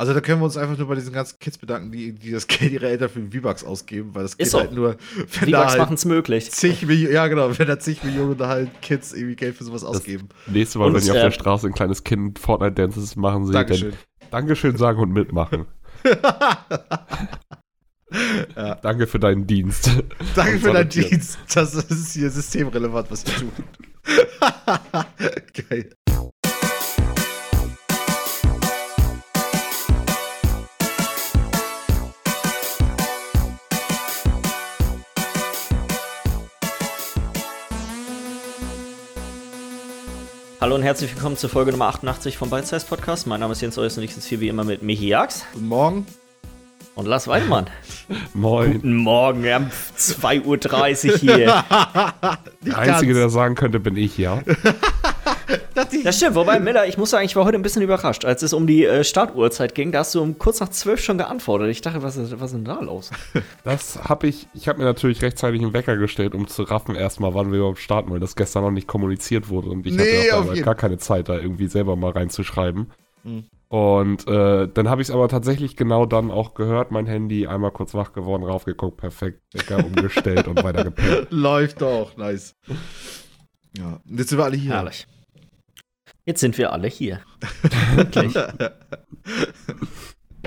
Also 0.00 0.14
da 0.14 0.22
können 0.22 0.40
wir 0.40 0.46
uns 0.46 0.56
einfach 0.56 0.78
nur 0.78 0.88
bei 0.88 0.94
diesen 0.94 1.12
ganzen 1.12 1.38
Kids 1.40 1.58
bedanken, 1.58 1.92
die, 1.92 2.14
die 2.14 2.30
das 2.30 2.46
Geld 2.46 2.72
ihrer 2.72 2.86
Eltern 2.86 3.10
für 3.10 3.20
V-Bucks 3.20 3.62
ausgeben, 3.62 4.14
weil 4.14 4.22
das 4.22 4.38
geht 4.38 4.46
Ist 4.46 4.52
so. 4.52 4.60
halt 4.60 4.72
nur, 4.72 4.96
wenn 5.14 5.26
V-Bucks 5.26 5.50
da 5.50 5.68
halt 5.68 5.78
machen 5.78 5.92
es 5.92 6.06
möglich. 6.06 6.50
zig 6.50 6.86
Millionen, 6.86 7.12
ja 7.12 7.26
genau, 7.26 7.58
wenn 7.58 7.66
da 7.66 7.78
zig 7.78 8.02
Millionen 8.02 8.38
da 8.38 8.48
halt 8.48 8.70
Kids 8.80 9.12
irgendwie 9.12 9.36
Geld 9.36 9.56
für 9.56 9.64
sowas 9.64 9.84
ausgeben. 9.84 10.30
Nächste 10.46 10.78
Mal, 10.78 10.86
Und, 10.86 10.94
wenn 10.94 11.04
ihr 11.04 11.12
auf 11.12 11.18
äh, 11.18 11.24
der 11.24 11.30
Straße 11.32 11.66
ein 11.66 11.74
kleines 11.74 12.02
Kind 12.02 12.38
Fortnite-Dances 12.38 13.16
machen 13.16 13.44
seht, 13.44 13.54
Dankeschön. 13.54 13.90
dann 13.90 14.30
Dankeschön 14.30 14.78
sagen 14.78 15.00
und 15.00 15.12
mitmachen. 15.12 15.66
Danke 18.80 19.06
für 19.06 19.18
deinen 19.18 19.46
Dienst. 19.46 19.90
Danke 20.34 20.54
Und 20.54 20.60
für 20.60 20.72
deinen. 20.72 20.88
Dienst. 20.88 21.38
Das 21.54 21.74
ist 21.74 22.14
hier 22.14 22.30
systemrelevant, 22.30 23.10
was 23.10 23.26
wir 23.26 23.34
tun. 23.34 23.52
Geil. 25.68 25.90
Hallo 40.60 40.74
und 40.74 40.82
herzlich 40.82 41.14
willkommen 41.14 41.38
zur 41.38 41.48
Folge 41.48 41.70
Nummer 41.70 41.86
88 41.86 42.36
vom 42.36 42.50
Bite 42.50 42.66
Size 42.66 42.84
Podcast. 42.86 43.26
Mein 43.26 43.40
Name 43.40 43.52
ist 43.52 43.62
Jens 43.62 43.78
Eus 43.78 43.96
und 43.96 44.04
ich 44.04 44.14
sitze 44.14 44.28
hier 44.28 44.40
wie 44.40 44.48
immer 44.48 44.62
mit 44.62 44.82
Michi 44.82 45.08
Jax 45.08 45.46
Guten 45.54 45.68
Morgen. 45.68 46.06
und 46.94 47.06
Lars 47.06 47.26
Weidmann. 47.28 47.70
Moin. 48.34 48.74
Guten 48.74 48.96
Morgen, 48.96 49.42
wir 49.42 49.54
haben 49.54 49.70
2.30 49.96 51.12
Uhr 51.12 51.16
hier. 51.16 51.64
Der 52.66 52.78
Einzige, 52.78 53.14
der 53.14 53.30
sagen 53.30 53.54
könnte, 53.54 53.80
bin 53.80 53.96
ich, 53.96 54.18
ja. 54.18 54.42
Das 55.74 56.16
stimmt, 56.16 56.34
wobei, 56.34 56.60
Miller, 56.60 56.86
ich 56.86 56.98
muss 56.98 57.10
sagen, 57.10 57.24
ich 57.24 57.36
war 57.36 57.44
heute 57.44 57.56
ein 57.56 57.62
bisschen 57.62 57.82
überrascht. 57.82 58.24
Als 58.24 58.42
es 58.42 58.52
um 58.52 58.66
die 58.66 58.84
äh, 58.84 59.04
Startuhrzeit 59.04 59.74
ging, 59.74 59.92
da 59.92 60.00
hast 60.00 60.14
du 60.14 60.22
um 60.22 60.38
kurz 60.38 60.60
nach 60.60 60.68
12 60.68 61.00
schon 61.00 61.18
geantwortet. 61.18 61.68
Ich 61.68 61.80
dachte, 61.80 62.02
was 62.02 62.16
ist, 62.16 62.38
was 62.40 62.50
ist 62.50 62.56
denn 62.56 62.64
da 62.64 62.80
los? 62.80 63.10
Das 63.64 64.04
habe 64.04 64.26
ich, 64.26 64.48
ich 64.54 64.68
habe 64.68 64.78
mir 64.78 64.84
natürlich 64.84 65.22
rechtzeitig 65.22 65.60
einen 65.60 65.72
Wecker 65.72 65.96
gestellt, 65.96 66.34
um 66.34 66.48
zu 66.48 66.62
raffen 66.62 66.94
erstmal, 66.94 67.34
wann 67.34 67.52
wir 67.52 67.58
überhaupt 67.58 67.78
starten, 67.78 68.10
weil 68.10 68.20
das 68.20 68.36
gestern 68.36 68.62
noch 68.62 68.70
nicht 68.70 68.86
kommuniziert 68.86 69.48
wurde 69.48 69.68
und 69.68 69.86
ich 69.86 69.94
Nee, 69.94 70.30
hatte 70.30 70.50
auf 70.50 70.62
gar 70.62 70.74
keine 70.74 70.98
Zeit, 70.98 71.28
da 71.28 71.36
irgendwie 71.36 71.66
selber 71.66 71.96
mal 71.96 72.12
reinzuschreiben. 72.12 72.90
Mhm. 73.24 73.44
Und 73.68 74.26
äh, 74.26 74.66
dann 74.66 74.88
habe 74.88 75.00
ich 75.00 75.08
es 75.08 75.14
aber 75.14 75.28
tatsächlich 75.28 75.76
genau 75.76 76.04
dann 76.04 76.32
auch 76.32 76.54
gehört, 76.54 76.90
mein 76.90 77.06
Handy, 77.06 77.46
einmal 77.46 77.70
kurz 77.70 77.94
wach 77.94 78.12
geworden, 78.12 78.42
raufgeguckt, 78.42 78.96
perfekt, 78.96 79.42
Wecker 79.52 79.84
umgestellt 79.86 80.48
und 80.48 80.62
weiter 80.64 80.82
gepennt. 80.84 81.28
Läuft 81.30 81.80
doch, 81.80 82.16
nice. 82.16 82.56
Ja, 83.78 84.00
jetzt 84.06 84.30
sind 84.30 84.38
wir 84.38 84.44
alle 84.44 84.56
hier. 84.56 84.72
Herrlich. 84.72 85.06
Jetzt 86.30 86.42
sind 86.42 86.56
wir 86.58 86.72
alle 86.72 86.86
hier. 86.86 87.18
Wirklich. 87.96 88.32
Finde 88.32 88.72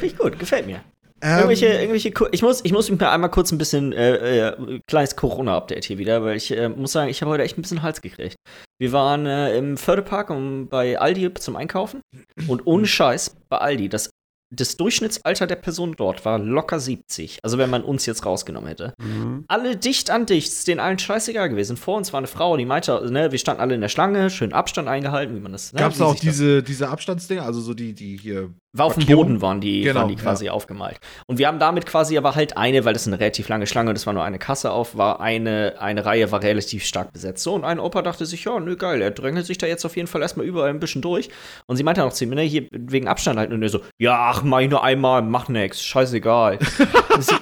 ich 0.02 0.17
gut, 0.17 0.39
gefällt 0.39 0.66
mir. 0.66 0.80
Ähm, 1.22 1.39
Irgendwelche, 1.39 1.66
irgendwelche, 1.67 2.14
ich 2.31 2.42
muss, 2.42 2.64
ich 2.64 2.72
muss 2.72 2.89
mal 2.89 3.12
einmal 3.12 3.30
kurz 3.30 3.52
ein 3.52 3.58
bisschen, 3.58 3.92
äh, 3.92 4.48
äh, 4.48 4.80
kleines 4.88 5.17
Corona-Update 5.17 5.84
hier 5.84 5.98
wieder, 5.98 6.23
weil 6.23 6.38
ich 6.38 6.52
äh, 6.52 6.70
muss 6.70 6.94
sagen, 6.94 7.09
ich 7.09 7.22
habe 7.22 7.31
heute 7.31 7.44
echt 7.44 7.58
ein 7.58 7.61
bisschen 7.64 7.81
Hals 7.81 8.02
gekriegt. 8.02 8.38
Wir 8.80 8.94
waren 8.94 9.26
äh, 9.26 9.58
im 9.58 9.76
Förderpark 9.76 10.30
um, 10.30 10.70
bei 10.70 10.98
Aldi 10.98 11.34
zum 11.34 11.58
Einkaufen 11.58 12.00
und 12.48 12.66
ohne 12.66 12.86
Scheiß 12.86 13.36
bei 13.50 13.58
Aldi, 13.58 13.89
das, 13.89 14.09
das 14.56 14.78
Durchschnittsalter 14.78 15.48
der 15.48 15.56
Person 15.56 15.94
dort 15.98 16.26
war 16.26 16.40
locker 16.40 16.80
70. 16.80 17.40
Also 17.44 17.58
wenn 17.58 17.70
man 17.70 17.84
uns 17.84 18.06
jetzt 18.06 18.26
rausgenommen 18.26 18.68
hätte. 18.68 18.94
Mhm. 19.02 19.45
Alle 19.48 19.76
dicht 19.76 20.10
an 20.10 20.26
dicht, 20.26 20.48
ist 20.52 20.68
denen 20.68 20.80
allen 20.80 21.00
scheißegal 21.00 21.50
gewesen. 21.50 21.78
Vor 21.78 21.98
uns 21.98 22.14
war 22.14 22.20
eine 22.20 22.28
Frau, 22.28 22.56
die 22.58 22.66
meinte, 22.66 23.06
ne, 23.12 23.32
wir 23.32 23.40
standen 23.40 23.62
alle 23.62 23.76
in 23.76 23.82
der 23.82 23.90
Schlange, 23.90 24.30
schön 24.30 24.54
Abstand 24.54 24.88
eingehalten, 24.88 25.36
wie 25.36 25.40
man 25.40 25.52
das, 25.52 25.73
ne, 25.73 25.80
Gab 25.80 25.92
es 25.94 26.00
wie 26.00 26.04
auch 26.04 26.14
das- 26.14 26.22
diese, 26.22 26.64
diese 26.64 26.90
Abstandsdinger, 26.90 27.44
also 27.44 27.62
so 27.62 27.73
die, 27.73 27.94
die 27.94 28.18
hier. 28.18 28.54
War 28.74 28.88
auf 28.88 28.96
dem? 28.96 29.06
Boden 29.06 29.42
waren 29.42 29.62
die, 29.62 29.82
Genau, 29.82 30.02
waren 30.02 30.10
die 30.10 30.16
quasi 30.16 30.50
aufgemalt. 30.50 30.98
Und 31.28 31.38
wir 31.38 31.48
haben 31.48 31.60
damit 31.60 31.86
quasi 31.86 32.18
aber 32.18 32.36
halt 32.36 32.58
eine, 32.58 32.86
weil 32.86 32.94
das 32.94 33.06
eine 33.08 33.20
relativ 33.20 33.48
lange 33.48 33.68
Schlange 33.68 33.90
und 33.92 33.96
das 33.98 34.06
war 34.08 34.14
nur 34.14 34.24
eine 34.24 34.40
Kasse 34.40 34.72
auf, 34.72 34.98
war 34.98 35.22
eine, 35.22 35.76
eine 35.80 36.06
Reihe 36.06 36.32
war 36.32 36.42
relativ 36.42 36.84
stark 36.84 37.14
besetzt. 37.14 37.44
So, 37.44 37.54
und 37.54 37.64
ein 37.66 37.80
Opa 37.80 38.02
dachte 38.02 38.26
sich, 38.26 38.44
ja, 38.45 38.60
nö, 38.60 38.76
geil, 38.76 39.02
er 39.02 39.12
drängelt 39.12 39.45
sich 39.45 39.58
da 39.60 39.67
jetzt 39.67 39.86
auf 39.86 39.95
jeden 39.95 40.08
Fall 40.08 40.22
erstmal 40.22 40.45
überall 40.45 40.70
ein 40.72 40.80
bisschen 40.80 41.02
durch. 41.04 41.30
Und 41.67 41.78
sie 41.78 41.83
meinte 41.83 42.02
dann 42.02 42.10
auch 42.10 42.14
zu 42.14 42.23
ihm, 42.23 42.32
ne, 42.32 42.42
hier 42.42 42.67
wegen 42.72 43.08
Abstand 43.08 43.38
halten. 43.39 43.54
Und 43.54 43.62
er 43.64 43.70
so, 43.70 43.82
ja, 44.00 44.17
ach, 44.32 44.42
mach 44.44 44.60
ich 44.60 44.70
nur 44.70 44.83
einmal, 44.83 45.22
mach 45.22 45.48
nix, 45.50 45.83
scheißegal. 45.83 46.58
Sie- 47.20 47.36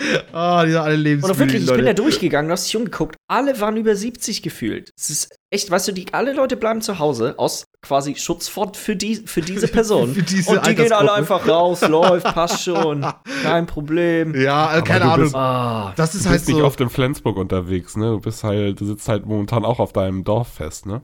Ah, 0.32 0.64
die 0.64 0.70
sind 0.72 0.80
alle 0.80 0.94
und 0.94 1.00
lebensmüde, 1.02 1.34
auch 1.34 1.38
wirklich, 1.38 1.62
ich 1.62 1.68
bin 1.68 1.78
da 1.78 1.82
Leute. 1.90 1.94
durchgegangen, 2.02 2.48
du 2.48 2.52
hast 2.52 2.66
dich 2.66 2.76
umgeguckt, 2.76 3.16
alle 3.28 3.60
waren 3.60 3.76
über 3.76 3.94
70 3.94 4.42
gefühlt. 4.42 4.90
Es 4.98 5.10
ist 5.10 5.34
echt, 5.52 5.70
weißt 5.70 5.88
du, 5.88 5.92
die, 5.92 6.06
alle 6.14 6.32
Leute 6.32 6.56
bleiben 6.56 6.80
zu 6.80 6.98
Hause 6.98 7.34
aus 7.38 7.64
quasi 7.82 8.14
Schutzfort 8.14 8.76
für, 8.76 8.96
die, 8.96 9.16
für 9.16 9.40
diese 9.40 9.68
Person. 9.72 10.14
Für 10.14 10.22
diese 10.22 10.50
und 10.52 10.66
die 10.66 10.74
gehen 10.74 10.92
alle 10.92 11.12
einfach 11.12 11.46
raus, 11.46 11.82
läuft, 11.86 12.24
passt 12.34 12.62
schon, 12.64 13.04
kein 13.42 13.66
Problem. 13.66 14.34
Ja, 14.40 14.66
also 14.68 14.84
keine 14.84 15.04
du 15.04 15.10
Ahnung. 15.10 15.24
bist- 15.26 15.34
Ah, 15.36 15.92
das 15.96 16.12
Du 16.12 16.18
ist 16.18 16.22
bist 16.24 16.30
halt 16.30 16.48
nicht 16.48 16.56
so. 16.58 16.64
oft 16.64 16.80
in 16.80 16.88
Flensburg 16.90 17.36
unterwegs, 17.36 17.96
ne? 17.96 18.06
Du 18.06 18.20
bist 18.20 18.42
halt, 18.44 18.80
du 18.80 18.86
sitzt 18.86 19.08
halt 19.08 19.26
momentan 19.26 19.64
auch 19.64 19.80
auf 19.80 19.92
deinem 19.92 20.24
Dorffest, 20.24 20.86
ne? 20.86 21.02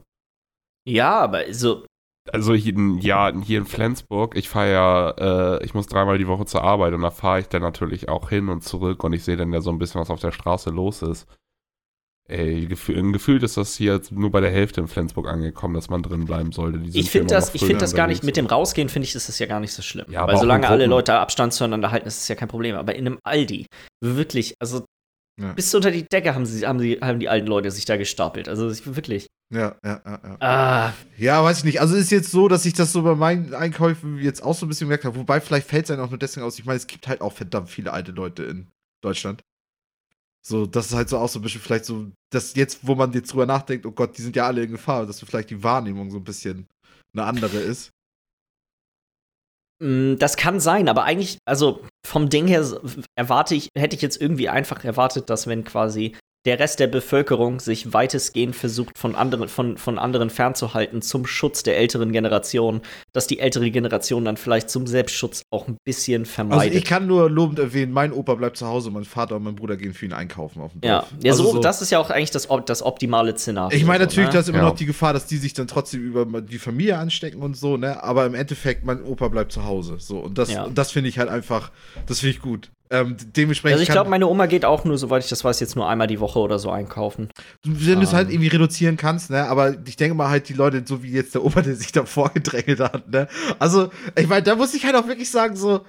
ja, 0.89 1.19
aber 1.19 1.53
so, 1.53 1.85
Also 2.33 2.55
hier, 2.55 2.75
in- 2.75 2.99
ja, 2.99 3.33
hier 3.43 3.59
in 3.59 3.67
Flensburg, 3.67 4.37
ich 4.37 4.49
fahre 4.49 4.73
ja, 4.73 5.57
äh, 5.59 5.65
ich 5.65 5.75
muss 5.75 5.87
dreimal 5.87 6.19
die 6.19 6.27
Woche 6.27 6.45
zur 6.47 6.63
Arbeit 6.63 6.93
und 6.95 7.03
da 7.03 7.11
fahre 7.11 7.41
ich 7.41 7.49
dann 7.49 7.63
natürlich 7.63 8.09
auch 8.09 8.29
hin 8.31 8.49
und 8.49 8.63
zurück 8.65 9.05
und 9.05 9.13
ich 9.13 9.25
sehe 9.25 9.37
dann 9.37 9.53
ja 9.53 9.61
so 9.61 9.71
ein 9.71 9.79
bisschen, 9.79 10.01
was 10.01 10.11
auf 10.11 10.21
der 10.21 10.33
Straße 10.33 10.71
los 10.71 11.03
ist. 11.03 11.27
Ey, 12.29 12.67
gefühl, 12.67 13.13
gefühlt 13.13 13.45
ist 13.45 13.57
das 13.57 13.77
hier 13.77 13.95
jetzt 13.95 14.11
nur 14.11 14.33
bei 14.33 14.41
der 14.41 14.51
Hälfte 14.51 14.81
in 14.81 14.89
Flensburg 14.89 15.29
angekommen, 15.29 15.75
dass 15.75 15.89
man 15.91 16.03
drin 16.03 16.25
bleiben 16.25 16.51
sollte. 16.51 16.81
Ich 16.93 17.09
finde 17.09 17.33
das, 17.33 17.55
ich 17.55 17.61
finde 17.61 17.79
das 17.79 17.95
gar 17.95 18.09
nicht, 18.09 18.25
mit 18.25 18.37
dem 18.37 18.47
Rausgehen 18.47 18.89
finde 18.89 19.07
ich, 19.07 19.15
ist 19.15 19.29
das 19.29 19.39
ja 19.39 19.47
gar 19.47 19.61
nicht 19.61 19.73
so 19.73 19.81
schlimm. 19.81 20.07
Ja, 20.11 20.27
Weil 20.27 20.37
solange 20.37 20.67
alle. 20.69 20.87
Leute 20.87 21.15
Abstand 21.15 21.53
zueinander 21.53 21.93
halten, 21.93 22.09
ist 22.09 22.19
es 22.23 22.27
ja 22.27 22.35
kein 22.35 22.49
Problem. 22.49 22.75
Aber 22.75 22.97
in 22.97 23.07
einem 23.07 23.19
Aldi, 23.23 23.67
wirklich, 24.03 24.55
also 24.59 24.85
Ja. 25.39 25.53
bis 25.53 25.75
unter 25.75 25.91
die 25.91 26.05
Decke 26.05 26.35
haben 26.35 26.47
sie, 26.47 26.67
haben 26.67 26.79
sie, 26.79 26.99
haben 27.03 27.21
die 27.21 27.29
alten 27.29 27.47
Leute 27.47 27.71
sich 27.71 27.85
da 27.85 27.97
gestapelt. 27.97 28.49
Also 28.49 28.71
ich, 28.71 28.87
wirklich. 28.97 29.27
Ja, 29.53 29.77
ja, 29.85 30.01
ja, 30.05 30.21
ja. 30.25 30.37
Ah, 30.41 30.93
Ja, 31.19 31.45
weiß 31.45 31.59
ich 31.59 31.65
nicht. 31.65 31.81
Also 31.81 31.95
ist 31.95 32.11
jetzt 32.11 32.31
so, 32.31 32.49
dass 32.49 32.65
ich 32.65 32.73
das 32.73 32.93
so 32.93 33.03
bei 33.03 33.15
meinen 33.15 33.55
Einkäufen 33.55 34.19
jetzt 34.19 34.43
auch 34.43 34.55
so 34.55 34.65
ein 34.65 34.69
bisschen 34.71 34.87
gemerkt 34.87 35.05
habe. 35.05 35.17
Wobei 35.17 35.41
vielleicht 35.41 35.69
fällt 35.69 35.85
es 35.85 35.91
einem 35.91 36.03
auch 36.03 36.11
nur 36.11 36.19
deswegen 36.19 36.45
aus. 36.47 36.59
Ich 36.59 36.65
meine, 36.65 36.79
es 36.79 36.87
gibt 36.87 37.07
halt 37.07 37.21
auch 37.21 37.33
verdammt 37.35 37.69
viele 37.71 37.93
alte 37.93 38.13
Leute 38.13 38.45
in 38.45 38.69
Deutschland. 39.03 39.43
So, 40.43 40.65
das 40.65 40.87
ist 40.87 40.95
halt 40.95 41.09
so 41.09 41.19
auch 41.19 41.29
so 41.29 41.39
ein 41.39 41.43
bisschen 41.43 41.61
vielleicht 41.61 41.85
so, 41.85 42.11
dass 42.31 42.55
jetzt, 42.55 42.87
wo 42.87 42.95
man 42.95 43.13
jetzt 43.13 43.33
drüber 43.33 43.47
nachdenkt, 43.47 43.85
oh 43.85 43.91
Gott, 43.93 44.17
die 44.17 44.23
sind 44.23 44.37
ja 44.37 44.47
alle 44.47 44.63
in 44.63 44.71
Gefahr, 44.71 45.05
dass 45.05 45.21
vielleicht 45.21 45.51
die 45.51 45.63
Wahrnehmung 45.63 46.11
so 46.11 46.19
ein 46.19 46.25
bisschen 46.25 46.67
eine 47.13 47.25
andere 47.25 47.59
ist. 47.59 47.91
Mm, 49.83 50.17
Das 50.19 50.37
kann 50.37 50.61
sein, 50.61 50.89
aber 50.89 51.05
eigentlich, 51.05 51.39
also 51.47 51.81
vom 52.07 52.29
Ding 52.29 52.47
her 52.47 52.65
erwarte 53.17 53.55
ich, 53.55 53.69
hätte 53.77 53.97
ich 53.97 54.03
jetzt 54.03 54.21
irgendwie 54.21 54.49
einfach 54.49 54.85
erwartet, 54.85 55.29
dass 55.31 55.47
wenn 55.47 55.65
quasi 55.65 56.17
der 56.47 56.59
Rest 56.61 56.79
der 56.81 56.87
Bevölkerung 56.87 57.59
sich 57.61 57.93
weitestgehend 57.93 58.55
versucht, 58.57 58.97
von 58.97 59.15
anderen, 59.17 59.49
von, 59.49 59.77
von 59.77 59.99
anderen 59.99 60.31
fernzuhalten 60.31 61.03
zum 61.03 61.27
Schutz 61.27 61.65
der 61.65 61.77
älteren 61.77 62.13
Generation, 62.13 62.81
dass 63.13 63.27
die 63.27 63.41
ältere 63.41 63.71
Generation 63.71 64.25
dann 64.25 64.37
vielleicht 64.37 64.71
zum 64.71 64.87
Selbstschutz 64.87 65.43
auch 65.51 65.67
ein 65.67 65.77
bisschen 65.85 66.23
Also 66.23 66.33
vermeidet. 66.33 66.75
ich 66.79 66.85
kann 66.85 67.07
nur 67.09 67.29
lobend 67.29 67.59
erwähnen, 67.59 67.93
mein 67.93 68.13
Opa 68.13 68.35
bleibt 68.37 68.57
zu 68.57 68.67
Hause, 68.67 68.91
mein 68.91 69.05
Vater 69.05 69.37
und 69.37 69.43
mein 69.43 69.57
Bruder 69.57 69.77
gehen 69.77 69.93
für 69.93 70.07
ihn 70.07 70.13
einkaufen 70.13 70.63
auf 70.63 70.73
dem 70.73 70.81
ja, 70.85 71.01
Dorf. 71.01 71.13
ja 71.23 71.33
Also 71.33 71.51
so, 71.53 71.61
das 71.61 71.83
ist 71.83 71.91
ja 71.91 71.99
auch 71.99 72.11
eigentlich 72.11 72.31
das, 72.31 72.49
das 72.67 72.83
optimale 72.83 73.37
Szenario. 73.37 73.77
Ich 73.77 73.85
meine, 73.85 74.05
so, 74.05 74.07
natürlich, 74.07 74.29
ne? 74.29 74.33
da 74.35 74.41
ist 74.41 74.49
immer 74.49 74.59
Ja. 74.59 74.65
noch 74.65 74.77
die 74.77 74.87
Gefahr, 74.87 75.13
dass 75.13 75.27
die 75.27 75.39
sich 75.39 75.53
dann 75.53 75.67
trotzdem 75.67 76.01
über 76.03 76.41
die 76.41 76.59
Familie 76.59 76.97
anstecken 76.99 77.43
und 77.43 77.57
so, 77.57 77.77
ne? 77.77 78.03
Aber 78.05 78.25
im 78.25 78.35
Endeffekt, 78.35 78.85
mein 78.85 79.03
Opa 79.03 79.29
bleibt 79.29 79.51
zu 79.51 79.65
Hause. 79.65 79.97
So, 79.99 80.19
und 80.19 80.39
das, 80.39 80.53
Ja. 80.53 80.63
und 80.65 80.79
das 80.79 80.93
finde 80.93 81.09
ich 81.11 81.19
halt 81.19 81.29
einfach, 81.29 81.73
das 82.07 82.21
finde 82.21 82.37
ich 82.37 82.41
gut. 82.41 82.71
Ähm, 82.91 83.17
dementsprechend. 83.37 83.75
Also 83.75 83.83
ich 83.83 83.91
glaube, 83.91 84.11
meine 84.11 84.27
Oma 84.29 84.47
geht 84.47 84.65
auch 84.65 84.85
nur, 84.85 84.97
soweit 84.97 85.25
ich 85.25 85.29
das 85.29 85.43
weiß, 85.45 85.59
jetzt 85.61 85.75
nur 85.77 85.89
einmal 85.89 86.07
die 86.07 86.21
Woche 86.21 86.39
oder 86.39 86.59
so 86.59 86.71
einkaufen. 86.71 87.29
wenn 87.65 87.99
du 88.01 88.05
es 88.07 88.13
halt 88.13 88.29
Ähm. 88.29 88.35
irgendwie 88.35 88.49
reduzieren 88.49 88.97
kannst, 88.97 89.31
ne? 89.31 89.49
Aber 89.49 89.75
ich 89.87 89.97
denke 89.97 90.15
mal 90.15 90.29
halt, 90.29 90.49
die 90.49 90.55
Leute, 90.55 90.83
so 90.87 91.03
wie 91.03 91.11
jetzt 91.11 91.35
der 91.35 91.45
Opa, 91.45 91.63
der 91.63 91.75
sich 91.75 91.93
da 91.93 92.05
vorgedrängelt 92.07 92.81
hat, 92.81 93.11
ne? 93.11 93.27
Also, 93.59 93.91
ich 94.17 94.29
meine, 94.29 94.43
da 94.43 94.55
muss 94.55 94.75
ich 94.75 94.85
halt 94.85 94.95
auch 94.95 95.09
wirklich 95.09 95.31
sagen, 95.31 95.57
so, 95.57 95.81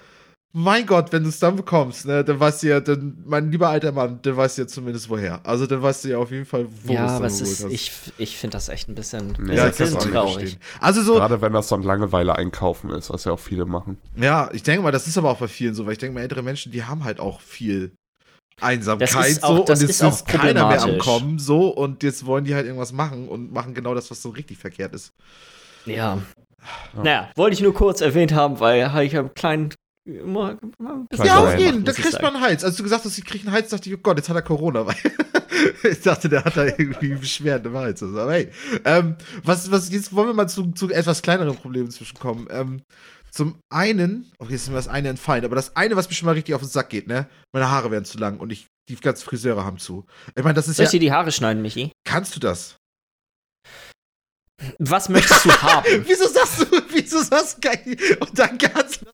mein 0.54 0.86
Gott, 0.86 1.12
wenn 1.12 1.24
du 1.24 1.30
es 1.30 1.40
dann 1.40 1.56
bekommst, 1.56 2.06
ne, 2.06 2.24
dann 2.24 2.40
weißt 2.40 2.64
du 2.64 2.68
ja, 2.68 2.80
dann, 2.80 3.22
mein 3.26 3.52
lieber 3.52 3.70
alter 3.70 3.92
Mann, 3.92 4.20
dann 4.24 4.38
weißt 4.38 4.58
du 4.58 4.62
ja 4.64 4.68
zumindest 4.68 5.10
woher. 5.10 5.40
Also, 5.46 5.68
dann 5.68 5.82
weißt 5.82 6.06
du 6.06 6.10
ja 6.10 6.18
auf 6.18 6.32
jeden 6.32 6.46
Fall, 6.46 6.66
wo 6.84 6.88
du 6.88 6.94
ja, 6.94 7.06
es 7.06 7.12
aber 7.12 7.20
dann 7.26 7.28
es 7.34 7.42
ist, 7.42 7.64
hast. 7.66 7.72
ich, 7.72 7.92
ich 8.18 8.38
finde 8.38 8.56
das 8.58 8.70
echt 8.70 8.88
ein 8.90 8.96
bisschen, 8.96 9.30
Ja, 9.30 9.36
bisschen, 9.36 9.56
ja, 9.56 9.68
ich 9.68 9.76
bisschen 9.78 10.12
traurig. 10.12 10.58
Also 10.80 11.02
so, 11.04 11.16
Gerade 11.16 11.42
wenn 11.42 11.54
das 11.54 11.68
so 11.68 11.76
ein 11.76 11.84
Langeweile 11.84 12.36
einkaufen 12.36 12.90
ist, 12.92 13.10
was 13.10 13.26
ja 13.26 13.34
auch 13.34 13.40
viele 13.40 13.66
machen. 13.66 13.98
Ja, 14.16 14.50
ich 14.54 14.64
denke 14.64 14.82
mal, 14.82 14.92
das 14.92 15.08
ist 15.08 15.18
aber 15.18 15.30
auch 15.32 15.38
bei 15.40 15.48
vielen 15.48 15.76
so, 15.76 15.86
weil 15.86 15.94
ich 15.94 16.00
denke 16.00 16.16
mal, 16.16 16.22
ältere 16.22 16.42
Menschen, 16.42 16.72
die 16.72 16.84
haben 16.84 17.04
halt 17.04 17.20
auch 17.20 17.42
viel 17.42 17.92
Einsamkeit 18.60 19.14
Das 19.14 19.28
ist 19.30 19.44
auch- 19.44 19.58
so 19.58 19.64
das 19.66 19.80
und 19.82 19.88
jetzt 19.88 19.96
ist 19.98 20.04
auch 20.04 20.12
ist 20.14 20.28
keiner 20.28 20.68
mehr 20.70 20.82
am. 20.82 20.98
Kommen 20.98 21.38
so 21.38 21.68
und 21.70 22.02
jetzt 22.02 22.26
wollen 22.26 22.46
die 22.46 22.56
halt 22.56 22.66
irgendwas 22.66 22.92
machen 22.94 23.28
und 23.28 23.52
machen 23.52 23.76
genau 23.76 23.94
das, 23.94 24.10
was 24.10 24.22
so 24.22 24.30
richtig 24.30 24.58
verkehrt 24.58 24.96
ist. 24.96 25.12
Ja. 25.86 26.18
Ja. 26.96 27.04
Naja, 27.04 27.32
wollte 27.36 27.54
ich 27.54 27.62
nur 27.62 27.74
kurz 27.74 28.02
erwähnt 28.02 28.34
haben, 28.34 28.60
weil 28.60 28.80
ich 29.06 29.14
habe 29.16 29.28
einen 29.28 29.34
kleinen. 29.36 29.74
Ja, 30.08 31.40
auf 31.40 31.58
jeden, 31.58 31.84
da 31.84 31.92
kriegst 31.92 32.22
man 32.22 32.36
einen 32.36 32.44
Hals. 32.44 32.64
Als 32.64 32.78
du 32.78 32.84
gesagt 32.84 33.04
hast, 33.04 33.18
ich 33.18 33.26
krieg 33.26 33.42
einen 33.42 33.52
Hals, 33.52 33.70
dachte 33.70 33.90
ich, 33.90 33.96
oh 33.96 34.00
Gott, 34.02 34.18
jetzt 34.18 34.30
hat 34.30 34.36
er 34.36 34.42
Corona. 34.42 34.86
Weil 34.86 34.96
ich 35.84 36.02
dachte, 36.02 36.30
der 36.30 36.46
hat 36.46 36.56
da 36.56 36.66
irgendwie 36.66 37.16
Beschwerden 37.16 37.72
im 37.72 37.78
Hals. 37.78 38.02
Also, 38.02 38.20
aber 38.20 38.32
hey, 38.32 38.50
ähm, 38.86 39.16
was, 39.44 39.70
was, 39.70 39.92
jetzt 39.92 40.14
wollen 40.16 40.30
wir 40.30 40.34
mal 40.34 40.48
zu, 40.48 40.72
zu 40.72 40.90
etwas 40.90 41.22
kleineren 41.22 41.56
Problemen 41.56 41.92
zwischenkommen. 41.92 42.48
Ähm, 42.50 42.82
zum 43.32 43.60
einen, 43.70 44.32
okay, 44.40 44.54
jetzt 44.54 44.64
ist 44.64 44.70
mir 44.70 44.76
das 44.76 44.88
eine 44.88 45.10
entfallen, 45.10 45.46
aber 45.46 45.56
das 45.56 45.76
eine, 45.76 45.96
was 45.96 46.08
mir 46.08 46.16
schon 46.16 46.26
mal 46.26 46.32
richtig 46.34 46.56
auf 46.56 46.62
den 46.62 46.70
Sack 46.70 46.90
geht, 46.90 47.08
ne? 47.08 47.28
Meine 47.54 47.70
Haare 47.70 47.92
werden 47.92 48.06
zu 48.06 48.18
lang 48.18 48.40
und 48.40 48.52
ich, 48.52 48.68
die 48.90 48.96
ganzen 48.96 49.26
Friseure 49.26 49.66
haben 49.66 49.78
zu. 49.78 50.06
Ich 50.36 50.44
meine, 50.44 50.56
das 50.56 50.68
ist 50.68 50.78
Soll 50.78 50.86
ja. 50.86 50.88
ich 50.88 50.92
dir 50.92 51.00
die 51.00 51.12
Haare 51.12 51.32
schneiden, 51.32 51.62
Michi? 51.62 51.92
Kannst 52.06 52.36
du 52.36 52.40
das? 52.40 52.78
Was 54.80 55.10
möchtest 55.10 55.46
du 55.46 55.52
haben? 55.52 55.86
wieso 56.08 56.28
sagst 56.28 56.62
du, 56.62 56.66
wieso 56.90 57.22
sagst 57.22 57.58
du 57.58 57.70
geil? 57.70 57.98
Und 58.20 58.40
dann 58.40 58.58
kannst 58.58 59.02
du. 59.02 59.06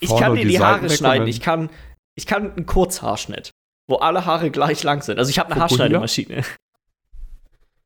Ich 0.00 0.14
kann 0.16 0.34
dir 0.34 0.42
die 0.42 0.48
die 0.48 0.60
Haare 0.60 0.88
schneiden. 0.90 1.26
Ich 1.28 1.40
kann, 1.40 1.70
ich 2.14 2.26
kann 2.26 2.52
einen 2.52 2.66
Kurzhaarschnitt, 2.66 3.50
wo 3.88 3.96
alle 3.96 4.24
Haare 4.26 4.50
gleich 4.50 4.82
lang 4.82 5.02
sind. 5.02 5.18
Also 5.18 5.30
ich 5.30 5.38
habe 5.38 5.52
eine? 5.52 5.60
Haarschneidemaschine. 5.60 6.42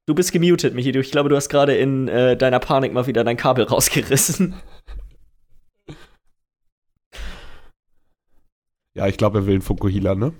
Du 0.06 0.14
bist 0.14 0.32
gemutet, 0.32 0.75
Michi. 0.75 0.90
Ich 0.99 1.12
glaube, 1.12 1.29
du 1.29 1.37
hast 1.37 1.49
gerade 1.49 1.76
in 1.76 2.08
äh, 2.08 2.37
deiner 2.37 2.58
Panik 2.58 2.93
mal 2.93 3.06
wieder 3.06 3.23
dein 3.23 3.37
Kabel 3.37 3.64
rausgerissen. 3.64 4.55
Ja, 8.94 9.06
ich 9.06 9.17
glaube, 9.17 9.38
er 9.38 9.46
will 9.46 9.55
einen 9.55 9.62
Fukuhila, 9.62 10.14
ne? 10.14 10.32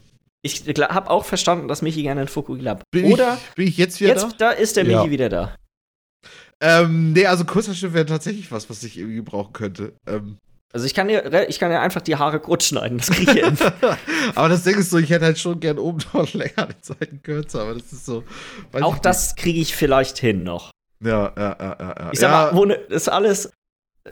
Ich 0.43 0.65
habe 0.67 1.09
auch 1.09 1.25
verstanden, 1.25 1.69
dass 1.69 1.83
Michi 1.83 2.03
gerne 2.03 2.23
einen 2.23 2.29
Fukuhila 2.29 2.73
hat. 2.73 2.83
Bin 2.91 3.13
Oder 3.13 3.35
ich, 3.35 3.55
bin 3.55 3.69
ich 3.69 3.77
jetzt 3.79 4.01
wieder 4.01 4.15
jetzt, 4.15 4.35
da 4.39 4.51
ist 4.51 4.77
der 4.77 4.85
Michi 4.85 4.97
Ja. 4.97 5.11
wieder 5.11 5.29
da. 5.29 5.47
da? 5.47 6.83
Ähm, 6.83 7.13
nee, 7.13 7.27
also 7.27 7.45
Kurzhaarschnitt 7.45 7.95
wäre 7.95 8.07
tatsächlich 8.07 8.51
was, 8.51 8.69
was 8.69 8.83
ich 8.83 8.99
irgendwie 8.99 9.17
gebrauchen 9.17 9.53
könnte. 9.53 9.95
Ähm, 10.07 10.39
Also 10.75 10.87
ich 10.87 10.95
kann 10.95 11.09
dir, 11.09 11.25
re- 11.31 11.47
ich 11.49 11.59
kann 11.59 11.71
dir 11.71 11.81
einfach 11.81 12.01
die 12.01 12.17
Haare 12.17 12.41
kurz 12.41 12.65
schneiden. 12.65 12.99
Das 12.99 13.11
kriege 13.11 13.33
ich 13.33 13.45
hin. 13.45 13.59
aber 14.35 14.49
das 14.49 14.63
Ding 14.65 14.79
ist 14.79 14.91
so, 14.91 14.99
ich 14.99 15.11
hätte 15.11 15.27
halt 15.27 15.39
schon 15.39 15.61
gern 15.61 15.79
oben 15.79 15.99
noch 16.13 16.33
länger 16.35 16.69
die 16.69 16.75
Seiten 16.81 17.23
kürzer, 17.23 17.63
aber 17.63 17.75
das 17.75 17.93
ist 17.93 18.07
so. 18.07 18.25
weiß 18.73 18.83
auch 18.83 18.95
ich 18.97 19.01
das 19.03 19.37
kriege 19.37 19.61
ich 19.61 19.77
vielleicht 19.77 20.19
hin 20.19 20.43
noch. 20.45 20.71
Ja, 21.05 21.33
ja, 21.37 21.57
ja, 21.61 21.77
ja. 21.79 21.95
ja. 21.99 22.11
Ich 22.13 22.21
sag 22.21 22.31
ja, 22.31 22.53
mal, 22.53 22.59
ohne, 22.59 22.75
ist 22.75 23.09
alles. 23.09 23.51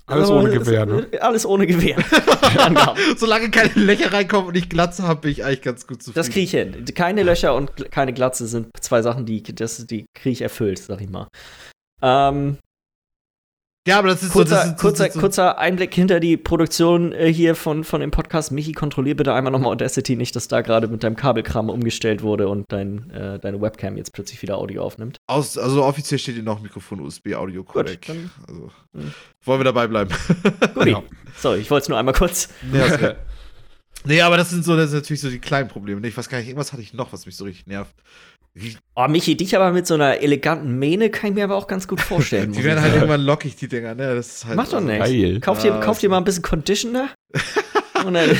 Alles 0.06 0.30
ohne 0.30 0.50
Gewehr, 0.50 0.86
ne? 0.86 1.08
Alles 1.20 1.44
ohne 1.44 1.66
Gewehr. 1.66 1.96
Solange 3.16 3.50
keine 3.50 3.72
Löcher 3.74 4.12
reinkommen 4.12 4.46
und 4.48 4.56
ich 4.56 4.68
Glatze 4.68 5.02
habe, 5.02 5.22
bin 5.22 5.32
ich 5.32 5.44
eigentlich 5.44 5.62
ganz 5.62 5.84
gut 5.86 6.00
zufrieden. 6.00 6.14
Das 6.14 6.30
kriege 6.30 6.44
ich 6.44 6.50
hin. 6.52 6.84
Keine 6.94 7.24
Löcher 7.24 7.56
und 7.56 7.90
keine 7.90 8.12
Glatze 8.12 8.46
sind 8.46 8.68
zwei 8.80 9.02
Sachen, 9.02 9.26
die, 9.26 9.42
das, 9.42 9.84
die 9.86 10.06
kriege 10.14 10.32
ich 10.32 10.42
erfüllt, 10.42 10.78
sag 10.78 11.00
ich 11.00 11.10
mal. 11.10 11.26
Ähm, 12.02 12.58
Ja, 13.88 13.98
aber 13.98 14.08
das 14.08 14.22
ist 14.22 14.32
kurzer, 14.32 14.56
so. 14.56 14.62
Das 14.62 14.66
ist, 14.72 14.78
kurzer, 14.80 15.06
ist 15.06 15.14
so 15.14 15.20
kurzer 15.20 15.58
Einblick 15.58 15.94
hinter 15.94 16.20
die 16.20 16.36
Produktion 16.36 17.12
äh, 17.12 17.32
hier 17.32 17.54
von, 17.54 17.82
von 17.82 18.02
dem 18.02 18.10
Podcast. 18.10 18.52
Michi, 18.52 18.72
kontrollier 18.72 19.16
bitte 19.16 19.32
einmal 19.32 19.50
nochmal 19.52 19.72
Audacity 19.72 20.16
nicht, 20.16 20.36
dass 20.36 20.48
da 20.48 20.60
gerade 20.60 20.86
mit 20.88 21.02
deinem 21.02 21.16
Kabelkram 21.16 21.70
umgestellt 21.70 22.22
wurde 22.22 22.48
und 22.48 22.66
dein, 22.70 23.08
äh, 23.10 23.38
deine 23.38 23.60
Webcam 23.62 23.96
jetzt 23.96 24.12
plötzlich 24.12 24.42
wieder 24.42 24.58
Audio 24.58 24.82
aufnimmt. 24.82 25.16
aus, 25.26 25.56
also 25.56 25.82
offiziell 25.82 26.18
steht 26.18 26.34
hier 26.34 26.44
noch 26.44 26.60
Mikrofon, 26.60 27.00
USB, 27.00 27.34
Audio, 27.34 27.64
Codec. 27.64 28.06
Gut, 28.06 28.16
dann- 28.16 28.30
Also, 28.46 28.70
Hm. 28.94 29.14
wollen 29.44 29.60
wir 29.60 29.64
dabei 29.64 29.86
bleiben? 29.86 30.10
Guti. 30.74 30.90
Ja. 30.90 31.02
So, 31.38 31.54
ich 31.54 31.70
wollte 31.70 31.84
es 31.84 31.88
nur 31.88 31.96
einmal 31.98 32.14
kurz. 32.14 32.50
nee, 32.70 32.80
also, 32.82 33.08
nee, 34.04 34.20
aber 34.20 34.36
das 34.36 34.50
sind 34.50 34.62
so, 34.62 34.76
das 34.76 34.90
sind 34.90 35.00
natürlich 35.00 35.22
so 35.22 35.30
die 35.30 35.38
kleinen 35.38 35.68
Probleme. 35.68 36.02
Nee, 36.02 36.08
Ich 36.08 36.16
weiß 36.18 36.28
gar 36.28 36.36
nicht, 36.38 36.48
irgendwas 36.48 36.72
hatte 36.74 36.82
ich 36.82 36.92
noch, 36.92 37.14
was 37.14 37.24
mich 37.24 37.34
so 37.36 37.44
richtig 37.44 37.66
nervt. 37.66 37.94
Oh, 38.96 39.06
Michi, 39.08 39.36
dich 39.36 39.54
aber 39.56 39.70
mit 39.72 39.86
so 39.86 39.94
einer 39.94 40.18
eleganten 40.20 40.78
Mähne 40.78 41.08
kann 41.10 41.30
ich 41.30 41.34
mir 41.36 41.44
aber 41.44 41.56
auch 41.56 41.66
ganz 41.68 41.86
gut 41.86 42.00
vorstellen. 42.00 42.52
die 42.52 42.58
ich 42.58 42.64
werden 42.64 42.82
halt 42.82 42.94
irgendwann 42.94 43.20
lockig, 43.22 43.54
die 43.56 43.68
Dinger, 43.68 43.94
ne? 43.94 44.14
Das 44.14 44.28
ist 44.36 44.44
halt. 44.46 44.56
Mach 44.56 44.68
doch 44.68 44.80
nichts. 44.80 45.04
Geil. 45.08 45.40
Kauf 45.40 45.62
dir, 45.62 45.74
Ah, 45.74 45.80
kauf 45.80 45.98
dir 46.00 46.08
mal 46.08 46.18
ein 46.18 46.24
bisschen 46.24 46.42
Conditioner. 46.42 47.10
Und 48.04 48.14
dann, 48.14 48.36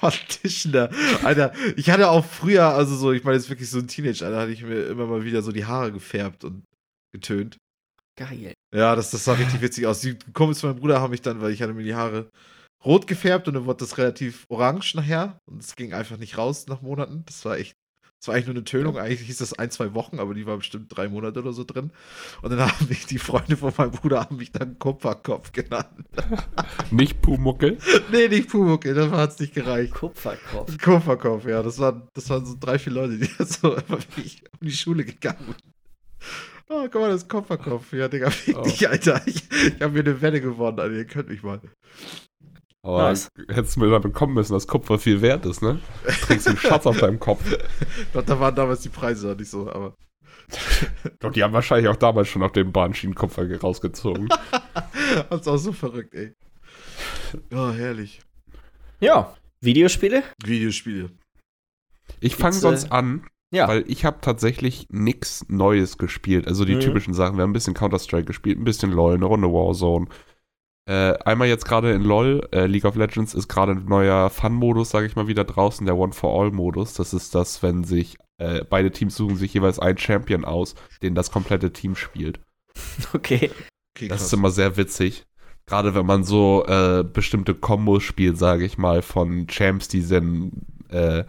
Conditioner. 0.00 0.90
Alter, 1.22 1.52
ich 1.76 1.90
hatte 1.90 2.08
auch 2.08 2.24
früher, 2.24 2.66
also 2.68 2.96
so, 2.96 3.12
ich 3.12 3.22
meine 3.24 3.36
jetzt 3.36 3.48
wirklich 3.50 3.70
so 3.70 3.78
ein 3.78 3.86
Teenager, 3.88 4.30
da 4.30 4.40
hatte 4.40 4.52
ich 4.52 4.62
mir 4.62 4.86
immer 4.86 5.06
mal 5.06 5.24
wieder 5.24 5.42
so 5.42 5.52
die 5.52 5.66
Haare 5.66 5.92
gefärbt 5.92 6.44
und 6.44 6.64
getönt. 7.12 7.56
geil. 8.18 8.54
Ja, 8.74 8.96
das, 8.96 9.10
das 9.10 9.24
sah 9.24 9.34
richtig 9.34 9.60
witzig 9.60 9.86
aus. 9.86 10.00
Die 10.00 10.16
Kumpels 10.32 10.60
von 10.60 10.70
meinem 10.70 10.80
Bruder 10.80 11.00
haben 11.00 11.10
mich 11.10 11.20
dann, 11.22 11.40
weil 11.42 11.52
ich 11.52 11.60
hatte 11.62 11.74
mir 11.74 11.84
die 11.84 11.94
Haare 11.94 12.30
rot 12.84 13.06
gefärbt 13.06 13.46
und 13.48 13.54
dann 13.54 13.66
wurde 13.66 13.80
das 13.84 13.98
relativ 13.98 14.44
orange 14.48 14.94
nachher 14.96 15.38
und 15.48 15.62
es 15.62 15.76
ging 15.76 15.92
einfach 15.92 16.16
nicht 16.16 16.38
raus 16.38 16.66
nach 16.66 16.80
Monaten. 16.82 17.22
Das 17.26 17.44
war 17.44 17.58
echt, 17.58 17.74
das 18.22 18.28
war 18.28 18.36
eigentlich 18.36 18.46
nur 18.46 18.54
eine 18.54 18.62
Tönung. 18.64 18.96
Eigentlich 18.98 19.22
hieß 19.26 19.38
das 19.38 19.54
ein, 19.58 19.72
zwei 19.72 19.94
Wochen, 19.94 20.20
aber 20.20 20.32
die 20.32 20.46
war 20.46 20.56
bestimmt 20.56 20.96
drei 20.96 21.08
Monate 21.08 21.40
oder 21.40 21.52
so 21.52 21.64
drin. 21.64 21.90
Und 22.40 22.50
dann 22.50 22.60
haben 22.60 22.86
mich 22.88 23.04
die 23.06 23.18
Freunde 23.18 23.56
von 23.56 23.72
meinem 23.76 23.90
Bruder 23.90 24.20
haben 24.20 24.36
mich 24.36 24.52
dann 24.52 24.78
Kupferkopf 24.78 25.50
genannt. 25.50 25.88
Nicht 26.92 27.20
Pumuckel. 27.20 27.78
nee, 28.12 28.28
nicht 28.28 28.48
Pumuckel, 28.48 28.94
das 28.94 29.10
hat 29.10 29.30
es 29.32 29.40
nicht 29.40 29.54
gereicht. 29.54 29.92
Kupferkopf. 29.94 30.78
Kupferkopf, 30.78 31.46
ja, 31.46 31.64
das 31.64 31.80
waren, 31.80 32.06
das 32.14 32.30
waren 32.30 32.46
so 32.46 32.54
drei, 32.60 32.78
vier 32.78 32.92
Leute, 32.92 33.18
die 33.18 33.26
so 33.44 33.72
immer 33.74 33.88
wirklich 33.98 34.44
um 34.60 34.68
die 34.68 34.70
Schule 34.70 35.04
gegangen 35.04 35.44
sind. 35.46 35.62
Oh, 36.68 36.82
guck 36.84 36.94
mal, 37.02 37.08
das 37.10 37.22
ist 37.24 37.28
Kupferkopf. 37.28 37.92
Ja, 37.92 38.06
Digga, 38.06 38.30
fick 38.30 38.56
Oh. 38.56 38.62
dich, 38.62 38.88
Alter. 38.88 39.20
Ich, 39.26 39.42
ich 39.50 39.82
habe 39.82 39.94
mir 39.94 40.00
eine 40.00 40.22
Wette 40.22 40.40
gewonnen, 40.40 40.78
Alter. 40.78 40.94
Ihr 40.94 41.06
könnt 41.06 41.28
mich 41.28 41.42
mal. 41.42 41.60
Aber 42.84 43.02
Nice. 43.10 43.28
hättest 43.48 43.76
du 43.76 43.80
mir 43.80 43.90
damit 43.90 44.12
kommen 44.12 44.34
müssen, 44.34 44.52
dass 44.54 44.66
Kupfer 44.66 44.98
viel 44.98 45.22
wert 45.22 45.46
ist, 45.46 45.62
ne? 45.62 45.80
Du 46.04 46.10
trägst 46.10 46.48
einen 46.48 46.56
Schatz 46.56 46.84
auf 46.86 46.98
deinem 46.98 47.20
Kopf. 47.20 47.42
Ich 48.02 48.12
glaub, 48.12 48.26
da 48.26 48.40
waren 48.40 48.54
damals 48.54 48.80
die 48.80 48.88
Preise 48.88 49.28
noch 49.28 49.36
nicht 49.38 49.50
so, 49.50 49.70
aber. 49.70 49.94
Doch, 51.20 51.30
die 51.32 51.42
haben 51.42 51.52
wahrscheinlich 51.52 51.88
auch 51.88 51.96
damals 51.96 52.28
schon 52.28 52.42
auf 52.42 52.52
dem 52.52 52.72
Bahnschienen 52.72 53.14
Kupfer 53.14 53.48
rausgezogen. 53.60 54.28
Das 55.30 55.42
ist 55.42 55.48
auch 55.48 55.56
so 55.58 55.72
verrückt, 55.72 56.14
ey. 56.14 56.32
Oh, 57.54 57.70
herrlich. 57.70 58.22
Ja, 59.00 59.34
Videospiele? 59.60 60.22
Videospiele. 60.42 61.10
Ich 62.20 62.36
fange 62.36 62.54
sonst 62.54 62.84
äh, 62.84 62.90
an, 62.90 63.26
Ja. 63.52 63.68
weil 63.68 63.84
ich 63.88 64.04
habe 64.06 64.18
tatsächlich 64.22 64.86
nichts 64.90 65.44
Neues 65.48 65.98
gespielt. 65.98 66.48
Also 66.48 66.64
die 66.64 66.76
Mhm. 66.76 66.80
typischen 66.80 67.14
Sachen. 67.14 67.36
Wir 67.36 67.42
haben 67.42 67.50
ein 67.50 67.54
bisschen 67.54 67.74
Counter-Strike 67.74 68.24
gespielt, 68.24 68.58
ein 68.58 68.64
bisschen 68.64 68.90
LOL, 68.92 69.14
eine 69.14 69.24
Runde 69.26 69.48
Warzone. 69.48 70.06
Äh, 70.84 71.14
einmal 71.24 71.48
jetzt 71.48 71.64
gerade 71.64 71.92
in 71.92 72.02
LOL, 72.02 72.48
äh, 72.52 72.66
League 72.66 72.84
of 72.84 72.96
Legends 72.96 73.34
ist 73.34 73.48
gerade 73.48 73.72
ein 73.72 73.84
neuer 73.84 74.30
Fun-Modus, 74.30 74.90
sage 74.90 75.06
ich 75.06 75.14
mal, 75.14 75.28
wieder 75.28 75.44
draußen, 75.44 75.86
der 75.86 75.96
One-for-All-Modus. 75.96 76.94
Das 76.94 77.14
ist 77.14 77.34
das, 77.34 77.62
wenn 77.62 77.84
sich 77.84 78.18
äh, 78.38 78.64
beide 78.68 78.90
Teams 78.90 79.14
suchen 79.14 79.36
sich 79.36 79.54
jeweils 79.54 79.78
einen 79.78 79.98
Champion 79.98 80.44
aus, 80.44 80.74
den 81.02 81.14
das 81.14 81.30
komplette 81.30 81.72
Team 81.72 81.94
spielt. 81.96 82.40
Okay. 83.14 83.50
Okay, 83.94 84.08
Das 84.08 84.22
ist 84.22 84.32
immer 84.32 84.50
sehr 84.50 84.78
witzig. 84.78 85.26
Gerade 85.66 85.94
wenn 85.94 86.06
man 86.06 86.24
so 86.24 86.64
äh, 86.66 87.04
bestimmte 87.04 87.54
Kombos 87.54 88.02
spielt, 88.02 88.38
sage 88.38 88.64
ich 88.64 88.78
mal, 88.78 89.02
von 89.02 89.46
Champs, 89.46 89.88
die 89.88 90.00
sind, 90.00 90.52
äh, 90.88 91.24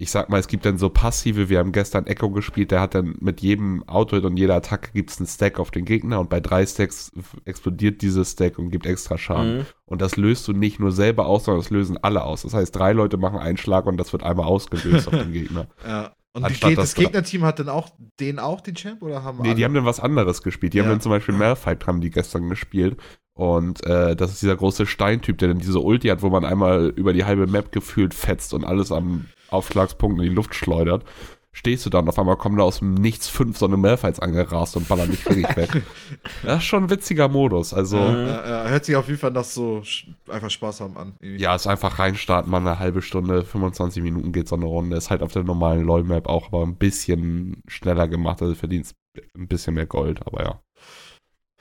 ich 0.00 0.12
sag 0.12 0.28
mal, 0.30 0.38
es 0.38 0.46
gibt 0.46 0.64
dann 0.64 0.78
so 0.78 0.88
passive, 0.90 1.48
wir 1.48 1.58
haben 1.58 1.72
gestern 1.72 2.06
Echo 2.06 2.30
gespielt, 2.30 2.70
der 2.70 2.80
hat 2.80 2.94
dann 2.94 3.16
mit 3.18 3.40
jedem 3.40 3.82
Auto 3.88 4.16
und 4.16 4.36
jeder 4.36 4.54
Attacke 4.54 4.92
gibt 4.92 5.10
es 5.10 5.18
einen 5.18 5.26
Stack 5.26 5.58
auf 5.58 5.72
den 5.72 5.84
Gegner 5.84 6.20
und 6.20 6.30
bei 6.30 6.38
drei 6.38 6.64
Stacks 6.64 7.10
explodiert 7.44 8.00
dieses 8.00 8.30
Stack 8.32 8.58
und 8.60 8.70
gibt 8.70 8.86
extra 8.86 9.18
Schaden. 9.18 9.58
Mhm. 9.58 9.66
Und 9.86 10.00
das 10.00 10.16
löst 10.16 10.46
du 10.46 10.52
nicht 10.52 10.78
nur 10.78 10.92
selber 10.92 11.26
aus, 11.26 11.44
sondern 11.46 11.62
das 11.62 11.70
lösen 11.70 11.98
alle 12.00 12.22
aus. 12.22 12.42
Das 12.42 12.54
heißt, 12.54 12.74
drei 12.76 12.92
Leute 12.92 13.16
machen 13.16 13.40
einen 13.40 13.56
Schlag 13.56 13.86
und 13.86 13.96
das 13.96 14.12
wird 14.12 14.22
einmal 14.22 14.46
ausgelöst 14.46 15.08
auf 15.08 15.14
den 15.14 15.32
Gegner. 15.32 15.66
Ja. 15.86 16.12
Und 16.34 16.44
Anstatt 16.44 16.68
Ge- 16.68 16.76
dass 16.76 16.90
das 16.90 16.94
Gegnerteam 16.94 17.42
hat 17.44 17.58
dann 17.58 17.68
auch 17.70 17.88
den 18.20 18.38
auch 18.38 18.60
den 18.60 18.76
Champ 18.76 19.02
oder 19.02 19.24
haben 19.24 19.40
Nee, 19.42 19.54
die 19.54 19.64
haben 19.64 19.74
dann 19.74 19.86
was 19.86 19.98
anderes 19.98 20.42
gespielt. 20.42 20.74
Die 20.74 20.78
haben 20.78 20.86
Ja. 20.86 20.92
dann 20.92 21.00
zum 21.00 21.10
Beispiel 21.10 21.34
Malphite 21.34 21.86
haben 21.86 22.00
die 22.00 22.10
gestern 22.10 22.48
gespielt. 22.48 22.96
Und 23.32 23.84
äh, 23.86 24.14
das 24.14 24.32
ist 24.32 24.42
dieser 24.42 24.54
große 24.56 24.86
Steintyp, 24.86 25.38
der 25.38 25.48
dann 25.48 25.58
diese 25.58 25.80
Ulti 25.80 26.08
hat, 26.08 26.22
wo 26.22 26.28
man 26.28 26.44
einmal 26.44 26.88
über 26.94 27.12
die 27.12 27.24
halbe 27.24 27.46
Map 27.48 27.72
gefühlt 27.72 28.12
fetzt 28.14 28.52
und 28.54 28.64
alles 28.64 28.92
am 28.92 29.24
Aufschlagspunkt 29.50 30.18
in 30.18 30.28
die 30.28 30.34
Luft 30.34 30.54
schleudert. 30.54 31.04
Stehst 31.50 31.84
du 31.86 31.90
dann, 31.90 32.08
auf 32.08 32.18
einmal 32.18 32.36
kommen 32.36 32.56
da 32.56 32.62
aus 32.62 32.78
dem 32.78 32.94
Nichts 32.94 33.28
fünf 33.28 33.58
so 33.58 33.66
eine 33.66 33.76
Malphites 33.76 34.20
angerast 34.20 34.76
und 34.76 34.86
ballern 34.86 35.10
dich 35.10 35.24
wirklich 35.26 35.56
weg. 35.56 35.82
Das 36.44 36.58
ist 36.58 36.64
schon 36.64 36.84
ein 36.84 36.90
witziger 36.90 37.26
Modus. 37.28 37.74
Also, 37.74 37.96
Ja, 37.96 38.48
ja, 38.48 38.68
hört 38.68 38.84
sich 38.84 38.94
auf 38.94 39.08
jeden 39.08 39.18
Fall 39.18 39.32
nach 39.32 39.44
so 39.44 39.82
einfach 40.30 40.50
Spaß 40.50 40.82
haben 40.82 40.96
an. 40.96 41.14
irgendwie. 41.20 41.42
ja, 41.42 41.54
ist 41.56 41.66
einfach 41.66 41.98
reinstarten, 41.98 42.50
mal 42.50 42.58
eine 42.58 42.78
halbe 42.78 43.02
Stunde, 43.02 43.44
25 43.44 44.02
Minuten 44.02 44.30
geht 44.30 44.46
so 44.46 44.54
eine 44.54 44.66
Runde. 44.66 44.96
Ist 44.96 45.10
halt 45.10 45.22
auf 45.22 45.32
der 45.32 45.42
normalen 45.42 45.84
LoL-Map 45.84 46.28
auch 46.28 46.48
aber 46.48 46.62
ein 46.64 46.76
bisschen 46.76 47.62
schneller 47.66 48.06
gemacht, 48.06 48.40
also 48.40 48.54
verdienst 48.54 48.94
ein 49.36 49.48
bisschen 49.48 49.74
mehr 49.74 49.86
Gold, 49.86 50.24
aber 50.26 50.44
ja. 50.44 50.60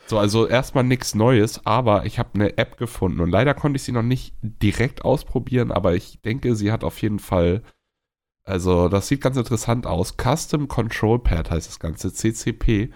So, 0.05 0.17
also 0.19 0.47
erstmal 0.47 0.83
nichts 0.85 1.15
Neues, 1.15 1.65
aber 1.65 2.05
ich 2.05 2.17
habe 2.19 2.29
eine 2.35 2.57
App 2.57 2.77
gefunden 2.77 3.19
und 3.19 3.29
leider 3.29 3.53
konnte 3.53 3.75
ich 3.77 3.83
sie 3.83 3.91
noch 3.91 4.03
nicht 4.03 4.35
direkt 4.41 5.03
ausprobieren, 5.03 5.71
aber 5.71 5.95
ich 5.95 6.21
denke, 6.21 6.55
sie 6.55 6.71
hat 6.71 6.83
auf 6.83 7.01
jeden 7.01 7.19
Fall, 7.19 7.63
also 8.47 8.87
das 8.87 9.09
sieht 9.09 9.19
ganz 9.19 9.35
interessant 9.35 9.85
aus. 9.85 10.15
Custom 10.15 10.69
Control 10.69 11.19
Pad 11.19 11.51
heißt 11.51 11.67
das 11.67 11.79
Ganze, 11.79 12.13
CCP. 12.13 12.91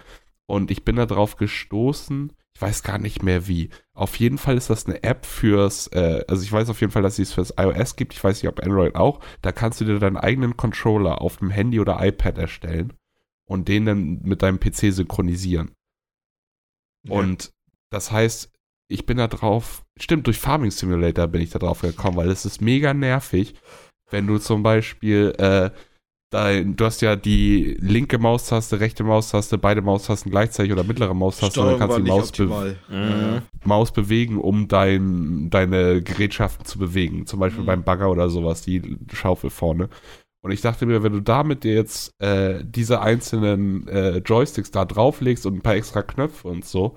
Und 0.46 0.70
ich 0.70 0.82
bin 0.84 0.96
da 0.96 1.04
drauf 1.04 1.36
gestoßen, 1.36 2.32
ich 2.54 2.62
weiß 2.62 2.82
gar 2.82 2.98
nicht 2.98 3.22
mehr 3.22 3.46
wie. 3.48 3.68
Auf 3.92 4.16
jeden 4.16 4.38
Fall 4.38 4.56
ist 4.56 4.70
das 4.70 4.86
eine 4.86 5.02
App 5.02 5.26
fürs, 5.26 5.88
äh, 5.88 6.24
also 6.26 6.42
ich 6.42 6.50
weiß 6.50 6.70
auf 6.70 6.80
jeden 6.80 6.92
Fall, 6.92 7.02
dass 7.02 7.16
sie 7.16 7.22
es 7.22 7.34
fürs 7.34 7.54
iOS 7.58 7.96
gibt, 7.96 8.14
ich 8.14 8.24
weiß 8.24 8.42
nicht, 8.42 8.48
ob 8.48 8.62
Android 8.62 8.94
auch. 8.94 9.20
Da 9.42 9.52
kannst 9.52 9.80
du 9.80 9.84
dir 9.84 9.98
deinen 9.98 10.16
eigenen 10.16 10.56
Controller 10.56 11.20
auf 11.20 11.36
dem 11.36 11.50
Handy 11.50 11.80
oder 11.80 12.02
iPad 12.02 12.38
erstellen 12.38 12.94
und 13.44 13.68
den 13.68 13.84
dann 13.84 14.22
mit 14.22 14.42
deinem 14.42 14.58
PC 14.58 14.92
synchronisieren. 14.92 15.72
Ja. 17.04 17.14
Und 17.14 17.52
das 17.90 18.10
heißt, 18.10 18.50
ich 18.88 19.04
bin 19.04 19.18
da 19.18 19.28
drauf, 19.28 19.84
stimmt, 19.98 20.26
durch 20.26 20.38
Farming 20.38 20.70
Simulator 20.70 21.26
bin 21.28 21.42
ich 21.42 21.50
da 21.50 21.58
drauf 21.58 21.82
gekommen, 21.82 22.16
weil 22.16 22.30
es 22.30 22.46
ist 22.46 22.62
mega 22.62 22.94
nervig, 22.94 23.54
wenn 24.12 24.26
du 24.26 24.38
zum 24.38 24.62
Beispiel, 24.62 25.32
äh, 25.38 25.70
dein, 26.30 26.76
du 26.76 26.84
hast 26.84 27.02
ja 27.02 27.16
die 27.16 27.76
linke 27.80 28.18
Maustaste, 28.18 28.80
rechte 28.80 29.04
Maustaste, 29.04 29.58
beide 29.58 29.82
Maustasten 29.82 30.30
gleichzeitig 30.30 30.72
oder 30.72 30.84
mittlere 30.84 31.14
Maustaste, 31.14 31.60
und 31.60 31.66
dann 31.66 31.78
kannst 31.78 31.98
du 31.98 32.02
die 32.02 32.08
Maus, 32.08 32.32
be 32.32 32.76
Mhm. 32.88 33.42
Maus 33.64 33.92
bewegen, 33.92 34.38
um 34.38 34.68
dein, 34.68 35.50
deine 35.50 36.02
Gerätschaften 36.02 36.64
zu 36.64 36.78
bewegen. 36.78 37.26
Zum 37.26 37.40
Beispiel 37.40 37.62
Mhm. 37.62 37.66
beim 37.66 37.82
Bagger 37.84 38.10
oder 38.10 38.30
sowas, 38.30 38.62
die 38.62 38.96
Schaufel 39.12 39.50
vorne. 39.50 39.88
Und 40.44 40.50
ich 40.50 40.60
dachte 40.60 40.86
mir, 40.86 41.02
wenn 41.02 41.12
du 41.12 41.20
damit 41.20 41.62
dir 41.64 41.74
jetzt 41.74 42.12
äh, 42.20 42.64
diese 42.64 43.00
einzelnen 43.00 43.86
äh, 43.88 44.18
Joysticks 44.18 44.70
da 44.72 44.84
drauflegst 44.84 45.46
und 45.46 45.54
ein 45.56 45.62
paar 45.62 45.76
extra 45.76 46.02
Knöpfe 46.02 46.48
und 46.48 46.64
so, 46.64 46.96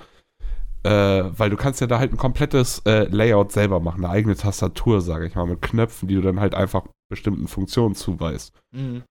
äh, 0.86 1.24
weil 1.38 1.50
du 1.50 1.58
kannst 1.58 1.82
ja 1.82 1.88
da 1.88 1.98
halt 1.98 2.14
ein 2.14 2.18
komplettes 2.18 2.84
äh, 2.86 3.06
Layout 3.06 3.52
selber 3.52 3.80
machen, 3.80 4.06
eine 4.06 4.14
eigene 4.14 4.36
Tastatur, 4.36 5.02
sage 5.02 5.26
ich 5.26 5.36
mal, 5.36 5.48
mit 5.48 5.62
Knöpfen, 5.62 6.08
die 6.08 6.16
du 6.16 6.22
dann 6.22 6.40
halt 6.40 6.54
einfach 6.54 6.86
bestimmten 7.10 7.48
Funktionen 7.48 7.96
zuweist. 7.96 8.54
Mhm. 8.72 9.04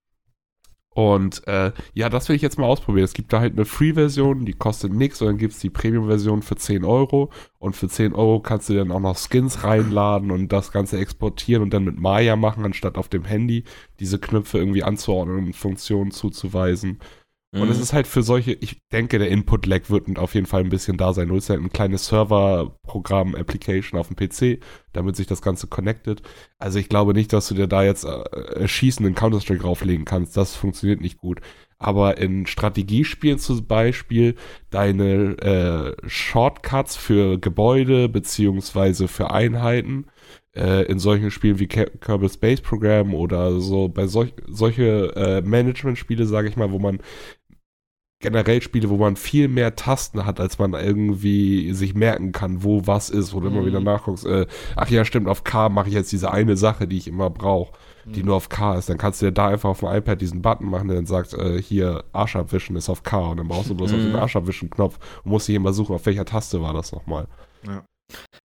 Und 0.94 1.44
äh, 1.48 1.72
ja, 1.92 2.08
das 2.08 2.28
will 2.28 2.36
ich 2.36 2.42
jetzt 2.42 2.56
mal 2.56 2.66
ausprobieren. 2.66 3.04
Es 3.04 3.14
gibt 3.14 3.32
da 3.32 3.40
halt 3.40 3.54
eine 3.54 3.64
Free-Version, 3.64 4.44
die 4.44 4.52
kostet 4.52 4.92
nichts, 4.92 5.20
und 5.20 5.26
dann 5.26 5.38
gibt 5.38 5.54
es 5.54 5.58
die 5.58 5.70
Premium-Version 5.70 6.42
für 6.42 6.54
10 6.54 6.84
Euro. 6.84 7.30
Und 7.58 7.74
für 7.74 7.88
10 7.88 8.14
Euro 8.14 8.38
kannst 8.38 8.68
du 8.68 8.74
dann 8.74 8.92
auch 8.92 9.00
noch 9.00 9.18
Skins 9.18 9.64
reinladen 9.64 10.30
und 10.30 10.52
das 10.52 10.70
Ganze 10.70 10.98
exportieren 10.98 11.64
und 11.64 11.74
dann 11.74 11.84
mit 11.84 11.98
Maya 11.98 12.36
machen, 12.36 12.64
anstatt 12.64 12.96
auf 12.96 13.08
dem 13.08 13.24
Handy 13.24 13.64
diese 13.98 14.20
Knöpfe 14.20 14.58
irgendwie 14.58 14.84
anzuordnen 14.84 15.46
und 15.46 15.56
Funktionen 15.56 16.12
zuzuweisen. 16.12 17.00
Und 17.56 17.68
Mhm. 17.68 17.70
es 17.70 17.78
ist 17.80 17.92
halt 17.92 18.06
für 18.08 18.22
solche, 18.22 18.52
ich 18.52 18.82
denke, 18.92 19.18
der 19.18 19.28
Input-Lag 19.28 19.88
wird 19.88 20.18
auf 20.18 20.34
jeden 20.34 20.46
Fall 20.46 20.62
ein 20.62 20.70
bisschen 20.70 20.96
da 20.96 21.12
sein. 21.12 21.28
Du 21.28 21.36
hast 21.36 21.50
halt 21.50 21.60
ein 21.60 21.70
kleines 21.72 22.06
Server-Programm-Application 22.06 23.98
auf 23.98 24.08
dem 24.08 24.16
PC, 24.16 24.60
damit 24.92 25.16
sich 25.16 25.26
das 25.26 25.42
Ganze 25.42 25.66
connected. 25.66 26.22
Also 26.58 26.78
ich 26.78 26.88
glaube 26.88 27.12
nicht, 27.14 27.32
dass 27.32 27.48
du 27.48 27.54
dir 27.54 27.66
da 27.66 27.82
jetzt 27.84 28.04
äh, 28.04 28.66
Schießen 28.66 29.06
in 29.06 29.14
Counter-Strike 29.14 29.62
drauflegen 29.62 30.04
kannst. 30.04 30.36
Das 30.36 30.54
funktioniert 30.56 31.00
nicht 31.00 31.18
gut. 31.18 31.40
Aber 31.78 32.18
in 32.18 32.46
Strategiespielen 32.46 33.38
zum 33.38 33.66
Beispiel 33.66 34.36
deine 34.70 35.36
äh, 35.38 36.08
Shortcuts 36.08 36.96
für 36.96 37.38
Gebäude 37.38 38.08
beziehungsweise 38.08 39.06
für 39.08 39.30
Einheiten 39.32 40.06
äh, 40.56 40.84
in 40.86 40.98
solchen 40.98 41.30
Spielen 41.30 41.58
wie 41.58 41.66
Ke- 41.66 41.90
Kerbal 42.00 42.30
Space 42.30 42.60
Program 42.60 43.12
oder 43.14 43.60
so 43.60 43.88
bei 43.88 44.06
solch, 44.06 44.32
solche 44.46 45.14
äh, 45.16 45.40
Management-Spiele, 45.42 46.26
sage 46.26 46.48
ich 46.48 46.56
mal, 46.56 46.70
wo 46.70 46.78
man 46.78 47.00
generell 48.24 48.60
Spiele, 48.62 48.90
wo 48.90 48.96
man 48.96 49.16
viel 49.16 49.46
mehr 49.48 49.76
Tasten 49.76 50.24
hat, 50.26 50.40
als 50.40 50.58
man 50.58 50.72
irgendwie 50.74 51.72
sich 51.74 51.94
merken 51.94 52.32
kann, 52.32 52.64
wo 52.64 52.86
was 52.86 53.10
ist, 53.10 53.34
wo 53.34 53.40
du 53.40 53.48
immer 53.48 53.60
Mhm. 53.62 53.66
wieder 53.66 53.80
nachguckst, 53.80 54.24
äh, 54.26 54.46
ach 54.76 54.88
ja, 54.90 55.04
stimmt, 55.04 55.28
auf 55.28 55.44
K 55.44 55.68
mache 55.68 55.88
ich 55.88 55.94
jetzt 55.94 56.10
diese 56.10 56.30
eine 56.32 56.56
Sache, 56.56 56.88
die 56.88 56.96
ich 56.96 57.06
immer 57.06 57.30
brauche, 57.30 57.72
die 58.06 58.20
Mhm. 58.20 58.26
nur 58.26 58.36
auf 58.36 58.48
K 58.48 58.76
ist. 58.76 58.88
Dann 58.88 58.98
kannst 58.98 59.20
du 59.22 59.26
dir 59.26 59.32
da 59.32 59.48
einfach 59.48 59.68
auf 59.68 59.80
dem 59.80 59.88
iPad 59.90 60.20
diesen 60.20 60.42
Button 60.42 60.68
machen, 60.68 60.88
der 60.88 60.96
dann 60.96 61.06
sagt, 61.06 61.34
äh, 61.34 61.60
hier 61.62 62.04
Arsch 62.12 62.34
abwischen 62.36 62.76
ist 62.76 62.88
auf 62.88 63.02
K 63.02 63.18
und 63.18 63.36
dann 63.36 63.48
brauchst 63.48 63.70
du 63.70 63.74
bloß 63.74 63.92
auf 63.92 63.98
Mhm. 64.00 64.04
den 64.12 64.16
Arsch 64.16 64.36
abwischen 64.36 64.70
Knopf 64.70 64.98
und 65.24 65.30
musst 65.30 65.46
dich 65.48 65.54
immer 65.54 65.72
suchen, 65.72 65.94
auf 65.94 66.04
welcher 66.06 66.24
Taste 66.24 66.60
war 66.62 66.72
das 66.72 66.92
nochmal. 66.92 67.26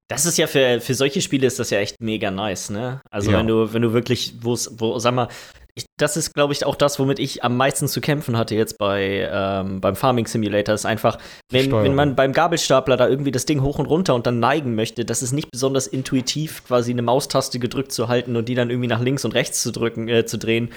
Das 0.09 0.25
ist 0.25 0.37
ja 0.37 0.47
für, 0.47 0.81
für 0.81 0.95
solche 0.95 1.21
Spiele 1.21 1.45
ist 1.45 1.59
das 1.59 1.69
ja 1.69 1.77
echt 1.79 2.01
mega 2.01 2.31
nice, 2.31 2.71
ne? 2.71 2.99
Also 3.11 3.31
Ja. 3.31 3.37
wenn 3.37 3.47
du, 3.47 3.71
wenn 3.73 3.83
du 3.83 3.93
wirklich, 3.93 4.33
wo, 4.41 4.55
sag 4.55 5.13
mal, 5.13 5.27
ich, 5.75 5.85
das 5.97 6.17
ist, 6.17 6.33
glaube 6.33 6.53
ich, 6.53 6.65
auch 6.65 6.75
das, 6.75 6.99
womit 6.99 7.19
ich 7.19 7.43
am 7.43 7.55
meisten 7.55 7.87
zu 7.87 8.01
kämpfen 8.01 8.37
hatte 8.37 8.55
jetzt 8.55 8.77
bei 8.77 9.29
ähm, 9.31 9.81
beim 9.81 9.95
Farming 9.95 10.27
Simulator, 10.27 10.75
ist 10.75 10.85
einfach, 10.85 11.17
wenn, 11.51 11.65
Steuerung. 11.65 11.85
wenn 11.85 11.95
man 11.95 12.15
beim 12.15 12.33
Gabelstapler 12.33 12.97
da 12.97 13.07
irgendwie 13.07 13.31
das 13.31 13.45
Ding 13.45 13.61
hoch 13.61 13.79
und 13.79 13.85
runter 13.85 14.15
und 14.15 14.27
dann 14.27 14.39
neigen 14.39 14.75
möchte, 14.75 15.05
das 15.05 15.21
ist 15.21 15.31
nicht 15.31 15.51
besonders 15.51 15.87
intuitiv, 15.87 16.65
quasi 16.65 16.91
eine 16.91 17.01
Maustaste 17.01 17.59
gedrückt 17.59 17.91
zu 17.91 18.07
halten 18.07 18.35
und 18.35 18.49
die 18.49 18.55
dann 18.55 18.69
irgendwie 18.69 18.87
nach 18.87 19.01
links 19.01 19.25
und 19.25 19.33
rechts 19.33 19.61
zu 19.61 19.71
drücken, 19.71 20.07
äh, 20.07 20.25
zu 20.25 20.37
drehen. 20.37 20.71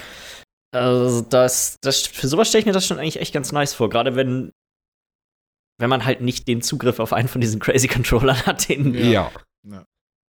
Also 0.74 1.20
das, 1.20 1.76
das, 1.82 2.06
für 2.06 2.28
sowas 2.28 2.48
stelle 2.48 2.60
ich 2.60 2.66
mir 2.66 2.72
das 2.72 2.86
schon 2.86 2.98
eigentlich 2.98 3.20
echt 3.20 3.34
ganz 3.34 3.52
nice 3.52 3.74
vor. 3.74 3.90
Gerade 3.90 4.16
wenn, 4.16 4.52
wenn 5.78 5.90
man 5.90 6.04
halt 6.04 6.20
nicht 6.20 6.48
den 6.48 6.62
Zugriff 6.62 6.98
auf 6.98 7.12
einen 7.12 7.28
von 7.28 7.40
diesen 7.40 7.60
Crazy 7.60 7.88
Controllern 7.88 8.46
hat, 8.46 8.68
den, 8.68 8.94
Ja. 8.94 9.30
Ja. 9.64 9.84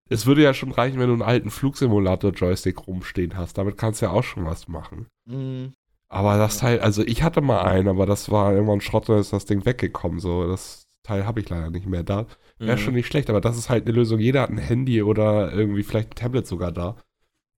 Es 0.10 0.26
würde 0.26 0.44
ja 0.44 0.54
schon 0.54 0.72
reichen, 0.72 1.00
wenn 1.00 1.08
du 1.08 1.14
einen 1.14 1.22
alten 1.24 1.50
Flugsimulator-Joystick 1.50 2.88
rumstehen 2.88 3.36
hast. 3.38 3.58
Damit 3.58 3.78
kannst 3.78 4.02
du 4.02 4.08
ja 4.08 4.12
auch 4.12 4.24
schon 4.24 4.46
was 4.46 4.68
machen. 4.68 5.08
Mhm. 5.26 5.74
Aber 6.08 6.38
das 6.38 6.60
Teil, 6.60 6.80
also 6.82 7.02
ich 7.04 7.24
hatte 7.24 7.42
mal 7.42 7.62
einen, 7.64 7.88
aber 7.88 8.06
das 8.06 8.30
war 8.30 8.54
irgendwann 8.54 8.82
Schrott, 8.82 9.10
dann 9.10 9.20
ist 9.20 9.34
das 9.34 9.46
Ding 9.46 9.66
weggekommen. 9.66 10.20
So, 10.20 10.48
das 10.48 10.86
Teil 11.04 11.26
habe 11.26 11.40
ich 11.40 11.50
leider 11.50 11.70
nicht 11.72 11.88
mehr 11.88 12.04
da. 12.04 12.28
Wäre 12.60 12.78
Mhm. 12.78 12.82
schon 12.82 12.94
nicht 12.94 13.08
schlecht, 13.08 13.30
aber 13.30 13.42
das 13.42 13.58
ist 13.58 13.70
halt 13.70 13.86
eine 13.86 13.96
Lösung. 13.96 14.20
Jeder 14.20 14.42
hat 14.44 14.50
ein 14.52 14.58
Handy 14.60 15.02
oder 15.02 15.52
irgendwie 15.52 15.84
vielleicht 15.84 16.12
ein 16.12 16.16
Tablet 16.16 16.46
sogar 16.48 16.72
da. 16.72 16.96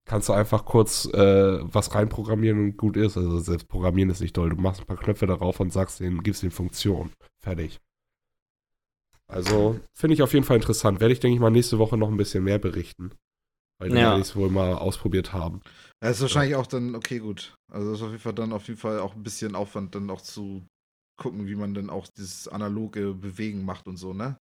Kannst 0.06 0.30
du 0.30 0.32
einfach 0.32 0.64
kurz 0.64 1.04
äh, 1.12 1.58
was 1.62 1.94
reinprogrammieren 1.94 2.58
und 2.58 2.76
gut 2.78 2.96
ist. 2.96 3.18
Also 3.18 3.38
selbst 3.40 3.68
programmieren 3.68 4.08
ist 4.08 4.22
nicht 4.22 4.34
toll. 4.34 4.48
Du 4.48 4.56
machst 4.56 4.80
ein 4.80 4.86
paar 4.86 4.96
Knöpfe 4.96 5.26
darauf 5.26 5.60
und 5.60 5.70
sagst 5.70 6.00
denen, 6.00 6.22
gibst 6.22 6.42
den 6.42 6.50
Funktion. 6.50 7.12
Fertig. 7.42 7.78
Also 9.30 9.78
finde 9.94 10.14
ich 10.14 10.22
auf 10.22 10.32
jeden 10.32 10.44
Fall 10.44 10.56
interessant. 10.56 11.00
Werde 11.00 11.12
ich, 11.12 11.20
denke 11.20 11.34
ich 11.34 11.40
mal, 11.40 11.50
nächste 11.50 11.78
Woche 11.78 11.96
noch 11.96 12.08
ein 12.08 12.16
bisschen 12.16 12.44
mehr 12.44 12.58
berichten. 12.58 13.12
Weil 13.80 13.90
die 13.90 13.96
Ja. 13.96 14.16
ich 14.16 14.22
es 14.22 14.36
wohl 14.36 14.50
mal 14.50 14.74
ausprobiert 14.74 15.32
haben. 15.32 15.60
Ja, 16.02 16.10
ist 16.10 16.20
wahrscheinlich 16.20 16.56
auch 16.56 16.66
dann, 16.66 16.94
okay, 16.94 17.18
gut. 17.18 17.54
Also 17.70 17.92
ist 17.92 18.02
auf 18.02 18.10
jeden 18.10 18.22
Fall 18.22 18.34
dann 18.34 18.52
auf 18.52 18.66
jeden 18.66 18.80
Fall 18.80 18.98
auch 18.98 19.14
ein 19.14 19.22
bisschen 19.22 19.54
Aufwand, 19.54 19.94
dann 19.94 20.10
auch 20.10 20.20
zu 20.20 20.66
gucken, 21.20 21.46
wie 21.46 21.54
man 21.54 21.74
dann 21.74 21.90
auch 21.90 22.06
dieses 22.08 22.48
analoge 22.48 23.14
Bewegen 23.14 23.64
macht 23.64 23.86
und 23.86 23.96
so, 23.96 24.12
ne? 24.14 24.36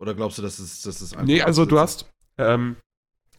Oder 0.00 0.14
glaubst 0.14 0.38
du, 0.38 0.42
dass 0.42 0.58
es, 0.58 0.82
dass 0.82 1.00
es 1.00 1.12
einfach. 1.12 1.26
Nee, 1.26 1.42
also 1.42 1.66
du 1.66 1.78
hast, 1.78 2.08
ähm, 2.38 2.76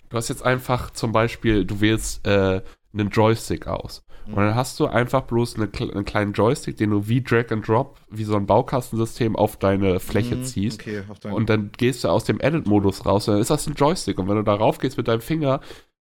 du 0.10 0.18
hast 0.18 0.30
jetzt 0.30 0.44
einfach 0.44 0.92
zum 0.92 1.12
Beispiel, 1.12 1.66
du 1.66 1.82
wählst 1.82 2.26
äh, 2.28 2.62
einen 2.94 3.10
Joystick 3.10 3.68
aus. 3.68 4.04
Und 4.28 4.36
dann 4.36 4.56
hast 4.56 4.80
du 4.80 4.86
einfach 4.86 5.22
bloß 5.22 5.56
eine, 5.56 5.70
einen 5.92 6.06
kleinen 6.06 6.34
Joystick, 6.34 6.78
den 6.78 6.92
du 6.92 7.08
wie 7.08 7.22
Drag 7.22 7.52
and 7.52 7.68
Drop, 7.68 8.00
wie 8.10 8.24
so 8.24 8.36
ein 8.36 8.46
Baukastensystem 8.46 9.36
auf 9.36 9.58
deine 9.58 10.00
Fläche 10.00 10.36
Mhm, 10.36 10.44
ziehst. 10.44 10.82
Okay, 10.82 11.04
auf 11.10 11.20
deinen. 11.20 11.34
Und 11.34 11.50
dann 11.50 11.72
gehst 11.76 12.04
du 12.04 12.08
aus 12.08 12.24
dem 12.24 12.40
Edit-Modus 12.40 13.06
raus, 13.06 13.28
und 13.28 13.34
dann 13.34 13.42
ist 13.42 13.50
das 13.50 13.68
ein 13.68 13.74
Joystick. 13.74 14.20
Und 14.20 14.28
wenn 14.30 14.36
du 14.36 14.44
darauf 14.44 14.78
gehst 14.78 14.98
mit 14.98 15.08
deinem 15.08 15.22
Finger 15.22 15.60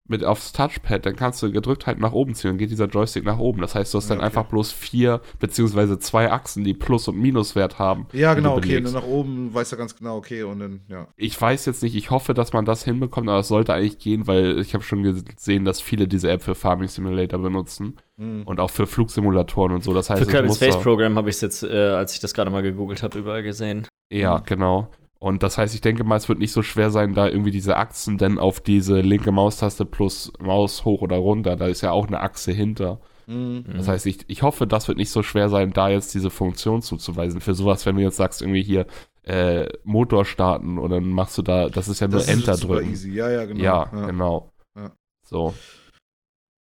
mit 0.09 0.23
aufs 0.23 0.51
Touchpad, 0.51 1.05
dann 1.05 1.15
kannst 1.15 1.41
du 1.41 1.51
gedrückt 1.51 1.87
halt 1.87 1.99
nach 1.99 2.11
oben 2.11 2.33
ziehen 2.35 2.51
und 2.51 2.57
geht 2.57 2.71
dieser 2.71 2.87
Joystick 2.87 3.23
nach 3.25 3.37
oben. 3.39 3.61
Das 3.61 3.75
heißt, 3.75 3.93
du 3.93 3.97
hast 3.97 4.09
dann 4.09 4.17
okay. 4.17 4.25
einfach 4.25 4.45
bloß 4.45 4.71
vier 4.71 5.21
beziehungsweise 5.39 5.99
zwei 5.99 6.31
Achsen, 6.31 6.63
die 6.63 6.73
Plus- 6.73 7.07
und 7.07 7.17
Minuswert 7.19 7.79
haben. 7.79 8.07
ja, 8.13 8.33
genau, 8.33 8.51
du 8.53 8.57
okay. 8.57 8.67
belegst. 8.69 8.93
Nur 8.93 9.01
nach 9.01 9.07
oben 9.07 9.53
weiß 9.53 9.71
er 9.71 9.77
ganz 9.77 9.95
genau, 9.95 10.17
okay, 10.17 10.43
und 10.43 10.59
dann, 10.59 10.81
ja. 10.87 11.07
Ich 11.15 11.39
weiß 11.39 11.65
jetzt 11.65 11.83
nicht, 11.83 11.95
ich 11.95 12.09
hoffe, 12.11 12.33
dass 12.33 12.53
man 12.53 12.65
das 12.65 12.83
hinbekommt, 12.83 13.29
aber 13.29 13.39
es 13.39 13.47
sollte 13.47 13.73
eigentlich 13.73 13.99
gehen, 13.99 14.27
weil 14.27 14.59
ich 14.59 14.73
habe 14.73 14.83
schon 14.83 15.03
gesehen, 15.03 15.65
dass 15.65 15.81
viele 15.81 16.07
diese 16.07 16.29
App 16.31 16.41
für 16.41 16.55
Farming 16.55 16.87
Simulator 16.89 17.39
benutzen 17.39 17.95
Mhm. 18.17 18.43
und 18.43 18.59
auch 18.59 18.69
für 18.69 18.85
Flugsimulatoren 18.85 19.73
und 19.73 19.83
so. 19.83 19.93
Das 19.93 20.09
heißt, 20.09 20.21
Für 20.23 20.27
Kerbal 20.29 20.47
muss 20.47 20.57
Space 20.57 20.75
Program 20.77 21.15
habe 21.15 21.29
ich 21.29 21.35
es 21.35 21.41
jetzt, 21.41 21.63
äh, 21.63 21.67
als 21.91 22.13
ich 22.13 22.19
das 22.19 22.33
gerade 22.33 22.51
mal 22.51 22.61
gegoogelt 22.61 23.01
habe, 23.01 23.17
überall 23.17 23.43
gesehen. 23.43 23.87
Ja, 24.11 24.39
Mhm. 24.39 24.43
genau. 24.45 24.89
Und 25.19 25.43
das 25.43 25.57
heißt, 25.57 25.75
ich 25.75 25.81
denke 25.81 26.05
mal, 26.05 26.15
es 26.15 26.29
wird 26.29 26.39
nicht 26.39 26.53
so 26.53 26.63
schwer 26.63 26.91
sein, 26.91 27.13
da 27.13 27.27
irgendwie 27.27 27.51
diese 27.51 27.75
Achsen 27.75 28.17
denn 28.17 28.39
auf 28.39 28.61
diese 28.61 29.01
linke 29.01 29.31
Maustaste 29.33 29.85
plus 29.85 30.31
Maus 30.39 30.85
hoch 30.85 31.01
oder 31.01 31.17
runter, 31.17 31.57
da 31.57 31.67
ist 31.67 31.81
ja 31.81 31.91
auch 31.91 32.07
eine 32.07 32.21
Achse 32.21 32.53
hinter. 32.53 33.01
Mhm. 33.27 33.65
Das 33.75 33.89
heißt, 33.89 34.05
ich, 34.05 34.19
ich 34.27 34.43
hoffe, 34.43 34.65
das 34.65 34.87
wird 34.87 34.97
nicht 34.97 35.11
so 35.11 35.21
schwer 35.21 35.49
sein, 35.49 35.71
da 35.73 35.89
jetzt 35.89 36.13
diese 36.15 36.29
Funktion 36.29 36.81
zuzuweisen. 36.81 37.41
Für 37.41 37.53
sowas, 37.53 37.85
wenn 37.85 37.97
du 37.97 38.01
jetzt 38.01 38.15
sagst, 38.15 38.41
irgendwie 38.41 38.63
hier 38.63 38.87
äh, 39.23 39.67
Motor 39.83 40.23
starten 40.23 40.77
und 40.77 40.89
dann 40.89 41.09
machst 41.09 41.37
du 41.37 41.41
da, 41.41 41.67
das 41.69 41.89
ist 41.89 41.99
ja 41.99 42.07
nur 42.07 42.19
Das 42.19 42.29
Enter 42.29 42.53
ist 42.53 42.63
drücken. 42.63 42.89
easy. 42.89 43.11
Ja, 43.11 43.29
ja, 43.29 43.45
genau. 43.45 43.61
Ja, 43.61 43.83
genau. 43.83 44.51
Ja. 44.77 44.91
So. 45.25 45.53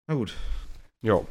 Na 0.07 0.15
gut. 0.15 0.35
Ja. 1.01 1.21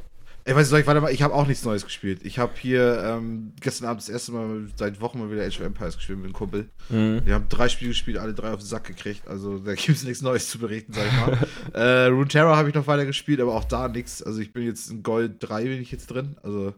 Ey, 0.49 0.57
weißt 0.57 0.69
du, 0.69 0.71
soll 0.71 0.81
ich, 0.81 0.87
warte 0.87 1.03
mal, 1.03 1.13
ich 1.13 1.21
habe 1.21 1.35
auch 1.35 1.47
nichts 1.47 1.63
Neues 1.67 1.85
gespielt. 1.85 2.21
Ich 2.25 2.39
habe 2.39 2.53
hier 2.59 3.03
ähm, 3.05 3.53
gestern 3.61 3.87
Abend 3.87 4.01
das 4.01 4.09
erste 4.09 4.33
Mal 4.33 4.67
seit 4.77 4.99
Wochen 5.03 5.19
mal 5.19 5.31
wieder 5.31 5.45
Age 5.45 5.61
of 5.61 5.67
Empires 5.67 5.97
gespielt 5.97 6.17
mit 6.17 6.25
einem 6.25 6.33
Kumpel. 6.33 6.71
Mhm. 6.89 7.21
Wir 7.27 7.35
haben 7.35 7.51
drei 7.51 7.69
Spiele 7.69 7.91
gespielt, 7.91 8.17
alle 8.17 8.33
drei 8.33 8.53
auf 8.53 8.61
den 8.61 8.67
Sack 8.67 8.85
gekriegt. 8.85 9.29
Also 9.29 9.59
da 9.59 9.75
gibt 9.75 9.91
es 9.91 10.05
nichts 10.05 10.23
Neues 10.23 10.49
zu 10.49 10.59
berichten, 10.59 10.95
sag 10.95 11.07
ich 11.07 11.13
mal. 11.13 11.49
äh, 11.79 12.07
Runeterra 12.07 12.57
habe 12.57 12.71
ich 12.71 12.75
noch 12.75 12.87
weiter 12.87 13.05
gespielt, 13.05 13.43
aber 13.43 13.53
auch 13.55 13.65
da 13.65 13.89
nichts. 13.89 14.23
Also 14.23 14.41
ich 14.41 14.55
bin 14.55 14.65
jetzt 14.65 14.91
in 14.91 15.03
Gold 15.03 15.37
3 15.41 15.65
bin 15.65 15.83
ich 15.83 15.93
jetzt 15.93 16.07
drin. 16.07 16.37
Also 16.43 16.73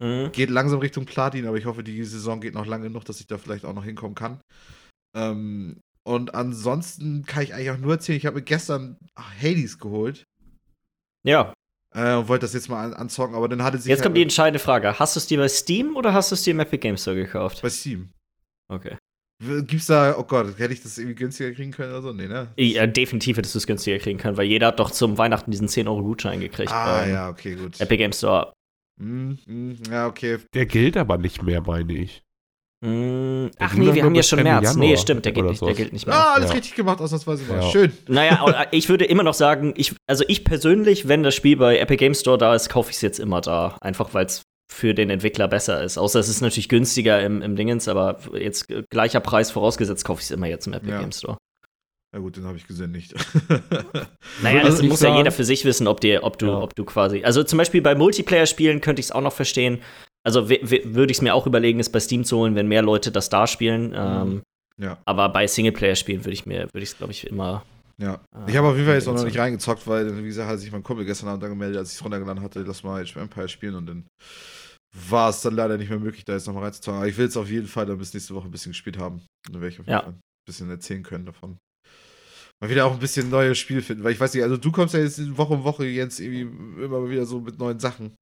Mhm. 0.00 0.32
geht 0.32 0.50
langsam 0.50 0.80
Richtung 0.80 1.04
Platin, 1.04 1.46
aber 1.46 1.58
ich 1.58 1.66
hoffe, 1.66 1.84
die 1.84 2.02
Saison 2.02 2.40
geht 2.40 2.54
noch 2.54 2.66
lange 2.66 2.88
genug, 2.88 3.04
dass 3.04 3.20
ich 3.20 3.28
da 3.28 3.38
vielleicht 3.38 3.64
auch 3.64 3.72
noch 3.72 3.84
hinkommen 3.84 4.16
kann. 4.16 4.40
Ähm, 5.16 5.78
und 6.02 6.34
ansonsten 6.34 7.24
kann 7.24 7.44
ich 7.44 7.54
eigentlich 7.54 7.70
auch 7.70 7.78
nur 7.78 7.92
erzählen, 7.92 8.18
ich 8.18 8.26
habe 8.26 8.38
mir 8.38 8.42
gestern 8.42 8.96
Hades 9.16 9.78
geholt 9.78 10.24
Ja, 11.24 11.54
äh, 11.94 12.14
und 12.14 12.28
wollte 12.28 12.44
das 12.44 12.54
jetzt 12.54 12.68
mal 12.68 12.84
an 12.84 12.94
anzocken, 12.94 13.34
aber 13.34 13.48
dann 13.48 13.62
hatte 13.62 13.78
sich 13.78 13.88
jetzt 13.88 13.98
halt 13.98 14.04
kommt 14.04 14.16
die 14.16 14.22
entscheidende 14.22 14.58
Frage. 14.58 14.98
Hast 14.98 15.16
du 15.16 15.18
es 15.18 15.26
dir 15.26 15.38
bei 15.38 15.48
Steam 15.48 15.96
oder 15.96 16.12
hast 16.12 16.30
du 16.30 16.34
es 16.34 16.42
dir 16.42 16.52
im 16.52 16.60
Epic 16.60 16.78
Game 16.78 16.96
Store 16.96 17.16
gekauft? 17.16 17.62
bei 17.62 17.70
Steam. 17.70 18.10
Okay. 18.68 18.96
Gibt's 19.42 19.86
da, 19.86 20.16
oh 20.16 20.22
Gott, 20.22 20.56
hätte 20.58 20.72
ich 20.72 20.82
das 20.82 20.98
irgendwie 20.98 21.16
günstiger 21.16 21.50
kriegen 21.50 21.72
können 21.72 21.90
oder 21.90 22.02
so? 22.02 22.12
Nee, 22.12 22.28
ne? 22.28 22.52
Ja, 22.56 22.86
definitiv 22.86 23.36
hättest 23.36 23.54
du 23.54 23.58
es 23.58 23.66
günstiger 23.66 23.98
kriegen 23.98 24.18
können, 24.18 24.36
weil 24.36 24.46
jeder 24.46 24.68
hat 24.68 24.78
doch 24.78 24.92
zum 24.92 25.18
Weihnachten 25.18 25.50
diesen 25.50 25.66
10-Euro-Gutschein 25.66 26.38
gekriegt. 26.38 26.70
Ah, 26.70 27.06
ja, 27.06 27.28
okay, 27.28 27.56
gut. 27.56 27.80
Epic 27.80 27.96
Game 27.96 28.12
Store. 28.12 28.52
Hm, 29.00 29.38
hm, 29.44 29.78
ja, 29.90 30.06
okay. 30.06 30.38
Der 30.54 30.66
gilt 30.66 30.96
aber 30.96 31.18
nicht 31.18 31.42
mehr, 31.42 31.60
meine 31.60 31.92
ich. 31.92 32.22
Mm, 32.84 33.46
Der 33.46 33.66
ach 33.66 33.74
nee, 33.74 33.94
wir 33.94 34.02
haben 34.02 34.14
ja 34.14 34.22
schon 34.24 34.42
März. 34.42 34.74
Nee, 34.74 34.86
Januar 34.86 34.96
stimmt, 35.00 35.24
der 35.24 35.32
gilt, 35.32 35.44
oder 35.44 35.50
nicht, 35.52 35.62
der 35.62 35.74
gilt 35.74 35.92
nicht 35.92 36.06
mehr. 36.06 36.16
Ah, 36.16 36.34
alles 36.34 36.50
Ja. 36.50 36.54
richtig 36.56 36.74
gemacht, 36.74 37.00
ausnahmsweise 37.00 37.44
mal. 37.44 37.62
Ja. 37.62 37.70
Schön. 37.70 37.92
Naja, 38.08 38.40
aber 38.40 38.72
ich 38.72 38.88
würde 38.88 39.04
immer 39.04 39.22
noch 39.22 39.34
sagen, 39.34 39.72
ich, 39.76 39.94
also 40.08 40.24
ich 40.26 40.44
persönlich, 40.44 41.06
wenn 41.06 41.22
das 41.22 41.34
Spiel 41.34 41.56
bei 41.56 41.78
Epic 41.78 41.98
Game 41.98 42.14
Store 42.14 42.38
da 42.38 42.54
ist, 42.56 42.68
kaufe 42.68 42.90
ich 42.90 42.96
es 42.96 43.02
jetzt 43.02 43.20
immer 43.20 43.40
da. 43.40 43.76
Einfach 43.80 44.14
weil 44.14 44.26
es 44.26 44.42
für 44.72 44.94
den 44.94 45.10
Entwickler 45.10 45.46
besser 45.48 45.82
ist. 45.82 45.96
Außer 45.96 46.18
es 46.18 46.28
ist 46.28 46.40
natürlich 46.40 46.68
günstiger 46.68 47.22
im, 47.22 47.40
im 47.42 47.54
Dingens, 47.56 47.86
aber 47.88 48.18
jetzt 48.36 48.68
äh, 48.70 48.82
gleicher 48.90 49.20
Preis 49.20 49.50
vorausgesetzt, 49.52 50.04
kaufe 50.04 50.20
ich 50.20 50.24
es 50.24 50.30
immer 50.32 50.46
jetzt 50.48 50.66
im 50.66 50.72
Epic 50.72 50.90
Ja. 50.90 50.98
Game 51.00 51.12
Store. 51.12 51.36
Ja 52.14 52.18
gut, 52.20 52.36
den 52.36 52.44
habe 52.46 52.56
ich 52.56 52.66
gesehen 52.66 52.90
nicht. 52.90 53.14
Naja, 54.42 54.60
Also 54.62 54.70
das 54.78 54.80
ich 54.80 54.88
muss 54.88 55.00
ja 55.02 55.16
jeder 55.16 55.30
für 55.30 55.44
sich 55.44 55.64
wissen, 55.64 55.86
ob, 55.86 56.00
dir, 56.00 56.24
ob, 56.24 56.38
du, 56.38 56.46
Ja. 56.46 56.58
ob 56.58 56.74
du 56.74 56.84
quasi. 56.84 57.22
Also 57.24 57.44
zum 57.44 57.58
Beispiel 57.58 57.80
bei 57.80 57.94
Multiplayer-Spielen 57.94 58.80
könnte 58.80 59.00
ich 59.00 59.06
es 59.06 59.12
auch 59.12 59.20
noch 59.20 59.32
verstehen. 59.32 59.80
Also 60.24 60.48
würde 60.48 61.10
ich 61.10 61.16
es 61.18 61.22
mir 61.22 61.34
auch 61.34 61.46
überlegen, 61.46 61.80
es 61.80 61.90
bei 61.90 62.00
Steam 62.00 62.24
zu 62.24 62.38
holen, 62.38 62.54
wenn 62.54 62.68
mehr 62.68 62.82
Leute 62.82 63.10
das 63.10 63.28
da 63.28 63.46
spielen. 63.46 63.92
Ähm, 63.94 64.42
ja, 64.78 64.98
aber 65.04 65.28
bei 65.28 65.46
Singleplayer-Spielen 65.46 66.24
würde 66.24 66.32
ich 66.32 66.46
mir, 66.46 66.68
würde 66.72 66.82
ich 66.82 66.90
es, 66.90 66.96
glaube 66.96 67.12
ich, 67.12 67.26
immer. 67.26 67.64
ja. 67.98 68.20
Ah, 68.34 68.46
Ich 68.48 68.56
habe 68.56 68.68
auf 68.68 68.74
jeden 68.74 68.86
Fall 68.86 68.94
jetzt 68.96 69.08
auch 69.08 69.14
noch 69.14 69.24
nicht 69.24 69.38
reingezockt, 69.38 69.86
weil, 69.86 70.16
wie 70.18 70.22
gesagt, 70.26 70.48
hat 70.48 70.58
sich 70.60 70.72
mein 70.72 70.82
Kumpel 70.82 71.04
gestern 71.04 71.28
Abend 71.28 71.44
angemeldet, 71.44 71.78
als 71.78 71.90
ich 71.90 71.96
es 71.98 72.04
runtergeladen 72.04 72.42
hatte, 72.42 72.62
lass 72.62 72.82
mal 72.82 73.00
Age 73.02 73.16
Empire 73.16 73.48
spielen 73.48 73.74
und 73.74 73.86
dann 73.86 74.04
war 75.08 75.30
es 75.30 75.40
dann 75.40 75.54
leider 75.54 75.76
nicht 75.78 75.88
mehr 75.90 75.98
möglich, 75.98 76.24
da 76.24 76.34
jetzt 76.34 76.46
nochmal 76.46 76.64
reinzuzocken. 76.64 76.98
Aber 77.00 77.08
ich 77.08 77.16
will 77.16 77.26
es 77.26 77.36
auf 77.36 77.48
jeden 77.50 77.66
Fall 77.66 77.86
dann 77.86 77.98
bis 77.98 78.12
nächste 78.14 78.34
Woche 78.34 78.46
ein 78.46 78.50
bisschen 78.50 78.72
gespielt 78.72 78.98
haben. 78.98 79.22
Dann 79.50 79.60
werde 79.60 79.68
ich 79.68 79.80
auf 79.80 79.86
jeden 79.86 79.90
Ja. 79.98 80.02
Fall 80.02 80.12
ein 80.12 80.20
bisschen 80.46 80.70
erzählen 80.70 81.02
können 81.02 81.26
davon. 81.26 81.56
Mal 82.60 82.70
wieder 82.70 82.86
auch 82.86 82.92
ein 82.92 82.98
bisschen 83.00 83.28
neues 83.30 83.58
Spiel 83.58 83.82
finden, 83.82 84.04
weil 84.04 84.12
ich 84.12 84.20
weiß 84.20 84.34
nicht, 84.34 84.42
also 84.42 84.56
du 84.56 84.70
kommst 84.70 84.94
ja 84.94 85.00
jetzt 85.00 85.36
Woche 85.36 85.54
um 85.54 85.64
Woche 85.64 85.84
jetzt 85.86 86.20
irgendwie 86.20 86.42
immer 86.84 87.08
wieder 87.10 87.26
so 87.26 87.40
mit 87.40 87.58
neuen 87.58 87.80
Sachen. 87.80 88.14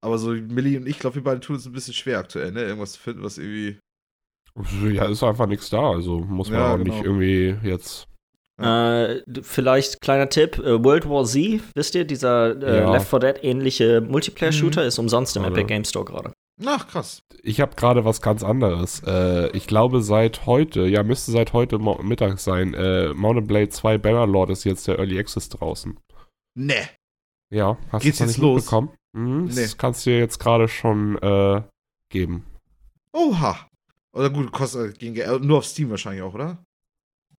Aber 0.00 0.18
so 0.18 0.30
Millie 0.30 0.78
und 0.78 0.86
ich 0.86 0.98
glaube, 0.98 1.16
wir 1.16 1.24
beide 1.24 1.40
tun 1.40 1.56
es 1.56 1.66
ein 1.66 1.72
bisschen 1.72 1.94
schwer 1.94 2.18
aktuell, 2.18 2.52
ne? 2.52 2.62
Irgendwas 2.62 2.92
zu 2.92 3.00
finden, 3.00 3.22
was 3.22 3.38
irgendwie. 3.38 3.78
Ja, 4.92 5.06
ist 5.06 5.22
einfach 5.22 5.46
nichts 5.46 5.70
da. 5.70 5.90
Also 5.90 6.20
muss 6.20 6.50
man 6.50 6.58
Ja, 6.60 6.74
auch 6.74 6.78
genau. 6.78 6.94
nicht 6.94 7.04
irgendwie 7.04 7.56
jetzt. 7.68 8.06
Äh, 8.60 9.20
vielleicht 9.42 10.00
kleiner 10.00 10.28
Tipp: 10.28 10.58
äh, 10.58 10.82
World 10.82 11.08
War 11.08 11.24
Z, 11.24 11.60
wisst 11.76 11.94
ihr, 11.94 12.04
dieser 12.04 12.60
äh, 12.60 12.78
Ja. 12.80 12.92
Left 12.92 13.08
4 13.08 13.18
Dead 13.20 13.36
ähnliche 13.44 14.00
Multiplayer-Shooter 14.00 14.84
ist 14.84 14.98
umsonst 14.98 15.36
im. 15.36 15.44
Epic 15.44 15.64
Game 15.66 15.84
Store 15.84 16.04
gerade. 16.04 16.32
Ach, 16.66 16.88
krass. 16.88 17.20
Ich 17.44 17.60
habe 17.60 17.76
gerade 17.76 18.04
was 18.04 18.20
ganz 18.20 18.42
anderes. 18.42 19.00
Äh, 19.06 19.56
ich 19.56 19.68
glaube 19.68 20.02
seit 20.02 20.44
heute, 20.46 20.86
ja 20.88 21.04
müsste 21.04 21.30
seit 21.30 21.52
heute 21.52 21.78
Mittag 21.78 22.40
sein, 22.40 22.74
äh, 22.74 23.14
Mountain 23.14 23.46
Blade 23.46 23.68
2 23.68 23.96
Bannerlord 23.98 24.50
ist 24.50 24.64
jetzt 24.64 24.88
der 24.88 24.98
Early 24.98 25.20
Access 25.20 25.48
draußen. 25.50 25.96
Ne. 26.56 26.88
Ja, 27.50 27.78
hast 27.90 28.02
du 28.04 28.08
jetzt 28.08 28.20
nicht 28.20 28.38
los? 28.38 28.56
mitbekommen? 28.62 28.90
Mhm, 29.12 29.44
Nee. 29.46 29.62
Das 29.62 29.76
kannst 29.78 30.04
du 30.06 30.10
dir 30.10 30.18
jetzt 30.18 30.38
gerade 30.38 30.68
schon 30.68 31.16
äh, 31.18 31.62
geben. 32.10 32.44
Oha. 33.12 33.66
Oder 34.12 34.30
gut, 34.30 34.52
kostet 34.52 34.98
gegen, 34.98 35.16
äh, 35.16 35.38
nur 35.38 35.58
auf 35.58 35.64
Steam 35.66 35.90
wahrscheinlich 35.90 36.22
auch, 36.22 36.34
oder? 36.34 36.62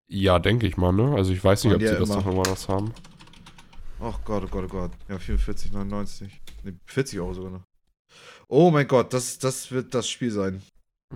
Ja, 0.07 0.39
denke 0.39 0.65
ich 0.67 0.77
mal, 0.77 0.91
ne? 0.91 1.13
Also 1.15 1.31
ich 1.31 1.43
weiß 1.43 1.63
nicht, 1.65 1.73
ob 1.75 1.79
sie 1.81 1.85
ja 1.87 1.99
das 1.99 2.09
immer. 2.09 2.17
noch 2.19 2.25
irgendwann 2.25 2.51
was 2.51 2.67
haben. 2.67 2.93
Ach 4.01 4.19
Gott, 4.25 4.43
oh 4.45 4.47
Gott, 4.47 4.65
oh 4.65 4.67
Gott. 4.67 4.91
Ja, 5.07 5.17
44,99. 5.17 6.29
Ne, 6.63 6.79
40 6.87 7.19
Euro 7.19 7.33
sogar 7.33 7.51
noch. 7.51 7.63
Oh 8.47 8.71
mein 8.71 8.87
Gott, 8.87 9.13
das, 9.13 9.37
das 9.37 9.69
wird 9.71 9.93
das 9.93 10.09
Spiel 10.09 10.31
sein. 10.31 10.61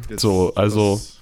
Jetzt- 0.09 0.21
So, 0.21 0.53
also- 0.55 0.95
Das, 0.95 1.21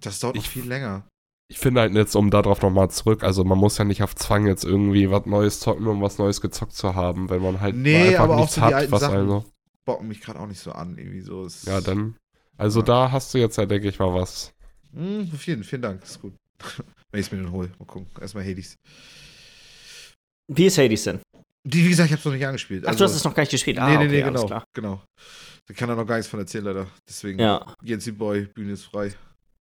das 0.00 0.20
dauert 0.20 0.36
noch 0.36 0.42
Ich- 0.44 0.48
viel 0.48 0.66
länger. 0.66 1.06
Ich 1.52 1.58
finde 1.58 1.82
halt 1.82 1.92
jetzt, 1.94 2.16
um 2.16 2.30
darauf 2.30 2.62
nochmal 2.62 2.90
zurück, 2.90 3.22
also 3.22 3.44
man 3.44 3.58
muss 3.58 3.76
ja 3.76 3.84
nicht 3.84 4.02
auf 4.02 4.14
Zwang 4.16 4.46
jetzt 4.46 4.64
irgendwie 4.64 5.10
was 5.10 5.26
Neues 5.26 5.60
zocken, 5.60 5.86
um 5.86 6.00
was 6.00 6.16
Neues 6.16 6.40
gezockt 6.40 6.72
zu 6.72 6.94
haben, 6.94 7.28
wenn 7.28 7.42
man 7.42 7.60
halt 7.60 7.76
Nee, 7.76 8.08
einfach 8.08 8.20
aber 8.24 8.34
auch 8.36 8.40
nichts 8.40 8.54
so 8.54 8.60
die 8.62 8.66
hat, 8.68 8.74
alten 8.74 8.92
was 8.92 9.00
Sachen. 9.02 9.16
also. 9.18 9.44
Bocken 9.84 10.08
mich 10.08 10.22
gerade 10.22 10.40
auch 10.40 10.46
nicht 10.46 10.60
so 10.60 10.72
an, 10.72 10.96
irgendwie 10.96 11.20
so. 11.20 11.44
Es- 11.44 11.64
Ja, 11.66 11.82
dann. 11.82 12.16
Also 12.56 12.80
Ja. 12.80 12.86
da 12.86 13.12
hast 13.12 13.34
du 13.34 13.38
jetzt 13.38 13.58
ja, 13.58 13.66
denke 13.66 13.88
ich 13.88 13.98
mal, 13.98 14.14
was. 14.14 14.54
Hm, 14.94 15.30
vielen, 15.36 15.62
vielen 15.62 15.82
Dank, 15.82 16.02
ist 16.02 16.22
gut. 16.22 16.32
Wenn 17.10 17.20
ich 17.20 17.26
es 17.26 17.32
mir 17.32 17.42
dann 17.42 17.52
hole. 17.52 17.68
Mal 17.78 17.84
gucken. 17.84 18.06
Erstmal 18.18 18.44
Hades. 18.46 18.76
Wie 20.48 20.66
ist 20.66 20.78
Hades 20.78 21.04
denn? 21.04 21.20
Die, 21.64 21.84
wie 21.84 21.90
gesagt, 21.90 22.06
ich 22.06 22.12
habe 22.12 22.18
es 22.20 22.24
noch 22.24 22.32
nicht 22.32 22.46
angespielt. 22.46 22.84
Ach, 22.86 22.94
du 22.94 23.04
hast 23.04 23.14
es 23.14 23.24
noch 23.24 23.34
gar 23.34 23.42
nicht 23.42 23.50
gespielt. 23.52 23.78
Ah, 23.78 23.88
nee, 23.90 23.96
nee, 23.98 24.04
okay, 24.06 24.08
nee, 24.16 24.22
alles 24.22 24.40
genau. 24.40 24.46
klar. 24.46 24.64
Genau. 24.74 25.02
Da 25.68 25.74
kann 25.74 25.88
er 25.90 25.96
noch 25.96 26.06
gar 26.06 26.16
nichts 26.16 26.30
von 26.30 26.40
erzählen, 26.40 26.64
leider. 26.64 26.86
Deswegen, 27.08 27.38
Ja. 27.38 27.74
Jensi 27.82 28.10
Boy, 28.12 28.46
Bühne 28.46 28.72
ist 28.72 28.84
frei. 28.84 29.12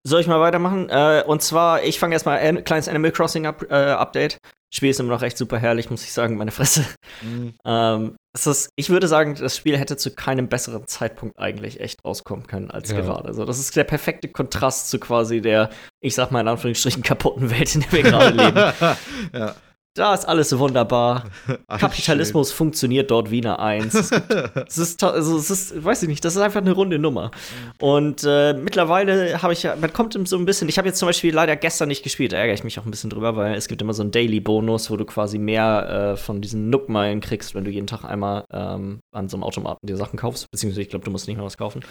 Soll 0.03 0.21
ich 0.21 0.27
mal 0.27 0.39
weitermachen? 0.39 0.89
Äh, 0.89 1.23
und 1.25 1.41
zwar, 1.41 1.83
ich 1.83 1.99
fange 1.99 2.13
erstmal 2.13 2.39
ein 2.39 2.63
kleines 2.63 2.87
Animal 2.87 3.11
Crossing 3.11 3.45
up, 3.45 3.63
äh, 3.69 3.75
Update. 3.75 4.37
Spiel 4.73 4.89
ist 4.89 4.99
immer 5.01 5.13
noch 5.13 5.21
echt 5.21 5.37
super 5.37 5.59
herrlich, 5.59 5.89
muss 5.89 6.03
ich 6.03 6.13
sagen, 6.13 6.37
meine 6.37 6.51
Fresse. 6.51 6.85
Mhm. 7.21 7.53
Ähm, 7.65 8.15
ist, 8.33 8.69
ich 8.77 8.89
würde 8.89 9.07
sagen, 9.09 9.35
das 9.35 9.57
Spiel 9.57 9.77
hätte 9.77 9.97
zu 9.97 10.15
keinem 10.15 10.47
besseren 10.47 10.87
Zeitpunkt 10.87 11.37
eigentlich 11.37 11.81
echt 11.81 12.03
rauskommen 12.05 12.47
können 12.47 12.71
als 12.71 12.89
Ja. 12.89 13.01
gerade. 13.01 13.27
Also, 13.27 13.43
das 13.43 13.59
ist 13.59 13.75
der 13.75 13.83
perfekte 13.83 14.29
Kontrast 14.29 14.89
zu 14.89 14.97
quasi 14.97 15.41
der, 15.41 15.69
ich 15.99 16.15
sag 16.15 16.31
mal 16.31 16.39
in 16.39 16.47
Anführungsstrichen, 16.47 17.03
kaputten 17.03 17.51
Welt, 17.51 17.75
in 17.75 17.81
der 17.81 17.91
wir 17.91 18.03
gerade 18.03 18.29
leben. 18.35 18.57
ja. 19.33 19.55
Da 19.93 20.13
ist 20.13 20.25
alles 20.25 20.57
wunderbar. 20.57 21.25
Kapitalismus 21.67 22.53
funktioniert 22.53 23.11
dort 23.11 23.29
wie 23.29 23.41
eine 23.41 23.59
Eins. 23.59 23.93
Es 23.93 24.09
schön. 24.09 24.21
es 24.67 24.77
ist, 24.77 25.03
also 25.03 25.37
es 25.37 25.49
ist, 25.49 25.83
weiß 25.83 26.03
ich 26.03 26.09
nicht, 26.09 26.23
das 26.23 26.35
ist 26.35 26.41
einfach 26.41 26.61
eine 26.61 26.71
runde 26.71 26.97
Nummer. 26.97 27.31
Und 27.79 28.23
äh, 28.25 28.53
mittlerweile 28.53 29.41
habe 29.41 29.51
ich 29.51 29.63
ja, 29.63 29.75
man 29.75 29.91
kommt 29.91 30.13
so 30.27 30.37
ein 30.37 30.45
bisschen, 30.45 30.69
ich 30.69 30.77
habe 30.77 30.87
jetzt 30.87 30.97
zum 30.97 31.07
Beispiel 31.07 31.33
leider 31.33 31.57
gestern 31.57 31.89
nicht 31.89 32.03
gespielt, 32.03 32.31
da 32.31 32.37
ärgere 32.37 32.53
ich 32.53 32.63
mich 32.63 32.79
auch 32.79 32.85
ein 32.85 32.91
bisschen 32.91 33.09
drüber, 33.09 33.35
weil 33.35 33.55
es 33.55 33.67
gibt 33.67 33.81
immer 33.81 33.93
so 33.93 34.01
einen 34.01 34.11
Daily-Bonus, 34.11 34.89
wo 34.91 34.95
du 34.95 35.03
quasi 35.03 35.37
mehr 35.37 36.13
äh, 36.13 36.17
von 36.17 36.41
diesen 36.41 36.69
Nook-Meilen 36.69 37.19
kriegst, 37.19 37.53
wenn 37.53 37.65
du 37.65 37.71
jeden 37.71 37.87
Tag 37.87 38.05
einmal 38.05 38.45
ähm, 38.53 39.01
an 39.11 39.27
so 39.27 39.35
einem 39.35 39.43
Automaten 39.43 39.85
dir 39.85 39.97
Sachen 39.97 40.17
kaufst. 40.17 40.49
Beziehungsweise 40.51 40.83
ich 40.83 40.89
glaube, 40.89 41.03
du 41.03 41.11
musst 41.11 41.27
nicht 41.27 41.35
mehr 41.35 41.45
was 41.45 41.57
kaufen. 41.57 41.81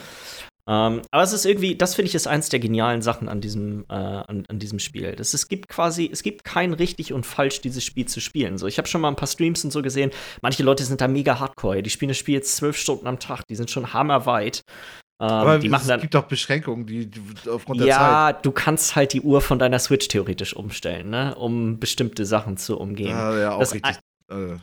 Ähm, 0.68 1.02
aber 1.10 1.22
es 1.22 1.32
ist 1.32 1.46
irgendwie, 1.46 1.74
das 1.74 1.94
finde 1.94 2.08
ich 2.08 2.14
ist 2.14 2.26
eins 2.26 2.48
der 2.48 2.60
genialen 2.60 3.02
Sachen 3.02 3.28
an 3.28 3.40
diesem, 3.40 3.84
äh, 3.88 3.94
an, 3.94 4.44
an 4.48 4.58
diesem 4.58 4.78
Spiel. 4.78 5.12
Das, 5.16 5.34
es 5.34 5.48
gibt 5.48 5.68
quasi, 5.68 6.08
es 6.12 6.22
gibt 6.22 6.44
kein 6.44 6.72
richtig 6.74 7.12
und 7.12 7.26
falsch, 7.26 7.60
dieses 7.60 7.84
Spiel 7.84 8.06
zu 8.06 8.20
spielen. 8.20 8.58
So, 8.58 8.66
ich 8.66 8.78
habe 8.78 8.86
schon 8.88 9.00
mal 9.00 9.08
ein 9.08 9.16
paar 9.16 9.28
Streams 9.28 9.64
und 9.64 9.70
so 9.72 9.82
gesehen. 9.82 10.10
Manche 10.42 10.62
Leute 10.62 10.84
sind 10.84 11.00
da 11.00 11.08
mega 11.08 11.40
hardcore. 11.40 11.82
Die 11.82 11.90
spielen 11.90 12.10
das 12.10 12.18
Spiel 12.18 12.34
jetzt 12.34 12.56
zwölf 12.56 12.76
Stunden 12.76 13.06
am 13.06 13.18
Tag. 13.18 13.42
Die 13.48 13.56
sind 13.56 13.70
schon 13.70 13.92
hammerweit. 13.92 14.62
Ähm, 15.20 15.28
Aber 15.28 15.58
die 15.58 15.68
machen 15.68 15.90
es 15.90 16.00
gibt 16.00 16.16
auch 16.16 16.24
Beschränkungen, 16.24 16.86
die, 16.86 17.06
die 17.06 17.20
aufgrund 17.50 17.80
der 17.80 17.88
Zeit. 17.88 18.00
Ja, 18.00 18.32
du 18.32 18.52
kannst 18.52 18.96
halt 18.96 19.12
die 19.12 19.20
Uhr 19.20 19.42
von 19.42 19.58
deiner 19.58 19.78
Switch 19.78 20.08
theoretisch 20.08 20.56
umstellen, 20.56 21.10
ne? 21.10 21.34
um 21.34 21.78
bestimmte 21.78 22.24
Sachen 22.24 22.56
zu 22.56 22.78
umgehen. 22.78 23.10
Ja, 23.10 23.38
ja, 23.38 23.52
auch 23.52 23.60
Das- 23.60 23.74
richtig. 23.74 23.96
Äh, 24.30 24.56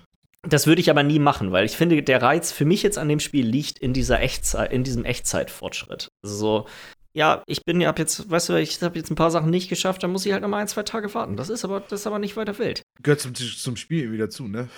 Das 0.48 0.66
würde 0.66 0.80
ich 0.80 0.90
aber 0.90 1.04
nie 1.04 1.20
machen, 1.20 1.52
weil 1.52 1.66
ich 1.66 1.76
finde, 1.76 2.02
der 2.02 2.22
Reiz 2.22 2.52
für 2.52 2.64
mich 2.64 2.82
jetzt 2.82 2.98
an 2.98 3.10
dem 3.10 3.20
Spiel 3.20 3.46
liegt 3.46 3.80
in 3.80 3.94
dieser 3.94 4.22
Echtzeit, 4.22 4.72
in 4.72 4.84
diesem 4.84 5.04
Echtzeitfortschritt. 5.04 6.08
Also 6.24 6.36
so, 6.38 6.66
ja, 7.14 7.44
ich 7.48 7.66
bin 7.66 7.82
ja 7.82 7.90
ab 7.90 8.00
jetzt, 8.00 8.30
weißt 8.30 8.50
du, 8.50 8.54
ich 8.56 8.82
habe 8.82 8.98
jetzt 8.98 9.12
ein 9.12 9.16
paar 9.16 9.32
Sachen 9.32 9.50
nicht 9.50 9.70
geschafft, 9.70 10.04
dann 10.04 10.12
muss 10.12 10.26
ich 10.26 10.32
halt 10.32 10.44
noch 10.44 10.50
mal 10.50 10.60
ein, 10.60 10.68
zwei 10.68 10.84
Tage 10.84 11.14
warten. 11.14 11.36
Das 11.36 11.50
ist 11.50 11.66
aber, 11.66 11.82
das 11.82 12.02
ist 12.02 12.08
aber 12.08 12.20
nicht 12.20 12.38
weiter 12.38 12.58
wild. 12.60 12.84
gehört 13.02 13.20
zum, 13.20 13.36
zum 13.36 13.76
Spiel 13.76 14.04
irgendwie 14.04 14.20
dazu, 14.20 14.48
ne? 14.48 14.70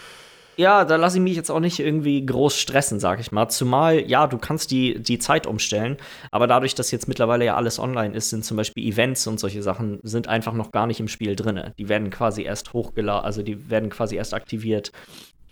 Ja, 0.55 0.83
da 0.83 0.97
lasse 0.97 1.17
ich 1.17 1.23
mich 1.23 1.37
jetzt 1.37 1.51
auch 1.51 1.61
nicht 1.61 1.79
irgendwie 1.79 2.25
groß 2.25 2.57
stressen, 2.57 2.99
sag 2.99 3.19
ich 3.21 3.31
mal. 3.31 3.47
Zumal, 3.47 4.09
ja, 4.09 4.27
du 4.27 4.37
kannst 4.37 4.71
die, 4.71 5.01
die 5.01 5.19
Zeit 5.19 5.47
umstellen, 5.47 5.95
aber 6.31 6.47
dadurch, 6.47 6.75
dass 6.75 6.91
jetzt 6.91 7.07
mittlerweile 7.07 7.45
ja 7.45 7.55
alles 7.55 7.79
online 7.79 8.13
ist, 8.13 8.29
sind 8.29 8.43
zum 8.43 8.57
Beispiel 8.57 8.85
Events 8.85 9.25
und 9.27 9.39
solche 9.39 9.61
Sachen 9.61 9.99
sind 10.03 10.27
einfach 10.27 10.53
noch 10.53 10.71
gar 10.71 10.87
nicht 10.87 10.99
im 10.99 11.07
Spiel 11.07 11.35
drin. 11.35 11.71
Die 11.77 11.87
werden 11.87 12.09
quasi 12.09 12.43
erst 12.43 12.73
hochgeladen, 12.73 13.23
also 13.23 13.41
die 13.41 13.69
werden 13.69 13.89
quasi 13.89 14.17
erst 14.17 14.33
aktiviert, 14.33 14.91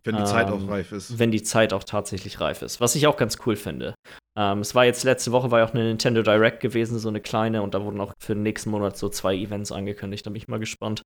Wenn 0.08 0.18
die 0.18 0.24
Zeit 0.26 0.48
auch 0.48 0.60
Ähm, 0.62 0.70
reif 0.70 0.92
ist. 0.92 1.20
wenn 1.20 1.32
die 1.32 1.44
Zeit 1.44 1.74
auch 1.74 1.84
tatsächlich 1.84 2.40
reif 2.42 2.62
ist. 2.62 2.82
Was 2.82 2.96
ich 2.96 3.06
auch 3.08 3.18
ganz 3.18 3.38
cool 3.46 3.56
finde. 3.56 3.94
Ähm, 4.38 4.60
es 4.60 4.74
war 4.76 4.86
jetzt 4.86 5.04
letzte 5.04 5.32
Woche 5.32 5.52
war 5.52 5.60
ja 5.60 5.66
auch 5.66 5.74
eine 5.74 5.84
Nintendo 5.84 6.22
Direct 6.24 6.60
gewesen, 6.62 6.98
so 7.00 7.10
eine 7.10 7.22
kleine, 7.22 7.62
und 7.62 7.74
da 7.74 7.84
wurden 7.84 8.00
auch 8.02 8.14
für 8.20 8.34
den 8.34 8.44
nächsten 8.44 8.70
Monat 8.72 8.98
so 8.98 9.10
zwei 9.10 9.36
Events 9.36 9.72
angekündigt. 9.72 10.26
Da 10.26 10.30
bin 10.30 10.38
ich 10.38 10.48
mal 10.48 10.60
gespannt. 10.60 11.02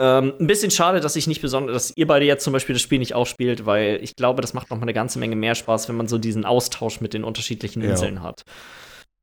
Ähm, 0.00 0.32
ein 0.40 0.46
bisschen 0.46 0.70
schade, 0.70 1.00
dass 1.00 1.14
ich 1.16 1.26
nicht 1.26 1.42
besonders, 1.42 1.74
dass 1.88 1.96
ihr 1.96 2.06
beide 2.06 2.24
jetzt 2.24 2.42
zum 2.42 2.54
Beispiel 2.54 2.72
das 2.74 2.80
Spiel 2.80 2.98
nicht 3.00 3.14
auch 3.14 3.26
spielt, 3.26 3.66
weil 3.66 3.98
ich 4.02 4.16
glaube, 4.16 4.40
das 4.40 4.54
macht 4.54 4.70
noch 4.70 4.78
mal 4.78 4.84
eine 4.84 4.94
ganze 4.94 5.18
Menge 5.18 5.36
mehr 5.36 5.54
Spaß, 5.54 5.88
wenn 5.90 5.96
man 5.96 6.08
so 6.08 6.16
diesen 6.16 6.46
Austausch 6.46 7.02
mit 7.02 7.12
den 7.12 7.22
unterschiedlichen 7.22 7.82
Ja. 7.82 7.90
Inseln 7.90 8.22
hat. 8.22 8.42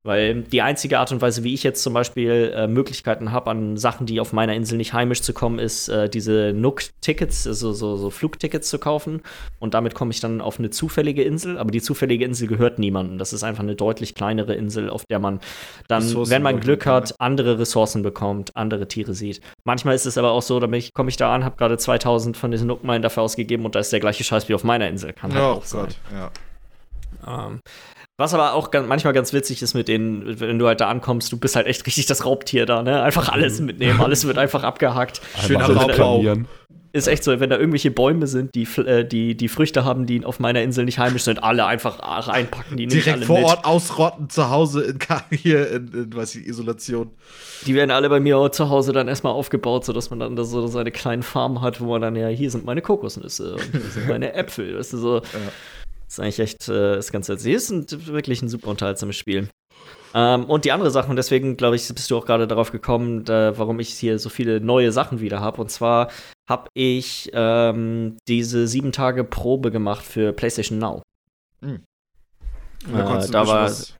Weil 0.07 0.43
die 0.43 0.61
einzige 0.61 0.99
Art 0.99 1.11
und 1.11 1.21
Weise, 1.21 1.43
wie 1.43 1.53
ich 1.53 1.63
jetzt 1.63 1.83
zum 1.83 1.91
Beispiel 1.93 2.53
äh, 2.55 2.65
Möglichkeiten 2.67 3.33
habe, 3.33 3.49
an 3.51 3.75
Sachen, 3.75 4.05
die 4.05 4.21
auf 4.21 4.31
meiner 4.31 4.53
Insel 4.55 4.77
nicht 4.77 4.93
heimisch 4.93 5.21
zu 5.21 5.33
kommen, 5.33 5.59
ist, 5.59 5.89
äh, 5.89 6.07
diese 6.07 6.53
Nook-Tickets, 6.55 7.45
also 7.45 7.73
so, 7.73 7.97
so 7.97 8.09
Flugtickets 8.09 8.69
zu 8.69 8.79
kaufen. 8.79 9.21
Und 9.59 9.73
damit 9.73 9.95
komme 9.95 10.11
ich 10.11 10.21
dann 10.21 10.39
auf 10.39 10.59
eine 10.59 10.69
zufällige 10.69 11.23
Insel. 11.23 11.57
Aber 11.57 11.71
die 11.71 11.81
zufällige 11.81 12.23
Insel 12.23 12.47
gehört 12.47 12.79
niemandem. 12.79 13.17
Das 13.17 13.33
ist 13.33 13.43
einfach 13.43 13.63
eine 13.63 13.75
deutlich 13.75 14.15
kleinere 14.15 14.55
Insel, 14.55 14.89
auf 14.89 15.03
der 15.05 15.19
man 15.19 15.41
dann, 15.89 16.03
Ressourcen 16.03 16.31
wenn 16.31 16.41
man 16.41 16.61
Glück 16.61 16.85
hat, 16.85 17.19
andere 17.19 17.59
Ressourcen 17.59 18.01
bekommt, 18.01 18.55
andere 18.55 18.87
Tiere 18.87 19.13
sieht. 19.13 19.41
Manchmal 19.65 19.93
ist 19.95 20.05
es 20.05 20.17
aber 20.17 20.31
auch 20.31 20.41
so, 20.41 20.61
da 20.61 20.67
bin 20.67 20.79
ich- 20.79 20.93
komme 20.93 21.09
ich 21.09 21.17
da 21.17 21.35
an, 21.35 21.43
habe 21.43 21.57
gerade 21.57 21.77
2000 21.77 22.37
von 22.37 22.51
diesen 22.51 22.67
Nook-Meilen 22.67 23.01
dafür 23.01 23.23
ausgegeben 23.23 23.65
und 23.65 23.75
da 23.75 23.79
ist 23.81 23.91
der 23.91 23.99
gleiche 23.99 24.23
Scheiß 24.23 24.47
wie 24.47 24.53
auf 24.53 24.63
meiner 24.63 24.87
Insel. 24.87 25.11
Kann 25.11 25.33
halt 25.33 25.43
Oh 25.43 25.47
auch 25.57 25.65
sein. 25.65 25.87
Gott, 25.87 25.95
ja. 26.13 26.31
Ähm, 27.47 27.59
was 28.17 28.33
aber 28.33 28.53
auch 28.53 28.71
ganz, 28.71 28.87
manchmal 28.87 29.13
ganz 29.13 29.31
witzig 29.31 29.61
ist 29.61 29.75
mit 29.75 29.87
denen, 29.87 30.39
wenn 30.39 30.57
du 30.57 30.65
halt 30.67 30.81
da 30.81 30.89
ankommst, 30.89 31.31
du 31.31 31.37
bist 31.37 31.55
halt 31.55 31.67
echt 31.67 31.85
richtig 31.85 32.07
das 32.07 32.25
Raubtier 32.25 32.65
da, 32.65 32.81
ne? 32.81 33.03
Einfach 33.03 33.29
alles 33.29 33.59
mitnehmen, 33.61 34.01
alles 34.01 34.25
wird 34.25 34.39
einfach 34.39 34.63
abgehakt. 34.63 35.21
Schön 35.45 35.57
Abbau. 35.57 35.85
planieren. 35.85 36.47
ist 36.93 37.07
echt 37.07 37.23
so, 37.23 37.39
wenn 37.39 37.51
da 37.51 37.57
irgendwelche 37.57 37.91
Bäume 37.91 38.25
sind, 38.25 38.55
die, 38.55 38.63
äh, 38.81 39.05
die, 39.05 39.37
die 39.37 39.47
Früchte 39.47 39.85
haben, 39.85 40.07
die 40.07 40.25
auf 40.25 40.39
meiner 40.39 40.63
Insel 40.63 40.85
nicht 40.85 40.97
heimisch 40.97 41.23
sind, 41.25 41.43
alle 41.43 41.67
einfach 41.67 41.99
reinpacken, 42.27 42.75
die 42.75 42.87
Direkt 42.87 43.17
alle 43.17 43.25
vor 43.27 43.37
mit. 43.37 43.45
Ort 43.45 43.65
ausrotten, 43.65 44.31
zu 44.31 44.49
Hause 44.49 44.83
in, 44.83 44.97
hier 45.37 45.69
in, 45.69 45.87
in 45.93 46.15
weiß 46.15 46.37
ich, 46.37 46.47
Isolation. 46.47 47.11
Die 47.67 47.75
werden 47.75 47.91
alle 47.91 48.09
bei 48.09 48.19
mir 48.19 48.51
zu 48.51 48.71
Hause 48.71 48.93
dann 48.93 49.07
erstmal 49.07 49.33
aufgebaut, 49.33 49.85
sodass 49.85 50.09
man 50.09 50.19
dann 50.19 50.35
da 50.35 50.43
so 50.43 50.65
seine 50.65 50.91
kleinen 50.91 51.21
Farmen 51.21 51.61
hat, 51.61 51.81
wo 51.81 51.91
man 51.91 52.01
dann, 52.01 52.15
ja, 52.15 52.29
hier 52.29 52.49
sind 52.49 52.65
meine 52.65 52.81
Kokosnüsse 52.81 53.53
und 53.53 53.71
hier 53.71 53.81
sind 53.81 54.07
meine 54.07 54.33
Äpfel, 54.33 54.75
weißt 54.75 54.93
du, 54.93 54.97
so. 54.97 55.15
Ja. 55.17 55.51
Ist 56.17 56.23
eigentlich 56.23 56.39
echt, 56.39 56.67
äh, 56.67 56.97
ist 56.97 57.11
ganz 57.11 57.29
witzig. 57.29 57.53
Ist 57.53 57.69
ein, 57.69 57.85
wirklich 58.07 58.41
ein 58.41 58.49
super 58.49 58.69
unterhaltsames 58.69 59.15
Spiel. 59.15 59.49
Ähm, 60.15 60.45
und 60.45 60.65
die 60.65 60.71
andere 60.71 60.89
Sache, 60.89 61.11
und 61.11 61.15
deswegen, 61.15 61.57
glaube 61.57 61.75
ich, 61.75 61.87
bist 61.93 62.09
du 62.09 62.17
auch 62.17 62.25
gerade 62.25 62.47
darauf 62.47 62.71
gekommen, 62.71 63.23
da, 63.23 63.55
warum 63.59 63.79
ich 63.79 63.89
hier 63.89 64.17
so 64.17 64.29
viele 64.29 64.59
neue 64.59 64.91
Sachen 64.91 65.19
wieder 65.19 65.41
habe. 65.41 65.61
Und 65.61 65.69
zwar 65.69 66.09
habe 66.49 66.69
ich 66.73 67.29
ähm, 67.33 68.17
diese 68.27 68.67
sieben 68.67 68.91
Tage 68.91 69.23
Probe 69.23 69.69
gemacht 69.69 70.03
für 70.03 70.33
PlayStation 70.33 70.79
Now. 70.79 71.03
Hm. 71.61 71.83
Da, 72.91 73.23
äh, 73.23 73.29
da 73.29 73.47
war, 73.47 73.65
was 73.65 73.93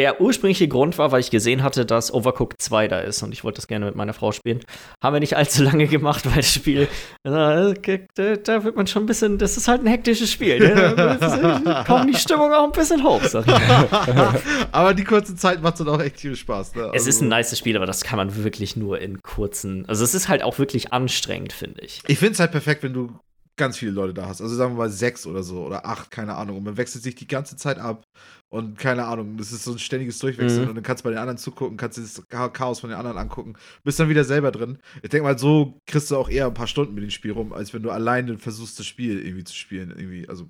der 0.00 0.18
ursprüngliche 0.18 0.66
Grund 0.66 0.96
war, 0.96 1.12
weil 1.12 1.20
ich 1.20 1.30
gesehen 1.30 1.62
hatte, 1.62 1.84
dass 1.84 2.10
Overcooked 2.10 2.62
2 2.62 2.88
da 2.88 3.00
ist 3.00 3.22
und 3.22 3.32
ich 3.32 3.44
wollte 3.44 3.56
das 3.56 3.66
gerne 3.66 3.84
mit 3.84 3.96
meiner 3.96 4.14
Frau 4.14 4.32
spielen. 4.32 4.60
Haben 5.04 5.12
wir 5.12 5.20
nicht 5.20 5.36
allzu 5.36 5.62
lange 5.62 5.86
gemacht, 5.88 6.24
weil 6.24 6.36
das 6.36 6.54
Spiel, 6.54 6.88
da, 7.22 7.74
da 7.74 8.64
wird 8.64 8.76
man 8.76 8.86
schon 8.86 9.02
ein 9.02 9.06
bisschen, 9.06 9.36
das 9.36 9.58
ist 9.58 9.68
halt 9.68 9.82
ein 9.82 9.88
hektisches 9.88 10.32
Spiel. 10.32 10.58
Ne? 10.58 10.94
Da 10.96 11.84
kommt 11.86 12.08
die 12.08 12.18
Stimmung 12.18 12.50
auch 12.50 12.64
ein 12.64 12.72
bisschen 12.72 13.04
hoch, 13.04 13.22
sag 13.24 13.46
ich 13.46 13.52
mal. 13.52 14.40
aber 14.72 14.94
die 14.94 15.04
kurze 15.04 15.36
Zeit 15.36 15.60
macht 15.60 15.74
es 15.74 15.84
dann 15.84 15.94
auch 15.94 16.00
echt 16.00 16.18
viel 16.18 16.34
Spaß. 16.34 16.76
Ne? 16.76 16.84
Also 16.84 16.94
es 16.94 17.06
ist 17.06 17.20
ein 17.20 17.30
also 17.30 17.50
nice 17.50 17.58
Spiel, 17.58 17.76
aber 17.76 17.84
das 17.84 18.02
kann 18.02 18.16
man 18.16 18.42
wirklich 18.42 18.76
nur 18.76 19.00
in 19.00 19.20
kurzen, 19.20 19.84
also 19.86 20.02
es 20.02 20.14
ist 20.14 20.30
halt 20.30 20.42
auch 20.42 20.58
wirklich 20.58 20.94
anstrengend, 20.94 21.52
finde 21.52 21.82
ich. 21.82 22.00
Ich 22.06 22.18
finde 22.18 22.32
es 22.32 22.40
halt 22.40 22.52
perfekt, 22.52 22.82
wenn 22.82 22.94
du 22.94 23.18
ganz 23.60 23.76
viele 23.76 23.90
Leute 23.90 24.14
da 24.14 24.26
hast. 24.26 24.40
Also 24.40 24.54
sagen 24.54 24.72
wir 24.72 24.78
mal 24.78 24.88
sechs 24.88 25.26
oder 25.26 25.42
so 25.42 25.62
oder 25.66 25.84
acht, 25.84 26.10
keine 26.10 26.36
Ahnung. 26.36 26.56
Und 26.56 26.64
man 26.64 26.78
wechselt 26.78 27.04
sich 27.04 27.14
die 27.14 27.28
ganze 27.28 27.56
Zeit 27.56 27.78
ab 27.78 28.04
und 28.52 28.78
keine 28.78 29.04
Ahnung, 29.06 29.36
das 29.36 29.52
ist 29.52 29.64
so 29.64 29.72
ein 29.72 29.78
ständiges 29.78 30.18
Durchwechseln 30.18 30.64
mhm. 30.64 30.68
und 30.70 30.74
dann 30.74 30.82
kannst 30.82 31.04
du 31.04 31.08
bei 31.08 31.10
den 31.10 31.20
anderen 31.20 31.38
zugucken, 31.38 31.76
kannst 31.76 31.98
du 31.98 32.02
das 32.02 32.52
Chaos 32.52 32.80
von 32.80 32.90
den 32.90 32.98
anderen 32.98 33.16
angucken, 33.16 33.54
bist 33.84 34.00
dann 34.00 34.08
wieder 34.08 34.24
selber 34.24 34.50
drin. 34.50 34.78
Ich 35.02 35.10
denke 35.10 35.24
mal, 35.24 35.38
so 35.38 35.78
kriegst 35.86 36.10
du 36.10 36.16
auch 36.16 36.28
eher 36.28 36.46
ein 36.46 36.54
paar 36.54 36.66
Stunden 36.66 36.94
mit 36.94 37.04
dem 37.04 37.10
Spiel 37.10 37.30
rum, 37.30 37.52
als 37.52 37.72
wenn 37.72 37.82
du 37.82 37.90
alleine 37.90 38.38
versuchst, 38.38 38.78
das 38.78 38.86
Spiel 38.86 39.24
irgendwie 39.24 39.44
zu 39.44 39.54
spielen. 39.54 39.90
Irgendwie, 39.96 40.28
also. 40.28 40.48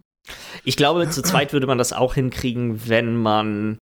Ich 0.64 0.76
glaube, 0.76 1.08
zu 1.10 1.22
zweit 1.22 1.52
würde 1.52 1.66
man 1.66 1.78
das 1.78 1.92
auch 1.92 2.14
hinkriegen, 2.14 2.88
wenn 2.88 3.16
man 3.16 3.78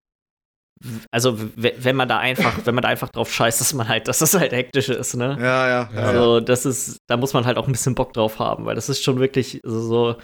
also 1.10 1.36
wenn 1.56 1.96
man 1.96 2.08
da 2.08 2.18
einfach, 2.18 2.64
wenn 2.64 2.74
man 2.74 2.82
da 2.82 2.88
einfach 2.88 3.08
drauf 3.08 3.32
scheißt, 3.32 3.60
dass 3.60 3.74
man 3.74 3.88
halt, 3.88 4.06
dass 4.06 4.18
das 4.18 4.34
halt 4.34 4.52
hektisch 4.52 4.88
ist, 4.88 5.16
ne? 5.16 5.36
Ja, 5.40 5.68
ja. 5.68 5.90
ja 5.92 6.00
also 6.02 6.40
das 6.40 6.66
ist, 6.66 6.98
da 7.08 7.16
muss 7.16 7.32
man 7.32 7.46
halt 7.46 7.58
auch 7.58 7.66
ein 7.66 7.72
bisschen 7.72 7.96
Bock 7.96 8.12
drauf 8.12 8.38
haben, 8.38 8.64
weil 8.64 8.76
das 8.76 8.88
ist 8.88 9.02
schon 9.02 9.18
wirklich 9.18 9.60
so, 9.64 9.80
so 9.80 10.16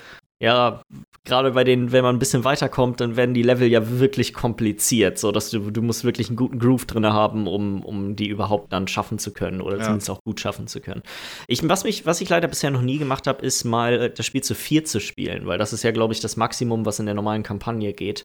ja, 0.44 0.82
gerade 1.24 1.52
bei 1.52 1.64
den, 1.64 1.90
wenn 1.90 2.04
man 2.04 2.16
ein 2.16 2.18
bisschen 2.18 2.44
weiterkommt, 2.44 3.00
dann 3.00 3.16
werden 3.16 3.32
die 3.34 3.42
Level 3.42 3.66
ja 3.66 3.98
wirklich 3.98 4.34
kompliziert, 4.34 5.18
so 5.18 5.32
dass 5.32 5.48
du, 5.48 5.70
du 5.70 5.80
musst 5.80 6.04
wirklich 6.04 6.28
einen 6.28 6.36
guten 6.36 6.58
Groove 6.58 6.84
drin 6.84 7.06
haben, 7.06 7.46
um, 7.46 7.82
um 7.82 8.14
die 8.14 8.28
überhaupt 8.28 8.70
dann 8.72 8.86
schaffen 8.86 9.18
zu 9.18 9.32
können 9.32 9.62
oder 9.62 9.78
ja. 9.78 9.84
zumindest 9.84 10.10
auch 10.10 10.20
gut 10.22 10.40
schaffen 10.40 10.66
zu 10.66 10.82
können. 10.82 11.02
Ich, 11.48 11.66
was, 11.66 11.84
mich, 11.84 12.04
was 12.04 12.20
ich 12.20 12.28
leider 12.28 12.46
bisher 12.46 12.70
noch 12.70 12.82
nie 12.82 12.98
gemacht 12.98 13.26
habe, 13.26 13.44
ist 13.44 13.64
mal 13.64 13.94
äh, 13.94 14.10
das 14.10 14.26
Spiel 14.26 14.42
zu 14.42 14.54
vier 14.54 14.84
zu 14.84 15.00
spielen, 15.00 15.46
weil 15.46 15.56
das 15.56 15.72
ist 15.72 15.82
ja, 15.82 15.92
glaube 15.92 16.12
ich, 16.12 16.20
das 16.20 16.36
Maximum, 16.36 16.84
was 16.84 16.98
in 16.98 17.06
der 17.06 17.14
normalen 17.14 17.42
Kampagne 17.42 17.94
geht. 17.94 18.24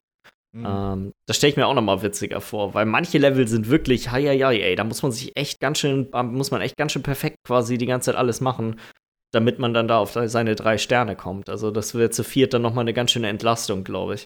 Mhm. 0.52 0.66
Ähm, 0.68 1.12
das 1.26 1.38
stelle 1.38 1.52
ich 1.52 1.56
mir 1.56 1.66
auch 1.66 1.74
noch 1.74 1.82
mal 1.82 2.02
witziger 2.02 2.42
vor, 2.42 2.74
weil 2.74 2.84
manche 2.84 3.16
Level 3.16 3.48
sind 3.48 3.70
wirklich, 3.70 4.10
hei, 4.10 4.24
hei, 4.24 4.60
ey, 4.60 4.76
da 4.76 4.84
muss 4.84 5.02
man 5.02 5.10
sich 5.10 5.34
echt 5.36 5.58
ganz 5.58 5.78
schön, 5.78 6.10
muss 6.12 6.50
man 6.50 6.60
echt 6.60 6.76
ganz 6.76 6.92
schön 6.92 7.02
perfekt 7.02 7.38
quasi 7.46 7.78
die 7.78 7.86
ganze 7.86 8.06
Zeit 8.06 8.16
alles 8.16 8.42
machen, 8.42 8.76
damit 9.32 9.58
man 9.58 9.74
dann 9.74 9.88
da 9.88 9.98
auf 9.98 10.12
seine 10.12 10.54
drei 10.54 10.78
Sterne 10.78 11.16
kommt. 11.16 11.48
Also 11.48 11.70
das 11.70 11.94
wird 11.94 12.14
zu 12.14 12.24
viert 12.24 12.54
dann 12.54 12.62
noch 12.62 12.74
mal 12.74 12.82
eine 12.82 12.92
ganz 12.92 13.12
schöne 13.12 13.28
Entlastung, 13.28 13.84
glaube 13.84 14.14
ich. 14.14 14.24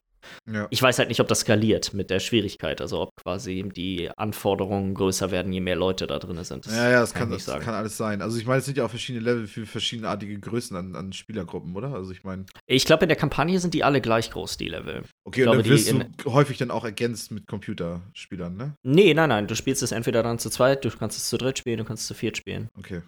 Ja. 0.51 0.67
Ich 0.69 0.81
weiß 0.81 0.99
halt 0.99 1.09
nicht, 1.09 1.19
ob 1.19 1.27
das 1.27 1.41
skaliert 1.41 1.93
mit 1.93 2.09
der 2.09 2.19
Schwierigkeit, 2.19 2.81
also 2.81 3.01
ob 3.01 3.15
quasi 3.15 3.69
die 3.75 4.09
Anforderungen 4.15 4.93
größer 4.93 5.31
werden, 5.31 5.53
je 5.53 5.59
mehr 5.59 5.75
Leute 5.75 6.07
da 6.07 6.19
drin 6.19 6.43
sind. 6.43 6.65
Das 6.65 6.75
ja, 6.75 6.89
ja, 6.89 7.01
das 7.01 7.13
kann, 7.13 7.29
das 7.29 7.45
kann 7.45 7.73
alles 7.73 7.97
sein. 7.97 8.21
Also 8.21 8.37
ich 8.37 8.45
meine, 8.45 8.59
es 8.59 8.65
sind 8.65 8.77
ja 8.77 8.85
auch 8.85 8.89
verschiedene 8.89 9.23
Level 9.23 9.47
für 9.47 9.65
verschiedenartige 9.65 10.39
Größen 10.39 10.75
an, 10.75 10.95
an 10.95 11.13
Spielergruppen, 11.13 11.75
oder? 11.75 11.93
Also 11.93 12.11
ich 12.11 12.23
meine. 12.23 12.45
Ich 12.65 12.85
glaube, 12.85 13.05
in 13.05 13.09
der 13.09 13.17
Kampagne 13.17 13.59
sind 13.59 13.73
die 13.73 13.83
alle 13.83 14.01
gleich 14.01 14.31
groß, 14.31 14.57
die 14.57 14.67
Level. 14.67 15.03
Okay, 15.25 15.41
ich 15.41 15.47
und 15.47 15.53
glaube, 15.53 15.63
dann 15.63 15.71
wirst 15.71 15.91
du 16.23 16.33
häufig 16.33 16.57
dann 16.57 16.71
auch 16.71 16.85
ergänzt 16.85 17.31
mit 17.31 17.47
Computerspielern, 17.47 18.55
ne? 18.55 18.75
Nee, 18.83 19.13
nein, 19.13 19.29
nein. 19.29 19.47
Du 19.47 19.55
spielst 19.55 19.83
es 19.83 19.91
entweder 19.91 20.23
dann 20.23 20.39
zu 20.39 20.49
zweit, 20.49 20.83
du 20.83 20.89
kannst 20.89 21.17
es 21.17 21.29
zu 21.29 21.37
dritt 21.37 21.59
spielen, 21.59 21.77
du 21.77 21.85
kannst 21.85 22.01
es 22.01 22.07
zu 22.07 22.13
viert 22.13 22.37
spielen. 22.37 22.69
Okay. 22.77 23.01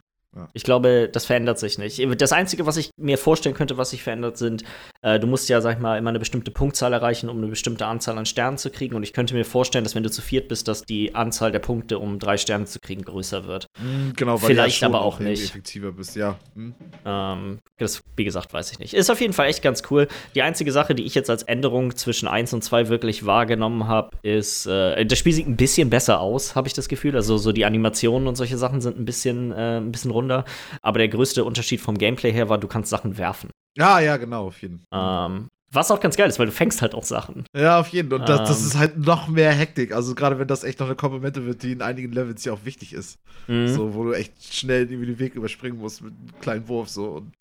Ich 0.53 0.63
glaube, 0.63 1.09
das 1.11 1.25
verändert 1.25 1.59
sich 1.59 1.77
nicht. 1.77 2.05
Das 2.21 2.31
Einzige, 2.31 2.65
was 2.65 2.77
ich 2.77 2.89
mir 2.97 3.17
vorstellen 3.17 3.55
könnte, 3.55 3.77
was 3.77 3.91
sich 3.91 4.03
verändert, 4.03 4.37
sind, 4.37 4.63
äh, 5.01 5.19
du 5.19 5.27
musst 5.27 5.49
ja, 5.49 5.61
sag 5.61 5.75
ich 5.75 5.81
mal, 5.81 5.97
immer 5.97 6.09
eine 6.09 6.19
bestimmte 6.19 6.51
Punktzahl 6.51 6.93
erreichen, 6.93 7.29
um 7.29 7.37
eine 7.37 7.47
bestimmte 7.47 7.85
Anzahl 7.85 8.17
an 8.17 8.25
Sternen 8.25 8.57
zu 8.57 8.69
kriegen. 8.69 8.95
Und 8.95 9.03
ich 9.03 9.13
könnte 9.13 9.33
mir 9.33 9.45
vorstellen, 9.45 9.83
dass 9.83 9.95
wenn 9.95 10.03
du 10.03 10.11
zu 10.11 10.21
viert 10.21 10.47
bist, 10.47 10.67
dass 10.67 10.83
die 10.83 11.15
Anzahl 11.15 11.51
der 11.51 11.59
Punkte, 11.59 11.99
um 11.99 12.19
drei 12.19 12.37
Sterne 12.37 12.65
zu 12.65 12.79
kriegen, 12.79 13.03
größer 13.03 13.45
wird. 13.45 13.67
Mhm, 13.79 14.13
genau, 14.15 14.41
weil 14.41 14.49
Vielleicht 14.49 14.81
ja 14.81 14.87
aber 14.87 15.01
auch 15.01 15.19
nicht. 15.19 15.43
effektiver 15.43 15.91
bist, 15.91 16.15
ja. 16.15 16.37
Mhm. 16.55 16.75
Ähm, 17.05 17.59
das, 17.77 18.01
wie 18.15 18.23
gesagt, 18.23 18.53
weiß 18.53 18.71
ich 18.71 18.79
nicht. 18.79 18.93
Ist 18.93 19.09
auf 19.09 19.21
jeden 19.21 19.33
Fall 19.33 19.47
echt 19.47 19.61
ganz 19.61 19.83
cool. 19.91 20.07
Die 20.35 20.41
einzige 20.41 20.71
Sache, 20.71 20.95
die 20.95 21.03
ich 21.03 21.15
jetzt 21.15 21.29
als 21.29 21.43
Änderung 21.43 21.95
zwischen 21.95 22.27
1 22.27 22.53
und 22.53 22.63
2 22.63 22.89
wirklich 22.89 23.25
wahrgenommen 23.25 23.87
habe, 23.87 24.11
ist, 24.23 24.65
äh, 24.65 25.05
das 25.05 25.19
Spiel 25.19 25.33
sieht 25.33 25.47
ein 25.47 25.57
bisschen 25.57 25.89
besser 25.89 26.19
aus, 26.19 26.55
habe 26.55 26.67
ich 26.67 26.73
das 26.73 26.87
Gefühl. 26.87 27.15
Also 27.15 27.37
so 27.37 27.51
die 27.51 27.65
Animationen 27.65 28.27
und 28.27 28.35
solche 28.35 28.57
Sachen 28.57 28.81
sind 28.81 28.99
ein 28.99 29.05
bisschen, 29.05 29.51
äh, 29.51 29.77
ein 29.77 29.91
bisschen 29.91 30.11
runder. 30.27 30.45
Aber 30.81 30.99
der 30.99 31.07
größte 31.07 31.43
Unterschied 31.43 31.81
vom 31.81 31.97
Gameplay 31.97 32.31
her 32.31 32.49
war, 32.49 32.57
du 32.57 32.67
kannst 32.67 32.89
Sachen 32.89 33.17
werfen. 33.17 33.49
Ja, 33.77 33.99
ja, 33.99 34.17
genau, 34.17 34.47
auf 34.47 34.61
jeden 34.61 34.79
Fall. 34.79 35.29
Ähm, 35.29 35.47
was 35.71 35.91
auch 35.91 35.99
ganz 35.99 36.15
geil 36.15 36.29
ist, 36.29 36.39
weil 36.39 36.45
du 36.45 36.51
fängst 36.51 36.81
halt 36.81 36.95
auch 36.95 37.03
Sachen. 37.03 37.43
Ja, 37.55 37.79
auf 37.79 37.89
jeden 37.89 38.09
Fall. 38.09 38.21
Und 38.21 38.29
das, 38.29 38.47
das 38.47 38.61
ähm. 38.61 38.67
ist 38.67 38.77
halt 38.77 38.97
noch 38.97 39.27
mehr 39.27 39.51
Hektik. 39.51 39.91
Also 39.93 40.15
gerade 40.15 40.39
wenn 40.39 40.47
das 40.47 40.63
echt 40.63 40.79
noch 40.79 40.87
eine 40.87 40.95
Komponente 40.95 41.45
wird, 41.45 41.61
die 41.63 41.73
in 41.73 41.81
einigen 41.81 42.11
Levels 42.11 42.45
ja 42.45 42.53
auch 42.53 42.63
wichtig 42.63 42.93
ist. 42.93 43.19
Mhm. 43.47 43.67
So, 43.67 43.93
wo 43.93 44.05
du 44.05 44.13
echt 44.13 44.53
schnell 44.53 44.89
irgendwie 44.89 45.07
den 45.07 45.19
Weg 45.19 45.35
überspringen 45.35 45.77
musst 45.77 46.01
mit 46.01 46.13
einem 46.13 46.41
kleinen 46.41 46.67
Wurf 46.67 46.89
so 46.89 47.07
und 47.07 47.33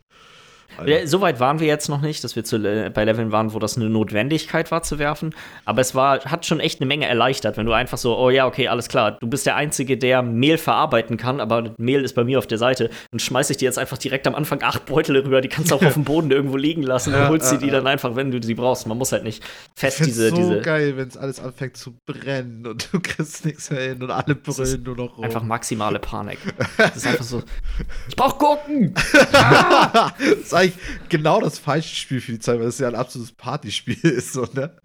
ja, 0.85 1.07
so 1.07 1.21
weit 1.21 1.41
waren 1.41 1.61
wir 1.61 1.67
jetzt 1.67 1.89
noch 1.89 2.01
nicht, 2.01 2.23
dass 2.25 2.37
wir 2.37 2.45
zu, 2.45 2.59
bei 2.59 3.05
Leveln 3.05 3.33
waren, 3.33 3.53
wo 3.53 3.59
das 3.59 3.77
eine 3.77 3.89
Notwendigkeit 3.89 4.71
war 4.71 4.83
zu 4.83 4.99
werfen. 4.99 5.35
Aber 5.65 5.81
es 5.81 5.95
war, 5.95 6.25
hat 6.25 6.47
schon 6.47 6.61
echt 6.61 6.81
eine 6.81 6.87
Menge 6.87 7.07
erleichtert, 7.07 7.57
wenn 7.57 7.67
du 7.67 7.73
einfach 7.73 7.99
so, 7.99 8.17
oh 8.17 8.31
ja, 8.31 8.47
okay, 8.47 8.69
alles 8.69 8.89
klar, 8.89 9.13
du 9.13 9.27
bist 9.27 9.47
der 9.47 9.57
Einzige, 9.57 9.97
der 9.97 10.23
Mehl 10.23 10.59
verarbeiten 10.59 11.17
kann, 11.17 11.41
aber 11.41 11.75
Mehl 11.79 12.03
ist 12.05 12.15
bei 12.15 12.25
mir 12.25 12.39
auf 12.39 12.47
der 12.47 12.59
Seite. 12.59 12.91
Dann 13.11 13.21
schmeiße 13.21 13.53
ich 13.53 13.59
dir 13.59 13.67
jetzt 13.67 13.79
einfach 13.79 13.99
direkt 13.99 14.27
am 14.27 14.35
Anfang 14.35 14.63
acht 14.63 14.87
Beutel 14.87 15.17
rüber, 15.17 15.41
die 15.41 15.49
kannst 15.49 15.71
du 15.71 15.77
auch 15.77 15.83
auf 15.83 15.95
dem 15.95 16.05
Boden 16.05 16.31
irgendwo 16.31 16.57
liegen 16.57 16.83
lassen 16.83 17.13
ja, 17.13 17.25
und 17.25 17.29
holst 17.31 17.53
ja, 17.53 17.59
dir 17.59 17.67
die 17.67 17.73
ja. 17.73 17.79
dann 17.79 17.87
einfach, 17.87 18.17
wenn 18.17 18.31
du 18.31 18.43
sie 18.43 18.55
brauchst. 18.55 18.87
Man 18.87 18.99
muss 18.99 19.13
halt 19.13 19.25
nicht 19.25 19.43
fest 19.75 20.01
ich 20.01 20.07
diese. 20.07 20.31
so 20.31 20.37
diese 20.37 20.61
geil, 20.61 20.97
wenn 20.97 21.09
es 21.09 21.17
alles 21.17 21.41
anfängt 21.41 21.77
zu 21.77 21.95
brennen 22.07 22.67
und 22.67 22.93
du 22.93 23.01
kriegst 23.01 23.45
nichts 23.45 23.71
mehr 23.71 23.83
hin 23.83 24.03
und 24.03 24.11
alle 24.11 24.35
brüllen 24.35 24.83
nur 24.83 24.97
noch 24.97 25.17
rum. 25.17 25.25
Einfach 25.25 25.43
maximale 25.43 25.99
Panik. 25.99 26.39
das 26.77 26.97
ist 26.97 27.07
einfach 27.07 27.25
so, 27.25 27.43
ich 28.09 28.17
brauch 28.17 28.39
Gurken! 28.39 28.95
ist 30.41 30.55
eigentlich 30.57 30.79
genau 31.09 31.41
das 31.41 31.59
falsche 31.59 31.95
Spiel 31.95 32.21
für 32.21 32.33
die 32.33 32.39
Zeit, 32.39 32.59
weil 32.59 32.67
es 32.67 32.79
ja 32.79 32.89
ein 32.89 32.95
absolutes 32.95 33.33
Partyspiel 33.33 33.99
ist, 34.03 34.33
so, 34.33 34.47
ne? 34.53 34.77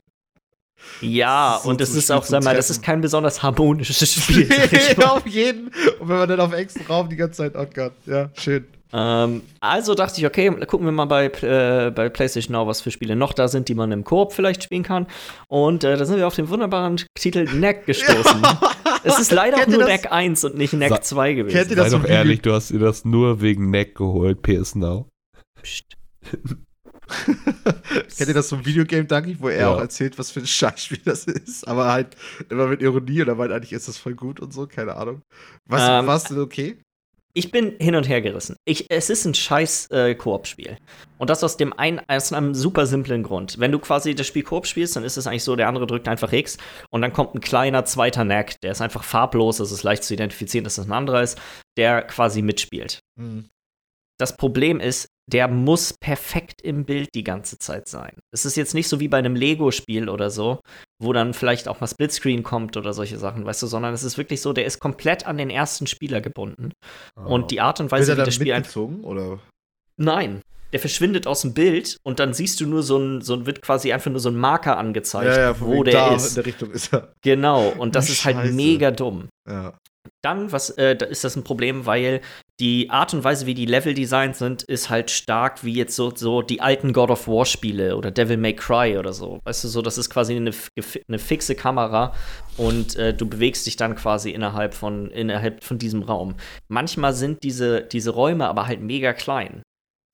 Ja, 1.01 1.59
so 1.61 1.69
und 1.69 1.79
es 1.79 1.93
ist 1.93 2.11
auch, 2.11 2.23
sag 2.23 2.43
mal, 2.43 2.55
das 2.55 2.69
ist 2.69 2.81
kein 2.81 3.01
besonders 3.01 3.43
harmonisches 3.43 4.13
Spiel. 4.23 4.47
nee, 4.47 5.03
auf 5.03 5.27
jeden. 5.27 5.67
Und 5.99 6.09
wenn 6.09 6.17
man 6.17 6.29
dann 6.29 6.39
auf 6.39 6.53
engstem 6.53 6.85
Raum 6.87 7.09
die 7.09 7.15
ganze 7.15 7.37
Zeit, 7.37 7.55
oh 7.55 7.67
Gott, 7.71 7.93
ja, 8.05 8.29
schön. 8.35 8.65
Ähm, 8.93 9.41
also 9.59 9.95
dachte 9.95 10.19
ich, 10.19 10.25
okay, 10.25 10.49
gucken 10.65 10.85
wir 10.85 10.91
mal 10.91 11.05
bei, 11.05 11.25
äh, 11.27 11.91
bei 11.91 12.09
PlayStation 12.09 12.53
Now, 12.53 12.67
was 12.67 12.81
für 12.81 12.91
Spiele 12.91 13.15
noch 13.15 13.33
da 13.33 13.47
sind, 13.47 13.69
die 13.69 13.75
man 13.75 13.91
im 13.91 14.03
Koop 14.03 14.33
vielleicht 14.33 14.63
spielen 14.63 14.83
kann. 14.83 15.07
Und 15.47 15.83
äh, 15.83 15.95
da 15.97 16.05
sind 16.05 16.17
wir 16.17 16.27
auf 16.27 16.35
den 16.35 16.49
wunderbaren 16.49 17.01
Titel 17.15 17.47
Neck 17.53 17.85
gestoßen. 17.85 18.41
es 19.03 19.19
ist 19.19 19.31
leider 19.31 19.57
auch 19.57 19.67
nur 19.67 19.85
Neck 19.85 20.11
1 20.11 20.43
und 20.43 20.57
nicht 20.57 20.73
Neck 20.73 21.03
2 21.03 21.33
gewesen. 21.33 21.55
Kennt 21.55 21.69
ihr 21.69 21.77
das 21.77 21.91
Sei 21.91 21.97
doch 21.97 22.05
ehrlich, 22.05 22.41
du 22.41 22.53
hast 22.53 22.71
dir 22.71 22.79
das 22.79 23.05
nur 23.05 23.41
wegen 23.41 23.69
Neck 23.69 23.95
geholt, 23.95 24.41
PS 24.41 24.75
Now. 24.75 25.07
Psst. 25.61 25.97
Kennt 28.17 28.29
ihr 28.29 28.33
das 28.33 28.49
vom 28.49 28.65
Videogame 28.65 29.05
Donkey, 29.05 29.37
wo 29.39 29.49
er 29.49 29.61
ja. 29.61 29.73
auch 29.73 29.79
erzählt, 29.79 30.17
was 30.17 30.31
für 30.31 30.39
ein 30.39 30.47
Scheißspiel 30.47 31.01
das 31.03 31.25
ist? 31.25 31.67
Aber 31.67 31.91
halt 31.91 32.15
immer 32.49 32.67
mit 32.67 32.81
Ironie 32.81 33.21
und 33.21 33.27
er 33.27 33.35
meint 33.35 33.51
eigentlich, 33.51 33.73
ist 33.73 33.87
das 33.87 33.97
voll 33.97 34.15
gut 34.15 34.39
und 34.39 34.53
so, 34.53 34.67
keine 34.67 34.95
Ahnung. 34.95 35.21
Was, 35.67 35.81
ähm, 35.81 36.07
warst 36.07 36.29
du 36.29 36.41
okay? 36.41 36.77
Ich 37.33 37.51
bin 37.51 37.75
hin 37.79 37.95
und 37.95 38.09
her 38.09 38.21
gerissen. 38.21 38.57
Ich, 38.65 38.87
es 38.89 39.09
ist 39.09 39.23
ein 39.25 39.33
scheiß 39.33 39.87
äh, 39.91 40.15
Koop-Spiel. 40.15 40.77
Und 41.17 41.29
das 41.29 41.43
aus 41.43 41.55
dem 41.55 41.71
einen, 41.71 42.01
aus 42.07 42.33
einem 42.33 42.53
super 42.53 42.85
simplen 42.85 43.23
Grund. 43.23 43.57
Wenn 43.57 43.71
du 43.71 43.79
quasi 43.79 44.15
das 44.15 44.27
Spiel 44.27 44.43
Koop 44.43 44.67
spielst, 44.67 44.97
dann 44.97 45.05
ist 45.05 45.15
es 45.15 45.27
eigentlich 45.27 45.45
so, 45.45 45.55
der 45.55 45.69
andere 45.69 45.87
drückt 45.87 46.09
einfach 46.09 46.33
X 46.33 46.57
und 46.89 47.01
dann 47.01 47.13
kommt 47.13 47.33
ein 47.33 47.39
kleiner 47.39 47.85
zweiter 47.85 48.25
Nack, 48.25 48.59
der 48.61 48.73
ist 48.73 48.81
einfach 48.81 49.03
farblos, 49.03 49.57
das 49.57 49.71
ist 49.71 49.83
leicht 49.83 50.03
zu 50.03 50.13
identifizieren, 50.13 50.65
dass 50.65 50.75
das 50.75 50.87
ein 50.87 50.91
anderer 50.91 51.23
ist, 51.23 51.39
der 51.77 52.01
quasi 52.01 52.41
mitspielt. 52.41 52.99
Mhm. 53.17 53.49
Das 54.21 54.37
Problem 54.37 54.79
ist, 54.79 55.07
der 55.31 55.47
muss 55.47 55.93
perfekt 55.93 56.61
im 56.61 56.85
Bild 56.85 57.09
die 57.15 57.23
ganze 57.23 57.57
Zeit 57.57 57.87
sein. 57.87 58.11
Es 58.31 58.45
ist 58.45 58.55
jetzt 58.55 58.75
nicht 58.75 58.87
so 58.87 58.99
wie 58.99 59.07
bei 59.07 59.17
einem 59.17 59.35
Lego-Spiel 59.35 60.09
oder 60.09 60.29
so, 60.29 60.59
wo 61.01 61.11
dann 61.11 61.33
vielleicht 61.33 61.67
auch 61.67 61.79
mal 61.81 61.87
Splitscreen 61.87 62.43
kommt 62.43 62.77
oder 62.77 62.93
solche 62.93 63.17
Sachen, 63.17 63.45
weißt 63.45 63.63
du, 63.63 63.67
sondern 63.67 63.95
es 63.95 64.03
ist 64.03 64.19
wirklich 64.19 64.41
so, 64.41 64.53
der 64.53 64.65
ist 64.65 64.79
komplett 64.79 65.25
an 65.25 65.37
den 65.37 65.49
ersten 65.49 65.87
Spieler 65.87 66.21
gebunden. 66.21 66.71
Oh. 67.19 67.33
Und 67.33 67.49
die 67.49 67.61
Art 67.61 67.79
und 67.79 67.91
Weise, 67.91 68.13
wie 68.15 68.23
das 68.23 68.35
Spiel 68.35 68.53
einfach. 68.53 68.81
Oder? 69.01 69.39
Nein. 69.97 70.41
Der 70.71 70.79
verschwindet 70.79 71.25
aus 71.27 71.41
dem 71.41 71.53
Bild 71.55 71.97
und 72.03 72.19
dann 72.19 72.33
siehst 72.35 72.61
du 72.61 72.67
nur 72.67 72.83
so 72.83 72.97
ein, 72.97 73.21
so 73.21 73.33
ein 73.33 73.45
wird 73.47 73.61
quasi 73.63 73.91
einfach 73.91 74.11
nur 74.11 74.21
so 74.21 74.29
ein 74.29 74.35
Marker 74.37 74.77
angezeigt, 74.77 75.35
Ja, 75.35 75.39
ja, 75.51 75.59
wo 75.59 75.83
der 75.83 75.93
da 75.93 76.15
ist. 76.15 76.29
in 76.29 76.35
der 76.35 76.45
Richtung 76.45 76.71
ist 76.71 76.93
er. 76.93 77.11
Genau, 77.23 77.69
und 77.69 77.95
das 77.95 78.09
ist 78.09 78.23
halt 78.23 78.35
Scheiße. 78.37 78.53
mega 78.53 78.91
dumm. 78.91 79.27
Ja. 79.49 79.73
Dann 80.23 80.51
was, 80.51 80.69
äh, 80.71 80.95
da 80.95 81.07
ist 81.07 81.23
das 81.23 81.35
ein 81.35 81.43
Problem, 81.43 81.85
weil 81.85 82.21
die 82.61 82.91
Art 82.91 83.11
und 83.15 83.23
Weise, 83.23 83.47
wie 83.47 83.55
die 83.55 83.65
Level 83.65 83.95
designt 83.95 84.35
sind, 84.35 84.61
ist 84.61 84.91
halt 84.91 85.09
stark 85.09 85.63
wie 85.63 85.73
jetzt 85.73 85.95
so, 85.95 86.13
so 86.15 86.43
die 86.43 86.61
alten 86.61 86.93
God 86.93 87.09
of 87.09 87.27
War 87.27 87.45
Spiele 87.45 87.97
oder 87.97 88.11
Devil 88.11 88.37
May 88.37 88.53
Cry 88.53 88.99
oder 88.99 89.13
so. 89.13 89.39
Weißt 89.45 89.63
du, 89.63 89.67
so, 89.67 89.81
das 89.81 89.97
ist 89.97 90.11
quasi 90.11 90.35
eine, 90.35 90.51
eine 91.07 91.17
fixe 91.17 91.55
Kamera 91.55 92.13
und 92.57 92.95
äh, 92.97 93.15
du 93.15 93.27
bewegst 93.27 93.65
dich 93.65 93.77
dann 93.77 93.95
quasi 93.95 94.29
innerhalb 94.29 94.75
von, 94.75 95.09
innerhalb 95.09 95.63
von 95.63 95.79
diesem 95.79 96.03
Raum. 96.03 96.35
Manchmal 96.67 97.13
sind 97.15 97.41
diese, 97.41 97.81
diese 97.81 98.11
Räume 98.11 98.47
aber 98.47 98.67
halt 98.67 98.79
mega 98.79 99.13
klein. 99.13 99.63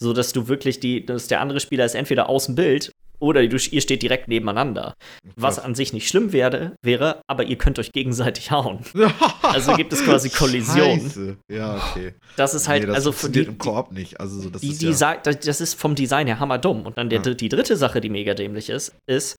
So 0.01 0.13
dass 0.13 0.31
du 0.31 0.47
wirklich 0.47 0.79
die, 0.79 1.05
dass 1.05 1.27
der 1.27 1.41
andere 1.41 1.59
Spieler 1.59 1.83
ist 1.83 1.95
entweder 1.95 2.29
aus 2.29 2.45
dem 2.45 2.55
Bild 2.55 2.91
oder 3.19 3.41
ihr 3.41 3.59
steht 3.59 4.01
direkt 4.01 4.27
nebeneinander. 4.27 4.93
Was 5.35 5.59
an 5.59 5.75
sich 5.75 5.93
nicht 5.93 6.07
schlimm 6.07 6.33
wäre, 6.33 6.75
wäre, 6.83 7.21
aber 7.27 7.43
ihr 7.43 7.57
könnt 7.57 7.79
euch 7.79 7.91
gegenseitig 7.91 8.51
hauen. 8.51 8.79
Also 9.41 9.75
gibt 9.75 9.93
es 9.93 10.03
quasi 10.03 10.29
Kollision. 10.29 10.99
Scheiße. 10.99 11.37
Ja, 11.49 11.77
okay. 11.77 12.13
Das 12.35 12.53
ist 12.53 12.67
halt, 12.67 12.81
nee, 12.81 12.87
das 12.87 12.97
also 12.97 13.13
für 13.13 13.29
die, 13.29 13.43
im 13.43 13.57
Koop 13.57 13.91
nicht. 13.91 14.19
Also 14.19 14.41
so, 14.41 14.49
das 14.49 14.61
die, 14.61 14.69
ist 14.69 14.81
die 14.81 14.87
ja, 14.87 14.93
sagt, 14.93 15.25
das 15.25 15.39
das 15.39 15.61
ist 15.61 15.75
vom 15.75 15.95
Design 15.95 16.27
her 16.27 16.39
hammerdumm. 16.39 16.85
Und 16.85 16.97
dann 16.97 17.09
der, 17.09 17.21
Ja. 17.21 17.33
die 17.33 17.49
dritte 17.49 17.77
Sache, 17.77 18.01
die 18.01 18.09
mega 18.09 18.33
dämlich 18.33 18.69
ist, 18.69 18.93
ist, 19.07 19.37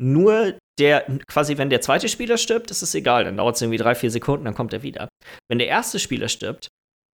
nur 0.00 0.54
der, 0.78 1.04
quasi, 1.28 1.58
wenn 1.58 1.68
der 1.68 1.82
zweite 1.82 2.08
Spieler 2.08 2.38
stirbt, 2.38 2.70
ist 2.70 2.80
es 2.80 2.94
egal. 2.94 3.24
Dann 3.24 3.36
dauert 3.36 3.56
es 3.56 3.62
irgendwie 3.62 3.76
drei, 3.78 3.94
vier 3.94 4.10
Sekunden, 4.10 4.46
dann 4.46 4.54
kommt 4.54 4.72
er 4.72 4.82
wieder. 4.82 5.08
Wenn 5.48 5.58
der 5.58 5.68
erste 5.68 5.98
Spieler 5.98 6.28
stirbt, 6.28 6.68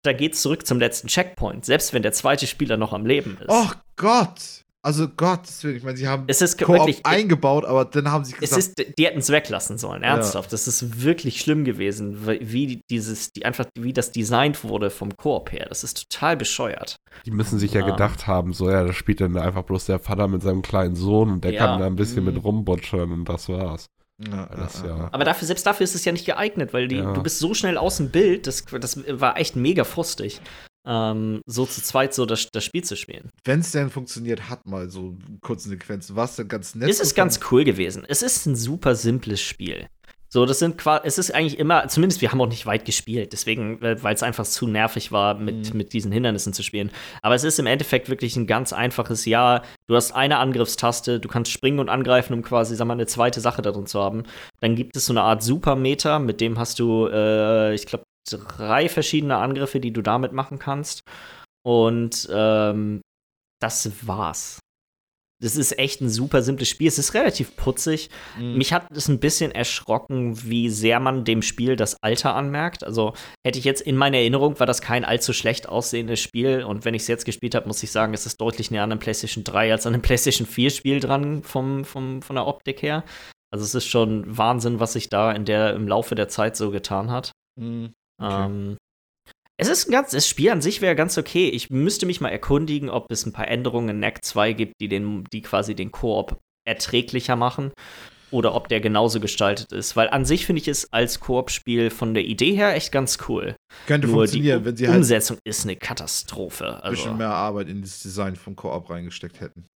dann 0.04 0.17
geht's 0.17 0.41
zurück 0.41 0.67
zum 0.67 0.80
letzten 0.80 1.08
Checkpoint, 1.08 1.63
selbst 1.63 1.93
wenn 1.93 2.04
der 2.04 2.12
zweite 2.12 2.45
Spieler 2.45 2.76
noch 2.76 2.91
am 2.91 3.06
Leben 3.06 3.38
ist. 3.39 3.47
Oh 3.47 3.69
Gott. 3.95 4.62
Also 4.86 5.08
Gott, 5.08 5.39
deswegen, 5.48 5.78
ich 5.78 5.84
meine, 5.84 5.96
sie 5.96 6.10
haben 6.10 6.26
es 6.28 6.41
ist 6.41 6.58
Koop 6.60 6.76
wirklich, 6.76 7.06
eingebaut, 7.06 7.63
aber 7.63 7.86
dann 7.86 8.12
haben 8.12 8.26
sie 8.26 8.34
es 8.34 8.39
gesagt, 8.39 8.80
ist, 8.82 8.98
die 9.00 9.06
hätten 9.06 9.19
es 9.19 9.30
weglassen 9.30 9.78
sollen, 9.78 10.04
ernsthaft. 10.04 10.52
Das 10.52 10.67
ist 10.67 11.02
wirklich 11.02 11.39
schlimm 11.39 11.63
gewesen, 11.63 12.28
wie- 12.41 12.82
dieses, 12.89 13.32
die 13.32 13.46
einfach, 13.46 13.65
wie 13.80 13.93
das 13.93 14.12
designt 14.12 14.65
wurde 14.65 14.89
vom 14.89 15.15
Koop 15.15 15.54
her. 15.54 15.67
Das 15.69 15.86
ist 15.86 16.10
total 16.12 16.36
bescheuert. 16.36 16.98
Die 17.26 17.32
müssen 17.32 17.60
sich 17.60 17.72
ja 17.74 17.82
Ah. 17.84 17.91
gedacht 17.91 18.28
haben, 18.28 18.52
so 18.52 18.69
ja, 18.69 18.84
da 18.84 18.91
spielt 18.91 19.22
dann 19.22 19.38
einfach 19.38 19.63
bloß 19.63 19.86
der 19.86 20.00
Vater 20.00 20.28
mit 20.28 20.41
seinem 20.43 20.62
kleinen 20.62 20.96
Sohn 20.96 21.32
und 21.32 21.43
der 21.46 21.54
Ja. 21.54 21.65
kann 21.65 21.80
da 21.80 21.86
ein 21.86 21.96
bisschen 21.96 22.26
Mhm. 22.26 22.34
mit 22.34 22.43
rumbutschern 22.43 23.10
und 23.12 23.30
das 23.30 23.48
war's. 23.48 23.86
ja, 24.30 24.46
das 24.48 24.82
ja, 24.82 24.88
ja- 24.89 24.98
ja. 24.98 25.10
Aber 25.12 25.24
dafür, 25.26 25.48
selbst 25.48 25.65
dafür 25.65 25.86
ist 25.86 25.96
es 25.96 26.04
ja 26.06 26.12
nicht 26.12 26.26
geeignet, 26.26 26.74
weil 26.74 26.88
die, 26.88 26.98
Ja. 26.98 27.13
du 27.13 27.24
bist 27.24 27.39
so 27.39 27.54
schnell 27.54 27.78
aus 27.78 27.98
dem 27.98 28.10
Bild, 28.10 28.48
das, 28.48 28.63
das 28.65 29.00
war 29.08 29.38
echt 29.38 29.56
mega 29.56 29.84
frustig, 29.86 30.39
ähm, 30.86 31.41
so 31.46 31.65
zu 31.65 31.82
zweit 31.82 32.13
so 32.13 32.26
das, 32.26 32.48
das 32.52 32.63
Spiel 32.63 32.84
zu 32.84 32.96
spielen. 32.96 33.30
wenn 33.46 33.60
es 33.62 33.72
denn 33.72 33.89
funktioniert 33.89 34.50
hat, 34.50 34.65
mal 34.65 34.89
so 34.89 35.17
kurze 35.41 35.69
Sequenzen, 35.69 36.15
war 36.15 36.26
es 36.26 36.36
dann 36.36 36.48
ganz 36.48 36.76
nett. 36.76 36.89
es 36.89 37.00
ist 37.00 37.15
ganz 37.15 37.39
cool 37.52 37.63
gewesen. 37.63 38.04
Es 38.08 38.22
ist 38.22 38.46
ein 38.46 38.56
super 38.56 38.96
simples 38.96 39.41
Spiel. 39.41 39.88
So, 40.30 40.48
das 40.48 40.58
sind 40.58 40.80
quasi, 40.80 41.02
es 41.06 41.19
ist 41.19 41.30
eigentlich 41.36 41.60
immer, 41.60 41.88
zumindest 41.89 42.19
wir 42.22 42.32
haben 42.32 42.41
auch 42.41 42.48
nicht 42.48 42.65
weit 42.65 42.86
gespielt, 42.86 43.34
deswegen, 43.34 43.80
weil 43.82 44.15
es 44.15 44.24
einfach 44.24 44.46
zu 44.46 44.65
nervig 44.65 45.12
war, 45.12 45.36
mit, 45.36 45.72
Mhm. 45.72 45.78
mit 45.78 45.93
diesen 45.93 46.12
Hindernissen 46.12 46.54
zu 46.54 46.63
spielen. 46.63 46.89
Aber 47.22 47.36
es 47.36 47.43
ist 47.43 47.60
im 47.60 47.67
Endeffekt 47.67 48.10
wirklich 48.10 48.36
ein 48.36 48.48
ganz 48.48 48.74
einfaches 48.74 49.26
Ja. 49.26 49.62
Du 49.86 49.96
hast 49.96 50.12
eine 50.13 50.39
Angriffstaste, 50.39 51.19
du 51.19 51.28
kannst 51.30 51.52
springen 51.52 51.78
und 51.78 51.88
angreifen, 51.89 52.34
um 52.34 52.41
quasi, 52.41 52.76
sag 52.76 52.88
mal, 52.88 52.93
eine 52.93 53.06
zweite 53.06 53.41
Sache 53.41 53.62
darin 53.62 53.86
zu 53.86 54.00
haben. 54.02 54.24
Dann 54.60 54.76
gibt 54.76 54.98
es 54.98 55.06
so 55.06 55.13
eine 55.13 55.22
Art 55.22 55.43
Supermeter, 55.43 56.17
mit 56.17 56.41
dem 56.41 56.58
hast 56.58 56.80
du, 56.80 57.08
äh, 57.13 57.76
ich 57.76 57.86
glaube, 57.86 58.04
drei 58.29 58.89
verschiedene 58.89 59.38
Angriffe, 59.38 59.79
die 59.79 59.91
du 59.91 60.01
damit 60.01 60.33
machen 60.33 60.59
kannst. 60.59 61.01
Und 61.65 62.27
ähm, 62.31 63.01
das 63.62 63.89
war's. 64.05 64.59
Das 65.43 65.57
ist 65.57 65.77
echt 65.77 65.99
ein 65.99 66.09
super 66.09 66.41
simples 66.41 66.69
Spiel. 66.69 66.88
Es 66.88 66.97
ist 66.97 67.13
relativ 67.13 67.57
putzig. 67.57 68.09
Mhm. 68.39 68.57
Mich 68.57 68.71
hat 68.71 68.88
es 68.95 69.09
ein 69.09 69.19
bisschen 69.19 69.51
erschrocken, 69.51 70.41
wie 70.43 70.69
sehr 70.69 71.01
man 71.01 71.25
dem 71.25 71.41
Spiel 71.41 71.75
das 71.75 71.97
Alter 72.01 72.33
anmerkt. 72.33 72.86
Also 72.86 73.13
hätte 73.45 73.59
ich 73.59 73.65
jetzt 73.65 73.81
in 73.81 73.97
meiner 73.97 74.19
Erinnerung, 74.19 74.57
war 74.62 74.67
das 74.67 74.81
kein 74.81 75.03
allzu 75.03 75.33
schlecht 75.33 75.67
aussehendes 75.67 76.21
Spiel. 76.21 76.63
Und 76.63 76.86
wenn 76.86 76.93
ich 76.93 77.01
es 77.01 77.09
jetzt 77.09 77.25
gespielt 77.25 77.55
habe, 77.55 77.67
muss 77.67 77.83
ich 77.83 77.91
sagen, 77.91 78.13
es 78.13 78.25
ist 78.25 78.39
deutlich 78.39 78.71
näher 78.71 78.83
an 78.83 78.91
einem 78.93 79.01
PlayStation 79.01 79.43
3 79.43 79.73
als 79.73 79.86
an 79.86 79.93
einem 79.93 80.01
PlayStation 80.03 80.47
4 80.47 80.69
Spiel 80.69 80.99
dran 81.01 81.43
vom, 81.43 81.83
vom, 81.83 82.21
von 82.21 82.38
der 82.38 82.47
Optik 82.47 82.81
her. 82.81 83.03
Also 83.51 83.65
es 83.65 83.75
ist 83.75 83.88
schon 83.88 84.38
Wahnsinn, 84.38 84.79
was 84.79 84.93
sich 84.93 85.09
da 85.09 85.31
in 85.33 85.43
der, 85.43 85.73
im 85.73 85.89
Laufe 85.89 86.15
der 86.15 86.29
Zeit 86.29 86.55
so 86.55 86.71
getan 86.71 87.12
hat. 87.12 87.33
Mhm. 87.59 87.91
Okay. 88.23 88.45
Ähm, 88.45 88.77
es 89.57 89.69
ist 89.69 89.88
ein 89.88 89.91
ganz, 89.91 90.12
das 90.12 90.27
Spiel 90.27 90.49
an 90.49 90.62
sich 90.62 90.81
wäre 90.81 90.95
ganz 90.95 91.17
okay. 91.17 91.49
Ich 91.49 91.69
müsste 91.69 92.05
mich 92.05 92.21
mal 92.21 92.29
erkundigen, 92.29 92.89
ob 92.89 93.12
es 93.12 93.25
ein 93.25 93.33
paar 93.33 93.47
Änderungen 93.47 93.89
in 93.89 93.99
NAC 93.99 94.23
2 94.25 94.53
gibt, 94.53 94.73
die, 94.81 94.88
den, 94.88 95.23
die 95.31 95.41
quasi 95.41 95.75
den 95.75 95.91
Koop 95.91 96.39
erträglicher 96.67 97.36
machen. 97.36 97.71
Oder 98.31 98.55
ob 98.55 98.67
der 98.67 98.81
genauso 98.81 99.19
gestaltet 99.19 99.71
ist. 99.71 99.95
Weil 99.95 100.09
an 100.09 100.25
sich 100.25 100.47
finde 100.47 100.59
ich 100.59 100.67
es 100.67 100.91
als 100.91 101.19
Koop-Spiel 101.19 101.91
von 101.91 102.15
der 102.15 102.25
Idee 102.25 102.55
her 102.55 102.73
echt 102.73 102.91
ganz 102.91 103.19
cool. 103.29 103.55
Könnte 103.86 104.07
Nur 104.07 104.25
die 104.25 104.31
funktionieren, 104.31 104.65
wenn 104.65 104.75
sie 104.75 104.88
halt 104.88 104.95
ein 104.95 105.01
Umsetzung 105.01 105.38
ist 105.45 105.65
eine 105.65 105.75
Katastrophe. 105.75 106.83
Also, 106.83 106.95
bisschen 107.03 107.17
mehr 107.17 107.29
Arbeit 107.29 107.69
in 107.69 107.81
das 107.81 108.01
Design 108.01 108.36
vom 108.36 108.55
Koop 108.55 108.89
reingesteckt 108.89 109.39
hätten. 109.39 109.67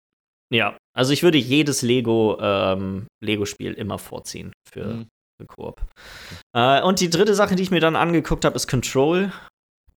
ja, 0.51 0.75
also 0.97 1.13
ich 1.13 1.23
würde 1.23 1.37
jedes 1.37 1.83
Lego, 1.83 2.39
ähm, 2.41 3.07
Lego-Spiel 3.23 3.75
immer 3.75 3.99
vorziehen 3.99 4.53
für, 4.67 4.87
Mhm. 4.87 5.07
Koop. 5.45 5.81
Äh, 6.55 6.83
und 6.83 7.01
die 7.01 7.11
dritte 7.11 7.35
Sache, 7.35 7.57
die 7.57 7.63
ich 7.63 7.71
mir 7.71 7.81
dann 7.81 7.97
angeguckt 7.97 8.45
habe, 8.45 8.57
ist 8.57 8.69
Control. 8.69 9.33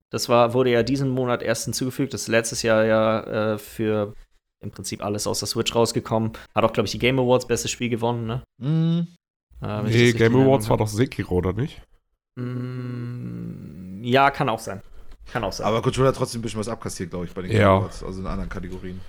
Das 0.09 0.27
war, 0.27 0.53
wurde 0.53 0.71
ja 0.71 0.83
diesen 0.83 1.09
Monat 1.09 1.41
erst 1.43 1.65
hinzugefügt. 1.65 2.13
Das 2.13 2.21
ist 2.23 2.27
letztes 2.27 2.61
Jahr 2.63 2.83
ja 2.85 3.53
äh, 3.53 3.57
für 3.57 4.13
im 4.61 4.71
Prinzip 4.71 5.03
alles 5.03 5.27
aus 5.27 5.39
der 5.39 5.47
Switch 5.47 5.73
rausgekommen. 5.73 6.33
Hat 6.53 6.63
auch, 6.65 6.73
glaube 6.73 6.85
ich, 6.87 6.91
die 6.91 6.99
Game 6.99 7.19
Awards 7.19 7.47
bestes 7.47 7.71
Spiel 7.71 7.89
gewonnen, 7.89 8.25
ne? 8.25 8.43
Mhm. 8.57 9.07
Äh, 9.61 9.83
Nee, 9.83 10.11
Game 10.13 10.35
Awards 10.35 10.69
war 10.69 10.77
doch 10.77 10.87
Sekiro, 10.87 11.35
oder 11.35 11.53
nicht? 11.53 11.81
Mm, 12.35 14.03
ja, 14.03 14.31
kann 14.31 14.49
auch 14.49 14.59
sein. 14.59 14.81
Kann 15.31 15.43
auch 15.43 15.51
sein. 15.53 15.67
Aber 15.67 15.81
Controller 15.81 16.09
hat 16.09 16.15
trotzdem 16.15 16.39
ein 16.39 16.41
bisschen 16.41 16.59
was 16.59 16.67
abkassiert, 16.69 17.09
glaube 17.11 17.25
ich, 17.25 17.33
bei 17.33 17.41
den 17.43 17.51
Ja. 17.51 17.77
Awards, 17.77 18.03
also 18.03 18.19
in 18.21 18.27
anderen 18.27 18.49
Kategorien. 18.49 18.99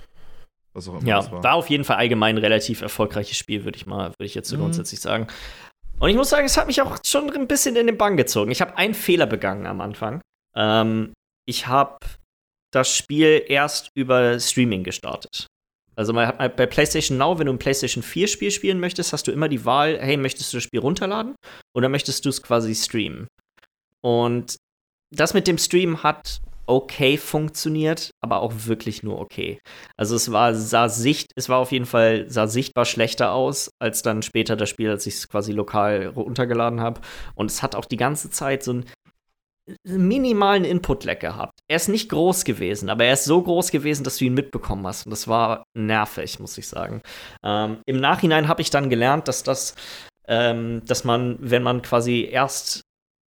Was 0.72 0.88
auch 0.88 0.98
immer 1.00 1.08
Ja, 1.08 1.16
das 1.16 1.32
war. 1.32 1.42
war 1.42 1.54
auf 1.54 1.68
jeden 1.70 1.84
Fall 1.84 1.96
allgemein 1.96 2.36
ein 2.36 2.42
relativ 2.42 2.82
erfolgreiches 2.82 3.36
Spiel, 3.36 3.64
würde 3.64 3.76
ich 3.76 3.86
mal, 3.86 4.08
würde 4.10 4.26
ich 4.26 4.34
jetzt 4.34 4.48
so 4.48 4.56
Mhm. 4.56 4.60
grundsätzlich 4.62 5.00
sagen. 5.00 5.26
Und 6.00 6.08
ich 6.08 6.16
muss 6.16 6.30
sagen, 6.30 6.46
es 6.46 6.56
hat 6.56 6.66
mich 6.66 6.80
auch 6.80 6.98
schon 7.04 7.30
ein 7.30 7.46
bisschen 7.46 7.76
in 7.76 7.86
den 7.86 7.98
Bann 7.98 8.16
gezogen. 8.16 8.50
Ich 8.50 8.62
habe 8.62 8.76
einen 8.76 8.94
Fehler 8.94 9.26
begangen 9.26 9.66
am 9.66 9.82
Anfang. 9.82 10.22
Ähm, 10.56 11.12
ich 11.46 11.66
habe 11.66 11.98
das 12.72 12.96
Spiel 12.96 13.44
erst 13.46 13.90
über 13.94 14.40
Streaming 14.40 14.82
gestartet. 14.82 15.46
Also 15.96 16.14
man 16.14 16.28
hat 16.28 16.56
bei 16.56 16.64
PlayStation 16.64 17.18
Now, 17.18 17.38
wenn 17.38 17.46
du 17.46 17.52
ein 17.52 17.58
PlayStation 17.58 18.02
4 18.02 18.28
Spiel 18.28 18.50
spielen 18.50 18.80
möchtest, 18.80 19.12
hast 19.12 19.26
du 19.26 19.32
immer 19.32 19.48
die 19.48 19.66
Wahl, 19.66 19.98
hey, 20.00 20.16
möchtest 20.16 20.52
du 20.52 20.56
das 20.56 20.64
Spiel 20.64 20.80
runterladen 20.80 21.34
oder 21.76 21.90
möchtest 21.90 22.24
du 22.24 22.30
es 22.30 22.42
quasi 22.42 22.74
streamen? 22.74 23.26
Und 24.00 24.56
das 25.10 25.34
mit 25.34 25.46
dem 25.46 25.58
Stream 25.58 26.02
hat 26.02 26.40
okay 26.70 27.16
funktioniert, 27.16 28.10
aber 28.22 28.40
auch 28.40 28.52
wirklich 28.66 29.02
nur 29.02 29.18
okay. 29.18 29.60
Also 29.96 30.16
es 30.16 30.30
war 30.32 30.54
sah 30.54 30.88
sicht, 30.88 31.32
es 31.36 31.48
war 31.48 31.58
auf 31.58 31.72
jeden 31.72 31.86
Fall 31.86 32.30
sah 32.30 32.46
sichtbar 32.46 32.84
schlechter 32.84 33.32
aus 33.32 33.70
als 33.80 34.02
dann 34.02 34.22
später 34.22 34.56
das 34.56 34.68
Spiel, 34.70 34.90
als 34.90 35.06
ich 35.06 35.14
es 35.14 35.28
quasi 35.28 35.52
lokal 35.52 36.06
runtergeladen 36.06 36.80
habe. 36.80 37.00
Und 37.34 37.50
es 37.50 37.62
hat 37.62 37.74
auch 37.74 37.84
die 37.84 37.96
ganze 37.96 38.30
Zeit 38.30 38.62
so 38.62 38.72
einen 38.72 38.84
minimalen 39.84 40.64
Input-Lag 40.64 41.18
gehabt. 41.18 41.60
Er 41.68 41.76
ist 41.76 41.88
nicht 41.88 42.08
groß 42.08 42.44
gewesen, 42.44 42.88
aber 42.88 43.04
er 43.04 43.14
ist 43.14 43.24
so 43.24 43.42
groß 43.42 43.70
gewesen, 43.70 44.04
dass 44.04 44.16
du 44.18 44.24
ihn 44.24 44.34
mitbekommen 44.34 44.86
hast. 44.86 45.06
Und 45.06 45.10
das 45.10 45.28
war 45.28 45.64
nervig, 45.76 46.38
muss 46.40 46.58
ich 46.58 46.68
sagen. 46.68 47.02
Ähm, 47.44 47.78
Im 47.86 48.00
Nachhinein 48.00 48.48
habe 48.48 48.62
ich 48.62 48.70
dann 48.70 48.90
gelernt, 48.90 49.28
dass 49.28 49.42
das, 49.42 49.74
ähm, 50.28 50.82
dass 50.86 51.04
man, 51.04 51.36
wenn 51.40 51.62
man 51.62 51.82
quasi 51.82 52.28
erst 52.30 52.82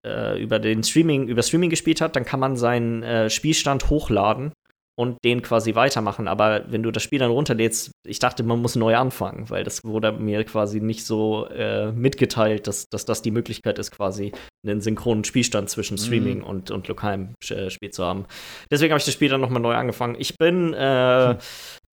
äh, 0.07 0.41
über 0.43 0.59
den 0.59 0.83
Streaming, 0.83 1.29
über 1.29 1.43
Streaming 1.43 1.71
gespielt 1.71 2.01
hat, 2.01 2.17
dann 2.17 2.25
kann 2.25 2.41
man 2.41 2.57
seinen 2.57 3.03
äh, 3.03 3.31
Spielstand 3.31 3.91
hochladen 3.91 4.53
und 4.99 5.17
den 5.25 5.41
quasi 5.41 5.75
weitermachen. 5.75 6.29
Aber 6.29 6.65
wenn 6.69 6.83
du 6.83 6.91
das 6.91 7.03
Spiel 7.03 7.19
dann 7.21 7.31
runterlädst, 7.31 7.91
ich 8.07 8.19
dachte, 8.19 8.43
man 8.43 8.61
muss 8.61 8.77
neu 8.77 8.97
anfangen, 8.97 9.49
weil 9.49 9.65
das 9.65 9.83
wurde 9.83 10.13
mir 10.13 10.45
quasi 10.45 10.81
nicht 10.81 11.07
so 11.07 11.47
äh, 11.47 11.91
mitgeteilt, 11.93 12.67
dass, 12.67 12.87
dass 12.91 13.07
das 13.07 13.23
die 13.23 13.31
Möglichkeit 13.31 13.79
ist, 13.79 13.93
quasi 13.93 14.33
einen 14.67 14.83
synchronen 14.83 15.25
Spielstand 15.25 15.71
zwischen 15.71 15.97
Streaming 15.97 16.39
Mhm. 16.39 16.45
und, 16.45 16.71
und 16.71 16.87
lokalem 16.89 17.35
äh, 17.49 17.71
Spiel 17.71 17.91
zu 17.91 18.05
haben. 18.05 18.27
Deswegen 18.71 18.93
habe 18.93 18.99
ich 18.99 19.07
das 19.07 19.15
Spiel 19.15 19.31
dann 19.31 19.41
nochmal 19.41 19.63
neu 19.63 19.75
angefangen. 19.75 20.17
Ich 20.19 20.37
bin 20.37 20.75
äh, 20.75 21.37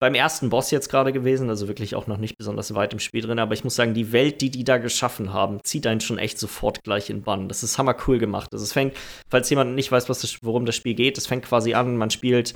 beim 0.00 0.14
ersten 0.14 0.48
Boss 0.48 0.70
jetzt 0.70 0.88
gerade 0.88 1.12
gewesen, 1.12 1.50
also 1.50 1.66
wirklich 1.66 1.94
auch 1.94 2.06
noch 2.06 2.18
nicht 2.18 2.38
besonders 2.38 2.74
weit 2.74 2.92
im 2.92 3.00
Spiel 3.00 3.22
drin, 3.22 3.38
aber 3.38 3.54
ich 3.54 3.64
muss 3.64 3.74
sagen, 3.74 3.94
die 3.94 4.12
Welt, 4.12 4.40
die 4.40 4.50
die 4.50 4.64
da 4.64 4.78
geschaffen 4.78 5.32
haben, 5.32 5.60
zieht 5.64 5.86
einen 5.86 6.00
schon 6.00 6.18
echt 6.18 6.38
sofort 6.38 6.84
gleich 6.84 7.10
in 7.10 7.22
Bann. 7.22 7.48
Das 7.48 7.62
ist 7.62 7.78
hammer 7.78 7.96
cool 8.06 8.18
gemacht. 8.18 8.48
Also 8.52 8.64
es 8.64 8.72
fängt, 8.72 8.96
falls 9.28 9.50
jemand 9.50 9.74
nicht 9.74 9.90
weiß, 9.90 10.08
was 10.08 10.20
das, 10.20 10.38
worum 10.42 10.66
das 10.66 10.76
Spiel 10.76 10.94
geht, 10.94 11.18
es 11.18 11.26
fängt 11.26 11.44
quasi 11.44 11.74
an, 11.74 11.96
man 11.96 12.10
spielt 12.10 12.54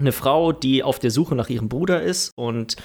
eine 0.00 0.12
Frau, 0.12 0.52
die 0.52 0.82
auf 0.82 0.98
der 0.98 1.10
Suche 1.10 1.34
nach 1.34 1.50
ihrem 1.50 1.68
Bruder 1.68 2.02
ist 2.02 2.32
und 2.36 2.76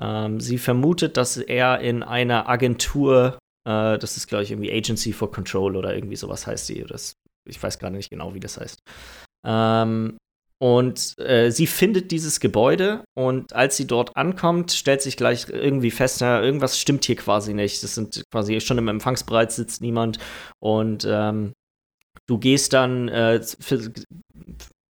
ähm, 0.00 0.40
sie 0.40 0.58
vermutet, 0.58 1.16
dass 1.16 1.36
er 1.36 1.80
in 1.80 2.02
einer 2.02 2.48
Agentur, 2.48 3.38
äh, 3.68 3.98
das 3.98 4.16
ist 4.16 4.26
glaube 4.26 4.42
ich 4.42 4.50
irgendwie 4.50 4.72
Agency 4.72 5.12
for 5.12 5.30
Control 5.30 5.76
oder 5.76 5.94
irgendwie 5.94 6.16
sowas 6.16 6.46
heißt 6.46 6.68
die. 6.70 6.82
Das, 6.82 7.14
ich 7.48 7.62
weiß 7.62 7.78
gerade 7.78 7.94
nicht 7.94 8.10
genau, 8.10 8.34
wie 8.34 8.40
das 8.40 8.58
heißt. 8.58 8.78
Ähm, 9.46 10.16
Und 10.62 11.18
äh, 11.18 11.50
sie 11.50 11.66
findet 11.66 12.12
dieses 12.12 12.38
Gebäude 12.38 13.02
und 13.18 13.52
als 13.52 13.76
sie 13.76 13.88
dort 13.88 14.16
ankommt, 14.16 14.70
stellt 14.70 15.02
sich 15.02 15.16
gleich 15.16 15.48
irgendwie 15.48 15.90
fest, 15.90 16.20
ja, 16.20 16.40
irgendwas 16.40 16.78
stimmt 16.78 17.04
hier 17.04 17.16
quasi 17.16 17.52
nicht. 17.52 17.82
Das 17.82 17.96
sind 17.96 18.22
quasi 18.30 18.60
schon 18.60 18.78
im 18.78 18.86
Empfangsbereich 18.86 19.50
sitzt 19.50 19.80
niemand 19.82 20.20
und 20.60 21.04
ähm, 21.04 21.52
du 22.28 22.38
gehst 22.38 22.74
dann 22.74 23.08
äh, 23.08 23.42
für, 23.42 23.92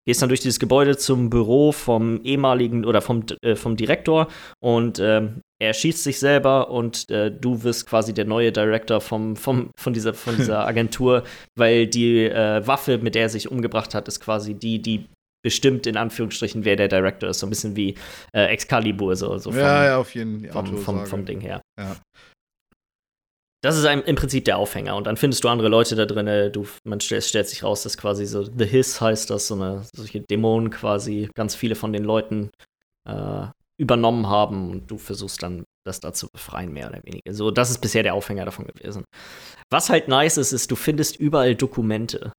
gehst 0.05 0.21
dann 0.21 0.27
durch 0.27 0.41
dieses 0.41 0.59
Gebäude 0.59 0.97
zum 0.97 1.29
Büro 1.29 1.71
vom 1.71 2.21
ehemaligen 2.25 2.83
oder 2.83 2.99
vom, 2.99 3.23
äh, 3.41 3.55
vom 3.55 3.77
Direktor 3.77 4.27
und 4.59 4.99
ähm, 4.99 5.39
er 5.57 5.73
schießt 5.73 6.03
sich 6.03 6.19
selber 6.19 6.69
und 6.69 7.09
äh, 7.09 7.31
du 7.31 7.63
wirst 7.63 7.87
quasi 7.87 8.13
der 8.13 8.25
neue 8.25 8.51
Director 8.51 8.99
vom, 8.99 9.37
vom, 9.37 9.71
von, 9.77 9.93
dieser, 9.93 10.13
von 10.13 10.35
dieser 10.37 10.67
Agentur, 10.67 11.23
weil 11.57 11.87
die 11.87 12.25
äh, 12.25 12.67
Waffe, 12.67 12.97
mit 12.97 13.15
der 13.15 13.21
er 13.21 13.29
sich 13.29 13.49
umgebracht 13.49 13.95
hat, 13.95 14.09
ist 14.09 14.19
quasi 14.19 14.53
die, 14.53 14.81
die 14.81 15.07
bestimmt 15.41 15.87
in 15.87 15.97
Anführungsstrichen, 15.97 16.65
wer 16.65 16.75
der 16.75 16.87
Director 16.87 17.29
ist. 17.29 17.39
So 17.39 17.47
ein 17.47 17.49
bisschen 17.49 17.75
wie 17.75 17.95
äh, 18.33 18.45
Excalibur, 18.45 19.15
so, 19.15 19.37
so 19.37 19.51
vom, 19.51 19.59
ja, 19.59 19.85
ja, 19.85 19.97
auf 19.97 20.13
jeden. 20.15 20.49
Vom, 20.49 20.77
vom, 20.77 21.05
vom, 21.05 21.25
Ding 21.25 21.41
her. 21.41 21.61
Ja. 21.79 21.97
Das 23.63 23.77
ist 23.77 23.85
ein, 23.85 24.01
im 24.03 24.15
Prinzip 24.15 24.45
der 24.45 24.57
Aufhänger. 24.57 24.95
Und 24.95 25.05
dann 25.05 25.17
findest 25.17 25.43
du 25.43 25.49
andere 25.49 25.69
Leute 25.69 25.95
da 25.95 26.05
drin. 26.05 26.51
Du, 26.51 26.67
man 26.83 26.99
stellt, 26.99 27.23
stellt 27.23 27.47
sich 27.47 27.63
raus, 27.63 27.83
dass 27.83 27.97
quasi 27.97 28.25
so 28.25 28.43
The 28.43 28.65
Hiss 28.65 28.99
heißt 28.99 29.29
das, 29.29 29.47
so 29.47 29.55
eine 29.55 29.83
solche 29.93 30.21
Dämonen 30.21 30.71
quasi 30.71 31.29
ganz 31.35 31.53
viele 31.53 31.75
von 31.75 31.93
den 31.93 32.03
Leuten 32.03 32.49
äh, 33.07 33.45
übernommen 33.79 34.27
haben 34.27 34.71
und 34.71 34.89
du 34.89 34.97
versuchst 34.97 35.41
dann 35.43 35.63
das 35.85 35.99
da 35.99 36.13
zu 36.13 36.27
befreien, 36.31 36.71
mehr 36.71 36.89
oder 36.89 37.03
weniger. 37.03 37.33
So, 37.33 37.49
das 37.49 37.71
ist 37.71 37.79
bisher 37.79 38.03
der 38.03 38.13
Aufhänger 38.13 38.45
davon 38.45 38.65
gewesen. 38.65 39.03
Was 39.71 39.89
halt 39.89 40.07
nice 40.07 40.37
ist, 40.37 40.51
ist, 40.51 40.69
du 40.69 40.75
findest 40.75 41.17
überall 41.17 41.55
Dokumente 41.55 42.31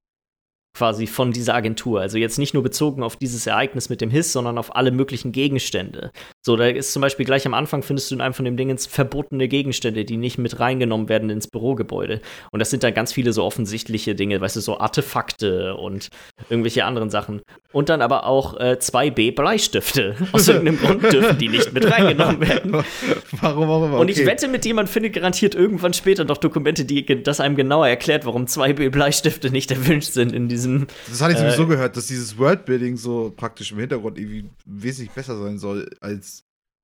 quasi 0.74 1.06
von 1.06 1.32
dieser 1.32 1.54
Agentur. 1.54 2.00
Also 2.00 2.18
jetzt 2.18 2.38
nicht 2.38 2.54
nur 2.54 2.62
bezogen 2.62 3.02
auf 3.02 3.16
dieses 3.16 3.46
Ereignis 3.46 3.88
mit 3.88 4.00
dem 4.00 4.10
Hiss, 4.10 4.32
sondern 4.32 4.58
auf 4.58 4.74
alle 4.74 4.90
möglichen 4.90 5.32
Gegenstände. 5.32 6.12
So, 6.44 6.56
da 6.56 6.66
ist 6.66 6.92
zum 6.92 7.02
Beispiel 7.02 7.24
gleich 7.24 7.46
am 7.46 7.54
Anfang 7.54 7.84
findest 7.84 8.10
du 8.10 8.16
in 8.16 8.20
einem 8.20 8.34
von 8.34 8.44
dem 8.44 8.56
Dingens 8.56 8.86
verbotene 8.86 9.46
Gegenstände, 9.46 10.04
die 10.04 10.16
nicht 10.16 10.38
mit 10.38 10.58
reingenommen 10.58 11.08
werden 11.08 11.30
ins 11.30 11.46
Bürogebäude. 11.46 12.20
Und 12.50 12.58
das 12.58 12.70
sind 12.70 12.82
dann 12.82 12.94
ganz 12.94 13.12
viele 13.12 13.32
so 13.32 13.44
offensichtliche 13.44 14.16
Dinge, 14.16 14.40
weißt 14.40 14.56
du, 14.56 14.60
so 14.60 14.80
Artefakte 14.80 15.76
und 15.76 16.08
irgendwelche 16.50 16.84
anderen 16.84 17.10
Sachen. 17.10 17.42
Und 17.70 17.90
dann 17.90 18.02
aber 18.02 18.26
auch 18.26 18.58
äh, 18.58 18.76
2B 18.80 19.36
Bleistifte. 19.36 20.16
Aus 20.32 20.48
irgendeinem 20.48 20.78
Grund 20.78 21.12
dürfen 21.12 21.38
die 21.38 21.48
nicht 21.48 21.72
mit 21.72 21.88
reingenommen 21.88 22.40
werden. 22.40 22.72
Warum 23.40 23.70
auch 23.70 23.86
immer. 23.86 23.98
Und 24.00 24.10
ich 24.10 24.26
wette 24.26 24.48
mit 24.48 24.64
dir, 24.64 24.74
man 24.74 24.88
findet 24.88 25.12
garantiert 25.12 25.54
irgendwann 25.54 25.92
später 25.92 26.24
noch 26.24 26.38
Dokumente, 26.38 26.84
die 26.84 27.06
das 27.22 27.38
einem 27.38 27.54
genauer 27.54 27.86
erklärt, 27.86 28.26
warum 28.26 28.46
2B 28.46 28.90
Bleistifte 28.90 29.50
nicht 29.50 29.70
erwünscht 29.70 30.12
sind 30.12 30.32
in 30.32 30.48
diesem. 30.48 30.88
Das 31.08 31.20
hatte 31.20 31.34
ich 31.34 31.38
sowieso 31.38 31.62
äh, 31.64 31.66
gehört, 31.66 31.96
dass 31.96 32.08
dieses 32.08 32.36
Wordbuilding 32.36 32.96
so 32.96 33.32
praktisch 33.36 33.70
im 33.70 33.78
Hintergrund 33.78 34.18
irgendwie 34.18 34.46
wesentlich 34.66 35.14
besser 35.14 35.38
sein 35.38 35.58
soll 35.58 35.88
als 36.00 36.31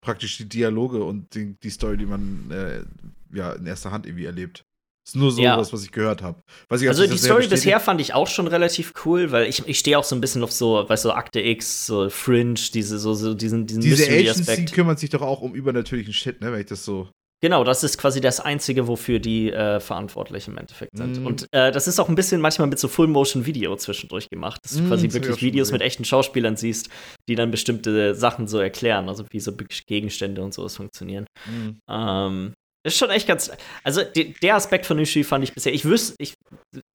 praktisch 0.01 0.37
die 0.39 0.49
Dialoge 0.49 1.03
und 1.03 1.35
die, 1.35 1.59
die 1.59 1.71
Story, 1.71 1.97
die 1.97 2.07
man 2.07 2.51
äh, 2.51 3.37
ja 3.37 3.53
in 3.53 3.67
erster 3.67 3.91
Hand 3.91 4.07
irgendwie 4.07 4.27
erlebt. 4.27 4.65
Ist 5.07 5.17
nur 5.17 5.33
so 5.33 5.41
ja. 5.41 5.57
was, 5.57 5.73
was 5.73 5.83
ich 5.85 5.91
gehört 5.91 6.21
habe. 6.21 6.43
Also 6.69 7.07
die 7.07 7.17
Story 7.17 7.47
bisher 7.47 7.81
fand 7.81 7.99
ich 7.99 8.13
auch 8.13 8.27
schon 8.27 8.47
relativ 8.47 8.93
cool, 9.07 9.33
weil 9.33 9.47
ich, 9.49 9.67
ich 9.67 9.79
stehe 9.79 9.99
auch 9.99 10.05
so 10.05 10.15
ein 10.15 10.21
bisschen 10.21 10.45
auf 10.45 10.53
so, 10.53 10.87
weißt 10.87 11.07
du, 11.07 11.09
so 11.09 11.15
Akte 11.15 11.41
X, 11.41 11.87
so 11.87 12.11
Fringe, 12.11 12.61
diese, 12.75 12.99
so, 12.99 13.15
so 13.15 13.33
diesen, 13.33 13.67
diesen 13.67 13.81
Diese 13.81 14.07
Agency 14.07 14.67
kümmert 14.67 14.99
sich 14.99 15.09
doch 15.09 15.23
auch 15.23 15.41
um 15.41 15.55
übernatürlichen 15.55 16.13
Shit, 16.13 16.43
ne, 16.43 16.53
wenn 16.53 16.61
ich 16.61 16.67
das 16.67 16.85
so 16.85 17.09
Genau, 17.41 17.63
das 17.63 17.85
ist 17.85 17.99
quasi 17.99 18.21
das 18.21 18.41
Einzige, 18.41 18.89
wofür 18.89 19.21
die 19.21 19.53
äh, 19.53 19.79
verantwortlich 19.79 20.49
im 20.49 20.59
Endeffekt 20.59 20.97
sind. 20.97 21.23
Mm. 21.23 21.27
Und 21.27 21.47
äh, 21.53 21.71
das 21.71 21.87
ist 21.87 22.01
auch 22.01 22.09
ein 22.09 22.17
bisschen 22.17 22.41
manchmal 22.41 22.67
mit 22.67 22.81
so 22.81 22.89
Full-Motion-Video 22.89 23.77
zwischendurch 23.77 24.29
gemacht, 24.29 24.61
dass 24.65 24.75
du 24.75 24.83
mm, 24.83 24.89
quasi 24.89 25.13
wirklich 25.13 25.41
Videos 25.41 25.71
mit 25.71 25.81
echten 25.81 26.05
Schauspielern 26.05 26.57
siehst, 26.57 26.89
die 27.29 27.37
dann 27.37 27.53
bestimmte 27.53 28.17
Sachen 28.17 28.49
so 28.49 28.59
erklären, 28.59 29.09
also 29.09 29.25
wie 29.31 29.39
so 29.39 29.53
Gegenstände 29.87 30.43
und 30.43 30.53
sowas 30.53 30.75
funktionieren. 30.75 31.27
Mm. 31.47 31.79
Ähm, 31.89 32.55
ist 32.85 32.99
schon 32.99 33.11
echt 33.11 33.29
ganz. 33.29 33.51
Also, 33.85 34.03
die, 34.03 34.35
der 34.35 34.57
Aspekt 34.57 34.87
von 34.87 34.97
dem 34.97 35.07
Spiel 35.07 35.25
fand 35.25 35.45
ich 35.45 35.53
bisher. 35.53 35.75
Ich 35.75 35.85
wüsste, 35.85 36.17
ich, 36.19 36.35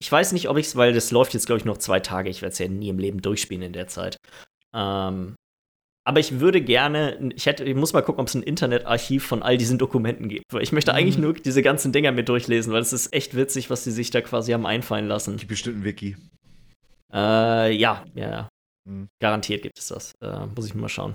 ich 0.00 0.12
weiß 0.12 0.32
nicht, 0.32 0.48
ob 0.48 0.58
ich 0.58 0.66
es, 0.66 0.76
weil 0.76 0.92
das 0.92 1.10
läuft 1.10 1.34
jetzt, 1.34 1.46
glaube 1.46 1.58
ich, 1.58 1.64
noch 1.64 1.78
zwei 1.78 2.00
Tage. 2.00 2.28
Ich 2.28 2.42
werde 2.42 2.52
es 2.52 2.58
ja 2.58 2.68
nie 2.68 2.88
im 2.88 2.98
Leben 2.98 3.22
durchspielen 3.22 3.62
in 3.62 3.72
der 3.72 3.86
Zeit. 3.86 4.16
Ähm, 4.74 5.36
aber 6.06 6.20
ich 6.20 6.38
würde 6.38 6.60
gerne, 6.60 7.32
ich 7.34 7.46
hätte, 7.46 7.64
ich 7.64 7.74
muss 7.74 7.94
mal 7.94 8.02
gucken, 8.02 8.20
ob 8.20 8.28
es 8.28 8.34
ein 8.34 8.42
Internetarchiv 8.42 9.24
von 9.24 9.42
all 9.42 9.56
diesen 9.56 9.78
Dokumenten 9.78 10.28
gibt. 10.28 10.44
Weil 10.52 10.62
ich 10.62 10.72
möchte 10.72 10.92
mhm. 10.92 10.98
eigentlich 10.98 11.18
nur 11.18 11.32
diese 11.32 11.62
ganzen 11.62 11.92
Dinger 11.92 12.12
mit 12.12 12.28
durchlesen, 12.28 12.72
weil 12.72 12.82
es 12.82 12.92
ist 12.92 13.12
echt 13.14 13.34
witzig, 13.34 13.70
was 13.70 13.84
sie 13.84 13.90
sich 13.90 14.10
da 14.10 14.20
quasi 14.20 14.52
haben 14.52 14.66
einfallen 14.66 15.08
lassen. 15.08 15.38
Die 15.38 15.46
bestimmten 15.46 15.84
Wiki. 15.84 16.16
Äh, 17.12 17.74
ja, 17.74 18.04
ja. 18.14 18.48
Mhm. 18.86 19.08
Garantiert 19.20 19.62
gibt 19.62 19.78
es 19.78 19.88
das. 19.88 20.12
Äh, 20.20 20.46
muss 20.54 20.66
ich 20.66 20.74
mal 20.74 20.90
schauen. 20.90 21.14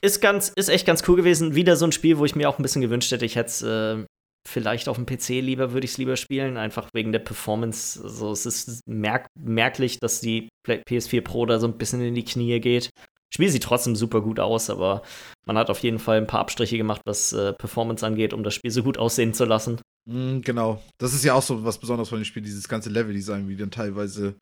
Ist 0.00 0.20
ganz, 0.20 0.48
ist 0.48 0.70
echt 0.70 0.86
ganz 0.86 1.06
cool 1.06 1.16
gewesen. 1.16 1.54
Wieder 1.54 1.76
so 1.76 1.84
ein 1.84 1.92
Spiel, 1.92 2.16
wo 2.16 2.24
ich 2.24 2.34
mir 2.34 2.48
auch 2.48 2.58
ein 2.58 2.62
bisschen 2.62 2.82
gewünscht 2.82 3.12
hätte, 3.12 3.26
ich 3.26 3.36
hätte 3.36 3.48
es 3.48 3.62
äh, 3.62 4.04
vielleicht 4.48 4.88
auf 4.88 4.96
dem 4.96 5.04
PC 5.04 5.40
lieber, 5.42 5.72
würde 5.72 5.84
ich 5.84 5.92
es 5.92 5.98
lieber 5.98 6.16
spielen, 6.16 6.56
einfach 6.56 6.88
wegen 6.94 7.12
der 7.12 7.18
Performance. 7.18 8.02
Also 8.02 8.32
es 8.32 8.46
ist 8.46 8.80
merk 8.86 9.26
merklich, 9.38 9.98
dass 9.98 10.20
die 10.20 10.48
PS4 10.66 11.20
Pro 11.20 11.44
da 11.44 11.58
so 11.58 11.66
ein 11.66 11.76
bisschen 11.76 12.00
in 12.00 12.14
die 12.14 12.24
Knie 12.24 12.58
geht. 12.60 12.90
Spiel 13.32 13.50
sieht 13.50 13.62
trotzdem 13.62 13.94
super 13.94 14.20
gut 14.20 14.40
aus, 14.40 14.70
aber 14.70 15.02
man 15.46 15.58
hat 15.58 15.70
auf 15.70 15.80
jeden 15.80 15.98
Fall 15.98 16.18
ein 16.18 16.26
paar 16.26 16.40
Abstriche 16.40 16.76
gemacht, 16.76 17.02
was 17.04 17.32
äh, 17.32 17.52
Performance 17.52 18.04
angeht, 18.06 18.32
um 18.32 18.42
das 18.42 18.54
Spiel 18.54 18.70
so 18.70 18.82
gut 18.82 18.98
aussehen 18.98 19.34
zu 19.34 19.44
lassen. 19.44 19.80
Mm, 20.06 20.40
genau. 20.40 20.82
Das 20.98 21.12
ist 21.12 21.24
ja 21.24 21.34
auch 21.34 21.42
so 21.42 21.64
was 21.64 21.78
Besonderes 21.78 22.08
von 22.08 22.18
dem 22.18 22.24
Spiel, 22.24 22.42
dieses 22.42 22.68
ganze 22.68 22.90
Level-Design, 22.90 23.48
wie 23.48 23.56
dann 23.56 23.70
teilweise 23.70 24.36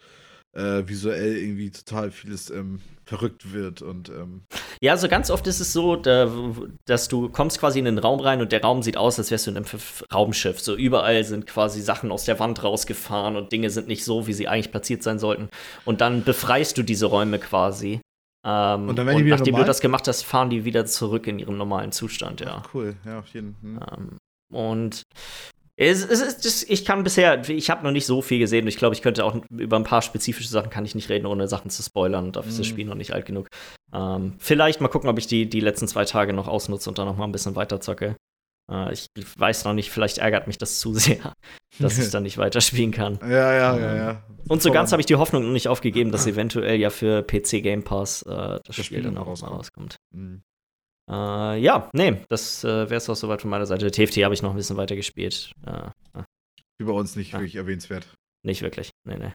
äh, 0.57 0.83
visuell 0.87 1.37
irgendwie 1.37 1.70
total 1.70 2.11
vieles 2.11 2.51
ähm, 2.51 2.81
verrückt 3.05 3.53
wird 3.53 3.83
und 3.83 4.09
ähm 4.09 4.42
ja, 4.81 4.92
also 4.92 5.09
ganz 5.09 5.31
oft 5.31 5.46
ist 5.46 5.61
es 5.61 5.72
so, 5.72 5.96
da, 5.96 6.31
dass 6.85 7.09
du 7.09 7.31
kommst 7.31 7.59
quasi 7.59 7.79
in 7.79 7.87
den 7.87 7.99
Raum 7.99 8.20
rein 8.20 8.42
und 8.42 8.53
der 8.53 8.62
Raum 8.62 8.83
sieht 8.83 8.96
aus, 8.96 9.18
als 9.18 9.31
wärst 9.31 9.46
du 9.46 9.53
in 9.53 9.57
einem 9.57 9.66
Raumschiff. 10.12 10.61
So 10.61 10.77
überall 10.77 11.25
sind 11.25 11.46
quasi 11.46 11.81
Sachen 11.81 12.12
aus 12.12 12.25
der 12.25 12.38
Wand 12.38 12.62
rausgefahren 12.62 13.37
und 13.37 13.53
Dinge 13.53 13.70
sind 13.70 13.88
nicht 13.88 14.05
so, 14.05 14.27
wie 14.27 14.35
sie 14.35 14.49
eigentlich 14.49 14.70
platziert 14.70 15.03
sein 15.03 15.18
sollten. 15.18 15.49
Und 15.87 16.03
dann 16.03 16.25
befreist 16.25 16.77
du 16.77 16.83
diese 16.83 17.07
Räume 17.07 17.38
quasi 17.38 18.01
ähm, 18.46 18.88
und, 18.88 18.96
dann 18.96 19.09
und 19.09 19.26
nachdem 19.26 19.52
normal? 19.52 19.64
du 19.64 19.66
das 19.66 19.80
gemacht 19.80 20.06
hast, 20.06 20.22
fahren 20.22 20.50
die 20.50 20.64
wieder 20.64 20.87
zurück 20.87 21.26
in 21.26 21.38
ihren 21.38 21.59
normalen 21.59 21.90
Zustand, 21.90 22.40
ja. 22.40 22.62
Ach, 22.62 22.74
cool, 22.74 22.94
ja, 23.04 23.18
auf 23.18 23.28
jeden 23.28 23.56
Fall. 23.56 23.96
Hm. 23.96 24.09
Ähm, 24.11 24.18
und 24.52 25.02
es, 25.78 26.04
es 26.04 26.22
ist, 26.22 26.70
ich 26.70 26.85
kann 26.87 27.04
bisher, 27.04 27.46
ich 27.50 27.68
habe 27.68 27.85
noch 27.85 27.90
nicht 27.90 28.06
so 28.06 28.22
viel 28.22 28.38
gesehen. 28.38 28.66
Ich 28.66 28.78
glaube, 28.78 28.94
ich 28.94 29.02
könnte 29.02 29.24
auch 29.24 29.37
über 29.50 29.76
ein 29.76 29.85
paar 29.85 30.00
spezifische 30.00 30.48
Sachen 30.48 30.70
kann 30.70 30.87
ich 30.87 30.94
nicht 30.94 31.11
reden, 31.11 31.26
ohne 31.26 31.48
Sachen 31.48 31.70
zu 31.70 31.82
spoilern. 31.82 32.32
Dafür 32.32 32.50
ist 32.50 32.59
das 32.59 32.66
mhm. 32.66 32.70
Spiel 32.70 32.87
noch 32.87 32.94
nicht 32.94 33.12
alt 33.12 33.26
genug. 33.26 33.48
Ähm, 33.92 34.35
vielleicht 34.38 34.80
mal 34.80 34.88
gucken, 34.88 35.11
ob 35.11 35.18
ich 35.18 35.26
die, 35.26 35.48
die 35.50 35.61
letzten 35.61 35.87
zwei 35.87 36.06
Tage 36.06 36.32
noch 36.32 36.48
ausnutze 36.48 36.88
und 36.88 36.98
dann 36.98 37.06
noch 37.06 37.18
mal 37.18 37.24
ein 37.24 37.32
bisschen 37.32 37.56
weiter 37.56 37.80
zocke. 37.80 38.16
Äh, 38.70 38.92
ich 38.92 39.09
weiß 39.37 39.64
noch 39.64 39.72
nicht, 39.72 39.90
vielleicht 39.90 40.18
ärgert 40.18 40.46
mich 40.46 40.59
das 40.59 40.81
zu 40.81 40.94
sehr, 40.94 41.35
dass 41.79 41.98
ich 41.98 42.11
dann 42.11 42.24
nicht 42.24 42.38
weiterspielen 42.38 42.90
kann. 42.90 43.18
Ja, 43.22 43.52
ja, 43.52 43.79
ja, 43.79 43.96
ja. 43.96 44.22
Und 44.48 44.62
so 44.62 44.70
ganz 44.70 44.92
habe 44.92 45.00
ich 45.00 45.07
die 45.07 45.16
Hoffnung 45.16 45.44
noch 45.44 45.52
nicht 45.52 45.68
aufgegeben, 45.68 46.12
dass 46.12 46.26
eventuell 46.26 46.79
ja 46.79 46.90
für 46.90 47.22
PC 47.22 47.62
Game 47.62 47.83
Pass 47.83 48.22
äh, 48.22 48.26
das, 48.26 48.76
das, 48.76 48.87
Spiel, 48.87 49.02
dann 49.02 49.18
auch 49.18 49.26
rauskommt. 49.26 49.52
rauskommt. 49.52 49.96
Mhm. 50.14 50.42
Äh, 51.09 51.59
ja, 51.59 51.90
nee, 51.92 52.20
das 52.29 52.64
äh, 52.64 52.68
wäre 52.68 52.96
es 52.96 53.09
auch 53.09 53.16
soweit 53.16 53.40
von 53.40 53.50
meiner 53.50 53.66
Seite. 53.66 53.90
TFT 53.90 54.18
habe 54.24 54.35
ich 54.35 54.42
noch 54.42 54.50
ein 54.50 54.57
bisschen 54.57 54.76
weiter 54.76 54.96
gespielt. 54.96 55.52
Äh, 55.64 55.90
Wie 56.79 56.85
bei 56.85 56.92
uns 56.92 57.16
nicht 57.16 57.33
wirklich 57.33 57.57
erwähnenswert. 57.57 58.07
Nicht 58.44 58.62
wirklich, 58.62 58.90
nee, 59.05 59.16
nee. 59.16 59.33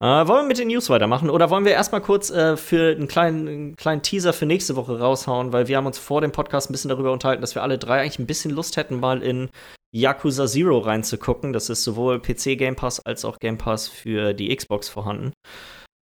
Äh, 0.00 0.06
wollen 0.06 0.44
wir 0.44 0.48
mit 0.48 0.58
den 0.58 0.68
News 0.68 0.90
weitermachen 0.90 1.28
oder 1.28 1.50
wollen 1.50 1.64
wir 1.64 1.72
erstmal 1.72 2.00
kurz 2.00 2.30
äh, 2.30 2.56
für 2.56 2.94
einen 2.94 3.08
kleinen, 3.08 3.48
einen 3.48 3.76
kleinen 3.76 4.02
Teaser 4.02 4.32
für 4.32 4.46
nächste 4.46 4.76
Woche 4.76 5.00
raushauen, 5.00 5.52
weil 5.52 5.66
wir 5.66 5.76
haben 5.76 5.86
uns 5.86 5.98
vor 5.98 6.20
dem 6.20 6.30
Podcast 6.30 6.70
ein 6.70 6.72
bisschen 6.72 6.90
darüber 6.90 7.10
unterhalten, 7.10 7.40
dass 7.40 7.56
wir 7.56 7.64
alle 7.64 7.78
drei 7.78 8.00
eigentlich 8.00 8.20
ein 8.20 8.26
bisschen 8.26 8.52
Lust 8.52 8.76
hätten, 8.76 9.00
mal 9.00 9.24
in 9.24 9.50
Yakuza 9.92 10.46
Zero 10.46 10.78
reinzugucken. 10.78 11.52
Das 11.52 11.68
ist 11.68 11.82
sowohl 11.82 12.20
PC 12.20 12.56
Game 12.56 12.76
Pass 12.76 13.04
als 13.04 13.24
auch 13.24 13.40
Game 13.40 13.58
Pass 13.58 13.88
für 13.88 14.34
die 14.34 14.54
Xbox 14.54 14.88
vorhanden. 14.88 15.32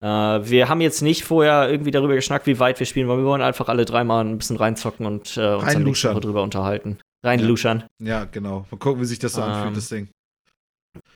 Äh, 0.02 0.06
wir 0.06 0.68
haben 0.68 0.82
jetzt 0.82 1.00
nicht 1.00 1.24
vorher 1.24 1.70
irgendwie 1.70 1.90
darüber 1.90 2.14
geschnackt, 2.14 2.46
wie 2.46 2.59
weit 2.59 2.78
wir 2.78 2.87
spielen, 2.87 3.09
weil 3.09 3.16
wir 3.16 3.24
wollen 3.24 3.40
einfach 3.40 3.68
alle 3.68 3.87
drei 3.87 4.04
mal 4.04 4.22
ein 4.22 4.37
bisschen 4.37 4.56
reinzocken 4.56 5.06
und 5.06 5.38
äh, 5.38 5.54
uns 5.54 5.72
dann 5.72 5.85
nächste 5.85 6.11
Woche 6.11 6.20
drüber 6.20 6.42
unterhalten. 6.42 6.98
Rein 7.24 7.40
ja. 7.40 7.46
luschern. 7.46 7.85
Ja, 8.02 8.24
genau. 8.24 8.66
Mal 8.70 8.76
gucken, 8.76 9.00
wie 9.00 9.06
sich 9.06 9.18
das 9.18 9.32
so 9.32 9.40
ähm, 9.40 9.48
anfühlt, 9.48 9.76
das 9.78 9.88
Ding. 9.88 10.09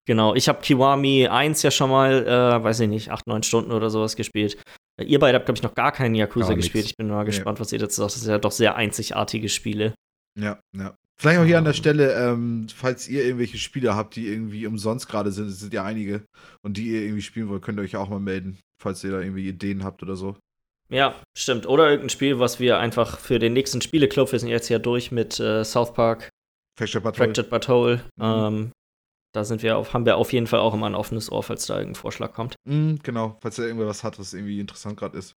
Genau, 0.06 0.34
ich 0.34 0.48
habe 0.48 0.60
Kiwami 0.60 1.28
1 1.28 1.62
ja 1.62 1.70
schon 1.70 1.90
mal, 1.90 2.26
äh, 2.26 2.64
weiß 2.64 2.80
ich 2.80 2.88
nicht, 2.88 3.10
8, 3.10 3.26
9 3.26 3.42
Stunden 3.42 3.72
oder 3.72 3.90
sowas 3.90 4.16
gespielt. 4.16 4.60
Ihr 5.00 5.18
beide 5.18 5.36
habt, 5.36 5.46
glaube 5.46 5.58
ich, 5.58 5.62
noch 5.62 5.74
gar 5.74 5.92
keinen 5.92 6.14
Yakuza 6.14 6.48
gar 6.48 6.56
gespielt. 6.56 6.84
Ich 6.84 6.96
bin 6.96 7.08
mal 7.08 7.24
gespannt, 7.24 7.58
nee. 7.58 7.60
was 7.60 7.72
ihr 7.72 7.78
dazu 7.78 8.02
sagt. 8.02 8.14
Das 8.14 8.20
sind 8.20 8.30
ja 8.30 8.38
doch 8.38 8.52
sehr 8.52 8.76
einzigartige 8.76 9.48
Spiele. 9.48 9.94
Ja, 10.38 10.58
ja. 10.76 10.94
Vielleicht 11.20 11.38
auch 11.38 11.44
hier 11.44 11.58
an 11.58 11.64
der 11.64 11.74
Stelle, 11.74 12.14
ähm, 12.14 12.66
falls 12.74 13.07
ihr 13.07 13.24
irgendwelche 13.24 13.59
Spiele 13.59 13.94
habt, 13.94 14.16
die 14.16 14.26
irgendwie 14.26 14.66
umsonst 14.66 15.07
gerade 15.07 15.32
sind, 15.32 15.48
es 15.48 15.61
sind 15.61 15.74
ja 15.74 15.84
einige, 15.84 16.24
und 16.62 16.78
die 16.78 16.88
ihr 16.88 17.03
irgendwie 17.03 17.20
spielen 17.20 17.51
wollt, 17.51 17.62
könnt 17.62 17.78
ihr 17.78 17.82
euch 17.82 17.96
auch 17.96 18.09
mal 18.09 18.20
melden, 18.20 18.59
falls 18.82 19.05
ihr 19.05 19.11
da 19.11 19.20
irgendwie 19.20 19.46
Ideen 19.46 19.84
habt 19.84 20.03
oder 20.03 20.16
so. 20.16 20.36
Ja, 20.90 21.14
stimmt. 21.36 21.66
Oder 21.66 21.90
irgendein 21.90 22.09
Spiel, 22.09 22.38
was 22.38 22.59
wir 22.59 22.78
einfach 22.78 23.18
für 23.18 23.38
den 23.38 23.53
nächsten 23.53 23.82
Spieleclub, 23.82 24.32
wir 24.32 24.38
sind 24.38 24.48
jetzt 24.48 24.70
ja 24.70 24.78
durch 24.78 25.12
mit 25.12 25.38
äh, 25.38 25.62
South 25.62 25.92
Park, 25.92 26.30
Fractured 26.78 27.03
But 27.03 27.18
Hole. 27.18 27.26
Fractured 27.26 27.51
But. 27.51 28.09
Mhm. 28.16 28.24
Ähm, 28.24 28.72
da 29.33 29.45
sind 29.45 29.62
wir 29.62 29.78
auf, 29.78 29.95
haben 29.95 30.07
wir 30.07 30.16
auf 30.16 30.33
jeden 30.33 30.47
Fall 30.47 30.61
auch 30.61 30.74
immer 30.74 30.87
ein 30.87 30.95
offenes 30.95 31.31
Ohr, 31.31 31.43
falls 31.43 31.66
da 31.66 31.78
irgendein 31.78 32.01
Vorschlag 32.01 32.33
kommt. 32.33 32.57
Mhm, 32.64 32.99
genau, 33.03 33.37
falls 33.41 33.59
er 33.59 33.66
irgendwer 33.66 33.87
was 33.87 34.05
hat, 34.05 34.18
was 34.18 34.35
irgendwie 34.35 34.61
interessant 34.61 34.99
gerade 34.99 35.18
ist. 35.18 35.35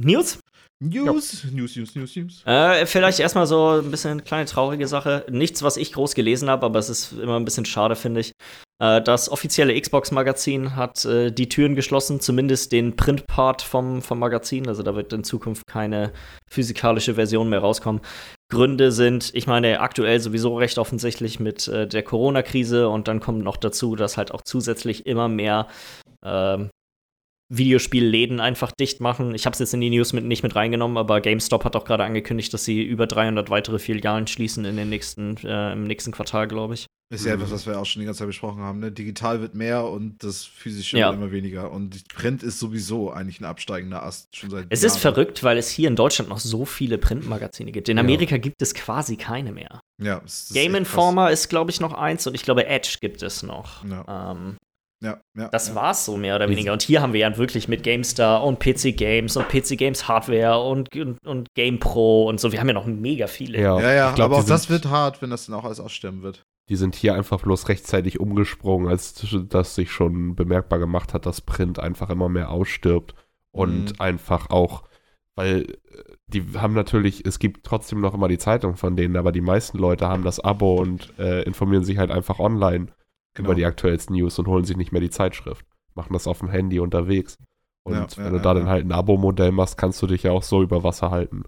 News? 0.00 0.38
News, 0.80 1.44
News, 1.50 1.74
News, 1.74 1.96
News, 1.96 2.16
News. 2.16 2.42
Äh, 2.46 2.86
vielleicht 2.86 3.18
erstmal 3.18 3.48
so 3.48 3.80
ein 3.82 3.90
bisschen 3.90 4.22
kleine 4.22 4.44
traurige 4.44 4.86
Sache. 4.86 5.26
Nichts, 5.28 5.64
was 5.64 5.76
ich 5.76 5.92
groß 5.92 6.14
gelesen 6.14 6.48
habe, 6.48 6.64
aber 6.64 6.78
es 6.78 6.88
ist 6.88 7.12
immer 7.12 7.34
ein 7.34 7.44
bisschen 7.44 7.64
schade, 7.64 7.96
finde 7.96 8.20
ich. 8.20 8.30
Äh, 8.80 9.02
das 9.02 9.28
offizielle 9.28 9.78
Xbox-Magazin 9.78 10.76
hat 10.76 11.04
äh, 11.04 11.32
die 11.32 11.48
Türen 11.48 11.74
geschlossen, 11.74 12.20
zumindest 12.20 12.70
den 12.70 12.94
Print-Part 12.94 13.60
vom, 13.62 14.02
vom 14.02 14.20
Magazin. 14.20 14.68
Also 14.68 14.84
da 14.84 14.94
wird 14.94 15.12
in 15.12 15.24
Zukunft 15.24 15.66
keine 15.66 16.12
physikalische 16.48 17.14
Version 17.14 17.48
mehr 17.48 17.58
rauskommen. 17.58 18.00
Gründe 18.50 18.92
sind, 18.92 19.30
ich 19.34 19.46
meine, 19.46 19.80
aktuell 19.80 20.20
sowieso 20.20 20.56
recht 20.56 20.78
offensichtlich 20.78 21.38
mit 21.38 21.68
äh, 21.68 21.86
der 21.86 22.02
Corona-Krise 22.02 22.88
und 22.88 23.06
dann 23.06 23.20
kommt 23.20 23.44
noch 23.44 23.58
dazu, 23.58 23.94
dass 23.94 24.16
halt 24.16 24.32
auch 24.32 24.42
zusätzlich 24.42 25.06
immer 25.06 25.28
mehr 25.28 25.68
ähm, 26.24 26.70
Videospielläden 27.48 28.40
einfach 28.40 28.72
dicht 28.72 29.00
machen. 29.00 29.34
Ich 29.34 29.46
habe 29.46 29.54
es 29.54 29.60
jetzt 29.60 29.72
in 29.74 29.80
die 29.80 29.90
News 29.90 30.12
mit, 30.12 30.24
nicht 30.24 30.42
mit 30.42 30.54
reingenommen, 30.54 30.98
aber 30.98 31.20
GameStop 31.20 31.64
hat 31.64 31.76
auch 31.76 31.84
gerade 31.84 32.04
angekündigt, 32.04 32.52
dass 32.52 32.64
sie 32.64 32.82
über 32.82 33.06
300 33.06 33.48
weitere 33.48 33.78
Filialen 33.78 34.26
schließen 34.26 34.64
in 34.64 34.76
den 34.76 34.90
nächsten, 34.90 35.36
äh, 35.38 35.72
im 35.72 35.84
nächsten 35.84 36.12
Quartal, 36.12 36.46
glaube 36.46 36.74
ich. 36.74 36.86
Ist 37.10 37.24
ja 37.24 37.32
etwas, 37.32 37.50
was 37.50 37.66
wir 37.66 37.78
auch 37.78 37.86
schon 37.86 38.00
die 38.00 38.06
ganze 38.06 38.18
Zeit 38.18 38.26
besprochen 38.26 38.60
haben. 38.60 38.80
Ne? 38.80 38.92
Digital 38.92 39.40
wird 39.40 39.54
mehr 39.54 39.86
und 39.86 40.22
das 40.22 40.44
physische 40.44 40.98
ja. 40.98 41.06
wird 41.06 41.16
immer 41.16 41.32
weniger. 41.32 41.70
Und 41.70 42.06
Print 42.08 42.42
ist 42.42 42.58
sowieso 42.58 43.10
eigentlich 43.10 43.40
ein 43.40 43.46
absteigender 43.46 44.02
Ast 44.02 44.36
schon 44.36 44.50
seit 44.50 44.66
Es 44.68 44.82
Jahren. 44.82 44.94
ist 44.94 45.00
verrückt, 45.00 45.42
weil 45.42 45.56
es 45.56 45.70
hier 45.70 45.88
in 45.88 45.96
Deutschland 45.96 46.28
noch 46.28 46.38
so 46.38 46.66
viele 46.66 46.98
Printmagazine 46.98 47.72
gibt. 47.72 47.88
In 47.88 47.98
Amerika 47.98 48.34
ja. 48.34 48.42
gibt 48.42 48.60
es 48.60 48.74
quasi 48.74 49.16
keine 49.16 49.52
mehr. 49.52 49.80
Ja, 50.02 50.20
Game 50.52 50.74
Informer 50.74 51.30
ist, 51.30 51.48
glaube 51.48 51.70
ich, 51.70 51.80
noch 51.80 51.94
eins 51.94 52.26
und 52.26 52.34
ich 52.34 52.42
glaube, 52.42 52.66
Edge 52.66 52.98
gibt 53.00 53.22
es 53.22 53.42
noch. 53.42 53.84
Ja. 53.86 54.32
Ähm, 54.32 54.57
ja, 55.00 55.20
ja, 55.36 55.48
das 55.48 55.68
ja. 55.68 55.74
war's 55.76 56.04
so 56.04 56.16
mehr 56.16 56.34
oder 56.34 56.48
weniger. 56.48 56.72
Und 56.72 56.82
hier 56.82 57.00
haben 57.00 57.12
wir 57.12 57.20
ja 57.20 57.36
wirklich 57.36 57.68
mit 57.68 57.84
GameStar 57.84 58.42
und 58.42 58.58
PC 58.58 58.96
Games 58.96 59.36
und 59.36 59.48
PC 59.48 59.78
Games 59.78 60.08
Hardware 60.08 60.58
und, 60.58 60.94
und, 60.96 61.24
und 61.24 61.48
Game 61.54 61.78
Pro 61.78 62.28
und 62.28 62.40
so. 62.40 62.50
Wir 62.50 62.58
haben 62.58 62.66
ja 62.66 62.74
noch 62.74 62.86
mega 62.86 63.28
viele. 63.28 63.60
Ja, 63.60 63.80
ja, 63.80 63.92
ja 63.92 64.12
glaub, 64.12 64.26
aber 64.26 64.38
auch 64.38 64.44
das 64.44 64.68
wird 64.68 64.86
hart, 64.86 65.22
wenn 65.22 65.30
das 65.30 65.46
dann 65.46 65.54
auch 65.54 65.64
alles 65.64 65.78
aussterben 65.78 66.22
wird. 66.22 66.42
Die 66.68 66.76
sind 66.76 66.96
hier 66.96 67.14
einfach 67.14 67.40
bloß 67.40 67.68
rechtzeitig 67.68 68.18
umgesprungen, 68.18 68.88
als 68.88 69.24
das 69.48 69.74
sich 69.74 69.90
schon 69.90 70.34
bemerkbar 70.34 70.80
gemacht 70.80 71.14
hat, 71.14 71.26
dass 71.26 71.40
Print 71.40 71.78
einfach 71.78 72.10
immer 72.10 72.28
mehr 72.28 72.50
ausstirbt. 72.50 73.14
Und 73.52 73.92
mhm. 73.92 74.00
einfach 74.00 74.50
auch, 74.50 74.82
weil 75.34 75.62
äh, 75.62 76.02
die 76.26 76.44
haben 76.58 76.74
natürlich, 76.74 77.24
es 77.24 77.38
gibt 77.38 77.64
trotzdem 77.64 78.00
noch 78.00 78.14
immer 78.14 78.28
die 78.28 78.38
Zeitung 78.38 78.76
von 78.76 78.96
denen, 78.96 79.16
aber 79.16 79.32
die 79.32 79.40
meisten 79.40 79.78
Leute 79.78 80.08
haben 80.08 80.24
das 80.24 80.40
Abo 80.40 80.74
und 80.74 81.16
äh, 81.18 81.42
informieren 81.42 81.84
sich 81.84 81.98
halt 81.98 82.10
einfach 82.10 82.40
online 82.40 82.88
genau. 83.34 83.48
über 83.48 83.54
die 83.54 83.64
aktuellsten 83.64 84.16
News 84.16 84.38
und 84.38 84.46
holen 84.46 84.64
sich 84.64 84.76
nicht 84.76 84.92
mehr 84.92 85.00
die 85.00 85.10
Zeitschrift. 85.10 85.66
Machen 85.94 86.12
das 86.12 86.26
auf 86.26 86.38
dem 86.38 86.50
Handy 86.50 86.80
unterwegs. 86.80 87.36
Und 87.84 87.94
ja, 87.94 88.06
wenn 88.16 88.24
ja, 88.24 88.30
du 88.30 88.38
da 88.40 88.50
ja, 88.50 88.54
dann 88.54 88.68
halt 88.68 88.84
ein 88.84 88.92
Abo-Modell 88.92 89.52
machst, 89.52 89.78
kannst 89.78 90.00
du 90.02 90.06
dich 90.06 90.22
ja 90.22 90.32
auch 90.32 90.42
so 90.42 90.62
über 90.62 90.84
Wasser 90.84 91.10
halten. 91.10 91.44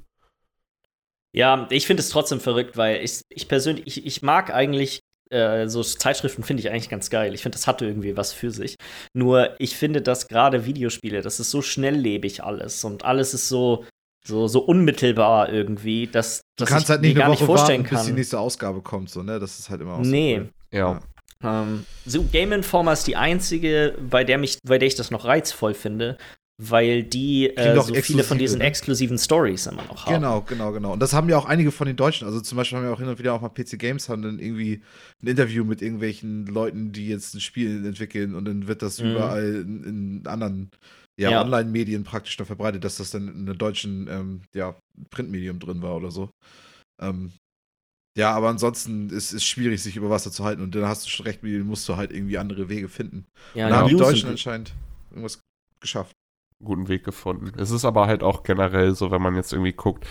Ja, 1.32 1.68
ich 1.70 1.86
finde 1.86 2.00
es 2.00 2.08
trotzdem 2.08 2.40
verrückt, 2.40 2.76
weil 2.76 3.04
ich, 3.04 3.22
ich 3.28 3.46
persönlich, 3.46 3.86
ich, 3.86 4.06
ich 4.06 4.22
mag 4.22 4.52
eigentlich 4.52 5.00
äh, 5.30 5.68
so 5.68 5.82
Zeitschriften 5.82 6.42
finde 6.42 6.62
ich 6.62 6.70
eigentlich 6.70 6.88
ganz 6.88 7.08
geil. 7.08 7.34
Ich 7.34 7.42
finde, 7.42 7.56
das 7.56 7.66
hatte 7.66 7.86
irgendwie 7.86 8.16
was 8.16 8.32
für 8.32 8.50
sich. 8.50 8.74
Nur 9.14 9.54
ich 9.60 9.76
finde, 9.76 10.02
dass 10.02 10.26
gerade 10.26 10.66
Videospiele, 10.66 11.22
das 11.22 11.38
ist 11.38 11.50
so 11.50 11.62
schnelllebig 11.62 12.42
alles 12.42 12.82
und 12.84 13.04
alles 13.04 13.34
ist 13.34 13.48
so 13.48 13.84
so, 14.26 14.48
so 14.48 14.60
unmittelbar 14.60 15.50
irgendwie, 15.50 16.06
dass, 16.06 16.42
dass 16.56 16.68
du 16.68 16.72
kannst 16.74 16.84
ich 16.84 16.90
halt 16.90 17.00
nicht 17.00 17.14
mir 17.14 17.20
gar 17.20 17.30
nicht 17.30 17.42
vorstellen 17.42 17.80
warten, 17.80 17.88
kann. 17.88 17.98
bis 17.98 18.06
die 18.06 18.12
nächste 18.12 18.38
Ausgabe 18.38 18.82
kommt, 18.82 19.08
so, 19.08 19.22
ne? 19.22 19.38
Das 19.38 19.58
ist 19.58 19.70
halt 19.70 19.80
immer 19.80 19.94
auch 19.94 20.00
Nee. 20.00 20.42
So 20.70 20.76
ja. 20.76 21.00
Ähm, 21.42 21.86
so 22.04 22.22
Game 22.24 22.52
Informer 22.52 22.92
ist 22.92 23.06
die 23.06 23.16
einzige, 23.16 23.96
bei 24.10 24.24
der, 24.24 24.38
mich, 24.38 24.58
bei 24.62 24.78
der 24.78 24.88
ich 24.88 24.94
das 24.94 25.10
noch 25.10 25.24
reizvoll 25.24 25.74
finde, 25.74 26.18
weil 26.62 27.02
die 27.02 27.56
äh, 27.56 27.80
so 27.80 27.94
viele 27.94 28.22
von 28.22 28.36
diesen 28.36 28.58
ne? 28.58 28.64
exklusiven 28.64 29.16
Stories 29.16 29.66
immer 29.66 29.84
noch 29.84 30.04
haben. 30.04 30.14
Genau, 30.14 30.42
genau, 30.42 30.72
genau. 30.72 30.92
Und 30.92 31.00
das 31.00 31.14
haben 31.14 31.28
ja 31.30 31.38
auch 31.38 31.46
einige 31.46 31.72
von 31.72 31.86
den 31.86 31.96
Deutschen. 31.96 32.26
Also 32.26 32.40
zum 32.40 32.56
Beispiel 32.56 32.76
haben 32.76 32.84
wir 32.84 32.92
auch 32.92 32.98
hin 32.98 33.08
und 33.08 33.18
wieder 33.18 33.32
auch 33.32 33.40
mal 33.40 33.48
PC 33.48 33.78
Games 33.78 34.10
haben 34.10 34.20
dann 34.20 34.38
irgendwie 34.38 34.82
ein 35.22 35.26
Interview 35.28 35.64
mit 35.64 35.80
irgendwelchen 35.80 36.46
Leuten, 36.46 36.92
die 36.92 37.08
jetzt 37.08 37.34
ein 37.34 37.40
Spiel 37.40 37.86
entwickeln 37.86 38.34
und 38.34 38.44
dann 38.44 38.68
wird 38.68 38.82
das 38.82 39.00
mhm. 39.00 39.12
überall 39.12 39.54
in, 39.54 39.84
in 39.84 40.26
anderen 40.26 40.70
ja, 41.18 41.30
ja. 41.30 41.42
Online-Medien 41.42 42.04
praktisch 42.04 42.36
dann 42.36 42.46
verbreitet, 42.46 42.84
dass 42.84 42.96
das 42.96 43.10
dann 43.10 43.28
in 43.28 43.48
einem 43.48 43.58
deutschen 43.58 44.08
ähm, 44.10 44.42
ja, 44.54 44.74
Printmedium 45.10 45.58
drin 45.58 45.80
war 45.80 45.96
oder 45.96 46.10
so. 46.10 46.30
Ähm, 47.00 47.32
ja, 48.16 48.32
aber 48.32 48.48
ansonsten 48.48 49.10
ist 49.10 49.32
es 49.32 49.44
schwierig, 49.44 49.82
sich 49.82 49.96
über 49.96 50.10
Wasser 50.10 50.32
zu 50.32 50.44
halten 50.44 50.62
und 50.62 50.74
dann 50.74 50.86
hast 50.86 51.06
du 51.06 51.10
schon 51.10 51.26
recht, 51.26 51.42
musst 51.42 51.88
du 51.88 51.96
halt 51.96 52.12
irgendwie 52.12 52.38
andere 52.38 52.68
Wege 52.68 52.88
finden. 52.88 53.26
Ja, 53.54 53.66
und 53.66 53.70
da 53.70 53.76
haben 53.78 53.88
die 53.88 53.96
Deutschen 53.96 54.30
anscheinend 54.30 54.74
irgendwas 55.10 55.40
geschafft. 55.80 56.12
Guten 56.62 56.88
Weg 56.88 57.04
gefunden. 57.04 57.52
Es 57.56 57.70
ist 57.70 57.84
aber 57.84 58.06
halt 58.06 58.22
auch 58.22 58.42
generell 58.42 58.94
so, 58.94 59.10
wenn 59.10 59.22
man 59.22 59.36
jetzt 59.36 59.52
irgendwie 59.52 59.72
guckt, 59.72 60.06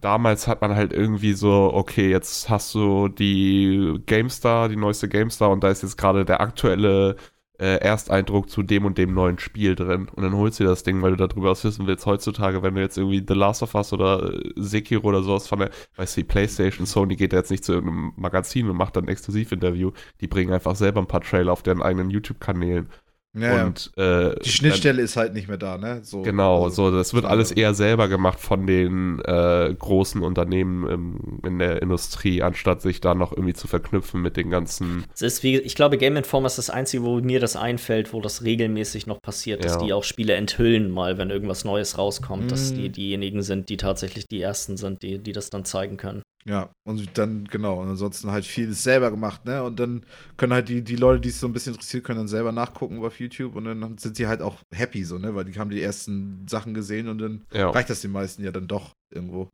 damals 0.00 0.46
hat 0.46 0.60
man 0.60 0.74
halt 0.74 0.92
irgendwie 0.92 1.32
so, 1.34 1.72
okay, 1.74 2.10
jetzt 2.10 2.48
hast 2.48 2.74
du 2.74 3.08
die 3.08 4.00
GameStar, 4.06 4.68
die 4.68 4.76
neueste 4.76 5.08
GameStar 5.08 5.50
und 5.50 5.64
da 5.64 5.70
ist 5.70 5.82
jetzt 5.82 5.98
gerade 5.98 6.24
der 6.24 6.40
aktuelle 6.40 7.16
äh, 7.58 7.76
Ersteindruck 7.76 8.50
zu 8.50 8.62
dem 8.62 8.84
und 8.84 8.98
dem 8.98 9.14
neuen 9.14 9.38
Spiel 9.38 9.74
drin. 9.74 10.08
Und 10.08 10.22
dann 10.22 10.36
holst 10.36 10.58
du 10.58 10.64
dir 10.64 10.70
das 10.70 10.82
Ding, 10.82 11.00
weil 11.02 11.16
du 11.16 11.26
darüber 11.28 11.50
was 11.50 11.64
wissen 11.64 11.86
willst. 11.86 12.06
Heutzutage, 12.06 12.62
wenn 12.62 12.74
du 12.74 12.80
jetzt 12.80 12.98
irgendwie 12.98 13.24
The 13.26 13.34
Last 13.34 13.62
of 13.62 13.74
Us 13.74 13.92
oder 13.92 14.32
äh, 14.32 14.52
Sekiro 14.56 15.08
oder 15.08 15.22
sowas 15.22 15.46
von 15.46 15.60
der, 15.60 15.70
weißt 15.96 16.16
du, 16.16 16.20
die 16.22 16.26
PlayStation, 16.26 16.86
Sony 16.86 17.16
geht 17.16 17.32
da 17.32 17.38
jetzt 17.38 17.50
nicht 17.50 17.64
zu 17.64 17.74
irgendeinem 17.74 18.12
Magazin 18.16 18.68
und 18.68 18.76
macht 18.76 18.96
dann 18.96 19.04
ein 19.04 19.08
Exklusivinterview. 19.08 19.92
Die 20.20 20.26
bringen 20.28 20.52
einfach 20.52 20.76
selber 20.76 21.00
ein 21.00 21.06
paar 21.06 21.20
Trailer 21.20 21.52
auf 21.52 21.62
deren 21.62 21.82
eigenen 21.82 22.10
YouTube-Kanälen. 22.10 22.88
Ja, 23.34 23.64
und 23.64 23.90
äh, 23.96 24.34
die 24.44 24.50
Schnittstelle 24.50 24.96
dann, 24.96 25.04
ist 25.06 25.16
halt 25.16 25.32
nicht 25.32 25.48
mehr 25.48 25.56
da, 25.56 25.78
ne? 25.78 26.00
So, 26.02 26.20
genau, 26.20 26.64
also, 26.64 26.90
so 26.90 26.96
das 26.96 27.14
wird 27.14 27.24
alles 27.24 27.50
eher 27.50 27.72
selber 27.72 28.08
gemacht 28.08 28.38
von 28.38 28.66
den 28.66 29.20
äh, 29.20 29.74
großen 29.74 30.22
Unternehmen 30.22 30.86
im, 30.86 31.40
in 31.46 31.58
der 31.58 31.80
Industrie, 31.80 32.42
anstatt 32.42 32.82
sich 32.82 33.00
da 33.00 33.14
noch 33.14 33.32
irgendwie 33.32 33.54
zu 33.54 33.68
verknüpfen 33.68 34.20
mit 34.20 34.36
den 34.36 34.50
ganzen. 34.50 35.04
Es 35.14 35.22
ist 35.22 35.42
wie, 35.42 35.56
ich 35.58 35.74
glaube, 35.74 35.96
Game 35.96 36.16
Informer 36.16 36.46
ist 36.46 36.58
das 36.58 36.68
einzige, 36.68 37.04
wo 37.04 37.20
mir 37.20 37.40
das 37.40 37.56
einfällt, 37.56 38.12
wo 38.12 38.20
das 38.20 38.44
regelmäßig 38.44 39.06
noch 39.06 39.22
passiert, 39.22 39.64
dass 39.64 39.76
ja. 39.76 39.82
die 39.82 39.92
auch 39.94 40.04
Spiele 40.04 40.34
enthüllen 40.34 40.90
mal, 40.90 41.16
wenn 41.16 41.30
irgendwas 41.30 41.64
Neues 41.64 41.96
rauskommt, 41.96 42.46
mm. 42.46 42.48
dass 42.48 42.74
die 42.74 42.90
diejenigen 42.90 43.40
sind, 43.40 43.70
die 43.70 43.78
tatsächlich 43.78 44.26
die 44.26 44.42
ersten 44.42 44.76
sind, 44.76 45.02
die, 45.02 45.18
die 45.18 45.32
das 45.32 45.48
dann 45.48 45.64
zeigen 45.64 45.96
können. 45.96 46.22
Ja, 46.44 46.70
und 46.84 47.18
dann, 47.18 47.44
genau, 47.44 47.80
und 47.80 47.88
ansonsten 47.88 48.32
halt 48.32 48.44
vieles 48.44 48.82
selber 48.82 49.12
gemacht, 49.12 49.44
ne? 49.44 49.62
Und 49.62 49.78
dann 49.78 50.04
können 50.36 50.52
halt 50.52 50.68
die, 50.68 50.82
die 50.82 50.96
Leute, 50.96 51.20
die 51.20 51.28
es 51.28 51.38
so 51.38 51.46
ein 51.46 51.52
bisschen 51.52 51.74
interessiert, 51.74 52.02
können 52.02 52.18
dann 52.18 52.28
selber 52.28 52.50
nachgucken 52.50 53.04
auf 53.04 53.20
YouTube 53.20 53.54
und 53.54 53.64
dann 53.64 53.96
sind 53.98 54.16
sie 54.16 54.26
halt 54.26 54.42
auch 54.42 54.56
happy, 54.72 55.04
so, 55.04 55.18
ne? 55.18 55.36
Weil 55.36 55.44
die 55.44 55.58
haben 55.58 55.70
die 55.70 55.80
ersten 55.80 56.46
Sachen 56.48 56.74
gesehen 56.74 57.08
und 57.08 57.18
dann 57.18 57.44
ja. 57.52 57.70
reicht 57.70 57.90
das 57.90 58.00
den 58.00 58.10
meisten 58.10 58.42
ja 58.42 58.50
dann 58.50 58.66
doch 58.66 58.90
irgendwo. 59.14 59.50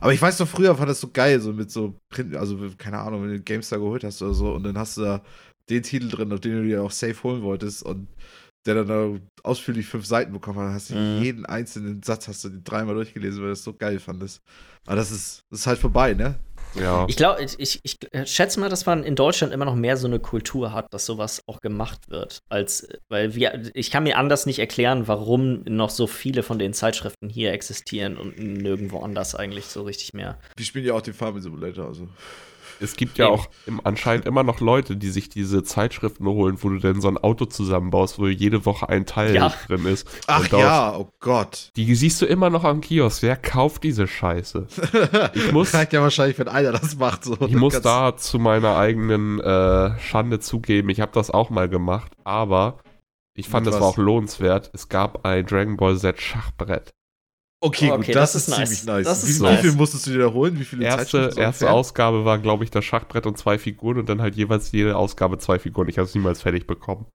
Aber 0.00 0.12
ich 0.12 0.20
weiß 0.20 0.40
noch, 0.40 0.48
früher 0.48 0.76
war 0.78 0.86
das 0.86 1.00
so 1.00 1.10
geil, 1.12 1.40
so 1.40 1.52
mit 1.52 1.70
so 1.70 1.94
Print, 2.10 2.34
also 2.34 2.58
keine 2.76 2.98
Ahnung, 2.98 3.22
wenn 3.22 3.30
du 3.30 3.40
GameStar 3.40 3.78
geholt 3.78 4.02
hast 4.02 4.20
oder 4.20 4.34
so 4.34 4.52
und 4.52 4.64
dann 4.64 4.76
hast 4.76 4.96
du 4.96 5.02
da 5.02 5.22
den 5.70 5.82
Titel 5.82 6.08
drin, 6.08 6.32
auf 6.32 6.40
den 6.40 6.62
du 6.62 6.64
dir 6.64 6.82
auch 6.82 6.90
safe 6.90 7.22
holen 7.22 7.42
wolltest 7.42 7.84
und 7.84 8.08
der 8.66 8.74
dann 8.74 8.88
da 8.88 9.20
ausführlich 9.42 9.86
fünf 9.86 10.06
Seiten 10.06 10.32
bekommen 10.32 10.58
hat, 10.58 10.74
hast 10.74 10.90
du 10.90 10.94
mhm. 10.94 11.22
jeden 11.22 11.46
einzelnen 11.46 12.02
Satz 12.02 12.28
hast 12.28 12.44
du 12.44 12.50
dreimal 12.50 12.94
durchgelesen, 12.94 13.40
weil 13.40 13.48
du 13.48 13.52
das 13.52 13.64
so 13.64 13.74
geil 13.74 13.98
fandest. 13.98 14.42
Aber 14.86 14.96
das 14.96 15.10
ist, 15.10 15.42
das 15.50 15.60
ist 15.60 15.66
halt 15.66 15.78
vorbei, 15.78 16.14
ne? 16.14 16.36
Ja. 16.74 17.06
Ich 17.08 17.16
glaube, 17.16 17.42
ich, 17.42 17.80
ich 17.82 17.98
schätze 18.24 18.60
mal, 18.60 18.68
dass 18.68 18.86
man 18.86 19.02
in 19.02 19.14
Deutschland 19.14 19.52
immer 19.52 19.64
noch 19.64 19.74
mehr 19.74 19.96
so 19.96 20.06
eine 20.06 20.18
Kultur 20.18 20.72
hat, 20.72 20.92
dass 20.92 21.06
sowas 21.06 21.42
auch 21.46 21.60
gemacht 21.60 22.10
wird. 22.10 22.40
Als, 22.48 22.86
weil 23.08 23.34
wir, 23.34 23.70
ich 23.74 23.90
kann 23.90 24.02
mir 24.02 24.18
anders 24.18 24.46
nicht 24.46 24.58
erklären, 24.58 25.08
warum 25.08 25.62
noch 25.64 25.90
so 25.90 26.06
viele 26.06 26.42
von 26.42 26.58
den 26.58 26.74
Zeitschriften 26.74 27.28
hier 27.28 27.52
existieren 27.52 28.16
und 28.16 28.38
nirgendwo 28.38 29.00
anders 29.00 29.34
eigentlich 29.34 29.66
so 29.66 29.82
richtig 29.82 30.12
mehr. 30.12 30.38
Wir 30.56 30.66
spielen 30.66 30.84
ja 30.84 30.94
auch 30.94 31.02
den 31.02 31.14
Farming 31.14 31.42
Simulator, 31.42 31.86
also 31.86 32.08
es 32.80 32.96
gibt 32.96 33.18
ja 33.18 33.28
auch 33.28 33.48
im, 33.66 33.80
anscheinend 33.84 34.26
immer 34.26 34.42
noch 34.42 34.60
Leute, 34.60 34.96
die 34.96 35.08
sich 35.08 35.28
diese 35.28 35.62
Zeitschriften 35.62 36.26
holen, 36.26 36.58
wo 36.60 36.68
du 36.68 36.78
denn 36.78 37.00
so 37.00 37.08
ein 37.08 37.18
Auto 37.18 37.46
zusammenbaust, 37.46 38.18
wo 38.18 38.26
jede 38.26 38.64
Woche 38.66 38.88
ein 38.88 39.06
Teil 39.06 39.34
ja. 39.34 39.52
drin 39.66 39.86
ist. 39.86 40.08
Ach 40.26 40.46
ja, 40.48 40.96
oh 40.96 41.08
Gott. 41.20 41.72
Die 41.76 41.94
siehst 41.94 42.20
du 42.22 42.26
immer 42.26 42.50
noch 42.50 42.64
am 42.64 42.80
Kiosk. 42.80 43.22
Wer 43.22 43.36
kauft 43.36 43.84
diese 43.84 44.06
Scheiße? 44.06 44.66
Ich 45.34 45.52
muss. 45.52 45.74
Reicht 45.74 45.92
ja 45.92 46.02
wahrscheinlich, 46.02 46.38
wenn 46.38 46.48
einer 46.48 46.72
das 46.72 46.96
macht. 46.96 47.24
So. 47.24 47.36
Ich 47.40 47.54
muss 47.54 47.80
da 47.80 48.16
zu 48.16 48.38
meiner 48.38 48.76
eigenen 48.76 49.40
äh, 49.40 49.98
Schande 49.98 50.40
zugeben, 50.40 50.88
ich 50.88 51.00
habe 51.00 51.12
das 51.12 51.30
auch 51.30 51.50
mal 51.50 51.68
gemacht, 51.68 52.12
aber 52.24 52.78
ich 53.34 53.48
fand, 53.48 53.66
das 53.66 53.74
war 53.74 53.88
auch 53.88 53.98
lohnenswert. 53.98 54.70
Es 54.72 54.88
gab 54.88 55.26
ein 55.26 55.44
Dragon 55.44 55.76
Ball 55.76 55.98
Z 55.98 56.20
Schachbrett. 56.20 56.94
Okay, 57.66 57.90
okay, 57.90 58.06
gut, 58.06 58.14
das, 58.14 58.32
das 58.32 58.42
ist, 58.42 58.48
nice. 58.48 58.68
ziemlich 58.68 58.84
nice. 58.86 59.06
Das 59.06 59.26
wie, 59.26 59.44
wie 59.44 59.56
viel 59.56 59.72
musstest 59.72 60.06
du 60.06 60.12
dir 60.12 60.18
da 60.18 60.32
holen? 60.32 60.58
Wie 60.58 60.64
viele 60.64 60.84
erste, 60.84 61.32
erste 61.36 61.70
Ausgabe 61.70 62.24
war, 62.24 62.38
glaube 62.38 62.64
ich, 62.64 62.70
das 62.70 62.84
Schachbrett 62.84 63.26
und 63.26 63.36
zwei 63.38 63.58
Figuren 63.58 63.98
und 63.98 64.08
dann 64.08 64.22
halt 64.22 64.36
jeweils 64.36 64.72
jede 64.72 64.96
Ausgabe 64.96 65.38
zwei 65.38 65.58
Figuren. 65.58 65.88
Ich 65.88 65.98
habe 65.98 66.06
es 66.06 66.14
niemals 66.14 66.42
fertig 66.42 66.66
bekommen. 66.66 67.06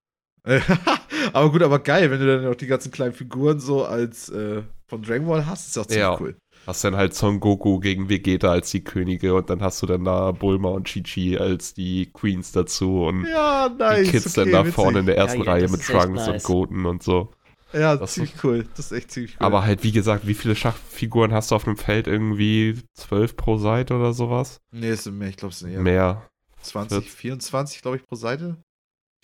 aber 1.33 1.51
gut, 1.51 1.61
aber 1.61 1.79
geil, 1.79 2.11
wenn 2.11 2.19
du 2.19 2.25
dann 2.25 2.51
auch 2.51 2.55
die 2.55 2.67
ganzen 2.67 2.91
kleinen 2.91 3.13
Figuren 3.13 3.59
so 3.59 3.85
als 3.85 4.29
äh, 4.29 4.63
von 4.87 5.01
Dragon 5.03 5.27
Ball 5.27 5.45
hast, 5.45 5.69
ist 5.69 5.77
auch 5.77 5.85
ziemlich 5.85 6.01
ja. 6.01 6.19
cool. 6.19 6.35
Hast 6.67 6.83
dann 6.83 6.95
halt 6.95 7.15
Son 7.15 7.39
Goku 7.39 7.79
gegen 7.79 8.09
Vegeta 8.09 8.51
als 8.51 8.69
die 8.69 8.83
Könige 8.83 9.33
und 9.33 9.49
dann 9.49 9.61
hast 9.61 9.81
du 9.81 9.87
dann 9.87 10.03
da 10.03 10.31
Bulma 10.31 10.69
und 10.69 10.87
Chi-Chi 10.87 11.37
als 11.37 11.73
die 11.73 12.11
Queens 12.11 12.51
dazu 12.51 13.03
und 13.05 13.25
ja, 13.25 13.69
nice. 13.69 14.05
die 14.05 14.11
Kids 14.11 14.37
okay, 14.37 14.43
dann 14.43 14.51
da 14.51 14.59
witzig. 14.61 14.75
vorne 14.75 14.99
in 14.99 15.05
der 15.07 15.17
ersten 15.17 15.43
ja, 15.43 15.51
Reihe 15.51 15.69
mit 15.69 15.81
Trunks 15.81 16.27
nice. 16.27 16.27
und 16.27 16.43
Goten 16.43 16.85
und 16.85 17.01
so. 17.01 17.31
Ja, 17.73 17.95
Das 17.95 18.13
ziemlich 18.13 18.43
cool. 18.43 18.65
Das 18.75 18.87
ist 18.87 18.91
echt 18.91 19.11
ziemlich 19.11 19.33
cool. 19.39 19.45
Aber 19.45 19.63
halt, 19.63 19.83
wie 19.83 19.91
gesagt, 19.91 20.27
wie 20.27 20.33
viele 20.33 20.55
Schachfiguren 20.55 21.33
hast 21.33 21.51
du 21.51 21.55
auf 21.55 21.65
einem 21.67 21.77
Feld? 21.77 22.07
Irgendwie 22.07 22.79
zwölf 22.93 23.35
pro 23.35 23.57
Seite 23.57 23.95
oder 23.95 24.13
sowas? 24.13 24.59
nee, 24.71 24.89
es 24.89 25.03
sind 25.05 25.17
mehr. 25.17 25.29
Ich 25.29 25.37
glaube, 25.37 25.53
es 25.53 25.59
sind 25.59 25.71
eher 25.71 25.81
Mehr. 25.81 26.29
20, 26.61 27.09
24, 27.09 27.81
glaube 27.81 27.97
ich, 27.97 28.05
pro 28.05 28.15
Seite. 28.15 28.57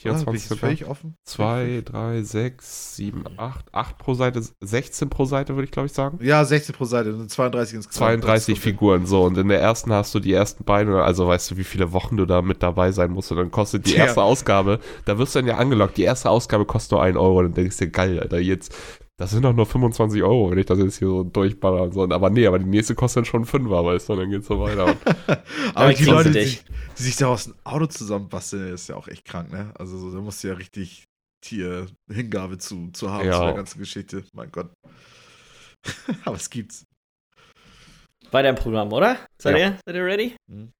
Oder? 0.05 0.13
Bin 0.13 0.19
24 0.25 0.35
ich 0.35 0.41
jetzt 0.41 0.49
sogar. 0.49 0.59
völlig 0.69 0.85
offen? 0.85 1.15
2, 1.25 1.81
3, 1.85 2.21
6, 2.21 2.95
7, 2.97 3.23
8, 3.37 3.65
8 3.73 3.97
pro 3.97 4.13
Seite, 4.13 4.41
16 4.61 5.09
pro 5.09 5.25
Seite, 5.25 5.55
würde 5.55 5.65
ich 5.65 5.71
glaube 5.71 5.87
ich 5.87 5.93
sagen. 5.93 6.19
Ja, 6.21 6.45
16 6.45 6.75
pro 6.75 6.85
Seite 6.85 7.15
und 7.15 7.29
32 7.31 7.75
insgesamt. 7.77 7.97
32 8.23 8.23
Das 8.25 8.45
kommt 8.45 8.63
hin. 8.63 8.73
Figuren, 8.73 9.05
so. 9.07 9.23
Und 9.23 9.37
in 9.37 9.47
der 9.47 9.59
ersten 9.59 9.91
hast 9.91 10.13
du 10.13 10.19
die 10.19 10.33
ersten 10.33 10.63
beiden, 10.63 10.93
also 10.93 11.27
weißt 11.27 11.51
du, 11.51 11.57
wie 11.57 11.63
viele 11.63 11.91
Wochen 11.93 12.15
du 12.17 12.25
da 12.25 12.41
mit 12.41 12.61
dabei 12.61 12.91
sein 12.91 13.11
musst. 13.11 13.31
Und 13.31 13.37
dann 13.37 13.51
kostet 13.51 13.87
die 13.87 13.93
Ja. 13.93 14.05
erste 14.05 14.21
Ausgabe, 14.21 14.79
da 15.05 15.17
wirst 15.17 15.33
du 15.35 15.39
dann 15.39 15.47
ja 15.47 15.57
angelockt, 15.57 15.97
die 15.97 16.03
erste 16.03 16.29
Ausgabe 16.29 16.65
kostet 16.65 16.91
nur 16.91 17.01
1 17.01 17.17
Euro. 17.17 17.39
Und 17.39 17.45
dann 17.45 17.53
denkst 17.55 17.77
du 17.77 17.85
dir, 17.85 17.91
geil, 17.91 18.19
Alter, 18.19 18.39
jetzt, 18.39 18.73
das 19.19 19.31
sind 19.31 19.41
doch 19.43 19.53
nur 19.53 19.65
25 19.65 20.21
Euro, 20.21 20.51
wenn 20.51 20.59
ich 20.59 20.67
das 20.67 20.77
jetzt 20.77 20.99
hier 20.99 21.07
so 21.07 21.23
durchballer 21.23 21.81
und 21.83 21.93
so. 21.93 22.03
Aber 22.03 22.29
nee, 22.29 22.45
aber 22.45 22.59
die 22.59 22.65
nächste 22.65 22.93
kostet 22.93 23.17
dann 23.21 23.25
schon 23.25 23.45
5 23.45 23.69
weißt 23.69 24.09
du, 24.09 24.13
und 24.13 24.19
dann 24.19 24.29
geht's 24.29 24.47
so 24.47 24.59
weiter. 24.59 24.95
Aber 25.73 25.91
die 25.93 26.05
Leute, 26.05 26.31
sie 26.31 26.39
die, 26.45 26.59
die 26.97 27.01
sich 27.03 27.15
da 27.15 27.27
aus 27.27 27.45
dem 27.45 27.55
Auto 27.63 27.87
zusammenbasteln, 27.87 28.73
ist 28.73 28.89
ja 28.89 28.95
auch 28.95 29.07
echt 29.07 29.25
krank, 29.25 29.51
ne? 29.51 29.71
Also 29.77 29.97
so, 29.97 30.11
da 30.13 30.21
musst 30.21 30.43
du 30.43 30.49
ja 30.49 30.53
richtig 30.53 31.05
hier 31.43 31.87
Hingabe 32.11 32.57
zu, 32.59 32.89
zu 32.91 33.09
haben 33.11 33.25
Ja. 33.25 33.33
zu 33.39 33.45
der 33.45 33.53
ganzen 33.53 33.79
Geschichte. 33.79 34.23
Mein 34.33 34.51
Gott. 34.51 34.69
Aber 36.25 36.35
es 36.35 36.49
gibt's. 36.49 36.83
Weiter 38.31 38.49
im 38.49 38.55
Programm, 38.55 38.91
oder? 38.93 39.17
Seid, 39.41 39.57
Ja. 39.57 39.67
ihr, 39.67 39.79
seid 39.85 39.95
ihr 39.95 40.05
ready? 40.05 40.35
Mhm. 40.47 40.71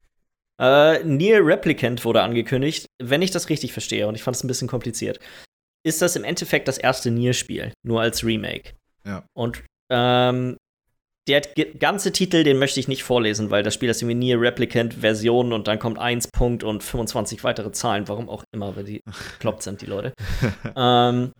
Äh, 0.60 1.04
Nier 1.04 1.46
Replicant 1.46 2.04
wurde 2.04 2.22
angekündigt. 2.22 2.88
Wenn 3.02 3.22
ich 3.22 3.32
das 3.32 3.50
richtig 3.50 3.74
verstehe, 3.74 4.08
und 4.08 4.16
ich 4.16 4.24
fand 4.24 4.36
es 4.36 4.44
ein 4.44 4.48
bisschen 4.48 4.68
kompliziert, 4.68 5.20
ist 5.88 6.02
das 6.02 6.16
im 6.16 6.24
Endeffekt 6.24 6.68
das 6.68 6.78
erste 6.78 7.10
Nier-Spiel, 7.12 7.72
nur 7.84 8.02
als 8.02 8.24
Remake. 8.24 8.74
Ja. 9.06 9.24
Und 9.34 9.64
ähm, 9.92 10.58
der 11.28 11.42
ganze 11.80 12.12
Titel, 12.12 12.44
den 12.44 12.58
möchte 12.58 12.80
ich 12.80 12.88
nicht 12.88 13.04
vorlesen, 13.04 13.50
weil 13.52 13.64
das 13.64 13.74
Spiel 13.74 13.90
ist 13.90 14.02
irgendwie 14.02 14.16
Nier 14.16 14.40
Replicant 14.40 14.94
Version 14.94 15.52
und 15.52 15.68
dann 15.68 15.78
kommt 15.80 15.98
1 16.00 16.30
Punkt 16.30 16.64
und 16.64 16.84
25 16.84 17.44
weitere 17.44 17.72
Zahlen, 17.72 18.08
warum 18.08 18.30
auch 18.30 18.44
immer, 18.54 18.76
weil 18.76 18.84
die 18.86 19.02
bekloppt 19.34 19.64
sind, 19.64 19.82
die 19.82 19.86
Leute. 19.88 20.14
ähm, 20.76 21.32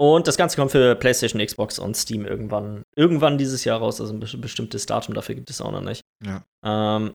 und 0.00 0.28
das 0.28 0.36
Ganze 0.36 0.56
kommt 0.56 0.70
für 0.70 0.94
PlayStation, 0.94 1.44
Xbox 1.44 1.78
und 1.80 1.96
Steam 1.96 2.24
irgendwann, 2.24 2.82
irgendwann 2.96 3.36
dieses 3.38 3.64
Jahr 3.64 3.80
raus. 3.80 4.00
Also 4.00 4.12
ein 4.14 4.22
bes- 4.22 4.40
bestimmtes 4.40 4.86
Datum 4.86 5.14
dafür 5.14 5.34
gibt 5.34 5.50
es 5.50 5.60
auch 5.60 5.72
noch 5.72 5.80
nicht. 5.80 6.02
Ja. 6.24 6.44
Ähm, 6.64 7.12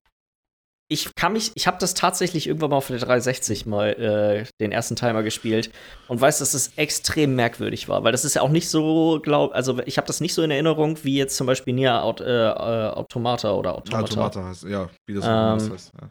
ich 0.89 1.15
kann 1.15 1.33
mich, 1.33 1.51
ich 1.55 1.65
habe 1.65 1.77
das 1.79 1.93
tatsächlich 1.93 2.45
irgendwann 2.47 2.69
mal 2.69 2.75
auf 2.77 2.87
der 2.87 2.99
360 2.99 3.65
mal 3.65 3.89
äh, 3.93 4.45
den 4.61 4.71
ersten 4.71 4.95
Timer 4.95 5.23
gespielt 5.23 5.71
und 6.07 6.21
weiß, 6.21 6.39
dass 6.39 6.53
es 6.53 6.73
extrem 6.75 7.35
merkwürdig 7.35 7.89
war, 7.89 8.03
weil 8.03 8.11
das 8.11 8.25
ist 8.25 8.35
ja 8.35 8.41
auch 8.41 8.49
nicht 8.49 8.69
so, 8.69 9.19
glaub, 9.23 9.53
also 9.55 9.79
ich 9.85 9.97
habe 9.97 10.07
das 10.07 10.21
nicht 10.21 10.33
so 10.33 10.43
in 10.43 10.51
Erinnerung 10.51 10.97
wie 11.03 11.17
jetzt 11.17 11.37
zum 11.37 11.47
Beispiel 11.47 11.73
Nier 11.73 12.03
Aut 12.03 12.21
äh, 12.21 12.25
äh, 12.49 12.89
Automata 12.89 13.53
oder 13.53 13.75
Automata, 13.75 14.03
Automata 14.03 14.43
heißt, 14.45 14.63
ja, 14.65 14.89
wie 15.07 15.15
das 15.15 15.25
Ähm, 15.25 15.71
heißt. 15.73 15.91
Ja. 15.99 16.09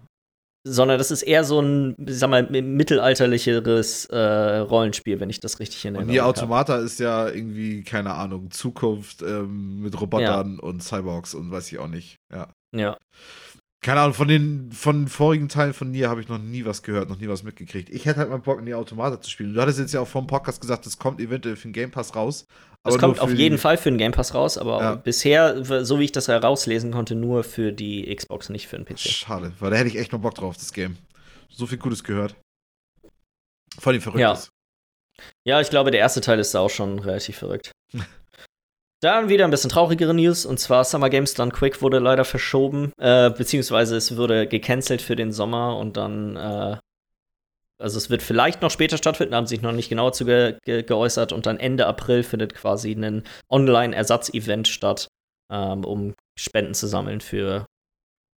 sondern 0.67 0.99
das 0.99 1.11
ist 1.11 1.23
eher 1.23 1.45
so 1.45 1.61
ein, 1.61 1.95
ich 1.99 2.19
sag 2.19 2.31
mal, 2.31 2.43
mittelalterlicheres 2.51 4.07
äh, 4.07 4.17
Rollenspiel, 4.59 5.21
wenn 5.21 5.31
ich 5.31 5.41
das 5.41 5.61
richtig 5.61 5.85
in 5.85 5.97
Und 5.97 6.09
Erinnerung 6.09 6.19
habe. 6.21 6.29
Automata 6.39 6.77
ist 6.79 6.99
ja 7.01 7.29
irgendwie, 7.29 7.83
keine 7.85 8.15
Ahnung, 8.15 8.51
Zukunft 8.51 9.23
ähm, 9.23 9.81
mit 9.81 10.01
Robotern 10.01 10.59
und 10.59 10.83
Cyborgs 10.83 11.35
und 11.35 11.51
weiß 11.51 11.71
ich 11.73 11.79
auch 11.79 11.89
nicht. 11.89 12.17
Ja. 12.33 12.49
Ja. 12.75 12.97
Keine 13.85 14.01
Ahnung, 14.01 14.15
von 14.15 14.29
den 14.29 14.71
von 14.71 15.09
vorigen 15.09 15.49
Teilen 15.49 15.75
von 15.75 15.91
Nier 15.91 16.09
habe 16.09 16.21
ich 16.21 16.29
noch 16.29 16.39
nie 16.39 16.65
was 16.65 16.85
gehört, 16.85 17.09
noch 17.09 17.19
nie 17.19 17.27
was 17.29 17.43
mitgekriegt. 17.43 17.91
Ich 17.91 18.07
hätte 18.07 18.21
halt 18.21 18.31
mal 18.31 18.39
Bock, 18.39 18.63
Nier 18.63 18.79
Automata 18.79 19.21
zu 19.21 19.29
spielen. 19.29 19.55
Du 19.55 19.61
hattest 19.61 19.81
jetzt 19.81 19.93
ja 19.93 20.01
auch 20.01 20.07
vor 20.07 20.23
dem 20.23 20.29
Podcast 20.29 20.61
gesagt, 20.61 20.87
das 20.87 20.99
kommt 20.99 21.21
eventuell 21.21 21.57
für 21.57 21.67
den 21.67 21.73
Game 21.73 21.91
Pass 21.91 22.15
raus. 22.15 22.47
Das 22.85 22.95
aber 22.95 23.01
kommt 23.01 23.21
auf 23.21 23.33
jeden 23.33 23.57
die- 23.57 23.61
Fall 23.61 23.77
für 23.77 23.91
den 23.91 23.99
Game 23.99 24.13
Pass 24.13 24.35
raus, 24.35 24.57
aber 24.57 24.81
Ja. 24.81 24.95
bisher, 24.95 25.65
so 25.85 25.99
wie 25.99 26.05
ich 26.05 26.13
das 26.13 26.29
herauslesen 26.29 26.93
konnte, 26.93 27.17
nur 27.17 27.43
für 27.43 27.73
die 27.73 28.15
Xbox, 28.15 28.51
nicht 28.51 28.69
für 28.69 28.77
den 28.77 28.85
PC. 28.85 29.01
Schade, 29.09 29.53
weil 29.59 29.71
da 29.71 29.77
hätte 29.77 29.89
ich 29.89 29.99
echt 29.99 30.13
mal 30.13 30.19
Bock 30.19 30.37
drauf, 30.37 30.57
das 30.57 30.73
Game. 30.73 30.97
So 31.49 31.67
viel 31.67 31.79
Gutes 31.79 32.05
gehört. 32.05 32.37
Voll 33.79 34.01
verrückt 34.01 34.21
Ja. 34.21 34.39
Ja, 35.45 35.61
ich 35.61 35.71
glaube, 35.71 35.91
der 35.91 36.01
erste 36.01 36.21
Teil 36.21 36.39
ist 36.39 36.55
da 36.55 36.61
auch 36.61 36.71
schon 36.71 37.01
relativ 37.01 37.37
verrückt. 37.39 37.73
Dann 39.03 39.29
wieder 39.29 39.45
ein 39.45 39.51
bisschen 39.51 39.69
traurigere 39.69 40.15
News, 40.15 40.47
und 40.47 40.61
zwar 40.61 40.85
Summer 40.85 41.11
Games 41.11 41.35
Done 41.35 41.51
Quick 41.51 41.83
wurde 41.83 41.99
leider 41.99 42.25
verschoben, 42.25 42.93
äh, 42.99 43.31
beziehungsweise 43.31 43.97
es 43.97 44.17
wurde 44.17 44.47
gecancelt 44.47 45.03
für 45.03 45.17
den 45.17 45.33
Sommer 45.33 45.77
und 45.77 45.97
dann, 45.97 46.37
äh, 46.37 46.77
also 47.79 47.99
es 47.99 48.11
wird 48.11 48.23
vielleicht 48.23 48.63
noch 48.63 48.71
später 48.71 48.97
stattfinden, 48.97 49.35
haben 49.35 49.49
sich 49.49 49.61
noch 49.61 49.73
nicht 49.73 49.89
genauer 49.89 50.13
zu 50.13 50.25
ge 50.25 50.57
ge 50.65 50.85
geäußert 50.85 51.33
und 51.33 51.47
dann 51.47 51.59
Ende 51.59 51.89
April 51.89 52.23
findet 52.23 52.55
quasi 52.55 52.93
ein 52.93 53.25
Online-Ersatz-Event 53.51 54.69
statt, 54.69 55.09
ähm, 55.51 55.85
um 55.85 56.15
Spenden 56.39 56.75
zu 56.75 56.87
sammeln 56.87 57.21
für 57.21 57.67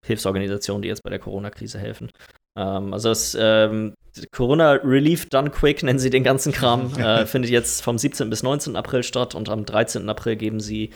Hilfsorganisationen, 0.04 0.82
die 0.82 0.88
jetzt 0.90 1.04
bei 1.04 1.10
der 1.10 1.20
Corona-Krise 1.20 1.80
helfen. 1.80 2.10
Ähm, 2.58 2.94
also 2.94 3.10
das 3.10 3.36
ähm, 3.40 3.94
Corona 4.32 4.74
Relief 4.74 5.30
Done 5.30 5.50
Quick 5.50 5.82
nennen 5.84 6.00
sie 6.00 6.10
den 6.12 6.24
ganzen 6.24 6.52
Kram, 6.52 6.94
äh, 7.00 7.26
findet 7.26 7.50
jetzt 7.52 7.82
vom 7.82 7.98
17. 7.98 8.30
bis 8.30 8.44
19. 8.44 8.76
April 8.76 9.04
statt 9.04 9.34
und 9.36 9.50
am 9.50 9.66
13. 9.66 10.08
April 10.10 10.36
geben 10.36 10.60
sie 10.60 10.92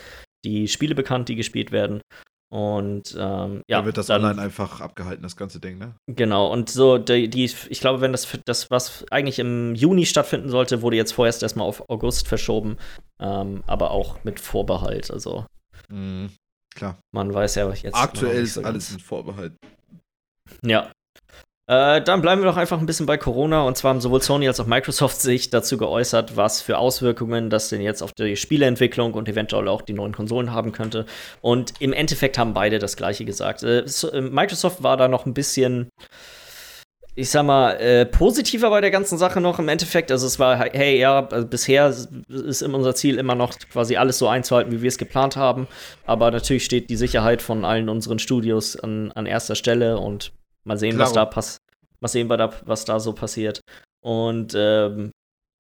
die 0.46 0.68
Spiele 0.68 0.94
bekannt, 0.96 1.30
die 1.30 1.36
gespielt 1.36 1.72
werden. 1.72 2.02
Und 2.50 3.14
ähm, 3.20 3.62
ja, 3.68 3.80
da 3.80 3.86
wird 3.86 3.98
das 3.98 4.06
dann- 4.08 4.24
online 4.24 4.42
einfach 4.42 4.80
abgehalten, 4.80 5.22
das 5.24 5.36
ganze 5.36 5.60
Ding, 5.60 5.78
ne? 5.80 5.96
Genau, 6.08 6.50
und 6.50 6.70
so, 6.70 6.98
die, 6.98 7.30
die, 7.30 7.44
ich 7.44 7.80
glaube, 7.82 8.00
wenn 8.00 8.14
das, 8.14 8.26
das, 8.46 8.72
was 8.72 9.04
eigentlich 9.12 9.40
im 9.40 9.76
Juni 9.76 10.06
stattfinden 10.06 10.48
sollte, 10.48 10.82
wurde 10.82 10.96
jetzt 10.96 11.12
vorerst 11.12 11.44
erstmal 11.44 11.68
auf 11.68 11.90
August 11.90 12.26
verschoben, 12.30 12.78
ähm, 13.20 13.64
aber 13.68 13.92
auch 13.92 14.24
mit 14.24 14.40
Vorbehalt. 14.40 15.12
Also 15.12 15.46
Mhm. 15.90 16.30
Klar. 16.78 17.00
man 17.12 17.34
weiß 17.34 17.56
ja 17.56 17.68
jetzt. 17.72 17.96
Aktuell 17.96 18.44
ist 18.44 18.54
so 18.54 18.62
alles 18.62 18.92
mit 18.92 19.02
Vorbehalt. 19.02 19.54
Ja. 20.62 20.92
Äh, 21.70 22.02
dann 22.02 22.22
bleiben 22.22 22.42
wir 22.42 22.46
doch 22.46 22.56
einfach 22.56 22.80
ein 22.80 22.86
bisschen 22.86 23.08
bei 23.08 23.18
Corona. 23.18 23.64
Und 23.64 23.76
zwar 23.76 23.90
haben 23.90 24.00
sowohl 24.00 24.22
Sony 24.22 24.48
als 24.48 24.60
auch 24.60 24.68
Microsoft 24.68 25.20
sich 25.20 25.50
dazu 25.50 25.78
geäußert, 25.78 26.38
was 26.38 26.62
für 26.62 26.78
Auswirkungen 26.78 27.50
das 27.50 27.70
denn 27.70 27.82
jetzt 27.82 28.04
auf 28.04 28.14
die 28.14 28.38
Spieleentwicklung 28.38 29.16
und 29.16 29.28
eventuell 29.28 29.68
auch 29.68 29.82
die 29.82 29.94
neuen 29.94 30.14
Konsolen 30.14 30.54
haben 30.54 30.72
könnte. 30.72 31.06
Und 31.42 31.74
im 31.82 31.94
Endeffekt 31.94 32.38
haben 32.38 32.54
beide 32.54 32.78
das 32.78 32.96
Gleiche 32.96 33.26
gesagt. 33.26 33.64
Äh, 33.64 33.80
äh, 33.80 34.22
Microsoft 34.22 34.84
war 34.84 34.98
da 34.98 35.08
noch 35.08 35.26
ein 35.26 35.34
bisschen, 35.34 35.90
ich 37.18 37.32
sag 37.32 37.44
mal, 37.46 37.72
äh, 37.82 38.06
positiver 38.06 38.70
bei 38.70 38.80
der 38.80 38.92
ganzen 38.92 39.18
Sache 39.18 39.42
noch 39.42 39.58
im 39.58 39.68
Endeffekt. 39.70 40.12
Also 40.12 40.28
es 40.28 40.38
war, 40.38 40.56
hey, 40.56 41.00
ja, 41.00 41.28
also 41.28 41.48
bisher 41.48 41.88
ist 41.88 42.62
unser 42.62 42.94
Ziel 42.94 43.18
immer 43.18 43.34
noch 43.34 43.58
quasi 43.72 43.98
alles 43.98 44.20
so 44.20 44.28
einzuhalten, 44.28 44.72
wie 44.72 44.84
wir 44.84 44.88
es 44.88 45.00
geplant 45.00 45.36
haben. 45.36 45.68
Aber 46.06 46.30
natürlich 46.30 46.64
steht 46.64 46.92
die 46.92 46.96
Sicherheit 46.96 47.42
von 47.42 47.66
allen 47.66 47.90
unseren 47.90 48.20
Studios 48.20 48.76
an, 48.76 49.12
an 49.14 49.26
erster 49.26 49.56
Stelle 49.56 49.98
und 49.98 50.32
mal 50.64 50.78
sehen, 50.78 51.00
was 51.00 51.12
da 51.12 51.26
passiert. 51.26 51.64
Mal 52.02 52.08
sehen, 52.08 52.30
was 52.30 52.38
da, 52.38 52.54
was 52.66 52.86
da 52.86 53.00
so 53.00 53.14
passiert. 53.14 53.62
Und 54.04 54.54
ähm, 54.56 55.10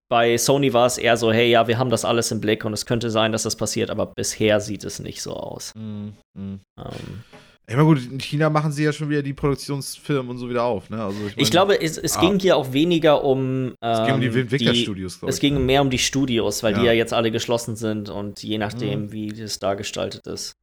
bei 0.10 0.38
Sony 0.38 0.74
war 0.74 0.86
es 0.86 1.00
eher 1.00 1.18
so, 1.18 1.34
hey, 1.34 1.50
ja, 1.50 1.68
wir 1.68 1.80
haben 1.80 1.90
das 1.90 2.06
alles 2.06 2.32
im 2.32 2.40
Blick 2.40 2.66
und 2.66 2.74
es 2.74 2.86
könnte 2.86 3.10
sein, 3.10 3.32
dass 3.32 3.42
das 3.42 3.56
passiert, 3.56 3.90
aber 3.90 4.06
bisher 4.06 4.60
sieht 4.60 4.84
es 4.84 5.00
nicht 5.00 5.24
so 5.24 5.34
aus. 5.34 5.74
Mhm. 5.76 6.14
Mhm. 6.36 6.60
Ähm, 6.78 7.24
Ich 7.70 7.76
meine, 7.76 7.86
gut, 7.86 8.00
in 8.10 8.18
China 8.20 8.50
machen 8.50 8.72
sie 8.72 8.86
ja 8.86 8.94
schon 8.94 9.10
wieder 9.10 9.22
die 9.22 9.34
Produktionsfirmen 9.34 10.30
und 10.32 10.38
so 10.38 10.50
wieder 10.50 10.64
auf, 10.64 10.90
ne? 10.90 11.04
Also 11.04 11.18
ich, 11.28 11.34
ich 11.34 11.36
mein, 11.44 11.50
glaube, 11.52 11.82
es, 11.82 11.98
es 11.98 12.16
Ah. 12.16 12.22
ging 12.22 12.40
hier 12.40 12.56
auch 12.56 12.72
weniger 12.72 13.26
um. 13.26 13.74
es 13.82 14.06
ging 14.06 14.16
um 14.16 14.22
die 14.22 14.28
ähm, 14.28 14.38
Entwicklerstudios, 14.38 15.20
glaube 15.20 15.32
Es 15.34 15.40
ging 15.42 15.66
mehr 15.66 15.82
um 15.82 15.90
die 15.90 15.98
Studios, 16.00 16.64
weil 16.64 16.74
die 16.74 16.80
Ja. 16.80 16.88
ja 16.88 16.94
jetzt 16.94 17.14
alle 17.14 17.30
geschlossen 17.30 17.76
sind 17.76 18.10
und 18.10 18.42
je 18.42 18.58
nachdem, 18.58 19.08
Mhm. 19.08 19.12
wie 19.12 19.28
das 19.34 19.60
da 19.60 19.74
gestaltet 19.74 20.26
ist. 20.28 20.56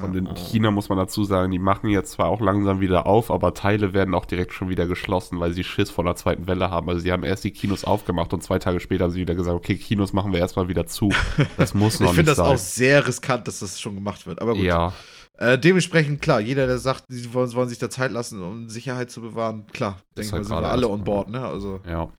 Und 0.00 0.14
in. 0.16 0.26
China 0.36 0.70
muss 0.70 0.88
man 0.88 0.96
dazu 0.96 1.24
sagen, 1.24 1.50
die 1.50 1.58
machen 1.58 1.90
jetzt 1.90 2.12
zwar 2.12 2.28
auch 2.28 2.40
langsam 2.40 2.80
wieder 2.80 3.04
auf, 3.06 3.30
aber 3.30 3.52
Teile 3.52 3.92
werden 3.92 4.14
auch 4.14 4.24
direkt 4.24 4.54
schon 4.54 4.70
wieder 4.70 4.86
geschlossen, 4.86 5.38
weil 5.40 5.52
sie 5.52 5.64
Schiss 5.64 5.90
vor 5.90 6.04
der 6.04 6.14
zweiten 6.16 6.46
Welle 6.46 6.70
haben. 6.70 6.88
Also 6.88 7.00
sie 7.02 7.12
haben 7.12 7.24
erst 7.24 7.44
die 7.44 7.50
Kinos 7.50 7.84
aufgemacht 7.84 8.32
und 8.32 8.42
zwei 8.42 8.58
Tage 8.58 8.80
später 8.80 9.04
haben 9.04 9.10
sie 9.10 9.20
wieder 9.20 9.34
gesagt, 9.34 9.54
okay, 9.56 9.76
Kinos 9.76 10.12
machen 10.14 10.32
wir 10.32 10.38
erstmal 10.38 10.68
wieder 10.68 10.86
zu. 10.86 11.10
Das 11.58 11.74
muss 11.74 11.98
noch 12.00 12.10
Ich 12.10 12.14
finde 12.14 12.30
nicht 12.30 12.38
das 12.38 12.46
sein. 12.46 12.54
auch 12.54 12.58
sehr 12.58 13.06
riskant, 13.06 13.48
dass 13.48 13.58
das 13.58 13.80
schon 13.80 13.96
gemacht 13.96 14.24
wird. 14.26 14.40
Aber 14.40 14.54
gut. 14.54 14.62
ja, 14.62 14.94
Äh, 15.42 15.58
dementsprechend, 15.58 16.22
klar, 16.22 16.40
jeder, 16.40 16.68
der 16.68 16.78
sagt, 16.78 17.04
sie 17.08 17.34
wollen, 17.34 17.52
wollen 17.54 17.68
sich 17.68 17.78
da 17.78 17.90
Zeit 17.90 18.12
lassen, 18.12 18.40
um 18.42 18.68
Sicherheit 18.68 19.10
zu 19.10 19.20
bewahren, 19.20 19.66
klar, 19.72 20.00
denke 20.16 20.26
ich 20.28 20.32
halt 20.32 20.42
mal, 20.42 20.44
sind 20.44 20.54
wir 20.56 20.60
gerade 20.60 20.72
alle 20.72 20.88
on 20.88 21.02
board, 21.02 21.30
ne? 21.30 21.44
Also, 21.44 21.80
ja. 21.84 22.12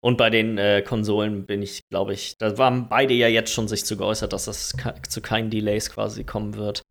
Und 0.00 0.16
bei 0.16 0.30
den 0.30 0.56
äh, 0.56 0.80
Konsolen 0.80 1.44
bin 1.44 1.60
ich, 1.60 1.82
glaube 1.90 2.14
ich, 2.14 2.38
da 2.38 2.56
waren 2.56 2.88
beide 2.88 3.12
ja 3.12 3.28
jetzt 3.28 3.52
schon 3.52 3.68
sich 3.68 3.84
zu 3.84 3.98
geäußert, 3.98 4.32
dass 4.32 4.46
das 4.46 4.74
zu 5.08 5.20
keinen 5.20 5.50
Delays 5.50 5.90
quasi 5.90 6.24
kommen 6.24 6.54
wird. 6.54 6.82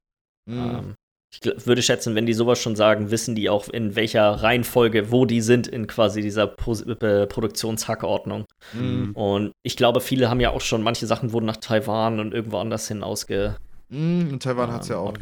mh, 0.48 0.80
Ähm, 0.80 0.96
ich 1.34 1.44
würde 1.66 1.82
schätzen, 1.82 2.16
wenn 2.16 2.26
die 2.26 2.34
sowas 2.34 2.62
schon 2.62 2.76
sagen, 2.76 3.12
wissen 3.12 3.36
die 3.36 3.50
auch, 3.50 3.68
in 3.70 3.96
welcher 3.96 4.32
Reihenfolge, 4.44 5.12
wo 5.12 5.26
die 5.26 5.42
sind 5.42 5.68
in 5.68 5.88
quasi 5.88 6.22
dieser 6.22 6.48
Pro 6.48 6.74
äh, 6.74 7.26
Produktionshackordnung. 7.28 8.46
mh, 8.74 9.12
Und 9.14 9.52
ich 9.64 9.76
glaube, 9.76 10.02
viele 10.02 10.30
haben 10.30 10.40
ja 10.40 10.52
auch 10.52 10.62
schon, 10.62 10.84
manche 10.84 11.08
Sachen 11.08 11.34
wurden 11.34 11.46
nach 11.48 11.58
Taiwan 11.58 12.20
und 12.20 12.34
irgendwo 12.34 12.60
anders 12.60 12.88
hin 12.88 13.04
ausge. 13.04 13.58
Mh, 13.90 14.34
und 14.34 14.44
Taiwan 14.44 14.70
ähm, 14.70 14.76
hat 14.76 14.82
es 14.84 14.88
ja 14.90 14.98
auch 14.98 15.14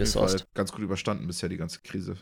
ganz 0.53 0.71
gut 0.71 0.81
überstanden 0.81 1.27
bisher, 1.27 1.49
die 1.49 1.57
ganze 1.57 1.79
Krise. 1.81 2.17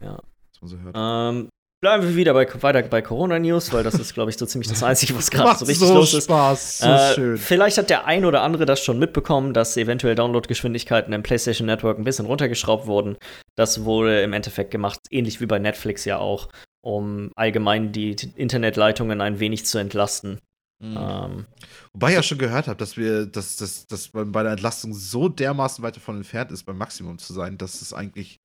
Ja. 0.00 0.18
Was 0.52 0.60
man 0.62 0.68
so 0.70 0.78
hört. 0.78 0.94
Ähm, 0.96 1.48
Bleiben 1.82 2.02
wir 2.02 2.14
wieder 2.14 2.34
bei, 2.34 2.46
weiter 2.62 2.82
bei 2.82 3.00
Corona-News, 3.00 3.72
weil 3.72 3.82
das 3.82 3.94
ist, 3.94 4.12
glaube 4.12 4.28
ich, 4.30 4.36
so 4.36 4.44
ziemlich 4.44 4.68
das 4.68 4.82
Einzige, 4.82 5.16
was 5.16 5.30
gerade 5.30 5.58
so 5.58 5.64
richtig 5.64 5.88
so 5.88 5.94
los 5.94 6.12
ist. 6.12 6.24
Spaß, 6.24 6.78
so 6.80 6.86
Äh, 6.86 7.14
schön. 7.14 7.36
vielleicht 7.38 7.78
hat 7.78 7.88
der 7.88 8.04
ein 8.04 8.26
oder 8.26 8.42
andere 8.42 8.66
das 8.66 8.84
schon 8.84 8.98
mitbekommen, 8.98 9.54
dass 9.54 9.78
eventuell 9.78 10.14
Downloadgeschwindigkeiten 10.14 11.14
im 11.14 11.22
PlayStation 11.22 11.64
Network 11.66 11.96
ein 11.96 12.04
bisschen 12.04 12.26
runtergeschraubt 12.26 12.86
wurden. 12.86 13.16
Das 13.56 13.84
wurde 13.84 14.20
im 14.20 14.34
Endeffekt 14.34 14.70
gemacht, 14.72 14.98
ähnlich 15.10 15.40
wie 15.40 15.46
bei 15.46 15.58
Netflix 15.58 16.04
ja 16.04 16.18
auch, 16.18 16.50
um 16.82 17.30
allgemein 17.34 17.92
die 17.92 18.14
Internetleitungen 18.36 19.22
ein 19.22 19.40
wenig 19.40 19.64
zu 19.64 19.78
entlasten. 19.78 20.38
Mhm. 20.80 20.96
Ähm, 20.98 21.46
Wobei 21.92 22.08
ich 22.10 22.14
ja 22.14 22.22
schon 22.22 22.38
gehört 22.38 22.66
habe, 22.66 22.78
dass 22.78 22.96
wir, 22.96 23.26
dass, 23.26 23.56
dass, 23.56 23.86
dass 23.86 24.12
man 24.14 24.32
bei 24.32 24.42
der 24.42 24.52
Entlastung 24.52 24.94
so 24.94 25.28
dermaßen 25.28 25.84
weit 25.84 25.96
davon 25.96 26.16
entfernt 26.16 26.50
ist, 26.52 26.64
beim 26.64 26.78
Maximum 26.78 27.18
zu 27.18 27.32
sein, 27.32 27.58
dass 27.58 27.82
es 27.82 27.92
eigentlich 27.92 28.40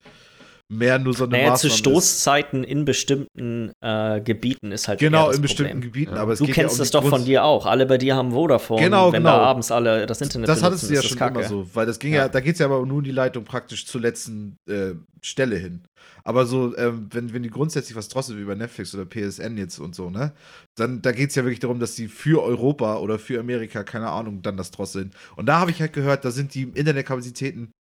mehr 0.67 0.97
nur 0.99 1.13
so 1.13 1.25
eine 1.25 1.33
naja, 1.33 1.55
zu 1.55 1.67
Maßnahme 1.67 1.73
ist. 1.73 1.77
Stoßzeiten 1.77 2.63
in 2.63 2.85
bestimmten 2.85 3.71
äh, 3.81 4.19
Gebieten 4.21 4.71
ist 4.71 4.87
halt 4.87 4.99
Genau, 4.99 5.29
in 5.29 5.41
bestimmten 5.41 5.73
Problem. 5.73 5.91
Gebieten, 5.91 6.15
Ja. 6.15 6.21
aber 6.21 6.33
es 6.33 6.39
Du 6.39 6.45
geht 6.45 6.55
kennst 6.55 6.77
ja 6.77 6.79
das 6.83 6.91
doch 6.91 7.07
von 7.07 7.23
dir 7.23 7.43
auch. 7.43 7.65
Alle 7.65 7.85
bei 7.85 7.97
dir 7.97 8.15
haben 8.15 8.31
Vodafone. 8.31 8.81
Genau, 8.81 9.11
wenn 9.11 9.21
genau. 9.23 9.37
da 9.37 9.43
abends 9.43 9.71
alle 9.71 10.05
das 10.05 10.21
Internet 10.21 10.49
Das 10.49 10.63
hattest 10.63 10.89
du 10.89 10.93
ja 10.93 10.99
ist 11.01 11.07
schon 11.09 11.17
Kacke. 11.17 11.39
immer 11.39 11.47
so, 11.47 11.67
weil 11.73 11.85
das 11.85 11.99
ging 11.99 12.13
ja, 12.13 12.21
Ja. 12.23 12.29
da 12.29 12.39
geht 12.39 12.53
es 12.53 12.59
ja 12.59 12.65
aber 12.65 12.83
nur 12.85 12.97
um 12.97 13.03
die 13.03 13.11
Leitung 13.11 13.43
praktisch 13.43 13.85
zur 13.85 14.01
letzten 14.01 14.57
äh, 14.67 14.93
Stelle 15.21 15.55
hin. 15.57 15.83
Aber 16.23 16.47
so, 16.47 16.75
ähm, 16.77 17.07
wenn, 17.11 17.33
wenn 17.33 17.43
die 17.43 17.51
grundsätzlich 17.51 17.95
was 17.95 18.09
drosselt, 18.09 18.39
wie 18.39 18.45
bei 18.45 18.55
Netflix 18.55 18.95
oder 18.95 19.05
PSN 19.05 19.57
jetzt 19.57 19.77
und 19.77 19.93
so, 19.93 20.09
ne, 20.09 20.31
dann 20.75 21.03
da 21.03 21.11
geht 21.11 21.29
es 21.29 21.35
ja 21.35 21.43
wirklich 21.43 21.59
darum, 21.59 21.79
dass 21.79 21.93
die 21.93 22.07
für 22.07 22.41
Europa 22.43 22.97
oder 22.97 23.19
für 23.19 23.39
Amerika, 23.39 23.83
keine 23.83 24.09
Ahnung, 24.09 24.41
dann 24.41 24.57
das 24.57 24.71
drosseln. 24.71 25.11
Und 25.35 25.45
da 25.45 25.59
habe 25.59 25.69
ich 25.69 25.79
halt 25.81 25.93
gehört, 25.93 26.25
da 26.25 26.31
sind 26.31 26.55
die 26.55 26.63
Internetkapazitäten, 26.63 27.71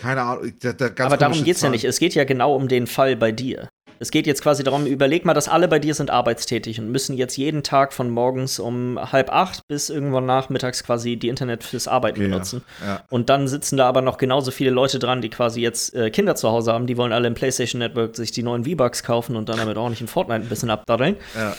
keine 0.00 0.22
Ahnung, 0.22 0.52
da, 0.60 0.72
da 0.72 0.88
ganz 0.88 1.06
Aber 1.06 1.16
darum 1.16 1.44
geht 1.44 1.56
es 1.56 1.62
ja 1.62 1.68
nicht. 1.68 1.84
Es 1.84 1.98
geht 1.98 2.14
ja 2.14 2.24
genau 2.24 2.54
um 2.54 2.68
den 2.68 2.86
Fall 2.86 3.16
bei 3.16 3.32
dir. 3.32 3.68
Es 4.02 4.10
geht 4.10 4.26
jetzt 4.26 4.42
quasi 4.42 4.64
darum, 4.64 4.86
überleg 4.86 5.26
mal, 5.26 5.34
dass 5.34 5.46
alle 5.46 5.68
bei 5.68 5.78
dir 5.78 5.92
sind 5.92 6.10
arbeitstätig 6.10 6.80
und 6.80 6.90
müssen 6.90 7.18
jetzt 7.18 7.36
jeden 7.36 7.62
Tag 7.62 7.92
von 7.92 8.08
morgens 8.08 8.58
um 8.58 8.98
halb 9.12 9.30
acht 9.30 9.68
bis 9.68 9.90
irgendwann 9.90 10.24
nachmittags 10.24 10.82
quasi 10.82 11.16
die 11.16 11.28
Internet 11.28 11.64
fürs 11.64 11.86
Arbeiten 11.86 12.18
Okay, 12.18 12.28
ja. 12.30 12.34
benutzen. 12.34 12.62
Ja. 12.82 13.04
Und 13.10 13.28
dann 13.28 13.46
sitzen 13.46 13.76
da 13.76 13.86
aber 13.86 14.00
noch 14.00 14.16
genauso 14.16 14.52
viele 14.52 14.70
Leute 14.70 14.98
dran, 14.98 15.20
die 15.20 15.28
quasi 15.28 15.60
jetzt 15.60 15.94
äh, 15.94 16.08
Kinder 16.10 16.34
zu 16.34 16.48
Hause 16.48 16.72
haben, 16.72 16.86
die 16.86 16.96
wollen 16.96 17.12
alle 17.12 17.28
im 17.28 17.34
PlayStation 17.34 17.78
Network 17.78 18.16
sich 18.16 18.32
die 18.32 18.42
neuen 18.42 18.64
V-Bucks 18.64 19.02
kaufen 19.02 19.36
und 19.36 19.50
dann 19.50 19.58
damit 19.58 19.76
auch 19.76 19.90
nicht 19.90 20.00
in 20.00 20.08
Fortnite 20.08 20.46
ein 20.46 20.48
bisschen 20.48 20.70
abdaddeln. 20.70 21.16
Ja. 21.34 21.54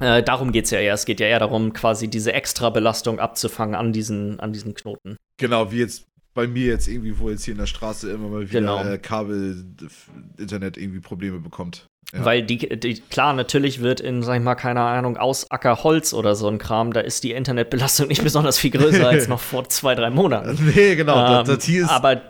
Äh, 0.00 0.22
darum 0.22 0.52
geht 0.52 0.64
es 0.64 0.70
ja 0.70 0.78
eher. 0.78 0.94
Es 0.94 1.04
geht 1.04 1.20
ja 1.20 1.26
eher 1.26 1.40
darum, 1.40 1.74
quasi 1.74 2.08
diese 2.08 2.32
Extrabelastung 2.32 3.18
abzufangen 3.18 3.74
an 3.74 3.92
diesen, 3.92 4.40
an 4.40 4.54
diesen 4.54 4.72
Knoten. 4.72 5.18
Genau, 5.36 5.70
wie 5.70 5.80
jetzt 5.80 6.07
bei 6.38 6.46
mir 6.46 6.66
jetzt 6.66 6.86
irgendwie, 6.86 7.18
wo 7.18 7.30
jetzt 7.30 7.44
hier 7.44 7.52
in 7.52 7.58
der 7.58 7.66
Straße 7.66 8.08
immer 8.12 8.28
mal 8.28 8.48
wieder 8.48 8.60
Genau. 8.60 8.84
äh, 8.84 8.96
Kabel-Internet 8.96 10.76
irgendwie 10.76 11.00
Probleme 11.00 11.40
bekommt. 11.40 11.88
Ja. 12.12 12.24
Weil 12.24 12.42
die, 12.44 12.58
die, 12.78 13.00
klar, 13.00 13.32
natürlich 13.34 13.80
wird 13.82 14.00
in, 14.00 14.22
sag 14.22 14.36
ich 14.38 14.42
mal, 14.42 14.54
keine 14.54 14.80
Ahnung, 14.80 15.16
aus 15.16 15.50
Acker 15.50 15.82
Holz 15.82 16.14
oder 16.14 16.36
so 16.36 16.46
ein 16.48 16.58
Kram, 16.58 16.92
da 16.92 17.00
ist 17.00 17.24
die 17.24 17.32
Internetbelastung 17.32 18.06
nicht 18.12 18.22
besonders 18.22 18.56
viel 18.58 18.70
größer 18.70 19.08
als 19.08 19.26
noch 19.26 19.40
vor 19.40 19.68
zwei, 19.68 19.94
drei 19.96 20.10
Monaten. 20.10 20.56
nee, 20.74 20.94
genau, 20.94 21.16
Ähm, 21.40 21.44
das, 21.46 21.56
das 21.56 21.64
hier 21.64 21.82
ist. 21.82 21.90
aber 21.90 22.22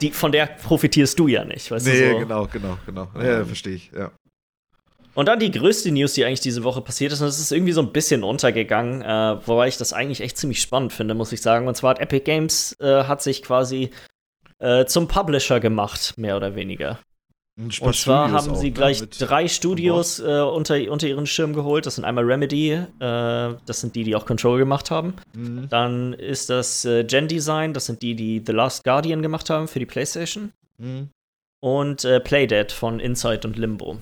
die, 0.00 0.10
von 0.10 0.30
der 0.30 0.46
profitierst 0.46 1.18
du 1.18 1.26
ja 1.26 1.44
nicht, 1.44 1.70
weißt 1.70 1.86
nee, 1.86 2.00
du 2.00 2.10
so. 2.12 2.18
genau, 2.18 2.46
genau, 2.52 2.76
genau. 2.84 3.08
Ja, 3.16 3.40
Ähm, 3.40 3.46
verstehe 3.46 3.74
ich, 3.74 3.90
ja. 3.96 4.12
Und 5.14 5.26
dann 5.26 5.38
die 5.38 5.50
größte 5.50 5.92
News, 5.92 6.14
die 6.14 6.24
eigentlich 6.24 6.40
diese 6.40 6.64
Woche 6.64 6.80
passiert 6.80 7.12
ist, 7.12 7.20
und 7.20 7.26
das 7.26 7.38
ist 7.38 7.52
irgendwie 7.52 7.72
so 7.72 7.80
ein 7.80 7.92
bisschen 7.92 8.24
untergegangen, 8.24 9.02
äh, 9.02 9.46
wobei 9.46 9.68
ich 9.68 9.76
das 9.76 9.92
eigentlich 9.92 10.20
echt 10.20 10.36
ziemlich 10.38 10.60
spannend 10.60 10.92
finde, 10.92 11.14
muss 11.14 11.32
ich 11.32 11.40
sagen. 11.40 11.68
Und 11.68 11.76
zwar 11.76 11.90
hat 11.90 12.00
Epic 12.00 12.24
Games 12.24 12.76
äh, 12.80 13.04
hat 13.04 13.22
sich 13.22 13.42
quasi 13.42 13.90
äh, 14.58 14.84
zum 14.86 15.08
Publisher 15.08 15.60
gemacht, 15.60 16.14
mehr 16.16 16.36
oder 16.36 16.56
weniger. 16.56 16.98
Und, 17.56 17.80
Und 17.80 17.94
zwar 17.94 18.26
Studios 18.26 18.42
haben 18.42 18.52
auch, 18.52 18.60
sie 18.60 18.66
ne, 18.66 18.72
gleich 18.72 19.08
drei 19.10 19.46
Studios 19.46 20.18
äh, 20.18 20.40
unter, 20.40 20.74
unter 20.90 21.06
ihren 21.06 21.26
Schirm 21.26 21.52
geholt. 21.52 21.86
Das 21.86 21.94
sind 21.94 22.04
einmal 22.04 22.24
Remedy, 22.24 22.72
äh, 22.72 22.84
das 22.98 23.80
sind 23.80 23.94
die, 23.94 24.02
die 24.02 24.16
auch 24.16 24.26
Control 24.26 24.58
gemacht 24.58 24.90
haben. 24.90 25.14
Mhm. 25.34 25.68
Dann 25.68 26.14
ist 26.14 26.50
das 26.50 26.84
äh, 26.84 27.04
Gen 27.04 27.28
Design, 27.28 27.72
das 27.72 27.86
sind 27.86 28.02
die, 28.02 28.16
die 28.16 28.42
The 28.44 28.52
Last 28.52 28.82
Guardian 28.82 29.22
gemacht 29.22 29.50
haben 29.50 29.68
für 29.68 29.78
die 29.78 29.86
PlayStation. 29.86 30.52
Mhm. 30.78 31.10
Und 31.60 32.06
Playdead 32.24 32.72
von 32.72 33.00
Inside 33.00 33.48
und 33.48 33.56
Limbo. 33.56 33.98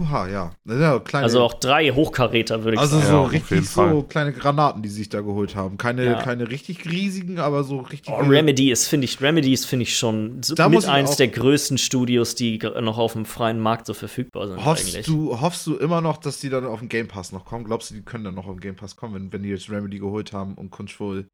Oha, 0.00 0.28
ja. 0.28 0.50
ja 0.66 0.98
kleine, 0.98 1.24
Also 1.24 1.40
auch 1.40 1.54
drei 1.54 1.90
Hochkaräter, 1.90 2.64
würde 2.64 2.74
ich 2.74 2.80
also 2.80 2.96
sagen. 2.96 3.06
so 3.08 3.12
Ja, 3.22 3.26
richtig 3.26 3.68
so 3.68 3.80
Fall. 3.82 4.02
kleine 4.08 4.32
Granaten, 4.32 4.82
die 4.82 4.88
sie 4.88 4.96
sich 4.98 5.08
da 5.08 5.20
geholt 5.20 5.54
haben. 5.56 5.76
Keine, 5.78 6.04
Ja. 6.04 6.22
keine 6.22 6.50
richtig 6.50 6.84
riesigen, 6.90 7.38
aber 7.38 7.64
so 7.64 7.78
richtig. 7.78 8.12
Oh, 8.12 8.20
Remedy 8.22 8.70
ist, 8.70 8.88
finde 8.88 9.04
ich, 9.06 9.20
Remedy 9.20 9.52
ist, 9.52 9.66
finde 9.66 9.84
ich, 9.84 9.96
schon 9.96 10.42
so 10.42 10.54
Da 10.54 10.68
muss 10.68 10.84
mit 10.86 10.92
eins 10.94 11.16
der 11.16 11.28
größten 11.28 11.78
Studios, 11.78 12.34
die 12.34 12.58
noch 12.58 12.98
auf 12.98 13.12
dem 13.12 13.24
freien 13.24 13.60
Markt 13.60 13.86
so 13.86 13.94
verfügbar 13.94 14.48
sind 14.48 14.64
Hoffst 14.64 14.94
eigentlich. 14.94 15.06
du, 15.06 15.40
hoffst 15.40 15.66
du 15.66 15.76
immer 15.76 16.00
noch, 16.00 16.16
dass 16.16 16.40
die 16.40 16.48
dann 16.50 16.66
auf 16.66 16.80
den 16.80 16.88
Game 16.88 17.08
Pass 17.08 17.32
noch 17.32 17.44
kommen? 17.44 17.64
Glaubst 17.64 17.90
du, 17.90 17.94
die 17.94 18.02
können 18.02 18.24
dann 18.24 18.34
noch 18.34 18.46
auf 18.46 18.54
den 18.54 18.60
Game 18.60 18.76
Pass 18.76 18.96
kommen, 18.96 19.14
wenn, 19.14 19.32
wenn 19.32 19.42
die 19.42 19.50
jetzt 19.50 19.70
Remedy 19.70 19.98
geholt 19.98 20.32
haben 20.32 20.54
und 20.54 20.70
Control 20.70 21.26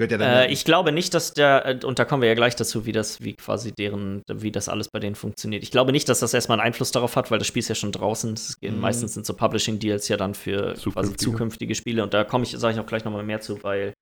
gehört 0.00 0.12
ja 0.12 0.18
dann. 0.18 0.48
Äh, 0.48 0.52
ich 0.52 0.64
glaube 0.64 0.92
nicht, 0.92 1.14
dass 1.14 1.32
der, 1.34 1.66
äh, 1.66 1.84
und 1.84 1.98
da 1.98 2.04
kommen 2.04 2.22
wir 2.22 2.28
ja 2.28 2.34
gleich 2.34 2.56
dazu, 2.56 2.86
wie 2.86 2.92
das, 2.92 3.20
wie 3.20 3.34
quasi 3.34 3.72
deren, 3.72 4.22
wie 4.28 4.50
das 4.50 4.68
alles 4.68 4.88
bei 4.88 4.98
denen 4.98 5.14
funktioniert. 5.14 5.62
Ich 5.62 5.70
glaube 5.70 5.92
nicht, 5.92 6.08
dass 6.08 6.20
das 6.20 6.34
erstmal 6.34 6.58
einen 6.58 6.66
Einfluss 6.66 6.90
darauf 6.90 7.16
hat, 7.16 7.30
weil 7.30 7.38
das 7.38 7.46
Spiel 7.46 7.60
ist 7.60 7.68
ja 7.68 7.74
schon 7.74 7.92
draußen. 7.92 8.38
Mhm. 8.62 8.80
Meistens 8.80 9.14
sind 9.14 9.26
so 9.26 9.34
Publishing-Deals 9.34 10.08
ja 10.08 10.16
dann 10.16 10.34
für 10.34 10.74
quasi 10.74 10.80
Zukünftige. 10.82 11.16
zukünftige 11.18 11.74
Spiele. 11.74 12.02
Und 12.02 12.14
da 12.14 12.24
komme 12.24 12.44
ich, 12.44 12.50
sage 12.52 12.74
ich 12.74 12.80
auch 12.80 12.86
gleich 12.86 13.04
nochmal 13.04 13.22
mehr 13.22 13.40
zu, 13.40 13.62
weil 13.62 13.92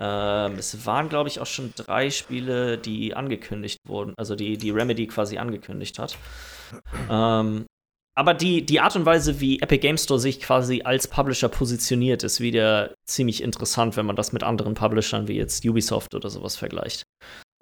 ähm, 0.00 0.54
es 0.58 0.86
waren, 0.86 1.08
glaube 1.08 1.28
ich, 1.28 1.40
auch 1.40 1.46
schon 1.46 1.72
drei 1.76 2.10
Spiele, 2.10 2.78
die 2.78 3.14
angekündigt 3.14 3.78
wurden, 3.86 4.14
also 4.16 4.36
die, 4.36 4.56
die 4.56 4.70
Remedy 4.70 5.06
quasi 5.06 5.38
angekündigt 5.38 5.98
hat. 5.98 6.16
Ähm, 7.10 7.66
aber 8.18 8.34
die, 8.34 8.66
die 8.66 8.80
Art 8.80 8.96
und 8.96 9.06
Weise, 9.06 9.38
wie 9.38 9.60
Epic 9.60 9.78
Game 9.78 9.96
Store 9.96 10.18
sich 10.18 10.40
quasi 10.40 10.82
als 10.82 11.06
Publisher 11.06 11.48
positioniert, 11.48 12.24
ist 12.24 12.40
wieder 12.40 12.92
ziemlich 13.06 13.44
interessant, 13.44 13.96
wenn 13.96 14.06
man 14.06 14.16
das 14.16 14.32
mit 14.32 14.42
anderen 14.42 14.74
Publishern 14.74 15.28
wie 15.28 15.36
jetzt 15.36 15.64
Ubisoft 15.64 16.16
oder 16.16 16.28
sowas 16.28 16.56
vergleicht. 16.56 17.04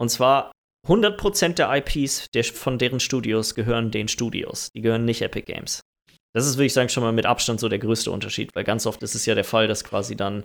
Und 0.01 0.09
zwar 0.09 0.53
100% 0.89 1.57
der 1.57 1.71
IPs 1.77 2.29
der, 2.33 2.43
von 2.43 2.79
deren 2.79 3.01
Studios 3.01 3.55
gehören 3.55 3.91
den 3.91 4.09
Studios. 4.09 4.71
Die 4.75 4.81
gehören 4.81 5.05
nicht 5.05 5.21
Epic 5.21 5.45
Games. 5.45 5.83
Das 6.35 6.47
ist, 6.47 6.57
würde 6.57 6.67
ich 6.67 6.73
sagen, 6.73 6.89
schon 6.89 7.03
mal 7.03 7.13
mit 7.13 7.27
Abstand 7.27 7.61
so 7.61 7.69
der 7.69 7.79
größte 7.79 8.11
Unterschied, 8.11 8.55
weil 8.55 8.65
ganz 8.65 8.87
oft 8.87 9.03
ist 9.03 9.15
es 9.15 9.27
ja 9.27 9.35
der 9.35 9.45
Fall, 9.45 9.69
dass 9.69 9.85
quasi 9.85 10.17
dann 10.17 10.43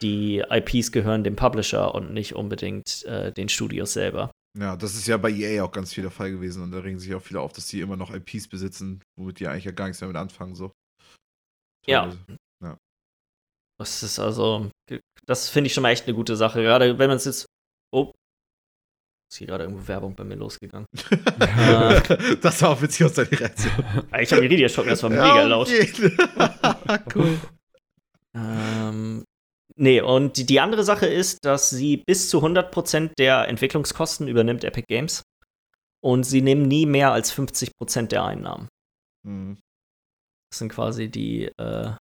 die 0.00 0.42
IPs 0.50 0.90
gehören 0.90 1.22
dem 1.22 1.36
Publisher 1.36 1.94
und 1.94 2.14
nicht 2.14 2.34
unbedingt 2.34 3.04
äh, 3.04 3.30
den 3.30 3.50
Studios 3.50 3.92
selber. 3.92 4.30
Ja, 4.58 4.76
das 4.76 4.94
ist 4.94 5.06
ja 5.06 5.16
bei 5.16 5.30
EA 5.30 5.62
auch 5.64 5.72
ganz 5.72 5.92
viel 5.94 6.02
der 6.02 6.10
Fall 6.10 6.30
gewesen 6.30 6.62
und 6.62 6.72
da 6.72 6.78
regen 6.80 6.98
sich 6.98 7.14
auch 7.14 7.22
viele 7.22 7.40
auf, 7.40 7.52
dass 7.52 7.66
die 7.68 7.80
immer 7.80 7.96
noch 7.96 8.12
IPs 8.12 8.48
besitzen, 8.48 9.02
womit 9.18 9.40
die 9.40 9.46
eigentlich 9.46 9.64
ja 9.64 9.70
gar 9.72 9.86
nichts 9.86 10.00
mehr 10.00 10.08
mit 10.08 10.16
anfangen, 10.16 10.54
so. 10.54 10.72
Ja. 11.86 12.02
Teilweise. 12.02 12.18
Das 13.78 14.02
ist 14.02 14.18
also, 14.18 14.70
das 15.24 15.48
finde 15.48 15.68
ich 15.68 15.72
schon 15.72 15.80
mal 15.80 15.88
echt 15.88 16.04
eine 16.06 16.14
gute 16.14 16.36
Sache. 16.36 16.60
Gerade 16.62 16.98
wenn 16.98 17.08
man 17.08 17.16
es 17.16 17.24
jetzt. 17.24 17.46
Oh. 17.90 18.12
Ist 19.32 19.38
hier 19.38 19.46
gerade 19.46 19.64
irgendwo 19.64 19.88
Werbung 19.88 20.14
bei 20.14 20.22
mir 20.22 20.34
losgegangen. 20.34 20.86
das 22.42 22.60
war 22.60 22.68
auch 22.68 22.82
witzig 22.82 23.06
aus 23.06 23.14
deiner 23.14 23.30
Reaktion. 23.30 23.72
Ich 24.20 24.30
habe 24.32 24.44
Iridia 24.44 24.68
schocken, 24.68 24.90
das 24.90 25.02
war 25.02 25.10
Ja, 25.10 25.22
mega 25.22 25.42
auf 25.44 25.48
laut. 25.48 25.68
jeden. 25.70 26.14
cool. 27.14 27.40
Ähm, 28.34 29.24
nee, 29.80 30.00
und 30.00 30.48
die, 30.48 30.60
andere 30.60 30.84
Sache 30.84 31.06
ist, 31.06 31.44
dass 31.44 31.70
sie 31.70 32.02
bis 32.06 32.28
zu 32.28 32.38
100% 32.42 33.10
der 33.18 33.48
Entwicklungskosten 33.48 34.28
übernimmt 34.28 34.64
Epic 34.64 34.86
Games. 34.88 35.22
Und 36.02 36.24
sie 36.24 36.40
nehmen 36.40 36.62
nie 36.62 36.86
mehr 36.86 37.12
als 37.12 37.30
50% 37.32 38.06
der 38.12 38.24
Einnahmen. 38.24 38.68
Mhm. 39.26 39.58
Das 40.50 40.58
sind 40.58 40.70
quasi 40.72 41.08
die, 41.10 41.44
äh, 41.58 41.94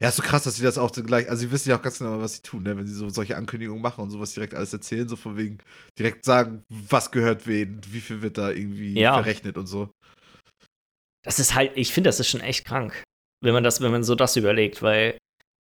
Ja, 0.00 0.08
ist 0.08 0.16
so 0.16 0.22
krass, 0.22 0.44
dass 0.44 0.56
sie 0.56 0.62
das 0.62 0.76
auch 0.78 0.92
gleich, 0.92 1.28
also 1.30 1.40
sie 1.40 1.50
wissen 1.50 1.70
ja 1.70 1.78
auch 1.78 1.82
ganz 1.82 1.98
genau, 1.98 2.20
was 2.20 2.34
sie 2.34 2.42
tun, 2.42 2.64
ne? 2.64 2.76
wenn 2.76 2.86
sie 2.86 2.94
so 2.94 3.08
solche 3.08 3.36
Ankündigungen 3.36 3.82
machen 3.82 4.02
und 4.02 4.10
sowas 4.10 4.34
direkt 4.34 4.54
alles 4.54 4.72
erzählen, 4.72 5.08
so 5.08 5.16
von 5.16 5.36
wegen 5.36 5.58
direkt 5.98 6.24
sagen, 6.24 6.64
was 6.68 7.10
gehört 7.10 7.46
wen, 7.46 7.80
wie 7.88 8.00
viel 8.00 8.20
wird 8.22 8.36
da 8.38 8.50
irgendwie 8.50 8.94
Ja. 8.98 9.14
verrechnet 9.14 9.56
und 9.56 9.66
so. 9.66 9.90
das 11.24 11.38
ist 11.38 11.54
halt, 11.54 11.72
ich 11.76 11.92
finde, 11.92 12.08
das 12.08 12.20
ist 12.20 12.28
schon 12.28 12.40
echt 12.40 12.64
krank, 12.64 13.02
wenn 13.42 13.54
man 13.54 13.64
das, 13.64 13.80
wenn 13.80 13.90
man 13.90 14.04
so 14.04 14.14
das 14.14 14.36
überlegt, 14.36 14.82
weil 14.82 15.18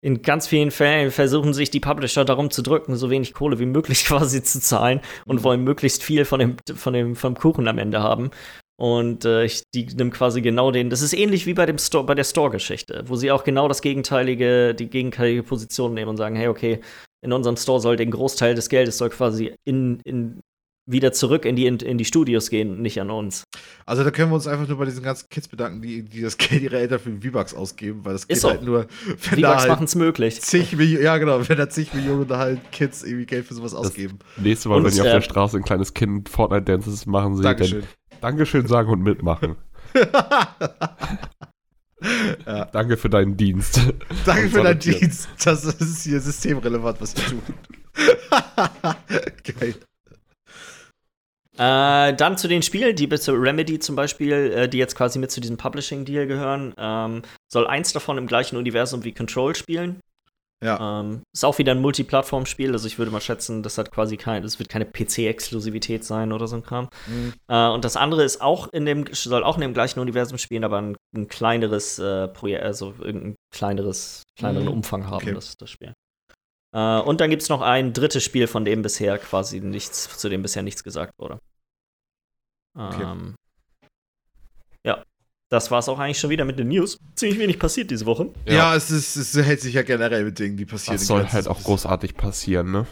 in 0.06 0.22
ganz 0.22 0.46
vielen 0.46 0.70
Fällen 0.70 1.10
versuchen 1.10 1.52
sich 1.52 1.68
die 1.72 1.80
Publisher 1.80 2.24
darum 2.24 2.52
zu 2.52 2.62
drücken, 2.62 2.94
so 2.94 3.10
wenig 3.10 3.34
Kohle 3.34 3.58
wie 3.58 3.66
möglich 3.66 4.04
quasi 4.06 4.40
zu 4.40 4.60
zahlen 4.60 5.00
und 5.26 5.42
wollen 5.42 5.64
möglichst 5.64 6.04
viel 6.04 6.24
von 6.24 6.38
dem, 6.38 6.56
von 6.76 6.92
dem, 6.92 7.16
vom 7.16 7.34
Kuchen 7.34 7.66
am 7.66 7.78
Ende 7.78 8.00
haben. 8.00 8.30
Und 8.78 9.24
äh, 9.24 9.44
ich, 9.44 9.64
die 9.74 9.84
nimmt 9.86 10.14
quasi 10.14 10.42
genau 10.42 10.70
den. 10.70 10.90
Das 10.90 11.02
ist 11.02 11.12
ähnlich 11.12 11.46
wie 11.46 11.54
bei 11.54 11.66
dem 11.66 11.78
Store, 11.78 12.04
bei 12.04 12.14
der 12.14 12.22
Store-Geschichte, 12.22 13.02
wo 13.06 13.16
sie 13.16 13.32
auch 13.32 13.42
genau 13.42 13.66
das 13.66 13.82
gegenteilige, 13.82 14.76
die 14.76 14.88
gegenteilige 14.88 15.42
Position 15.42 15.94
nehmen 15.94 16.10
und 16.10 16.18
sagen, 16.18 16.36
hey, 16.36 16.46
okay, 16.46 16.78
in 17.24 17.32
unserem 17.32 17.56
Store 17.56 17.80
soll 17.80 17.96
den 17.96 18.12
Großteil 18.12 18.54
des 18.54 18.68
Geldes 18.68 18.98
soll 18.98 19.10
quasi 19.10 19.56
in, 19.64 19.98
in 20.04 20.38
wieder 20.86 21.12
zurück 21.12 21.44
in 21.44 21.56
die, 21.56 21.66
in, 21.66 21.78
in 21.78 21.98
die 21.98 22.04
Studios 22.04 22.48
gehen, 22.48 22.80
nicht 22.80 23.00
an 23.00 23.10
uns. 23.10 23.44
Also 23.84 24.04
da 24.04 24.10
können 24.10 24.30
wir 24.30 24.36
uns 24.36 24.46
einfach 24.46 24.68
nur 24.68 24.78
bei 24.78 24.84
diesen 24.84 25.02
ganzen 25.02 25.28
Kids 25.28 25.48
bedanken, 25.48 25.82
die, 25.82 26.02
die 26.02 26.20
das 26.22 26.38
Geld 26.38 26.62
ihrer 26.62 26.76
Eltern 26.78 27.00
für 27.00 27.10
V-Bucks 27.20 27.54
ausgeben, 27.54 28.04
weil 28.04 28.12
das 28.12 28.28
geht 28.28 28.36
Ist 28.36 28.42
so. 28.42 28.50
halt 28.50 28.62
nur, 28.62 28.86
wenn 29.06 29.40
da 29.40 29.48
V-Bucks 29.48 29.60
halt 29.62 29.68
machen 29.70 29.84
es 29.84 29.94
möglich. 29.96 30.40
zig 30.40 30.76
Millionen, 30.76 31.04
ja 31.04 31.18
genau, 31.18 31.46
wenn 31.48 31.56
da 31.56 31.68
zig 31.68 31.92
Millionen 31.92 32.28
halt 32.30 32.60
Kids 32.72 33.02
irgendwie 33.02 33.26
Geld 33.26 33.46
für 33.46 33.54
sowas 33.54 33.74
ausgeben. 33.74 34.18
Nächstes 34.36 34.68
Mal, 34.68 34.76
Und 34.76 34.84
wenn 34.84 34.94
ihr 34.94 35.02
auf 35.02 35.08
äh, 35.08 35.12
der 35.12 35.20
Straße 35.22 35.56
ein 35.56 35.64
kleines 35.64 35.92
Kind 35.94 36.28
Fortnite 36.28 36.62
Dances 36.64 37.06
machen 37.06 37.36
seht, 37.36 37.44
Dankeschön. 37.44 37.80
dann 37.80 38.20
Dankeschön 38.20 38.66
sagen 38.66 38.90
und 38.90 39.02
mitmachen. 39.02 39.56
Ja. 42.46 42.66
Danke 42.66 42.96
für 42.98 43.08
deinen 43.08 43.36
Dienst. 43.36 43.80
Danke 44.26 44.50
für 44.50 44.62
deinen 44.62 44.78
Dienst. 44.78 45.28
Das 45.42 45.64
ist 45.64 46.02
hier 46.04 46.20
systemrelevant, 46.20 47.00
was 47.00 47.16
wir 47.16 47.24
tun. 47.24 47.42
Geil. 49.58 49.74
Äh, 51.58 52.14
dann 52.14 52.36
zu 52.36 52.48
den 52.48 52.62
Spielen, 52.62 52.94
die 52.94 53.08
zu 53.08 53.32
Remedy 53.32 53.78
zum 53.78 53.96
Beispiel, 53.96 54.32
äh, 54.32 54.68
die 54.68 54.78
jetzt 54.78 54.94
quasi 54.94 55.18
mit 55.18 55.30
zu 55.30 55.40
diesem 55.40 55.56
Publishing-Deal 55.56 56.26
gehören, 56.26 56.74
ähm, 56.76 57.22
soll 57.50 57.66
eins 57.66 57.92
davon 57.92 58.18
im 58.18 58.26
gleichen 58.26 58.56
Universum 58.56 59.04
wie 59.04 59.12
Control 59.12 59.54
spielen. 59.54 60.00
Ja. 60.62 61.00
Ähm, 61.00 61.22
ist 61.34 61.44
auch 61.44 61.58
wieder 61.58 61.72
ein 61.72 61.80
Multiplattform-Spiel, 61.80 62.72
also 62.72 62.86
ich 62.86 62.98
würde 62.98 63.10
mal 63.10 63.20
schätzen, 63.20 63.62
das 63.62 63.76
hat 63.76 63.90
quasi 63.90 64.16
kein, 64.16 64.42
das 64.42 64.58
wird 64.58 64.70
keine 64.70 64.86
PC-Exklusivität 64.86 66.02
sein 66.02 66.32
oder 66.32 66.46
so 66.46 66.56
ein 66.56 66.62
Kram. 66.62 66.88
Mhm. 67.06 67.34
Äh, 67.48 67.68
und 67.68 67.84
das 67.84 67.96
andere 67.96 68.24
ist 68.24 68.40
auch 68.40 68.72
in 68.72 68.86
dem, 68.86 69.04
soll 69.12 69.44
auch 69.44 69.56
in 69.56 69.60
dem 69.60 69.74
gleichen 69.74 70.00
Universum 70.00 70.38
spielen, 70.38 70.64
aber 70.64 70.80
ein, 70.80 70.96
ein 71.14 71.28
kleineres 71.28 71.98
äh, 71.98 72.28
Projekt, 72.28 72.62
also 72.62 72.94
irgendein 72.98 73.36
kleineres, 73.54 74.22
kleineren 74.38 74.66
mhm. 74.66 74.72
Umfang 74.72 75.06
haben, 75.06 75.16
okay. 75.16 75.34
das, 75.34 75.56
das 75.58 75.70
Spiel. 75.70 75.92
Äh, 76.76 77.00
und 77.00 77.22
dann 77.22 77.30
gibt 77.30 77.42
es 77.42 77.48
noch 77.48 77.62
ein 77.62 77.94
drittes 77.94 78.22
Spiel, 78.22 78.46
von 78.46 78.66
dem 78.66 78.82
bisher 78.82 79.16
quasi 79.16 79.60
nichts, 79.60 80.18
zu 80.18 80.28
dem 80.28 80.42
bisher 80.42 80.62
nichts 80.62 80.84
gesagt 80.84 81.14
wurde. 81.18 81.40
Okay. 82.78 83.02
Ähm, 83.02 83.34
ja, 84.84 85.02
das 85.48 85.70
war 85.70 85.78
es 85.78 85.88
auch 85.88 85.98
eigentlich 85.98 86.18
schon 86.18 86.28
wieder 86.28 86.44
mit 86.44 86.58
den 86.58 86.68
News. 86.68 86.98
Ziemlich 87.14 87.38
wenig 87.38 87.58
passiert 87.58 87.90
diese 87.90 88.04
Woche. 88.04 88.30
Ja, 88.44 88.52
ja 88.52 88.76
es, 88.76 88.90
ist, 88.90 89.16
es 89.16 89.34
hält 89.34 89.62
sich 89.62 89.72
ja 89.72 89.82
generell 89.82 90.24
mit 90.24 90.38
Dingen, 90.38 90.58
die 90.58 90.66
passieren. 90.66 90.98
Das 90.98 91.06
soll 91.06 91.26
halt 91.26 91.48
auch 91.48 91.62
großartig 91.62 92.14
passieren, 92.14 92.70
ne? 92.70 92.86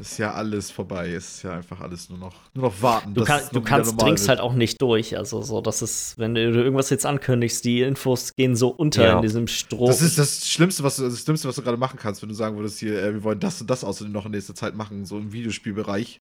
Ist 0.00 0.18
ja 0.18 0.32
alles 0.32 0.70
vorbei, 0.70 1.10
ist 1.10 1.42
ja 1.42 1.52
einfach 1.52 1.80
alles 1.80 2.08
nur 2.08 2.18
noch, 2.18 2.34
nur 2.54 2.66
noch 2.66 2.82
warten. 2.82 3.12
Du, 3.12 3.22
kann, 3.24 3.42
du 3.52 3.60
kannst, 3.60 4.00
dringst 4.00 4.28
halt 4.28 4.40
auch 4.40 4.54
nicht 4.54 4.80
durch. 4.80 5.16
Also, 5.16 5.42
so, 5.42 5.60
das 5.60 5.82
ist, 5.82 6.18
wenn 6.18 6.34
du 6.34 6.40
irgendwas 6.40 6.88
jetzt 6.88 7.04
ankündigst, 7.04 7.64
die 7.64 7.82
Infos 7.82 8.34
gehen 8.34 8.56
so 8.56 8.68
unter 8.68 9.04
ja. 9.04 9.16
in 9.16 9.22
diesem 9.22 9.46
Strom. 9.46 9.88
Das 9.88 10.00
ist 10.00 10.18
das 10.18 10.48
Schlimmste, 10.48 10.82
was 10.82 10.96
du, 10.96 11.02
das 11.02 11.20
Schlimmste, 11.20 11.48
was 11.48 11.56
du 11.56 11.62
gerade 11.62 11.76
machen 11.76 11.98
kannst, 11.98 12.22
wenn 12.22 12.30
du 12.30 12.34
sagen 12.34 12.56
würdest, 12.56 12.78
hier, 12.78 13.02
äh, 13.02 13.12
wir 13.12 13.22
wollen 13.24 13.40
das 13.40 13.60
und 13.60 13.68
das 13.68 13.84
außerdem 13.84 14.12
noch 14.12 14.24
in 14.24 14.32
nächster 14.32 14.54
Zeit 14.54 14.74
machen, 14.74 15.04
so 15.04 15.18
im 15.18 15.32
Videospielbereich. 15.32 16.20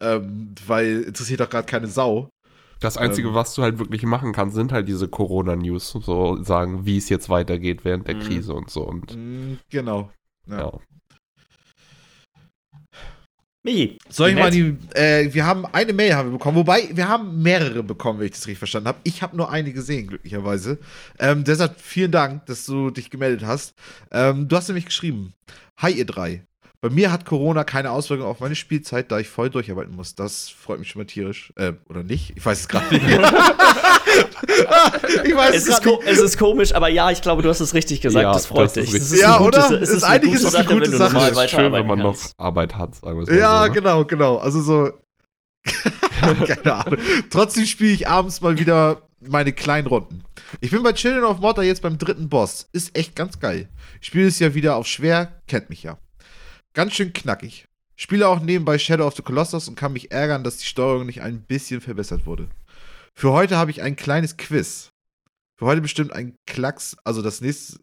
Ähm, 0.00 0.54
weil 0.66 1.02
interessiert 1.02 1.40
doch 1.40 1.50
gerade 1.50 1.66
keine 1.66 1.86
Sau. 1.86 2.30
Das 2.80 2.96
Einzige, 2.96 3.28
ähm, 3.28 3.34
was 3.34 3.54
du 3.54 3.62
halt 3.62 3.78
wirklich 3.78 4.02
machen 4.04 4.32
kannst, 4.32 4.56
sind 4.56 4.72
halt 4.72 4.88
diese 4.88 5.06
Corona-News, 5.06 5.90
so 6.00 6.42
sagen, 6.42 6.86
wie 6.86 6.96
es 6.96 7.10
jetzt 7.10 7.28
weitergeht 7.28 7.84
während 7.84 8.08
der 8.08 8.16
mhm. 8.16 8.20
Krise 8.20 8.54
und 8.54 8.70
so. 8.70 8.82
Und 8.82 9.14
mhm, 9.14 9.58
genau. 9.68 10.10
Ja. 10.48 10.58
ja. 10.58 10.72
Michi. 13.62 13.98
Soll 14.08 14.30
ich 14.30 14.36
mal 14.36 14.50
die. 14.50 14.76
Äh, 14.94 15.32
wir 15.34 15.44
haben 15.44 15.66
eine 15.66 15.92
Mail 15.92 16.14
haben 16.14 16.30
wir 16.30 16.38
bekommen, 16.38 16.56
wobei 16.56 16.88
wir 16.92 17.08
haben 17.08 17.42
mehrere 17.42 17.82
bekommen, 17.82 18.18
wenn 18.18 18.26
ich 18.26 18.32
das 18.32 18.46
richtig 18.46 18.58
verstanden 18.58 18.88
habe. 18.88 19.00
Ich 19.04 19.22
habe 19.22 19.36
nur 19.36 19.50
eine 19.50 19.72
gesehen, 19.72 20.06
glücklicherweise. 20.06 20.78
Ähm, 21.18 21.44
deshalb 21.44 21.78
vielen 21.78 22.10
Dank, 22.10 22.46
dass 22.46 22.64
du 22.64 22.90
dich 22.90 23.10
gemeldet 23.10 23.46
hast. 23.46 23.74
Ähm, 24.10 24.48
du 24.48 24.56
hast 24.56 24.68
nämlich 24.68 24.86
geschrieben: 24.86 25.34
Hi, 25.76 25.92
ihr 25.92 26.06
drei. 26.06 26.42
Bei 26.82 26.88
mir 26.88 27.12
hat 27.12 27.26
Corona 27.26 27.62
keine 27.62 27.90
Auswirkungen 27.90 28.30
auf 28.30 28.40
meine 28.40 28.54
Spielzeit, 28.54 29.12
da 29.12 29.18
ich 29.18 29.28
voll 29.28 29.50
durcharbeiten 29.50 29.94
muss. 29.94 30.14
Das 30.14 30.48
freut 30.48 30.78
mich 30.78 30.88
schon 30.88 31.00
mal 31.00 31.06
tierisch. 31.06 31.52
Äh, 31.56 31.74
oder 31.90 32.02
nicht? 32.02 32.32
Ich 32.36 32.46
weiß 32.46 32.60
es 32.60 32.68
gerade 32.68 32.94
nicht. 32.94 33.04
ich 35.24 35.36
weiß 35.36 35.56
es, 35.56 35.68
es, 35.68 35.78
ist 35.78 35.86
es 36.06 36.18
ist 36.18 36.38
komisch, 36.38 36.74
aber 36.74 36.88
ja, 36.88 37.10
ich 37.10 37.20
glaube, 37.20 37.42
du 37.42 37.50
hast 37.50 37.60
es 37.60 37.74
richtig 37.74 38.00
gesagt. 38.00 38.22
Ja, 38.22 38.32
das 38.32 38.46
freut 38.46 38.64
das 38.64 38.72
dich. 38.72 38.92
Das 38.92 39.14
ja, 39.20 39.40
oder? 39.40 39.68
Gute, 39.68 39.74
es 39.76 39.90
ist, 39.90 40.04
eigentlich 40.04 40.32
ist 40.32 40.44
es 40.44 40.54
eine 40.54 40.68
gute 40.68 40.90
Sache. 40.90 41.18
Es 41.18 41.36
ist 41.36 41.50
schön, 41.50 41.70
wenn 41.70 41.86
man 41.86 41.98
noch 41.98 42.16
Arbeit 42.38 42.74
hat, 42.76 42.94
sagen 42.94 43.26
wir 43.26 43.36
Ja, 43.36 43.60
so, 43.60 43.66
ne? 43.66 43.72
genau, 43.72 44.04
genau. 44.06 44.36
Also 44.38 44.62
so. 44.62 44.90
keine 46.46 46.74
Ahnung. 46.74 46.98
Trotzdem 47.28 47.66
spiele 47.66 47.92
ich 47.92 48.08
abends 48.08 48.40
mal 48.40 48.58
wieder 48.58 49.02
meine 49.20 49.52
kleinen 49.52 49.86
Runden. 49.86 50.22
Ich 50.62 50.70
bin 50.70 50.82
bei 50.82 50.94
Children 50.94 51.24
of 51.24 51.40
Mortar 51.40 51.64
jetzt 51.64 51.82
beim 51.82 51.98
dritten 51.98 52.30
Boss. 52.30 52.70
Ist 52.72 52.96
echt 52.96 53.14
ganz 53.14 53.38
geil. 53.38 53.68
Ich 54.00 54.06
spiele 54.06 54.28
es 54.28 54.38
ja 54.38 54.54
wieder 54.54 54.76
auf 54.76 54.86
schwer, 54.86 55.42
kennt 55.46 55.68
mich 55.68 55.82
ja. 55.82 55.98
Ganz 56.72 56.94
schön 56.94 57.12
knackig. 57.12 57.66
Spiele 57.96 58.28
auch 58.28 58.40
nebenbei 58.40 58.78
Shadow 58.78 59.06
of 59.06 59.16
the 59.16 59.22
Colossus 59.22 59.68
und 59.68 59.74
kann 59.74 59.92
mich 59.92 60.12
ärgern, 60.12 60.44
dass 60.44 60.58
die 60.58 60.66
Steuerung 60.66 61.06
nicht 61.06 61.20
ein 61.20 61.42
bisschen 61.42 61.80
verbessert 61.80 62.26
wurde. 62.26 62.48
Für 63.14 63.32
heute 63.32 63.56
habe 63.56 63.70
ich 63.70 63.82
ein 63.82 63.96
kleines 63.96 64.36
Quiz. 64.36 64.90
Für 65.58 65.66
heute 65.66 65.80
bestimmt 65.80 66.12
ein 66.12 66.36
Klacks, 66.46 66.96
also 67.04 67.22
das 67.22 67.40
nächste, 67.40 67.80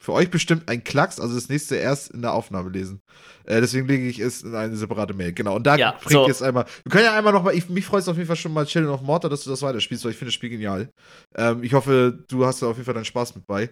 für 0.00 0.12
euch 0.12 0.30
bestimmt 0.30 0.68
ein 0.68 0.84
Klacks, 0.84 1.18
also 1.18 1.34
das 1.34 1.48
nächste 1.48 1.76
erst 1.76 2.10
in 2.10 2.22
der 2.22 2.32
Aufnahme 2.32 2.70
lesen. 2.70 3.00
Äh, 3.44 3.60
deswegen 3.60 3.88
lege 3.88 4.06
ich 4.06 4.20
es 4.20 4.42
in 4.42 4.54
eine 4.54 4.76
separate 4.76 5.14
Mail. 5.14 5.32
Genau. 5.32 5.56
Und 5.56 5.66
da 5.66 5.76
ja, 5.76 5.96
bringe 6.02 6.12
so. 6.12 6.22
ich 6.22 6.28
jetzt 6.28 6.42
einmal. 6.42 6.66
Wir 6.84 6.90
können 6.90 7.04
ja 7.04 7.16
einmal 7.16 7.32
nochmal, 7.32 7.54
mich 7.68 7.86
freut 7.86 8.02
es 8.02 8.08
auf 8.08 8.16
jeden 8.16 8.28
Fall 8.28 8.36
schon 8.36 8.52
mal 8.52 8.66
Children 8.66 8.92
of 8.92 9.02
Mortar, 9.02 9.30
dass 9.30 9.42
du 9.42 9.50
das 9.50 9.62
weiterspielst, 9.62 10.04
weil 10.04 10.12
ich 10.12 10.18
finde 10.18 10.28
das 10.28 10.34
Spiel 10.34 10.50
genial. 10.50 10.90
Ähm, 11.34 11.62
ich 11.64 11.72
hoffe, 11.72 12.18
du 12.28 12.44
hast 12.44 12.62
da 12.62 12.66
auf 12.66 12.76
jeden 12.76 12.84
Fall 12.84 12.94
deinen 12.94 13.06
Spaß 13.06 13.34
mit 13.34 13.46
bei. 13.46 13.70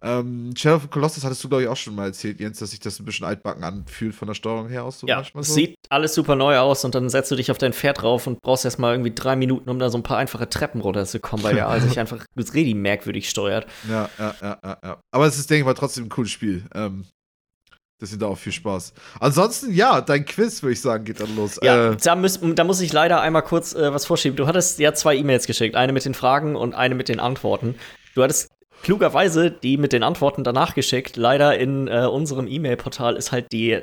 Ähm, 0.00 0.54
Shadow 0.56 0.76
of 0.76 0.90
Colossus 0.90 1.24
hattest 1.24 1.42
du, 1.44 1.48
glaube 1.48 1.64
ich, 1.64 1.68
auch 1.68 1.76
schon 1.76 1.94
mal 1.94 2.06
erzählt, 2.06 2.40
Jens, 2.40 2.58
dass 2.58 2.70
sich 2.70 2.80
das 2.80 2.98
ein 3.00 3.04
bisschen 3.04 3.26
altbacken 3.26 3.64
anfühlt 3.64 4.14
von 4.14 4.28
der 4.28 4.34
Steuerung 4.34 4.68
her 4.68 4.84
aus. 4.84 5.00
So 5.00 5.06
ja, 5.06 5.20
es 5.20 5.32
so. 5.32 5.54
sieht 5.54 5.76
alles 5.90 6.14
super 6.14 6.36
neu 6.36 6.56
aus 6.58 6.84
und 6.84 6.94
dann 6.94 7.10
setzt 7.10 7.30
du 7.30 7.36
dich 7.36 7.50
auf 7.50 7.58
dein 7.58 7.72
Pferd 7.72 8.02
drauf 8.02 8.26
und 8.26 8.40
brauchst 8.40 8.64
erstmal 8.64 8.94
irgendwie 8.94 9.12
drei 9.12 9.36
Minuten, 9.36 9.68
um 9.68 9.78
da 9.78 9.90
so 9.90 9.98
ein 9.98 10.02
paar 10.02 10.18
einfache 10.18 10.48
Treppen 10.48 10.80
runterzukommen, 10.80 11.44
weil 11.44 11.56
der 11.56 11.80
sich 11.80 11.98
einfach 11.98 12.24
richtig 12.36 12.74
merkwürdig 12.76 13.28
steuert. 13.28 13.66
Ja, 13.88 14.08
ja, 14.18 14.34
ja, 14.40 14.58
ja, 14.64 14.78
ja. 14.82 15.00
Aber 15.10 15.26
es 15.26 15.38
ist, 15.38 15.50
denke 15.50 15.60
ich 15.60 15.66
mal, 15.68 15.74
trotzdem 15.74 16.06
ein 16.06 16.08
cooles 16.08 16.30
Spiel. 16.30 16.64
Ähm, 16.74 17.04
das 18.00 18.10
sind 18.10 18.22
da 18.22 18.26
auch 18.26 18.38
viel 18.38 18.52
Spaß. 18.52 18.92
Ansonsten, 19.18 19.72
ja, 19.72 20.00
dein 20.00 20.24
Quiz, 20.24 20.62
würde 20.62 20.72
ich 20.72 20.80
sagen, 20.80 21.04
geht 21.04 21.20
dann 21.20 21.34
los. 21.34 21.58
Ja, 21.62 21.90
äh, 21.90 21.96
da, 21.96 22.14
muss, 22.14 22.38
da, 22.40 22.64
muss, 22.64 22.80
ich 22.80 22.92
leider 22.92 23.20
einmal 23.20 23.42
kurz 23.42 23.74
äh, 23.74 23.92
was 23.92 24.06
vorschieben. 24.06 24.36
Du 24.36 24.46
hattest 24.46 24.78
ja 24.78 24.94
zwei 24.94 25.16
E-Mails 25.16 25.46
geschickt, 25.46 25.74
eine 25.74 25.92
mit 25.92 26.04
den 26.04 26.14
Fragen 26.14 26.54
und 26.54 26.74
eine 26.74 26.94
mit 26.94 27.08
den 27.08 27.18
Antworten. 27.18 27.74
Du 28.14 28.22
hattest 28.22 28.52
klugerweise 28.82 29.50
die 29.50 29.76
mit 29.76 29.92
den 29.92 30.04
Antworten 30.04 30.44
danach 30.44 30.74
geschickt. 30.74 31.16
Leider 31.16 31.58
in 31.58 31.88
äh, 31.88 32.06
unserem 32.06 32.46
E-Mail-Portal 32.46 33.16
ist 33.16 33.32
halt 33.32 33.50
die 33.52 33.82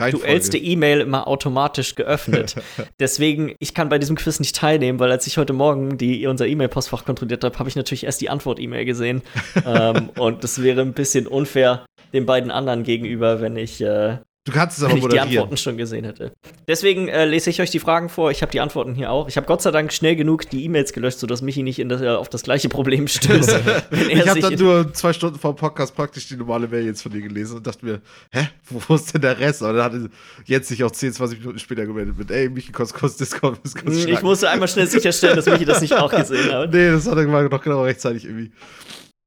aktuellste 0.00 0.58
E-Mail 0.58 1.00
immer 1.00 1.26
automatisch 1.26 1.94
geöffnet. 1.94 2.56
Deswegen, 3.00 3.54
ich 3.58 3.74
kann 3.74 3.88
bei 3.88 3.98
diesem 3.98 4.16
Quiz 4.16 4.40
nicht 4.40 4.56
teilnehmen, 4.56 4.98
weil 4.98 5.10
als 5.10 5.26
ich 5.26 5.36
heute 5.36 5.52
Morgen 5.52 5.98
die, 5.98 6.26
unser 6.26 6.46
E-Mail-Postfach 6.46 7.04
kontrolliert 7.04 7.44
habe, 7.44 7.58
habe 7.58 7.68
ich 7.68 7.76
natürlich 7.76 8.04
erst 8.04 8.20
die 8.20 8.30
Antwort-E-Mail 8.30 8.84
gesehen. 8.84 9.22
ähm, 9.66 10.10
und 10.18 10.44
das 10.44 10.62
wäre 10.62 10.80
ein 10.82 10.92
bisschen 10.92 11.26
unfair 11.26 11.84
den 12.12 12.26
beiden 12.26 12.50
anderen 12.50 12.82
gegenüber, 12.82 13.40
wenn 13.40 13.56
ich 13.56 13.80
äh, 13.80 14.18
Du 14.46 14.52
kannst 14.52 14.76
es 14.76 14.84
aber 14.84 14.92
Wenn 14.92 14.98
ich 14.98 15.08
die 15.08 15.20
Antworten 15.20 15.56
schon 15.56 15.78
gesehen 15.78 16.04
hätte. 16.04 16.32
Deswegen 16.68 17.08
äh, 17.08 17.24
lese 17.24 17.48
ich 17.48 17.62
euch 17.62 17.70
die 17.70 17.78
Fragen 17.78 18.10
vor. 18.10 18.30
Ich 18.30 18.42
habe 18.42 18.52
die 18.52 18.60
Antworten 18.60 18.94
hier 18.94 19.10
auch. 19.10 19.26
Ich 19.26 19.38
habe 19.38 19.46
Gott 19.46 19.62
sei 19.62 19.70
Dank 19.70 19.90
schnell 19.90 20.16
genug 20.16 20.50
die 20.50 20.64
E-Mails 20.64 20.92
gelöscht, 20.92 21.18
sodass 21.18 21.40
Michi 21.40 21.62
nicht 21.62 21.82
das, 21.90 22.02
äh, 22.02 22.08
auf 22.08 22.28
das 22.28 22.42
gleiche 22.42 22.68
Problem 22.68 23.08
stößt. 23.08 23.50
ich 23.90 24.28
habe 24.28 24.40
dann 24.40 24.54
nur 24.56 24.92
zwei 24.92 25.14
Stunden 25.14 25.38
vor 25.38 25.54
dem 25.54 25.56
Podcast 25.56 25.96
praktisch 25.96 26.28
die 26.28 26.36
normale 26.36 26.68
Mail 26.68 26.84
jetzt 26.84 27.00
von 27.00 27.10
dir 27.10 27.22
gelesen 27.22 27.56
und 27.56 27.66
dachte 27.66 27.86
mir, 27.86 28.02
hä, 28.32 28.48
wo, 28.68 28.94
ist 28.94 29.14
denn 29.14 29.22
der 29.22 29.38
Rest? 29.38 29.62
Aber 29.62 29.72
dann 29.72 29.82
hatte 29.84 30.10
Jens 30.44 30.68
sich 30.68 30.84
auch 30.84 30.90
10, 30.90 31.14
20 31.14 31.38
Minuten 31.38 31.58
später 31.58 31.86
gemeldet 31.86 32.18
mit, 32.18 32.30
ey, 32.30 32.50
Michi, 32.50 32.70
kurz, 32.70 32.92
kurz 32.92 33.16
Discord. 33.16 33.58
Kurz 33.62 34.04
ich 34.04 34.20
musste 34.20 34.50
einmal 34.50 34.68
schnell 34.68 34.86
sicherstellen, 34.86 35.36
dass 35.36 35.46
Michi 35.46 35.64
das 35.64 35.80
nicht 35.80 35.94
auch 35.94 36.10
gesehen 36.14 36.52
hat. 36.52 36.70
Nee, 36.70 36.90
das 36.90 37.08
hat 37.08 37.16
er 37.16 37.24
noch 37.24 37.62
genau 37.62 37.82
rechtzeitig 37.82 38.26
irgendwie. 38.26 38.52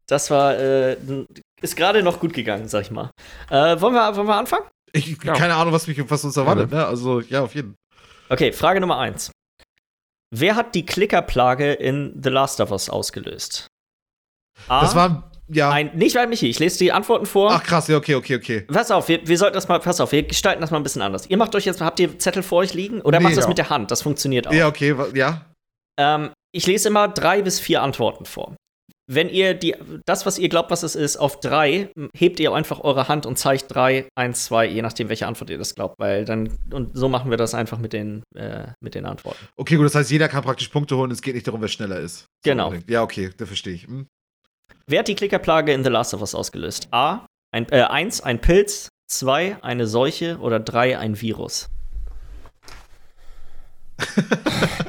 Das 0.05 0.29
war, 0.29 0.55
äh, 0.59 0.95
ist 1.59 1.75
gerade 1.75 2.03
noch 2.03 2.19
gut 2.19 2.33
gegangen, 2.33 2.67
sag 2.67 2.83
ich 2.83 2.91
mal. 2.91 3.09
Äh, 3.49 3.81
wollen, 3.81 3.95
wir, 3.95 4.15
wollen 4.15 4.27
wir 4.27 4.35
anfangen? 4.35 4.67
Ich, 4.97 5.23
ja. 5.23 5.33
Keine 5.33 5.55
Ahnung, 5.55 5.73
was, 5.73 5.87
mich, 5.87 6.09
was 6.09 6.23
uns 6.23 6.37
erwartet, 6.37 6.71
ne? 6.71 6.85
Also, 6.85 7.21
ja, 7.21 7.41
auf 7.43 7.55
jeden 7.55 7.69
Fall. 7.69 7.97
Okay, 8.29 8.51
Frage 8.51 8.81
Nummer 8.81 8.97
eins. 8.99 9.31
Wer 10.35 10.55
hat 10.55 10.75
die 10.75 10.85
Klickerplage 10.85 11.73
in 11.73 12.19
The 12.21 12.29
Last 12.29 12.59
of 12.59 12.71
Us 12.71 12.89
ausgelöst? 12.89 13.67
A, 14.67 14.81
das 14.81 14.95
war, 14.95 15.31
ja. 15.47 15.69
Ein, 15.69 15.95
nicht 15.95 16.15
weil 16.15 16.27
Michi, 16.27 16.47
ich 16.47 16.59
lese 16.59 16.79
die 16.79 16.91
Antworten 16.91 17.25
vor. 17.25 17.51
Ach 17.51 17.63
krass, 17.63 17.87
ja, 17.87 17.95
okay, 17.95 18.15
okay, 18.15 18.35
okay. 18.35 18.61
Pass 18.61 18.91
auf, 18.91 19.07
wir, 19.07 19.25
wir 19.25 19.37
sollten 19.37 19.53
das 19.53 19.67
mal, 19.67 19.79
pass 19.79 20.01
auf, 20.01 20.11
wir 20.11 20.23
gestalten 20.23 20.59
das 20.59 20.71
mal 20.71 20.77
ein 20.77 20.83
bisschen 20.83 21.01
anders. 21.01 21.27
Ihr 21.27 21.37
macht 21.37 21.55
euch 21.55 21.65
jetzt, 21.65 21.79
habt 21.79 21.99
ihr 21.99 22.19
Zettel 22.19 22.43
vor 22.43 22.59
euch 22.59 22.73
liegen 22.73 22.99
oder 23.01 23.19
nee, 23.19 23.23
macht 23.23 23.37
das 23.37 23.45
ja. 23.45 23.49
mit 23.49 23.57
der 23.57 23.69
Hand? 23.69 23.91
Das 23.91 24.01
funktioniert 24.01 24.47
auch. 24.47 24.53
Ja, 24.53 24.67
okay, 24.67 24.93
ja. 25.13 25.45
Ähm, 25.97 26.31
ich 26.51 26.67
lese 26.67 26.89
immer 26.89 27.07
drei 27.07 27.41
bis 27.41 27.59
vier 27.61 27.81
Antworten 27.81 28.25
vor 28.25 28.56
wenn 29.07 29.29
ihr 29.29 29.53
die, 29.53 29.73
das, 30.05 30.25
was 30.25 30.37
ihr 30.37 30.49
glaubt, 30.49 30.69
was 30.69 30.83
es 30.83 30.95
ist, 30.95 31.15
auf 31.17 31.39
drei, 31.39 31.89
hebt 32.15 32.39
ihr 32.41 32.53
einfach 32.53 32.81
eure 32.81 33.07
Hand 33.07 33.25
und 33.25 33.37
zeigt 33.37 33.73
drei, 33.73 34.09
eins, 34.15 34.45
zwei, 34.45 34.65
je 34.65 34.81
nachdem, 34.81 35.07
welche 35.07 35.25
Antwort 35.27 35.49
ihr 35.49 35.57
das 35.57 35.75
glaubt, 35.75 35.95
weil 35.97 36.25
dann, 36.25 36.51
und 36.71 36.95
so 36.95 37.07
machen 37.07 37.31
wir 37.31 37.37
das 37.37 37.55
einfach 37.55 37.77
mit 37.77 37.93
den, 37.93 38.23
äh, 38.35 38.67
mit 38.81 38.95
den 38.95 39.05
Antworten. 39.05 39.47
Okay, 39.55 39.77
gut, 39.77 39.85
das 39.85 39.95
heißt, 39.95 40.11
jeder 40.11 40.27
kann 40.27 40.43
praktisch 40.43 40.67
Punkte 40.67 40.97
holen, 40.97 41.09
es 41.11 41.21
geht 41.21 41.35
nicht 41.35 41.47
darum, 41.47 41.61
wer 41.61 41.69
schneller 41.69 41.99
ist. 41.99 42.25
Genau. 42.43 42.73
Ja, 42.87 43.01
okay, 43.01 43.31
da 43.37 43.45
verstehe 43.45 43.73
ich. 43.73 43.87
Hm. 43.87 44.07
Wer 44.87 44.99
hat 44.99 45.07
die 45.07 45.15
Klickerplage 45.15 45.71
in 45.73 45.83
The 45.83 45.89
Last 45.89 46.13
of 46.13 46.19
Us 46.21 46.35
ausgelöst? 46.35 46.89
A, 46.91 47.25
ein, 47.51 47.65
äh, 47.71 47.83
eins, 47.83 48.19
ein 48.19 48.41
Pilz, 48.41 48.89
zwei, 49.09 49.57
eine 49.61 49.87
Seuche 49.87 50.37
oder 50.39 50.59
drei, 50.59 50.97
ein 50.97 51.19
Virus? 51.21 51.69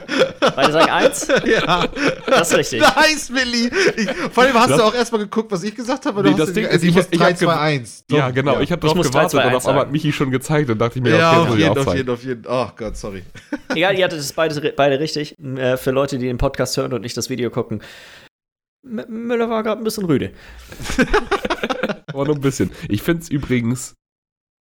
Beide 0.59 0.73
sagen 0.73 0.91
eins? 0.91 1.29
Ja. 1.47 1.87
Das 2.27 2.51
ist 2.51 2.59
richtig. 2.59 2.81
Nice, 2.81 3.33
Willi. 3.33 3.71
Ich, 3.97 4.11
vor 4.33 4.43
allem 4.43 4.55
hast 4.55 4.71
das, 4.71 4.79
du 4.79 4.85
auch 4.85 4.95
erstmal 4.95 5.21
geguckt, 5.21 5.53
was 5.53 5.63
ich 5.63 5.75
gesagt 5.75 6.05
habe. 6.05 6.23
Nee, 6.23 6.35
das 6.37 6.53
Ding 6.53 6.67
also 6.67 6.85
ich, 6.85 6.89
ich 6.89 6.97
muss 6.97 7.11
3, 7.11 7.35
2, 7.35 7.57
1. 7.57 8.05
Ja, 8.11 8.31
genau. 8.31 8.55
Ja. 8.55 8.61
Ich 8.63 8.73
habe 8.73 8.81
drauf 8.81 8.97
ich 8.97 9.03
gewartet 9.05 9.35
3, 9.35 9.43
2, 9.43 9.47
und 9.47 9.55
auf 9.55 9.67
einmal 9.67 9.85
hat 9.85 9.93
Michi 9.93 10.13
schon 10.13 10.33
gezeigt 10.33 10.69
und 10.69 10.79
dachte 10.79 10.99
ich 10.99 11.05
mir, 11.05 11.17
ja, 11.17 11.41
okay, 11.41 11.51
auf 11.51 11.59
jeden, 11.59 11.79
auf 11.79 11.95
jeden, 11.95 12.11
auf 12.11 12.25
jeden. 12.25 12.45
Oh 12.49 12.69
Gott, 12.77 12.97
sorry. 12.97 13.23
Egal, 13.75 13.97
ihr 13.97 14.05
hattet 14.05 14.19
es 14.19 14.33
beide, 14.33 14.73
beide 14.73 14.99
richtig. 14.99 15.37
Äh, 15.39 15.77
für 15.77 15.93
Leute, 15.93 16.19
die 16.19 16.27
den 16.27 16.39
Podcast 16.39 16.77
hören 16.77 16.93
und 16.93 17.03
nicht 17.03 17.17
das 17.17 17.31
Video 17.31 17.51
gucken. 17.51 17.81
M 18.85 19.05
Müller 19.09 19.49
war 19.49 19.63
gerade 19.63 19.81
ein 19.81 19.85
bisschen 19.85 20.07
rüde. 20.07 20.33
Aber 22.09 22.25
nur 22.25 22.35
ein 22.35 22.41
bisschen. 22.41 22.73
Ich 22.89 23.03
finde 23.03 23.23
es 23.23 23.29
übrigens, 23.29 23.95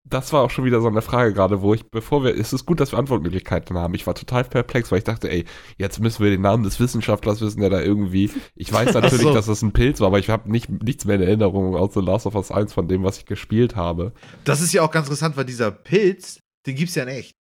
das 0.08 0.32
war 0.32 0.42
auch 0.42 0.50
schon 0.50 0.64
wieder 0.64 0.80
so 0.80 0.86
eine 0.86 1.02
Frage 1.02 1.32
gerade, 1.32 1.62
wo 1.62 1.74
ich, 1.74 1.90
bevor 1.90 2.22
wir, 2.22 2.38
es 2.38 2.52
ist 2.52 2.64
gut, 2.64 2.78
dass 2.78 2.92
wir 2.92 2.98
Antwortmöglichkeiten 2.98 3.76
haben. 3.76 3.94
Ich 3.94 4.06
war 4.06 4.14
total 4.14 4.44
perplex, 4.44 4.90
weil 4.90 4.98
ich 4.98 5.04
dachte, 5.04 5.30
ey, 5.30 5.44
jetzt 5.78 6.00
müssen 6.00 6.22
wir 6.22 6.30
den 6.30 6.42
Namen 6.42 6.62
des 6.62 6.78
Wissenschaftlers 6.78 7.40
wissen, 7.40 7.60
der 7.60 7.70
da 7.70 7.80
irgendwie, 7.80 8.30
ich 8.54 8.72
weiß 8.72 8.94
natürlich, 8.94 9.22
so. 9.22 9.34
dass 9.34 9.46
das 9.46 9.62
ein 9.62 9.72
Pilz 9.72 10.00
war, 10.00 10.08
aber 10.08 10.18
ich 10.18 10.30
habe 10.30 10.50
nicht, 10.50 10.70
nichts 10.70 11.04
mehr 11.04 11.16
in 11.16 11.22
Erinnerung 11.22 11.74
aus 11.74 11.94
The 11.94 12.00
Last 12.00 12.26
of 12.26 12.36
Us 12.36 12.50
1 12.50 12.72
von 12.72 12.86
dem, 12.86 13.02
was 13.02 13.18
ich 13.18 13.26
gespielt 13.26 13.74
habe. 13.74 14.12
Das 14.44 14.60
ist 14.60 14.72
ja 14.72 14.82
auch 14.82 14.90
ganz 14.90 15.06
interessant, 15.06 15.36
weil 15.36 15.44
dieser 15.44 15.72
Pilz, 15.72 16.38
den 16.66 16.76
gibt's 16.76 16.94
ja 16.94 17.02
in 17.02 17.08
echt. 17.08 17.32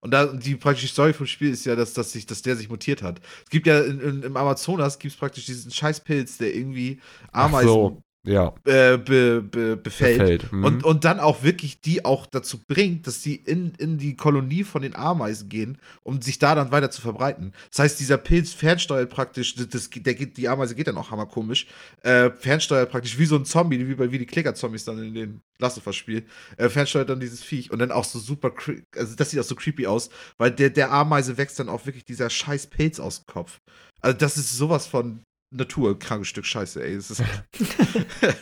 Und 0.00 0.12
da, 0.12 0.26
die 0.26 0.54
praktische 0.54 0.86
Story 0.86 1.12
vom 1.12 1.26
Spiel 1.26 1.50
ist 1.50 1.64
ja, 1.64 1.74
dass, 1.74 1.92
dass, 1.92 2.12
sich, 2.12 2.26
dass 2.26 2.42
der 2.42 2.54
sich 2.54 2.68
mutiert 2.68 3.02
hat. 3.02 3.20
Es 3.42 3.50
gibt 3.50 3.66
ja 3.66 3.80
in, 3.80 3.98
in, 3.98 4.22
im 4.22 4.36
Amazonas 4.36 5.00
gibt's 5.00 5.16
praktisch 5.16 5.46
diesen 5.46 5.72
scheiß 5.72 6.00
Pilz, 6.00 6.38
der 6.38 6.54
irgendwie 6.54 7.00
Ameisen 7.32 7.68
so, 7.68 8.02
ja, 8.26 8.52
äh, 8.64 8.98
be, 8.98 9.40
be, 9.40 9.76
befällt. 9.76 10.18
Befällt, 10.18 10.52
mhm. 10.52 10.64
Und, 10.64 10.84
und 10.84 11.04
dann 11.04 11.20
auch 11.20 11.42
wirklich 11.42 11.80
die 11.80 12.04
auch 12.04 12.26
dazu 12.26 12.58
bringt, 12.66 13.06
dass 13.06 13.20
die 13.20 13.36
in, 13.36 13.72
in 13.78 13.98
die 13.98 14.16
Kolonie 14.16 14.64
von 14.64 14.82
den 14.82 14.96
Ameisen 14.96 15.48
gehen, 15.48 15.78
um 16.02 16.20
sich 16.20 16.38
da 16.38 16.54
dann 16.54 16.72
weiter 16.72 16.90
zu 16.90 17.00
verbreiten. 17.00 17.52
Das 17.70 17.78
heißt, 17.78 18.00
dieser 18.00 18.18
Pilz 18.18 18.52
fernsteuert 18.52 19.10
praktisch, 19.10 19.54
das, 19.54 19.88
der 19.90 20.14
geht, 20.14 20.36
die 20.36 20.48
Ameise 20.48 20.74
geht 20.74 20.88
dann 20.88 20.98
auch 20.98 21.10
hammerkomisch, 21.10 21.66
äh, 22.02 22.30
fernsteuert 22.30 22.90
praktisch 22.90 23.16
wie 23.18 23.26
so 23.26 23.36
ein 23.36 23.44
Zombie, 23.44 23.86
wie, 23.86 23.94
bei, 23.94 24.10
wie 24.10 24.18
die 24.18 24.26
Klicker-Zombies 24.26 24.84
dann 24.84 25.02
in 25.02 25.14
den 25.14 25.40
Last 25.58 25.78
of 25.78 25.86
Us-Spiel, 25.86 26.26
äh, 26.56 26.68
fernsteuert 26.68 27.08
dann 27.08 27.20
dieses 27.20 27.44
Viech 27.44 27.70
und 27.70 27.78
dann 27.78 27.92
auch 27.92 28.04
so 28.04 28.18
super, 28.18 28.52
also 28.96 29.14
das 29.14 29.30
sieht 29.30 29.38
auch 29.38 29.44
so 29.44 29.54
creepy 29.54 29.86
aus, 29.86 30.10
weil 30.36 30.50
der, 30.50 30.70
der 30.70 30.92
Ameise 30.92 31.38
wächst 31.38 31.60
dann 31.60 31.68
auch 31.68 31.86
wirklich 31.86 32.04
dieser 32.04 32.28
scheiß 32.28 32.66
Pilz 32.66 32.98
aus 32.98 33.22
dem 33.22 33.26
Kopf. 33.26 33.60
Also 34.00 34.18
das 34.18 34.36
ist 34.36 34.56
sowas 34.56 34.86
von 34.86 35.20
Natur, 35.56 35.98
krankes 35.98 36.28
Stück 36.28 36.46
Scheiße, 36.46 36.82
ey. 36.82 36.98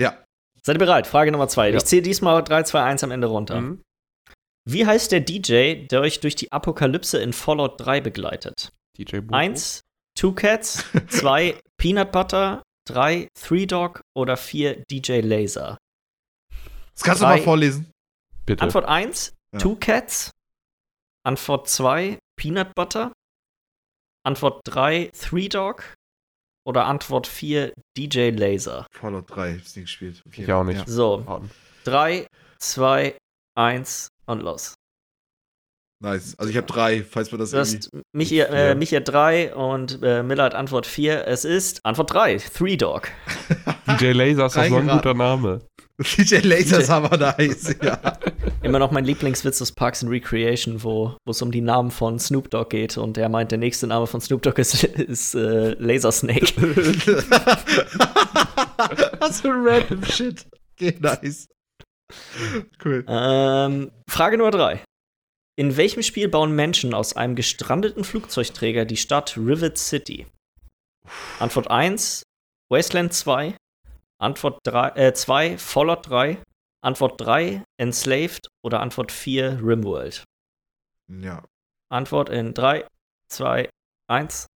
Ja. 0.00 0.24
Seid 0.62 0.76
ihr 0.76 0.80
bereit? 0.80 1.06
Frage 1.06 1.32
Nummer 1.32 1.48
zwei. 1.48 1.70
Ja. 1.70 1.76
Ich 1.76 1.84
zähle 1.84 2.02
diesmal 2.02 2.42
3, 2.42 2.62
2, 2.64 2.82
1 2.82 3.04
am 3.04 3.10
Ende 3.10 3.26
runter. 3.26 3.60
Mhm. 3.60 3.82
Wie 4.68 4.86
heißt 4.86 5.10
der 5.10 5.20
DJ, 5.20 5.86
der 5.86 6.00
euch 6.00 6.20
durch 6.20 6.36
die 6.36 6.52
Apokalypse 6.52 7.18
in 7.20 7.32
Fallout 7.32 7.80
3 7.80 8.00
begleitet? 8.00 8.72
DJ 8.96 9.18
Bobo. 9.18 9.34
Eins, 9.34 9.80
Two 10.16 10.32
Cats, 10.32 10.84
zwei, 11.08 11.58
Peanut 11.78 12.12
Butter, 12.12 12.62
drei, 12.86 13.28
Three 13.34 13.66
Dog 13.66 14.02
oder 14.16 14.36
vier, 14.36 14.84
DJ 14.90 15.20
Laser. 15.20 15.78
Das 16.94 17.02
kannst 17.02 17.22
Drei. 17.22 17.32
du 17.34 17.38
mal 17.38 17.44
vorlesen. 17.44 17.90
Bitte. 18.46 18.62
Antwort 18.62 18.84
1, 18.84 19.32
Ja. 19.52 19.58
Two 19.58 19.76
Cats. 19.76 20.30
Antwort 21.24 21.68
2, 21.68 22.18
Peanut 22.38 22.74
Butter. 22.74 23.12
Antwort 24.24 24.60
3, 24.64 25.10
Three 25.18 25.48
Dog. 25.48 25.82
Oder 26.64 26.86
Antwort 26.86 27.26
4, 27.26 27.72
DJ 27.96 28.30
Laser. 28.30 28.86
Fallout 28.92 29.24
3, 29.34 29.54
hab's 29.58 29.74
nie 29.74 29.82
gespielt. 29.82 30.22
Okay. 30.26 30.44
Ich 30.44 30.52
auch 30.52 30.62
nicht. 30.62 30.78
Ja. 30.78 30.84
So, 30.86 31.26
Warten. 31.26 31.50
3, 31.84 32.26
2, 32.60 33.16
1 33.56 34.08
und 34.26 34.42
los. 34.42 34.74
Nice. 36.02 36.34
Also 36.36 36.50
ich 36.50 36.56
habe 36.56 36.66
drei, 36.66 37.02
falls 37.04 37.30
man 37.30 37.38
das 37.38 37.52
Du 37.52 37.58
hast 37.58 37.72
irgendwie. 37.74 38.02
Michi, 38.12 38.40
äh, 38.40 38.74
Michi 38.74 38.96
hat 38.96 39.08
3 39.08 39.54
und 39.54 40.02
äh, 40.02 40.22
Miller 40.22 40.44
hat 40.44 40.54
Antwort 40.54 40.86
4. 40.86 41.26
Es 41.28 41.44
ist 41.44 41.84
Antwort 41.84 42.12
3, 42.12 42.38
Three 42.38 42.76
Dog. 42.76 43.08
DJ 43.86 44.10
Laser 44.12 44.46
ist 44.46 44.56
doch 44.56 44.64
so 44.64 44.76
ein 44.76 44.88
guter 44.88 45.14
Name. 45.14 45.62
DJ 46.02 46.36
Lasers 46.46 46.90
aber 46.90 47.16
nice. 47.16 47.74
Ja. 47.82 48.18
Immer 48.62 48.78
noch 48.78 48.90
mein 48.90 49.04
Lieblingswitz 49.04 49.60
aus 49.60 49.72
Parks 49.72 50.02
and 50.02 50.12
Recreation, 50.12 50.82
wo 50.82 51.16
es 51.28 51.42
um 51.42 51.50
die 51.50 51.60
Namen 51.60 51.90
von 51.90 52.18
Snoop 52.18 52.50
Dogg 52.50 52.70
geht 52.70 52.96
und 52.96 53.18
er 53.18 53.28
meint, 53.28 53.50
der 53.50 53.58
nächste 53.58 53.86
Name 53.86 54.06
von 54.06 54.20
Snoop 54.20 54.42
Dogg 54.42 54.60
ist, 54.60 54.84
ist 54.84 55.34
äh, 55.34 55.74
Laser 55.78 56.12
Snake. 56.12 56.54
Was 59.20 59.40
für 59.40 59.48
random 59.50 60.04
Shit. 60.04 60.46
Okay, 60.74 60.96
nice. 61.00 61.48
Cool. 62.84 63.04
ähm, 63.08 63.90
Frage 64.08 64.38
Nummer 64.38 64.50
3. 64.50 64.84
In 65.58 65.76
welchem 65.76 66.02
Spiel 66.02 66.28
bauen 66.28 66.54
Menschen 66.54 66.94
aus 66.94 67.16
einem 67.16 67.34
gestrandeten 67.34 68.04
Flugzeugträger 68.04 68.84
die 68.84 68.96
Stadt 68.96 69.36
Rivet 69.36 69.78
City? 69.78 70.26
Antwort 71.38 71.70
1, 71.70 72.22
Wasteland 72.70 73.12
2. 73.12 73.54
Antwort 74.22 74.60
3, 74.64 74.88
äh, 74.90 75.12
2, 75.14 75.58
Fallout 75.58 76.08
3. 76.08 76.38
Antwort 76.80 77.20
3, 77.20 77.62
Enslaved. 77.76 78.48
Oder 78.62 78.80
Antwort 78.80 79.10
4, 79.12 79.60
Rimworld. 79.62 80.24
Ja. 81.08 81.42
Antwort 81.90 82.28
in 82.28 82.54
3, 82.54 82.86
2, 83.28 83.68
1. 84.08 84.46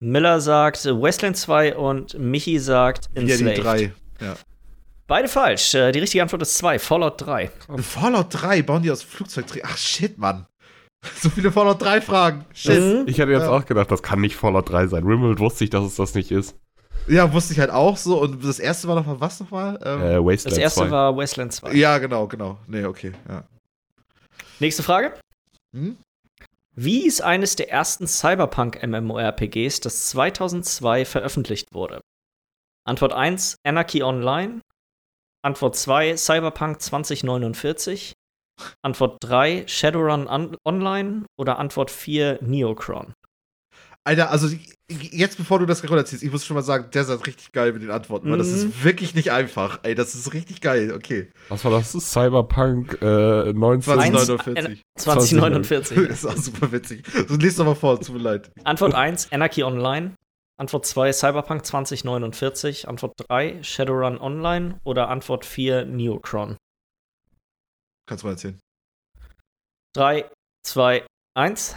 Miller 0.00 0.40
sagt 0.40 0.84
Wasteland 0.86 1.36
2 1.36 1.76
und 1.76 2.18
Michi 2.18 2.58
sagt 2.58 3.08
Wieder 3.14 3.22
die 3.24 3.32
Enslaved. 3.32 3.64
drei. 3.64 3.92
Beide 5.06 5.28
falsch. 5.28 5.74
Äh, 5.74 5.92
Die 5.92 6.00
richtige 6.00 6.22
Antwort 6.22 6.42
ist 6.42 6.56
2, 6.58 6.78
Fallout 6.78 7.20
3. 7.24 7.50
Fallout 7.78 8.26
3 8.30 8.62
bauen 8.62 8.82
die 8.82 8.90
aus 8.90 9.02
Flugzeugträger. 9.02 9.66
Ach 9.70 9.76
shit, 9.78 10.18
Mann. 10.18 10.46
So 11.20 11.30
viele 11.30 11.52
Fallout 11.52 11.80
3 11.80 12.00
Fragen. 12.00 12.44
Shit. 12.52 12.80
Mhm. 12.80 13.04
Ich 13.06 13.18
hätte 13.18 13.30
jetzt 13.30 13.42
Ja. 13.42 13.50
auch 13.50 13.64
gedacht, 13.64 13.90
das 13.90 14.02
kann 14.02 14.20
nicht 14.20 14.34
Fallout 14.36 14.68
3 14.70 14.88
sein. 14.88 15.04
Rimworld 15.04 15.38
wusste 15.38 15.62
ich, 15.64 15.70
dass 15.70 15.84
es 15.84 15.94
das 15.96 16.14
nicht 16.14 16.30
ist. 16.32 16.56
Ja, 17.08 17.32
wusste 17.32 17.52
ich 17.52 17.60
halt 17.60 17.70
auch 17.70 17.96
so. 17.96 18.20
Und 18.20 18.44
das 18.44 18.58
erste 18.58 18.88
war 18.88 18.96
noch 18.96 19.06
mal 19.06 19.20
was 19.20 19.38
nochmal? 19.40 19.78
Ähm, 19.84 20.00
Äh, 20.02 20.24
Wasteland 20.24 20.52
Das 20.56 20.58
erste 20.58 20.80
2. 20.80 20.90
war 20.90 21.16
Wasteland 21.16 21.52
2. 21.52 21.72
ja, 21.74 21.98
genau, 21.98 22.26
genau. 22.26 22.58
Nee, 22.66 22.84
okay. 22.84 23.12
Ja. 23.28 23.44
Nächste 24.58 24.82
Frage. 24.82 25.14
Hm? 25.74 25.96
Wie 26.74 27.06
ist 27.06 27.22
eines 27.22 27.56
der 27.56 27.70
ersten 27.70 28.06
Cyberpunk-MMORPGs, 28.06 29.80
das 29.80 30.08
2002 30.08 31.04
veröffentlicht 31.04 31.68
wurde? 31.72 32.00
Antwort 32.86 33.12
1, 33.12 33.56
Anarchy 33.64 34.02
Online. 34.02 34.60
Antwort 35.42 35.76
2, 35.76 36.16
Cyberpunk 36.16 36.80
2049. 36.82 38.12
Antwort 38.82 39.18
3, 39.20 39.64
Shadowrun 39.66 40.26
On 40.28 40.56
Online. 40.66 41.24
Oder 41.38 41.58
Antwort 41.58 41.90
4, 41.90 42.38
Neocron. 42.42 43.12
Alter, 44.04 44.30
also 44.30 44.48
jetzt 44.90 45.36
bevor 45.36 45.58
du 45.58 45.66
das 45.66 45.82
runterziehst, 45.82 46.22
ich 46.22 46.30
muss 46.30 46.44
schon 46.46 46.54
mal 46.54 46.62
sagen, 46.62 46.90
der 46.92 47.02
ist 47.02 47.26
richtig 47.26 47.52
geil 47.52 47.72
mit 47.72 47.82
den 47.82 47.90
Antworten, 47.90 48.30
weil 48.30 48.38
das 48.38 48.48
Mhm. 48.48 48.54
ist 48.70 48.84
wirklich 48.84 49.14
nicht 49.14 49.32
einfach. 49.32 49.80
Ey, 49.82 49.94
das 49.94 50.14
ist 50.14 50.32
richtig 50.32 50.60
geil. 50.60 50.92
Okay. 50.94 51.30
Was 51.48 51.64
war 51.64 51.72
das? 51.72 51.92
Cyberpunk 51.92 52.98
äh, 53.02 53.52
19... 53.52 53.82
2049. 53.82 54.82
2049. 54.96 55.96
Das 56.08 56.18
ist 56.24 56.26
auch 56.26 56.36
super 56.36 56.70
witzig. 56.72 57.04
So, 57.28 57.34
lies 57.36 57.56
doch 57.56 57.64
mal 57.64 57.74
vor, 57.74 58.00
tut 58.00 58.14
mir 58.16 58.22
leid. 58.22 58.50
Antwort 58.64 58.94
1, 58.94 59.32
Anarchy 59.32 59.62
Online. 59.64 60.14
Antwort 60.58 60.86
2, 60.86 61.12
Cyberpunk 61.12 61.66
2049. 61.66 62.88
Antwort 62.88 63.12
3, 63.28 63.62
Shadowrun 63.62 64.18
Online. 64.18 64.80
Oder 64.84 65.08
Antwort 65.08 65.44
4, 65.44 65.84
Neocron. 65.84 66.56
Kannst 68.08 68.22
du 68.22 68.28
mal 68.28 68.32
erzählen. 68.34 68.58
3, 69.94 70.30
2, 70.64 71.04
1. 71.34 71.74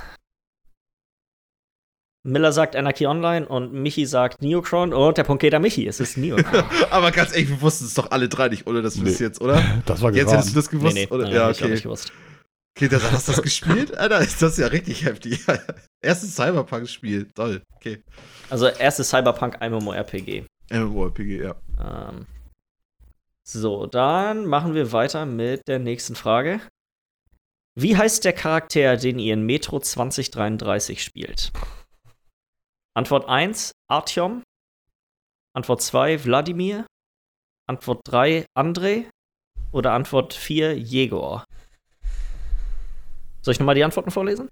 Miller 2.23 2.51
sagt 2.51 2.75
Anarchy 2.75 3.05
Online 3.07 3.47
und 3.47 3.71
Michi 3.73 4.05
sagt 4.05 4.41
Neocron 4.41 4.93
und 4.93 5.17
der 5.17 5.23
Punkt 5.23 5.41
geht 5.41 5.53
an 5.53 5.61
Michi. 5.61 5.87
Es 5.87 5.99
ist 5.99 6.17
Neocron. 6.17 6.63
Aber 6.89 7.11
ganz 7.11 7.31
ehrlich, 7.33 7.49
wir 7.49 7.61
wussten 7.61 7.85
es 7.85 7.93
doch 7.93 8.11
alle 8.11 8.27
drei 8.27 8.49
nicht, 8.49 8.67
ohne 8.67 8.81
dass 8.81 8.95
du 8.95 9.03
Nee. 9.03 9.11
das 9.11 9.19
jetzt, 9.19 9.41
oder? 9.41 9.61
Das 9.85 10.01
war 10.01 10.11
Jetzt 10.13 10.31
hättest 10.31 10.49
du 10.49 10.53
geraten. 10.53 10.55
das 10.55 10.69
gewusst, 10.69 10.93
nee, 10.95 11.07
nee, 11.09 11.13
oder? 11.15 11.23
nein, 11.25 11.33
ja, 11.33 11.49
ich 11.51 11.61
okay. 11.61 11.71
nicht 11.71 11.83
gewusst. 11.83 12.11
Okay, 12.77 12.87
das, 12.89 13.11
hast 13.11 13.27
du 13.27 13.31
das 13.33 13.41
gespielt? 13.41 13.97
Alter, 13.97 14.19
ist 14.21 14.41
das 14.41 14.57
ja 14.57 14.67
richtig 14.67 15.05
heftig. 15.05 15.39
Erstes 16.01 16.35
Cyberpunk-Spiel. 16.35 17.27
Toll. 17.33 17.61
Okay. 17.75 18.03
Also 18.49 18.67
erstes 18.67 19.09
Cyberpunk 19.09 19.57
MMORPG. 19.61 20.43
MMORPG, 20.71 21.41
ja. 21.41 21.55
Ähm, 21.79 22.25
so, 23.43 23.85
dann 23.85 24.45
machen 24.45 24.75
wir 24.75 24.91
weiter 24.91 25.25
mit 25.25 25.67
der 25.67 25.79
nächsten 25.79 26.15
Frage. 26.15 26.59
Wie 27.75 27.95
heißt 27.97 28.25
der 28.25 28.33
Charakter, 28.33 28.97
den 28.97 29.19
ihr 29.19 29.33
in 29.33 29.45
Metro 29.45 29.79
2033 29.79 31.01
spielt? 31.03 31.51
Antwort 32.99 33.29
1, 33.29 33.71
Artyom. 33.89 34.43
Antwort 35.55 35.81
2, 35.81 36.25
Wladimir. 36.25 36.85
Antwort 37.65 38.01
3, 38.03 38.45
André. 38.57 39.09
Oder 39.71 39.93
Antwort 39.93 40.33
4, 40.33 40.77
Jegor. 40.77 41.45
Soll 43.41 43.53
ich 43.53 43.59
nochmal 43.59 43.75
die 43.75 43.85
Antworten 43.85 44.11
vorlesen? 44.11 44.49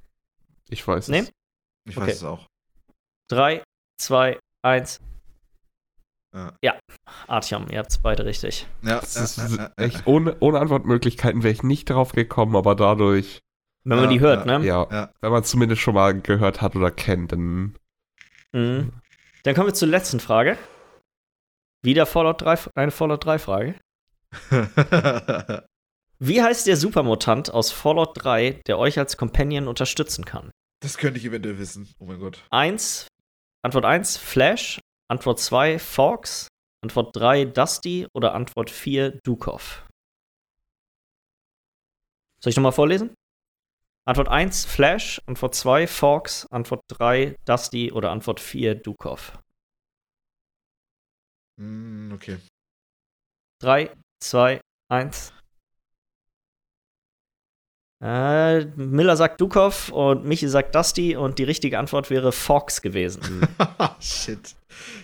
Ich 0.70 0.88
weiß 0.88 1.10
Nee? 1.10 1.20
es. 1.20 1.32
Ich 1.90 1.98
Okay. 1.98 2.08
weiß 2.08 2.16
es 2.16 2.24
auch. 2.24 2.46
3, 3.30 3.64
2, 4.00 4.40
1. 4.64 5.02
Ja. 6.34 6.54
Ja, 6.64 6.80
Artyom, 7.28 7.68
ihr 7.70 7.80
habt 7.80 7.92
es 7.92 7.98
beide 7.98 8.24
richtig. 8.24 8.66
Ja, 8.82 9.02
Das 9.02 9.18
ist 9.18 9.60
echt, 9.76 10.08
ohne, 10.08 10.38
ohne 10.40 10.60
Antwortmöglichkeiten 10.62 11.44
wäre 11.44 11.52
ich 11.54 11.64
nicht 11.64 11.90
drauf 11.90 12.14
gekommen, 12.14 12.56
aber 12.56 12.76
dadurch, 12.76 13.40
Wenn 13.84 13.98
man 13.98 14.06
Ja, 14.06 14.12
die 14.12 14.20
hört, 14.22 14.46
ja, 14.46 14.60
ne? 14.60 14.66
ja, 14.66 14.88
ja. 14.90 15.14
wenn 15.20 15.32
man 15.34 15.42
es 15.44 15.50
zumindest 15.50 15.82
schon 15.82 15.96
mal 15.96 16.18
gehört 16.22 16.62
hat 16.62 16.78
oder 16.78 16.92
kennt, 16.92 17.34
dann 17.34 17.76
Mhm. 18.54 18.94
Dann 19.44 19.56
kommen 19.56 19.68
wir 19.68 19.74
zur 19.74 19.88
letzten 19.88 20.20
Frage. 20.20 20.58
Wieder 21.84 22.06
Fallout 22.06 22.42
3, 22.42 22.72
eine 22.76 22.92
Fallout 22.92 23.26
3 23.26 23.40
Frage. 23.40 23.76
Wie 26.20 26.42
heißt 26.42 26.66
der 26.68 26.78
Supermutant 26.78 27.54
aus 27.54 27.72
Fallout 27.72 28.12
3, 28.16 28.62
der 28.66 28.80
euch 28.80 28.98
als 28.98 29.18
Companion 29.18 29.68
unterstützen 29.68 30.26
kann? 30.26 30.52
Das 30.82 30.98
könnte 30.98 31.20
ich 31.20 31.26
eventuell 31.26 31.60
wissen. 31.60 31.94
Oh 32.00 32.06
mein 32.06 32.20
Gott. 32.20 32.44
1, 32.50 33.08
Antwort 33.64 33.86
1, 33.86 34.18
Flash. 34.18 34.80
Antwort 35.10 35.40
2, 35.40 35.80
Fox. 35.80 36.48
Antwort 36.84 37.16
3, 37.16 37.46
Dusty. 37.46 38.08
Oder 38.14 38.34
Antwort 38.34 38.70
4, 38.70 39.20
Dukov. 39.24 39.86
Soll 42.42 42.52
ich 42.52 42.58
nochmal 42.58 42.72
vorlesen? 42.72 43.14
Antwort 44.08 44.30
1, 44.30 44.66
Flash. 44.66 45.22
Antwort 45.26 45.54
2, 45.54 45.86
Fox. 45.86 46.46
Antwort 46.50 46.82
3, 46.88 47.36
Dusty. 47.44 47.92
Oder 47.92 48.12
Antwort 48.12 48.40
4, 48.40 48.76
Dukov. 48.76 49.38
Mm, 51.60 52.14
okay. 52.14 52.38
3, 53.62 53.92
2, 54.24 54.62
1. 54.90 55.34
Äh, 58.02 58.66
Miller 58.76 59.18
sagt 59.18 59.42
Dukov 59.42 59.90
und 59.90 60.24
Michi 60.24 60.48
sagt 60.48 60.76
Dusty 60.76 61.18
und 61.18 61.40
die 61.40 61.44
richtige 61.44 61.80
Antwort 61.80 62.10
wäre 62.10 62.32
Fox 62.32 62.82
gewesen. 62.82 63.46
shit. 64.00 64.56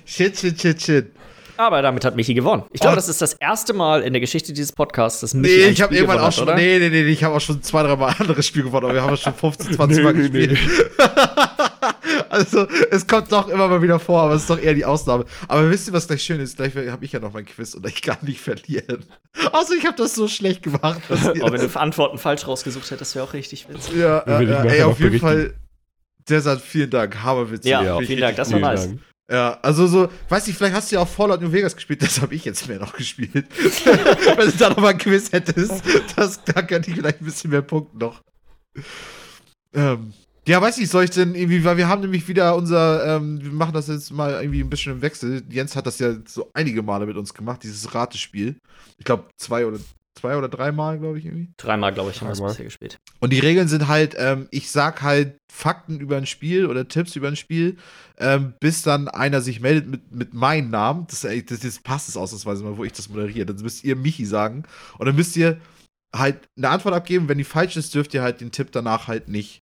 Shit, 0.05 0.37
shit, 0.37 0.61
shit, 0.61 0.81
shit. 0.81 1.15
Aber 1.57 1.81
damit 1.81 2.03
hat 2.05 2.15
Michi 2.15 2.33
gewonnen. 2.33 2.63
Ich 2.71 2.79
glaube, 2.81 2.93
Oh. 2.93 2.95
das 2.95 3.09
ist 3.09 3.21
das 3.21 3.33
erste 3.33 3.73
Mal 3.73 4.01
in 4.01 4.13
der 4.13 4.19
Geschichte 4.21 4.53
dieses 4.53 4.71
Podcasts, 4.71 5.21
dass 5.21 5.33
Michi 5.33 5.55
Nee, 5.57 5.65
ich 5.67 5.81
habe 5.81 5.93
irgendwann 5.93 6.17
gewonnen 6.17 6.29
auch 6.29 6.33
schon. 6.35 6.47
hat, 6.47 6.55
oder? 6.55 6.61
Nee, 6.63 6.79
nee, 6.79 6.89
nee, 6.89 7.03
ich 7.03 7.23
habe 7.23 7.35
auch 7.35 7.41
schon 7.41 7.61
zwei, 7.61 7.83
drei 7.83 7.95
Mal 7.95 8.15
anderes 8.19 8.45
Spiel 8.47 8.63
gewonnen, 8.63 8.85
aber 8.85 8.93
wir 8.95 9.03
haben 9.03 9.15
schon 9.17 9.33
15, 9.33 9.73
20 9.73 10.03
Mal 10.03 10.13
Nee, 10.13 10.29
nee, 10.29 10.47
gespielt. 10.47 10.59
also, 12.29 12.67
es 12.91 13.05
kommt 13.07 13.31
doch 13.31 13.47
immer 13.49 13.67
mal 13.67 13.81
wieder 13.81 13.99
vor, 13.99 14.21
aber 14.21 14.33
es 14.33 14.41
ist 14.43 14.49
doch 14.49 14.59
eher 14.59 14.73
die 14.73 14.85
Ausnahme. 14.85 15.25
Aber 15.47 15.69
wisst 15.69 15.87
ihr, 15.87 15.93
was 15.93 16.07
gleich 16.07 16.23
schön 16.23 16.39
ist? 16.39 16.57
Gleich 16.57 16.75
habe 16.75 17.05
ich 17.05 17.11
ja 17.11 17.19
noch 17.19 17.33
mein 17.33 17.45
Quiz 17.45 17.73
und 17.75 17.85
ich 17.87 18.01
kann 18.01 18.17
nicht 18.21 18.41
verlieren. 18.41 19.05
Also, 19.51 19.73
ich 19.73 19.85
habe 19.85 19.97
das 19.97 20.15
so 20.15 20.27
schlecht 20.27 20.63
gemacht. 20.63 21.01
dass 21.09 21.23
ihr 21.35 21.43
Oh, 21.43 21.51
wenn 21.51 21.61
das- 21.61 21.71
du 21.73 21.79
Antworten 21.79 22.17
falsch 22.17 22.47
rausgesucht 22.47 22.89
hättest, 22.91 23.15
wäre 23.15 23.25
auch 23.25 23.33
richtig 23.33 23.67
witzig. 23.69 23.95
ja, 23.95 24.23
ja, 24.25 24.41
ja, 24.41 24.63
nachher 24.63 24.71
ey, 24.71 24.81
auf 24.83 24.99
jeden 24.99 25.19
berichten. 25.19 25.27
Fall. 25.27 25.53
Desert, 26.29 26.61
vielen 26.61 26.89
Dank. 26.89 27.21
Hammerwitzig. 27.21 27.69
Ja, 27.71 27.99
ich 27.99 28.07
vielen 28.07 28.21
Dank, 28.21 28.37
das 28.37 28.51
war 28.51 28.59
nice. 28.59 28.87
Dank. 28.87 28.99
Ja, 29.31 29.57
also 29.61 29.87
so, 29.87 30.09
weiß 30.29 30.47
ich, 30.47 30.55
vielleicht 30.55 30.75
hast 30.75 30.91
du 30.91 30.95
ja 30.95 31.01
auch 31.01 31.07
Fallout 31.07 31.41
New 31.41 31.51
Vegas 31.51 31.75
gespielt, 31.75 32.01
das 32.01 32.21
habe 32.21 32.35
ich 32.35 32.43
jetzt 32.43 32.67
mehr 32.67 32.79
noch 32.79 32.93
gespielt. 32.93 33.33
Wenn 34.35 34.51
du 34.51 34.57
da 34.57 34.69
noch 34.69 34.77
mal 34.77 34.89
ein 34.89 34.97
Quiz 34.97 35.31
hättest, 35.31 35.81
das, 36.15 36.43
da 36.43 36.61
könnte 36.61 36.89
ich 36.89 36.97
vielleicht 36.97 37.21
ein 37.21 37.25
bisschen 37.25 37.51
mehr 37.51 37.61
punkten 37.61 37.99
noch. 37.99 38.21
Ähm, 39.73 40.13
ja, 40.45 40.61
weiß 40.61 40.77
ich, 40.79 40.89
soll 40.89 41.05
ich 41.05 41.11
denn 41.11 41.35
irgendwie, 41.35 41.63
weil 41.63 41.77
wir 41.77 41.87
haben 41.87 42.01
nämlich 42.01 42.27
wieder 42.27 42.55
unser, 42.55 43.15
ähm, 43.15 43.41
wir 43.41 43.51
machen 43.51 43.73
das 43.73 43.87
jetzt 43.87 44.11
mal 44.11 44.33
irgendwie 44.33 44.61
ein 44.61 44.69
bisschen 44.69 44.91
im 44.93 45.01
Wechsel. 45.01 45.41
Jens 45.49 45.75
hat 45.77 45.87
das 45.87 45.99
ja 45.99 46.15
so 46.25 46.49
einige 46.53 46.83
Male 46.83 47.05
mit 47.05 47.15
uns 47.15 47.33
gemacht, 47.33 47.63
dieses 47.63 47.95
Ratespiel. 47.95 48.57
Ich 48.97 49.05
glaube, 49.05 49.29
zwei 49.37 49.65
oder 49.65 49.79
zwei 50.15 50.37
oder 50.37 50.47
drei 50.47 50.71
Mal, 50.71 50.99
glaube 50.99 51.19
ich, 51.19 51.25
irgendwie. 51.25 51.53
Dreimal, 51.57 51.93
glaube 51.93 52.11
ich, 52.11 52.21
haben 52.21 52.27
wir 52.27 52.31
es 52.31 52.37
Dreimal. 52.37 52.51
bisher 52.51 52.65
gespielt. 52.65 52.97
Und 53.19 53.33
die 53.33 53.39
Regeln 53.39 53.67
sind 53.67 53.87
halt, 53.87 54.15
ähm, 54.17 54.47
ich 54.51 54.71
sag 54.71 55.01
halt 55.01 55.37
Fakten 55.51 55.99
über 55.99 56.17
ein 56.17 56.25
Spiel 56.25 56.65
oder 56.65 56.87
Tipps 56.87 57.15
über 57.15 57.27
ein 57.27 57.35
Spiel, 57.35 57.77
ähm, 58.17 58.53
bis 58.59 58.83
dann 58.83 59.07
einer 59.07 59.41
sich 59.41 59.59
meldet 59.59 59.87
mit, 59.87 60.11
mit 60.11 60.33
meinem 60.33 60.69
Namen. 60.69 61.07
Das, 61.09 61.21
das, 61.21 61.59
das 61.59 61.79
passt 61.79 62.09
es 62.09 62.17
ausnahmsweise 62.17 62.63
mal, 62.63 62.77
wo 62.77 62.83
ich 62.83 62.93
das 62.93 63.09
moderiere. 63.09 63.45
Dann 63.45 63.57
müsst 63.57 63.83
ihr 63.83 63.95
Michi 63.95 64.25
sagen. 64.25 64.63
Und 64.97 65.05
dann 65.05 65.15
müsst 65.15 65.35
ihr 65.35 65.59
halt 66.15 66.47
eine 66.57 66.69
Antwort 66.69 66.95
abgeben. 66.95 67.27
Wenn 67.27 67.37
die 67.37 67.43
falsch 67.43 67.75
ist, 67.77 67.93
dürft 67.95 68.13
ihr 68.13 68.21
halt 68.21 68.41
den 68.41 68.51
Tipp 68.51 68.71
danach 68.71 69.07
halt 69.07 69.27
nicht 69.27 69.63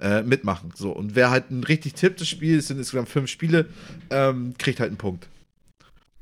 äh, 0.00 0.22
mitmachen. 0.22 0.72
So. 0.76 0.92
Und 0.92 1.16
wer 1.16 1.30
halt 1.30 1.50
ein 1.50 1.64
richtig 1.64 1.94
tippt 1.94 2.20
das 2.20 2.28
Spiel, 2.28 2.58
es 2.58 2.68
sind 2.68 2.78
insgesamt 2.78 3.08
fünf 3.08 3.28
Spiele, 3.28 3.68
ähm, 4.10 4.54
kriegt 4.58 4.80
halt 4.80 4.90
einen 4.90 4.98
Punkt. 4.98 5.28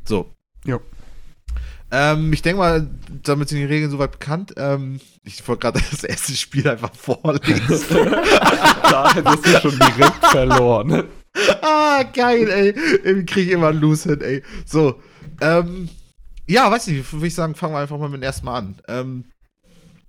So. 0.05 0.33
Ja. 0.65 0.81
Ähm, 1.91 2.33
ich 2.33 2.43
denke 2.43 2.59
mal, 2.59 2.91
damit 3.23 3.49
sind 3.49 3.59
die 3.59 3.65
Regeln 3.65 3.91
soweit 3.91 4.13
bekannt. 4.13 4.55
Ähm, 4.57 5.01
ich 5.23 5.47
wollte 5.47 5.61
gerade 5.61 5.81
das 5.91 6.05
erste 6.05 6.35
Spiel 6.35 6.69
einfach 6.69 6.95
vorlesen. 6.95 8.11
Da 8.89 9.13
hättest 9.15 9.47
du 9.47 9.61
schon 9.71 9.79
direkt 9.79 10.25
verloren. 10.27 11.05
ah, 11.61 12.03
geil, 12.15 12.49
ey. 12.49 12.69
Irgendwie 13.05 13.27
kriege 13.27 13.47
ich 13.49 13.53
immer 13.55 13.69
einen 13.69 13.81
Loose 13.81 14.11
hin, 14.11 14.21
ey. 14.21 14.43
So. 14.65 15.01
Ähm, 15.41 15.89
ja, 16.49 16.71
weiß 16.71 16.87
nicht, 16.87 17.13
würde 17.13 17.27
ich 17.27 17.35
sagen, 17.35 17.55
fangen 17.57 17.75
wir 17.75 17.81
einfach 17.81 17.99
mal 17.99 18.09
mit 18.09 18.21
dem 18.21 18.23
ersten 18.23 18.47
Mal 18.47 18.59
an. 18.59 18.81
Ähm, 18.89 19.25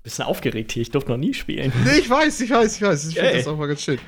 Bisschen 0.03 0.25
aufgeregt 0.25 0.71
hier, 0.71 0.84
ich 0.84 0.91
durfte 0.91 1.11
noch 1.11 1.17
nie 1.17 1.34
spielen. 1.34 1.73
nee, 1.84 1.97
ich 1.99 2.09
weiß, 2.09 2.39
ich 2.41 2.51
weiß, 2.51 2.75
ich 2.78 2.82
weiß. 2.82 3.07
Ich 3.09 3.15
finde 3.15 3.34
das 3.34 3.47
auch 3.47 3.57
mal 3.57 3.67
ganz 3.67 3.82
schön. 3.82 3.99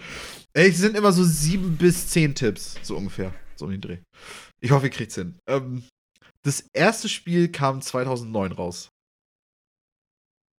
Ey, 0.53 0.69
es 0.69 0.77
sind 0.77 0.95
immer 0.95 1.11
so 1.11 1.23
sieben 1.23 1.75
bis 1.77 2.07
zehn 2.07 2.33
Tipps, 2.35 2.75
so 2.83 2.95
ungefähr. 2.95 3.33
So 3.55 3.65
um 3.65 3.71
den 3.71 3.81
Dreh. 3.81 3.97
Ich 4.61 4.71
hoffe, 4.71 4.85
ihr 4.85 4.91
kriegt's 4.91 5.15
hin. 5.15 5.35
Ähm, 5.47 5.83
das 6.43 6.61
erste 6.73 7.09
Spiel 7.09 7.51
kam 7.51 7.81
2009 7.81 8.51
raus. 8.53 8.89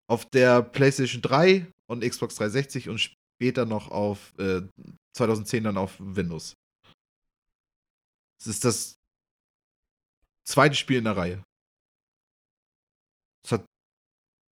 Auf 0.09 0.27
der 0.27 0.63
PlayStation 0.63 1.23
3 1.23 1.71
und 1.87 2.03
Xbox 2.03 2.35
360 2.37 2.89
und 2.89 2.99
später 2.99 3.65
noch 3.65 3.91
auf 3.91 4.37
äh, 4.39 4.63
2010 5.17 5.65
dann 5.65 5.79
auf 5.79 5.97
Windows. 5.99 6.55
Es 8.41 8.47
ist 8.47 8.65
das 8.65 8.95
zweite 10.47 10.75
Spiel 10.75 10.99
in 10.99 11.05
der 11.05 11.17
Reihe. 11.17 11.45
Es 13.45 13.53
hat 13.53 13.65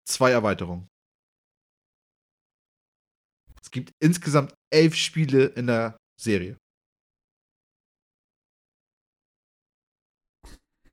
zwei 0.08 0.32
Erweiterungen. 0.32 0.88
Es 3.62 3.72
gibt 3.72 3.92
insgesamt 4.00 4.54
elf 4.72 4.96
Spiele 4.96 5.48
in 5.48 5.68
der 5.68 5.98
Serie. 6.22 6.58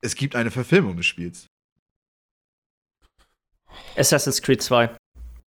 Es 0.03 0.15
gibt 0.15 0.35
eine 0.37 0.51
Verfilmung 0.51 0.97
des 0.97 1.07
Spiels. 1.07 1.47
Assassin's 3.97 4.43
Creed 4.43 4.63
2. 4.63 4.91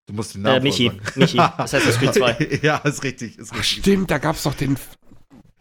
Du 0.07 0.13
musst 0.13 0.35
den 0.35 0.41
Äh, 0.45 0.49
Namen 0.49 0.63
Michi. 0.63 0.89
vorsagen. 0.89 1.19
Michi. 1.19 1.39
Assassin's 1.57 1.97
Creed 1.97 2.13
2. 2.13 2.59
ja, 2.61 2.77
ist 2.77 3.03
richtig. 3.03 3.37
Ist 3.37 3.51
Ach, 3.53 3.59
richtig. 3.59 3.79
stimmt, 3.83 4.09
da 4.11 4.17
gab's 4.17 4.43
doch 4.43 4.55
den. 4.55 4.77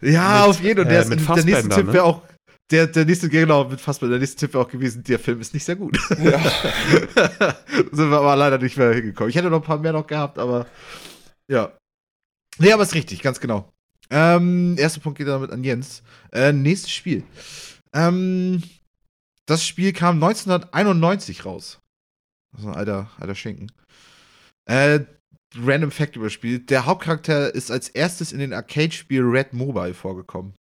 Ja, 0.00 0.40
Mit, 0.46 0.50
auf 0.56 0.60
jeden 0.62 0.76
Fall. 0.76 0.84
Und 0.84 0.86
äh, 0.86 0.92
der, 0.92 1.00
ist, 1.02 1.10
der 1.10 1.44
nächste 1.44 1.68
Tipp 1.68 1.86
ne? 1.86 1.92
wäre 1.92 2.04
auch. 2.04 2.22
Der, 2.70 2.86
der 2.86 3.04
nächste, 3.04 3.28
genau, 3.28 3.64
mit 3.68 3.78
Fassbender, 3.80 4.12
der 4.14 4.20
nächste 4.20 4.38
Tipp 4.38 4.54
wäre 4.54 4.64
auch 4.64 4.70
gewesen, 4.70 5.02
der 5.04 5.18
Film 5.18 5.38
ist 5.40 5.52
nicht 5.52 5.64
sehr 5.64 5.76
gut. 5.76 5.98
Ja. 6.18 6.38
Sind 7.92 8.10
wir 8.10 8.18
aber 8.18 8.36
leider 8.36 8.56
nicht 8.58 8.76
mehr 8.78 8.92
hingekommen. 8.94 9.28
Ich 9.28 9.36
hätte 9.36 9.50
noch 9.50 9.58
ein 9.60 9.66
paar 9.66 9.78
mehr 9.78 9.92
noch 9.92 10.06
gehabt, 10.06 10.38
aber 10.38 10.66
ja. 11.46 11.76
Nee, 12.58 12.72
aber 12.72 12.82
ist 12.84 12.94
richtig, 12.94 13.20
ganz 13.20 13.38
genau. 13.38 13.70
Ähm, 14.08 14.76
erster 14.78 15.00
Punkt 15.00 15.18
geht 15.18 15.28
damit 15.28 15.50
an 15.50 15.62
Jens. 15.62 16.02
Äh, 16.32 16.52
nächstes 16.52 16.90
Spiel. 16.92 17.22
Ähm, 17.92 18.62
das 19.46 19.66
Spiel 19.66 19.92
kam 19.92 20.22
1991 20.22 21.44
raus. 21.44 21.80
Also 22.56 22.68
ein 22.68 22.74
alter, 22.74 23.10
alter 23.18 23.34
Schinken. 23.34 23.72
Äh, 24.66 25.00
Random 25.56 25.90
Fact 25.90 26.16
überspielt. 26.16 26.70
Der 26.70 26.86
Hauptcharakter 26.86 27.54
ist 27.54 27.70
als 27.70 27.88
erstes 27.88 28.32
in 28.32 28.38
den 28.38 28.52
Arcade-Spiel 28.52 29.22
Red 29.22 29.52
Mobile 29.52 29.94
vorgekommen. 29.94 30.54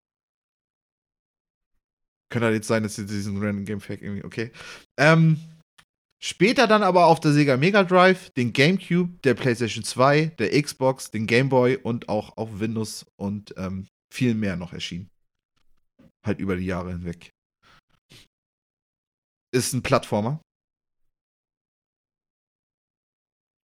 Könnte 2.31 2.47
halt 2.47 2.57
jetzt 2.57 2.68
sein, 2.68 2.83
dass 2.83 2.95
sie 2.95 3.07
diesen 3.07 3.39
Random 3.43 3.64
Game 3.64 3.81
Fact 3.81 4.03
irgendwie, 4.03 4.24
okay. 4.24 4.53
Ähm, 4.97 5.39
später 6.22 6.66
dann 6.66 6.83
aber 6.83 7.07
auf 7.07 7.20
der 7.20 7.33
Sega 7.33 7.57
Mega 7.57 7.83
Drive, 7.83 8.31
den 8.31 8.53
GameCube, 8.53 9.18
der 9.24 9.35
PlayStation 9.35 9.85
2, 9.85 10.26
der 10.39 10.62
Xbox, 10.62 11.11
den 11.11 11.26
Game 11.26 11.49
Boy 11.49 11.76
und 11.76 12.09
auch 12.09 12.37
auf 12.37 12.61
Windows 12.61 13.07
und 13.16 13.55
ähm, 13.57 13.87
viel 14.12 14.35
mehr 14.35 14.57
noch 14.57 14.72
erschienen. 14.72 15.09
Halt 16.24 16.39
über 16.39 16.57
die 16.57 16.66
Jahre 16.66 16.93
hinweg. 16.93 17.31
Ist 19.53 19.73
ein 19.73 19.83
Plattformer. 19.83 20.41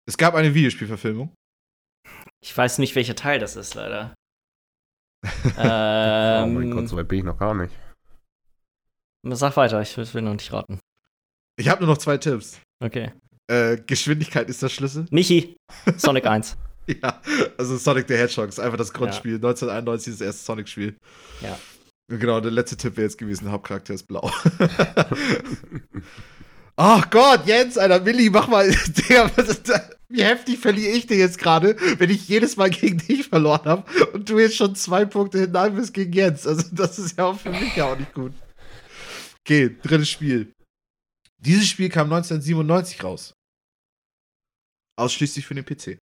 Es 0.09 0.17
gab 0.17 0.35
eine 0.35 0.55
Videospielverfilmung. 0.55 1.35
Ich 2.41 2.57
weiß 2.57 2.79
nicht, 2.79 2.95
welcher 2.95 3.17
Teil 3.17 3.39
das 3.39 3.57
ist, 3.57 3.75
leider. 3.75 4.15
oh 5.25 5.51
ähm, 5.59 6.55
mein 6.55 6.71
Gott, 6.71 6.89
so 6.89 6.97
weit 6.97 7.09
bin 7.09 7.21
ich 7.21 7.25
noch 7.25 7.39
gar 7.39 7.55
nicht. 7.55 7.75
Sag 9.25 9.57
weiter, 9.57 9.81
ich 9.81 9.97
will 9.97 10.23
noch 10.23 10.35
nicht 10.35 10.53
raten. 10.53 10.79
Ich 11.59 11.69
habe 11.69 11.85
nur 11.85 11.95
noch 11.95 11.99
zwei 11.99 12.19
Tipps. 12.19 12.61
Okay. 12.81 13.13
Äh, 13.49 13.79
Geschwindigkeit 13.79 14.49
ist 14.49 14.63
der 14.63 14.69
Schlüssel. 14.69 15.07
Michi, 15.11 15.57
Sonic 15.97 16.27
1. 16.27 16.57
Ja, 16.87 17.21
also 17.59 17.77
Sonic 17.77 18.07
the 18.07 18.15
Hedgehog 18.15 18.49
ist 18.49 18.61
einfach 18.61 18.77
das 18.79 18.93
Grundspiel. 18.93 19.37
1991 19.37 20.15
das 20.15 20.21
erste 20.21 20.45
Sonic-Spiel. 20.45 20.97
Ja. 21.41 21.59
Genau, 22.09 22.41
der 22.41 22.53
letzte 22.53 22.77
Tipp 22.77 22.97
wäre 22.97 23.07
jetzt 23.07 23.19
gewesen, 23.19 23.51
Hauptcharakter 23.51 23.95
ist 23.95 24.05
blau. 24.05 24.31
Ach 26.77 27.11
Gott, 27.11 27.47
Jens, 27.47 27.77
Alter, 27.79 28.05
Willi, 28.05 28.31
mach 28.31 28.49
mal. 28.49 28.71
Digga? 28.87 29.31
Wie 30.09 30.23
heftig 30.23 30.59
verliere 30.59 30.93
ich 30.93 31.07
dir 31.07 31.17
jetzt 31.17 31.39
gerade, 31.39 31.75
wenn 31.99 32.11
ich 32.11 32.29
jedes 32.29 32.57
Mal 32.57 32.71
gegen 32.71 32.99
dich 32.99 33.27
verloren 33.27 33.65
habe 33.65 34.11
und 34.13 34.29
du 34.29 34.39
jetzt 34.39 34.57
schon 34.57 34.77
zwei 34.77 35.05
Punkte 35.05 35.41
hinein 35.41 35.75
bist 35.75 35.95
gegen 35.95 36.13
Jens. 36.13 36.47
Also, 36.47 36.69
das 36.73 36.99
ist 36.99 37.19
ja 37.19 37.25
auch 37.25 37.41
für 37.41 37.51
mich 37.51 37.75
ja 37.75 37.87
auch 37.93 37.99
nicht 37.99 38.15
gut. 38.15 38.33
Okay, 39.41 39.77
drittes 39.83 40.11
Spiel. 40.11 40.53
Dieses 41.39 41.69
Spiel 41.69 41.89
kam 41.89 42.13
1997 42.13 43.03
raus. 43.03 43.33
Ausschließlich 44.97 45.45
für 45.45 45.55
den 45.55 45.65
PC. 45.65 45.99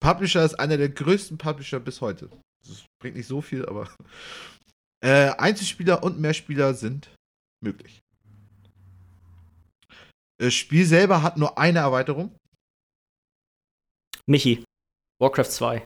Publisher 0.00 0.44
ist 0.44 0.54
einer 0.54 0.76
der 0.76 0.88
größten 0.88 1.38
Publisher 1.38 1.80
bis 1.80 2.00
heute. 2.00 2.30
Das 2.64 2.84
bringt 3.00 3.16
nicht 3.16 3.28
so 3.28 3.40
viel, 3.40 3.66
aber. 3.66 3.88
Äh, 5.04 5.28
Einzelspieler 5.36 6.02
und 6.02 6.18
Mehrspieler 6.18 6.72
sind 6.72 7.14
möglich. 7.62 8.00
Das 10.40 10.54
Spiel 10.54 10.86
selber 10.86 11.22
hat 11.22 11.36
nur 11.36 11.58
eine 11.58 11.80
Erweiterung. 11.80 12.34
Michi, 14.26 14.64
Warcraft 15.20 15.50
2. 15.50 15.84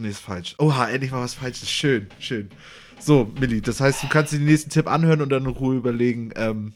Nee, 0.00 0.08
ist 0.08 0.20
falsch. 0.20 0.56
Oha, 0.58 0.88
endlich 0.90 1.10
mal 1.10 1.22
was 1.22 1.34
Falsches. 1.34 1.70
Schön, 1.70 2.10
schön. 2.18 2.50
So, 2.98 3.24
Milli, 3.38 3.62
das 3.62 3.80
heißt, 3.80 4.02
du 4.02 4.08
kannst 4.08 4.32
dir 4.32 4.38
den 4.38 4.46
nächsten 4.46 4.70
Tipp 4.70 4.86
anhören 4.86 5.22
und 5.22 5.30
dann 5.30 5.44
in 5.44 5.50
Ruhe 5.50 5.76
überlegen. 5.76 6.32
Ähm, 6.36 6.74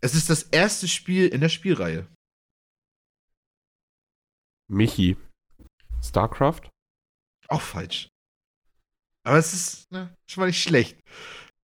es 0.00 0.14
ist 0.14 0.30
das 0.30 0.42
erste 0.44 0.88
Spiel 0.88 1.28
in 1.28 1.40
der 1.40 1.48
Spielreihe. 1.48 2.06
Michi. 4.70 5.16
StarCraft? 6.02 6.70
Auch 7.48 7.62
falsch. 7.62 8.08
Aber 9.28 9.36
es 9.36 9.52
ist 9.52 9.92
ne, 9.92 10.16
schon 10.26 10.40
mal 10.40 10.46
nicht 10.46 10.62
schlecht. 10.62 10.98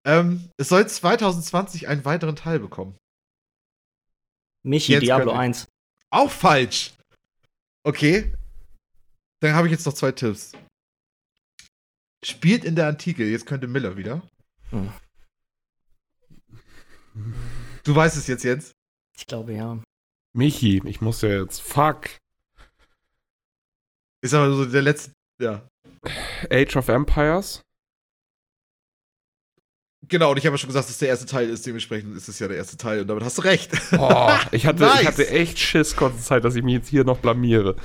Ähm, 0.05 0.51
es 0.59 0.69
soll 0.69 0.87
2020 0.87 1.89
einen 1.89 2.05
weiteren 2.05 2.37
Teil 2.37 2.59
bekommen. 2.61 2.95
Michi, 4.63 4.93
Jetzt 4.93 5.03
Diablo 5.03 5.29
könnte- 5.31 5.41
1. 5.41 5.69
Auch 6.11 6.31
falsch. 6.31 6.93
Okay. 7.83 8.35
Dann 9.41 9.55
habe 9.55 9.67
ich 9.67 9.73
jetzt 9.73 9.87
noch 9.87 9.95
zwei 9.95 10.13
Tipps. 10.13 10.53
Spielt 12.23 12.65
in 12.65 12.77
der 12.77 12.87
Antike. 12.87 13.25
Jetzt 13.25 13.47
könnte 13.47 13.67
Miller 13.67 13.97
wieder. 13.97 14.23
Hm. 14.69 14.93
Du 17.85 17.95
weißt 17.95 18.17
es 18.19 18.27
jetzt, 18.27 18.45
Jens. 18.45 18.73
Ich 19.17 19.27
glaube, 19.27 19.55
ja. 19.55 19.83
Michi, 20.35 20.83
ich 20.85 21.01
muss 21.01 21.23
ja 21.23 21.31
jetzt. 21.31 21.63
Fuck. 21.63 22.11
Ist 24.23 24.35
aber 24.35 24.53
so 24.55 24.65
der 24.67 24.83
letzte. 24.83 25.13
Ja. 25.41 25.67
Age 26.51 26.77
of 26.77 26.89
Empires? 26.89 27.63
Genau, 30.07 30.33
und 30.33 30.37
ich 30.37 30.45
habe 30.45 30.55
ja 30.55 30.59
schon 30.59 30.69
gesagt, 30.69 30.89
dass 30.89 30.99
der 30.99 31.09
erste 31.09 31.25
Teil 31.25 31.49
ist. 31.49 31.65
Dementsprechend 31.67 32.15
ist 32.17 32.29
es 32.29 32.39
ja 32.39 32.47
der 32.47 32.59
erste 32.59 32.77
Teil. 32.77 33.01
Und 33.01 33.07
damit 33.07 33.25
hast 33.25 33.39
du 33.39 33.43
recht. 33.43 33.73
Oh, 33.99 34.31
ich 34.53 34.67
hatte, 34.67 34.83
Nice. 34.83 35.01
ich 35.01 35.07
hatte 35.07 35.29
echt 35.31 35.59
Schiss 35.59 35.97
kurze 35.97 36.19
Zeit, 36.19 36.45
dass 36.45 36.57
ich 36.57 36.63
mich 36.63 36.75
jetzt 36.75 36.89
hier 36.89 37.05
noch 37.05 37.19
blamiere. 37.19 37.77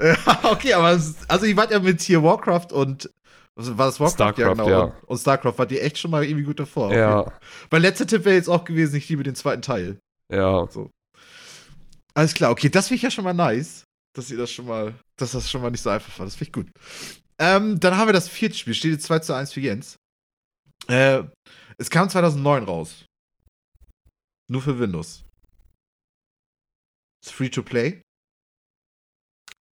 Ja, 0.00 0.16
okay, 0.50 0.72
aber 0.72 0.86
also 1.28 1.46
ich 1.46 1.56
war 1.56 1.70
ja 1.70 1.78
mit 1.78 2.00
hier 2.00 2.22
Warcraft 2.22 2.72
und 2.72 3.10
was 3.56 3.76
war 3.76 3.86
das 3.86 4.00
Warcraft? 4.00 4.14
Starcraft, 4.34 4.68
ja. 4.68 4.80
Und, 4.84 5.04
und 5.04 5.18
Starcraft 5.18 5.58
war 5.58 5.66
die 5.66 5.78
echt 5.80 5.98
schon 5.98 6.10
mal 6.10 6.24
irgendwie 6.24 6.44
gut 6.44 6.60
davor. 6.60 6.94
Ja, 6.94 7.30
Mein 7.70 7.82
letzter 7.82 8.06
Tipp 8.06 8.24
wäre 8.24 8.36
jetzt 8.36 8.48
auch 8.48 8.64
gewesen, 8.64 8.96
ich 8.96 9.08
liebe 9.08 9.22
den 9.22 9.34
zweiten 9.34 9.62
Teil. 9.62 9.98
ja. 10.32 10.66
Alles 12.14 12.32
klar, 12.32 12.50
okay, 12.50 12.70
das 12.70 12.88
finde 12.88 12.96
ich 12.96 13.02
ja 13.02 13.10
schon 13.10 13.24
mal 13.24 13.34
nice, 13.34 13.84
dass 14.14 14.30
ihr 14.30 14.38
das 14.38 14.50
schon 14.50 14.66
mal, 14.66 14.94
dass 15.18 15.32
das 15.32 15.50
schon 15.50 15.60
mal 15.60 15.70
nicht 15.70 15.82
so 15.82 15.90
einfach 15.90 16.18
war. 16.18 16.24
Das 16.24 16.34
finde 16.36 16.48
ich 16.48 16.52
gut. 16.52 16.70
Ähm, 17.38 17.78
dann 17.80 17.96
haben 17.96 18.08
wir 18.08 18.12
das 18.12 18.28
vierte 18.28 18.56
Spiel, 18.56 18.74
steht 18.74 18.92
jetzt 18.92 19.06
2 19.06 19.18
zu 19.20 19.34
1 19.34 19.52
für 19.52 19.60
Jens. 19.60 19.96
Äh, 20.88 21.24
es 21.78 21.90
kam 21.90 22.08
2009 22.08 22.64
raus. 22.64 23.04
Nur 24.48 24.62
für 24.62 24.78
Windows. 24.78 25.24
Ist 27.24 27.32
free 27.32 27.48
to 27.50 27.62
play. 27.62 28.00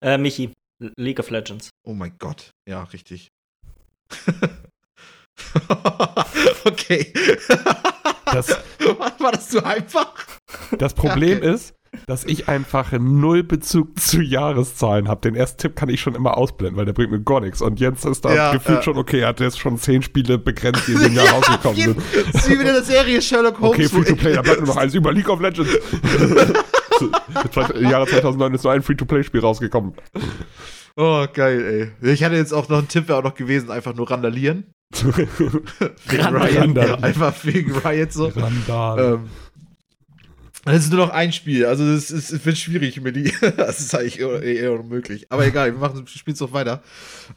Äh, 0.03 0.19
Michi, 0.19 0.53
League 0.99 1.21
of 1.21 1.31
Legends. 1.31 1.71
Oh 1.87 1.95
mein 1.95 2.19
Gott. 2.19 2.51
Ja, 2.69 2.83
richtig. 2.85 3.29
okay. 6.65 7.13
Das, 8.27 8.49
war, 8.51 9.21
war 9.21 9.33
das 9.33 9.49
zu 9.49 9.65
einfach? 9.65 10.27
das 10.79 10.93
Problem 10.95 11.39
Okay. 11.39 11.55
ist, 11.55 11.74
dass 12.07 12.25
ich 12.25 12.49
einfach 12.49 12.93
null 12.93 13.43
Bezug 13.43 13.99
zu 13.99 14.21
Jahreszahlen 14.21 15.09
habe. 15.09 15.21
Den 15.23 15.35
ersten 15.35 15.59
Tipp 15.59 15.77
kann 15.77 15.89
ich 15.89 16.01
schon 16.01 16.15
immer 16.15 16.37
ausblenden, 16.37 16.77
weil 16.77 16.85
der 16.87 16.93
bringt 16.93 17.11
mir 17.13 17.21
gar 17.21 17.41
nichts. 17.41 17.63
Und 17.63 17.81
Jens 17.81 18.05
ist 18.05 18.25
da 18.25 18.35
Ja, 18.35 18.53
gefühlt 18.53 18.79
ja. 18.79 18.83
schon, 18.83 18.99
okay, 18.99 19.21
er 19.21 19.29
hat 19.29 19.41
jetzt 19.41 19.59
schon 19.59 19.79
zehn 19.79 20.03
Spiele 20.03 20.39
begrenzt, 20.39 20.87
die 20.89 20.93
in 20.93 21.01
dem 21.01 21.15
Jahr 21.15 21.29
rausgekommen 21.33 21.77
sind. 21.81 21.97
Das 22.33 22.43
ist 22.47 22.51
wie 22.51 22.59
wieder 22.59 22.71
eine 22.71 22.83
Serie 22.83 23.21
Sherlock 23.23 23.61
Holmes. 23.61 23.75
Okay, 23.79 23.89
Free-to-Play, 23.89 24.31
ich- 24.31 24.37
da 24.37 24.43
bleibt 24.43 24.59
nur 24.61 24.69
noch 24.69 24.77
eins 24.77 24.95
über 24.95 25.13
League 25.13 25.29
of 25.29 25.41
Legends. 25.41 25.71
Im 27.75 27.83
Jahre 27.91 28.07
2009 28.07 28.55
ist 28.55 28.65
nur 28.65 28.73
ein 28.73 28.83
Free-to-Play-Spiel 28.83 29.41
rausgekommen. 29.41 29.95
Oh, 30.97 31.27
geil, 31.33 31.93
ey. 32.01 32.13
Ich 32.13 32.23
hatte 32.23 32.37
jetzt 32.37 32.53
auch 32.55 32.69
noch 32.69 32.79
einen 32.79 32.89
Tipp, 32.89 33.09
wäre 33.09 33.19
auch 33.19 33.25
noch 33.25 33.35
gewesen, 33.35 33.71
einfach 33.71 33.95
nur 33.95 34.09
randalieren. 34.11 34.73
Wegen 34.93 36.21
Randalieren. 36.23 36.77
Riot. 36.79 37.03
Einfach 37.03 37.35
wegen 37.43 37.73
Riot 37.77 38.13
so. 38.13 38.27
Randal. 38.29 39.15
Ähm, 39.15 39.21
es 40.67 40.85
ist 40.85 40.91
nur 40.93 41.07
noch 41.07 41.13
ein 41.13 41.33
Spiel, 41.33 41.67
also 41.67 41.85
es, 41.85 42.45
wird 42.45 42.57
schwierig, 42.59 43.01
Milli. 43.01 43.33
Das 43.57 43.81
ist 43.81 43.95
eigentlich 43.95 44.19
eher, 44.21 44.43
eher 44.43 44.73
unmöglich. 44.73 45.31
Aber 45.31 45.47
egal, 45.47 45.73
wir 45.73 45.79
machen 45.79 46.05
das 46.05 46.13
Spiel 46.15 46.35
noch 46.41 46.53
weiter. 46.53 46.83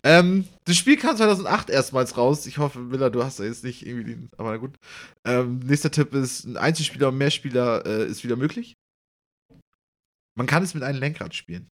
Ähm, 0.03 0.47
das 0.65 0.77
Spiel 0.77 0.97
kam 0.97 1.17
2008 1.17 1.69
erstmals 1.69 2.15
raus. 2.17 2.45
Ich 2.45 2.57
hoffe, 2.57 2.79
Miller, 2.79 3.09
du 3.09 3.23
hast 3.23 3.39
da 3.39 3.43
jetzt 3.43 3.63
nicht 3.63 3.85
irgendwie 3.85 4.05
den. 4.15 4.29
Aber 4.37 4.51
na 4.51 4.57
gut. 4.57 4.77
Ähm, 5.25 5.59
nächster 5.59 5.91
Tipp 5.91 6.13
ist: 6.13 6.45
ein 6.45 6.57
Einzelspieler 6.57 7.09
und 7.09 7.17
Mehrspieler 7.17 7.85
äh, 7.85 8.05
ist 8.07 8.23
wieder 8.23 8.35
möglich. 8.37 8.75
Man 10.35 10.47
kann 10.47 10.63
es 10.63 10.73
mit 10.73 10.83
einem 10.83 10.99
Lenkrad 10.99 11.33
spielen. 11.35 11.69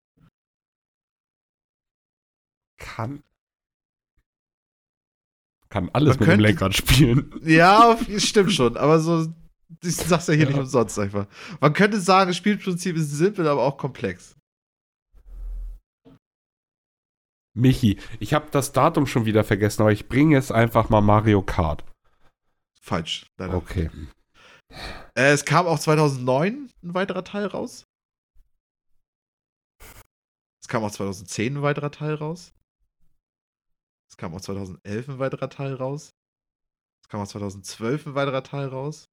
kann. 2.78 3.22
Kann 5.70 5.88
alles 5.92 6.10
Man 6.10 6.18
mit 6.18 6.20
dem 6.20 6.26
könnte- 6.26 6.42
Lenkrad 6.42 6.76
spielen. 6.76 7.34
Ja, 7.44 7.98
stimmt 8.18 8.52
schon, 8.52 8.76
aber 8.76 9.00
so. 9.00 9.32
Ich 9.82 9.96
sag's 9.96 10.26
ja 10.26 10.34
hier 10.34 10.44
Ja. 10.44 10.50
nicht 10.50 10.58
umsonst 10.60 10.98
einfach. 10.98 11.26
Man 11.60 11.72
könnte 11.72 12.00
sagen, 12.00 12.28
das 12.30 12.36
Spielprinzip 12.36 12.96
ist 12.96 13.10
simpel, 13.10 13.46
aber 13.48 13.62
auch 13.62 13.78
komplex. 13.78 14.36
Michi, 17.54 17.98
ich 18.18 18.32
habe 18.34 18.50
das 18.50 18.72
Datum 18.72 19.06
schon 19.06 19.26
wieder 19.26 19.44
vergessen, 19.44 19.82
aber 19.82 19.92
ich 19.92 20.08
bringe 20.08 20.34
jetzt 20.36 20.50
einfach 20.52 20.88
mal 20.88 21.02
Mario 21.02 21.42
Kart. 21.42 21.84
Falsch, 22.80 23.26
leider. 23.38 23.54
Okay. 23.54 23.90
Äh, 25.14 25.32
es 25.32 25.44
kam 25.44 25.66
auch 25.66 25.78
2009 25.78 26.70
ein 26.82 26.94
weiterer 26.94 27.24
Teil 27.24 27.46
raus. 27.46 27.84
Es 30.62 30.68
kam 30.68 30.82
auch 30.82 30.90
2010 30.90 31.58
ein 31.58 31.62
weiterer 31.62 31.90
Teil 31.90 32.14
raus. 32.14 32.52
Es 34.10 34.16
kam 34.16 34.34
auch 34.34 34.40
2011 34.40 35.08
ein 35.08 35.18
weiterer 35.18 35.50
Teil 35.50 35.74
raus. 35.74 36.10
Es 37.02 37.08
kam 37.08 37.20
auch 37.20 37.28
2012 37.28 38.06
ein 38.06 38.14
weiterer 38.14 38.42
Teil 38.42 38.68
raus. 38.68 39.04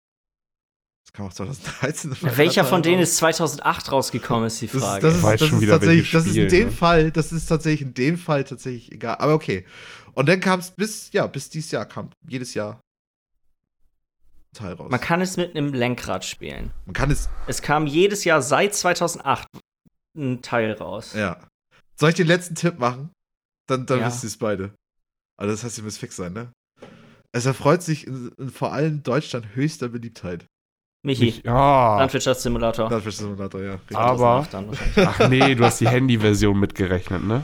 Es 1.10 1.14
kam 1.14 1.26
auch 1.26 1.34
2013 1.34 2.12
ein 2.12 2.18
weiterer 2.22 2.38
Welcher 2.38 2.66
von 2.66 2.84
denen 2.84 3.02
ist 3.02 3.18
2008 3.18 3.92
rausgekommen, 3.92 4.46
ist 4.46 4.62
die 4.62 4.68
Das 4.68 4.76
ist, 4.76 4.82
Frage. 4.84 5.02
das 5.02 5.16
ist, 5.16 5.24
weiß 5.24 5.40
das 5.40 5.50
schon 5.50 5.58
ist 5.58 5.62
wieder, 5.64 5.74
tatsächlich, 5.80 6.12
das 6.12 6.22
ist 6.28 6.28
in 6.28 6.34
Spiel, 6.34 6.48
dem 6.48 6.68
ne? 6.68 6.72
Fall, 6.72 7.12
das 7.12 7.32
ist 7.32 7.46
tatsächlich 7.48 7.82
in 7.82 7.94
dem 7.96 8.18
Fall 8.20 8.44
tatsächlich 8.44 8.92
egal. 8.92 9.16
Aber 9.18 9.34
okay. 9.34 9.66
Und 10.14 10.30
dann 10.30 10.40
kam 10.40 10.60
es 10.60 10.70
bis, 10.70 11.12
ja, 11.12 11.26
bis 11.26 11.50
dieses 11.50 11.72
Jahr 11.72 11.86
kam 11.88 12.12
jedes 12.28 12.54
Jahr 12.54 12.74
ein 14.54 14.54
Teil 14.54 14.74
raus. 14.74 14.92
Man 14.92 15.02
kann 15.02 15.22
es 15.22 15.36
mit 15.36 15.56
einem 15.56 15.74
Lenkrad 15.74 16.26
spielen. 16.26 16.72
Man 16.86 16.94
kann 16.94 17.10
es, 17.10 17.28
Es 17.48 17.62
kam 17.64 17.88
jedes 17.88 18.24
Jahr 18.24 18.42
seit 18.44 18.76
2008 18.76 19.48
ein 20.16 20.42
Teil 20.44 20.72
raus. 20.74 21.14
ja. 21.16 21.40
Soll 22.00 22.10
ich 22.12 22.16
den 22.16 22.28
letzten 22.28 22.54
Tipp 22.56 22.78
machen? 22.80 23.10
Dann, 23.68 23.86
dann 23.88 24.00
Ja. 24.00 24.08
wisst 24.08 24.24
ihr 24.24 24.28
es 24.28 24.38
beide. 24.38 24.74
Also 25.38 25.52
das 25.54 25.64
heißt, 25.66 25.80
ihr 25.80 25.84
müsst 25.84 25.98
fix 26.00 26.16
sein, 26.16 26.32
ne? 26.34 26.52
Es 27.34 27.46
erfreut 27.46 27.82
sich 27.84 28.08
in, 28.08 28.32
in 28.38 28.50
vor 28.52 28.72
allem 28.74 29.04
Deutschland 29.04 29.54
höchster 29.56 29.90
Beliebtheit. 29.90 30.46
Michi, 31.02 31.28
Ich, 31.30 31.44
ja. 31.46 31.98
Landwirtschaftssimulator. 32.00 32.90
Landwirtschaftssimulator, 32.90 33.62
ja. 33.62 33.74
Aber- 33.94 34.18
2008 34.46 34.54
dann 34.54 34.68
wahrscheinlich. 34.68 35.08
Ach 35.08 35.30
nee, 35.30 35.56
du 35.56 35.64
hast 35.64 35.80
die 35.80 35.88
Handy-Version 35.88 36.60
mitgerechnet, 36.60 37.24
ne? 37.24 37.44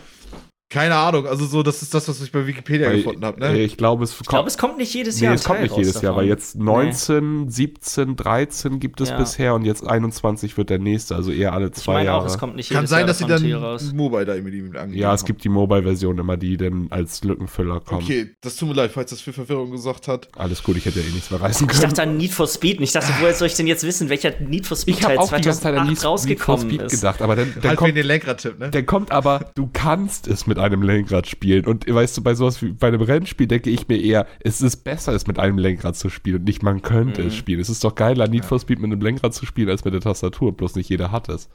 Keine 0.75 0.95
Ahnung, 0.95 1.25
also 1.25 1.45
so, 1.45 1.63
das 1.63 1.81
ist 1.81 1.93
das, 1.93 2.07
was 2.09 2.21
ich 2.21 2.31
bei 2.33 2.45
Wikipedia 2.45 2.87
Weil, 2.89 2.97
gefunden 2.97 3.23
habe, 3.23 3.39
ne? 3.39 3.57
Ich 3.61 3.77
glaube, 3.77 4.03
es 4.03 4.19
Ich 4.19 4.27
glaube, 4.27 4.49
es 4.49 4.57
kommt 4.57 4.77
nicht 4.77 4.93
jedes 4.93 5.19
Nee, 5.21 5.27
Jahr. 5.27 5.33
es 5.35 5.45
kommt 5.45 5.61
nicht 5.61 5.77
jedes 5.77 5.95
raus 5.95 6.01
Jahr, 6.01 6.15
weil 6.17 6.27
davon. 6.27 6.37
jetzt 6.37 6.55
19, 6.57 7.49
17, 7.49 8.15
13 8.17 8.79
gibt 8.81 8.99
es 8.99 9.09
Ja. 9.09 9.17
bisher 9.17 9.55
und 9.55 9.63
jetzt 9.63 9.87
21 9.87 10.57
wird 10.57 10.69
der 10.69 10.79
nächste, 10.79 11.15
also 11.15 11.31
eher 11.31 11.53
alle 11.53 11.67
Ich 11.67 11.73
zwei 11.75 11.93
meine 11.93 12.05
Jahre. 12.07 12.23
auch, 12.23 12.25
es 12.25 12.37
kommt 12.37 12.57
nicht 12.57 12.69
jedes 12.69 12.77
Kann 12.81 12.87
sein, 12.87 12.99
Jahr 12.99 13.07
dass 13.07 13.17
sie 13.19 13.25
davon 13.25 13.49
dann 13.51 13.63
raus. 13.63 13.93
Mobile 13.93 14.25
da 14.25 14.35
irgendwie 14.35 14.61
mit 14.63 14.75
angegeben 14.75 15.01
ja, 15.01 15.13
es 15.13 15.21
haben. 15.21 15.27
gibt 15.27 15.43
die 15.45 15.49
Mobile-Version 15.49 16.17
immer, 16.17 16.35
die 16.35 16.57
dann 16.57 16.87
als 16.89 17.23
Lückenfüller 17.23 17.79
kommen. 17.79 18.03
Okay, 18.03 18.35
das 18.41 18.57
tut 18.57 18.67
mir 18.67 18.75
leid, 18.75 18.91
falls 18.91 19.11
das 19.11 19.21
für 19.21 19.31
Verwirrung 19.31 19.71
gesorgt 19.71 20.09
hat. 20.09 20.27
Alles 20.37 20.61
gut, 20.61 20.75
ich 20.75 20.85
hätte 20.85 20.99
ja 20.99 21.05
eh 21.07 21.11
nichts 21.11 21.31
mehr 21.31 21.39
reißen 21.39 21.67
Ich 21.67 21.71
können. 21.77 21.89
dachte 21.89 22.01
an 22.03 22.17
Need 22.17 22.31
for 22.31 22.47
Speed 22.47 22.79
und 22.79 22.83
ich 22.83 22.91
dachte, 22.91 23.13
woher 23.21 23.33
soll 23.33 23.47
ich 23.47 23.53
denn 23.55 23.67
jetzt 23.67 23.83
wissen, 23.85 24.09
welcher 24.09 24.33
Need 24.41 24.67
for 24.67 24.75
Speed 24.75 24.97
ich 24.97 25.03
habe 25.05 25.15
Teil 25.15 25.23
auch 25.23 25.33
die 25.33 25.41
ganze 25.41 25.61
Zeit 25.61 25.75
an 25.77 25.85
2008 25.85 25.87
Need, 25.87 25.89
Need 25.91 25.99
for 26.01 26.09
rausgekommen 26.11 26.69
Speed 26.69 26.81
ist? 26.81 26.91
gedacht, 26.99 27.21
aber 27.21 27.37
dann, 27.37 27.53
dann 27.55 27.69
halt 27.69 27.77
kommt 27.79 27.95
den 27.95 28.05
Lenkradtipp, 28.05 28.59
ne? 28.59 28.69
Der 28.71 28.85
kommt 28.85 29.11
aber, 29.11 29.51
du 29.55 29.69
kannst 29.71 30.27
es 30.27 30.47
mit 30.47 30.57
einem 30.59 30.64
Lenkrad 30.81 31.27
spielen. 31.27 31.65
Und 31.65 31.87
weißt 31.87 32.17
du, 32.17 32.23
bei 32.23 32.33
sowas 32.35 32.61
wie 32.61 32.71
bei 32.71 32.87
einem 32.87 33.01
Rennspiel 33.01 33.47
denke 33.47 33.69
ich 33.69 33.87
mir 33.87 33.97
eher, 34.01 34.27
es 34.39 34.61
ist 34.61 34.77
besser, 34.83 35.13
es 35.13 35.27
mit 35.27 35.39
einem 35.39 35.57
Lenkrad 35.57 35.95
zu 35.95 36.09
spielen 36.09 36.37
und 36.37 36.43
nicht 36.45 36.63
man 36.63 36.81
könnte 36.81 37.21
Mhm. 37.21 37.27
es 37.27 37.35
spielen. 37.35 37.59
Es 37.59 37.69
ist 37.69 37.83
doch 37.83 37.95
geiler, 37.95 38.27
Need 38.27 38.43
Ja. 38.43 38.47
for 38.49 38.59
Speed 38.59 38.79
mit 38.79 38.91
einem 38.91 39.01
Lenkrad 39.01 39.33
zu 39.33 39.45
spielen, 39.45 39.69
als 39.69 39.85
mit 39.85 39.93
der 39.93 40.01
Tastatur. 40.01 40.55
Bloß 40.55 40.75
nicht 40.75 40.89
jeder 40.89 41.11
hat 41.11 41.29
es. 41.29 41.49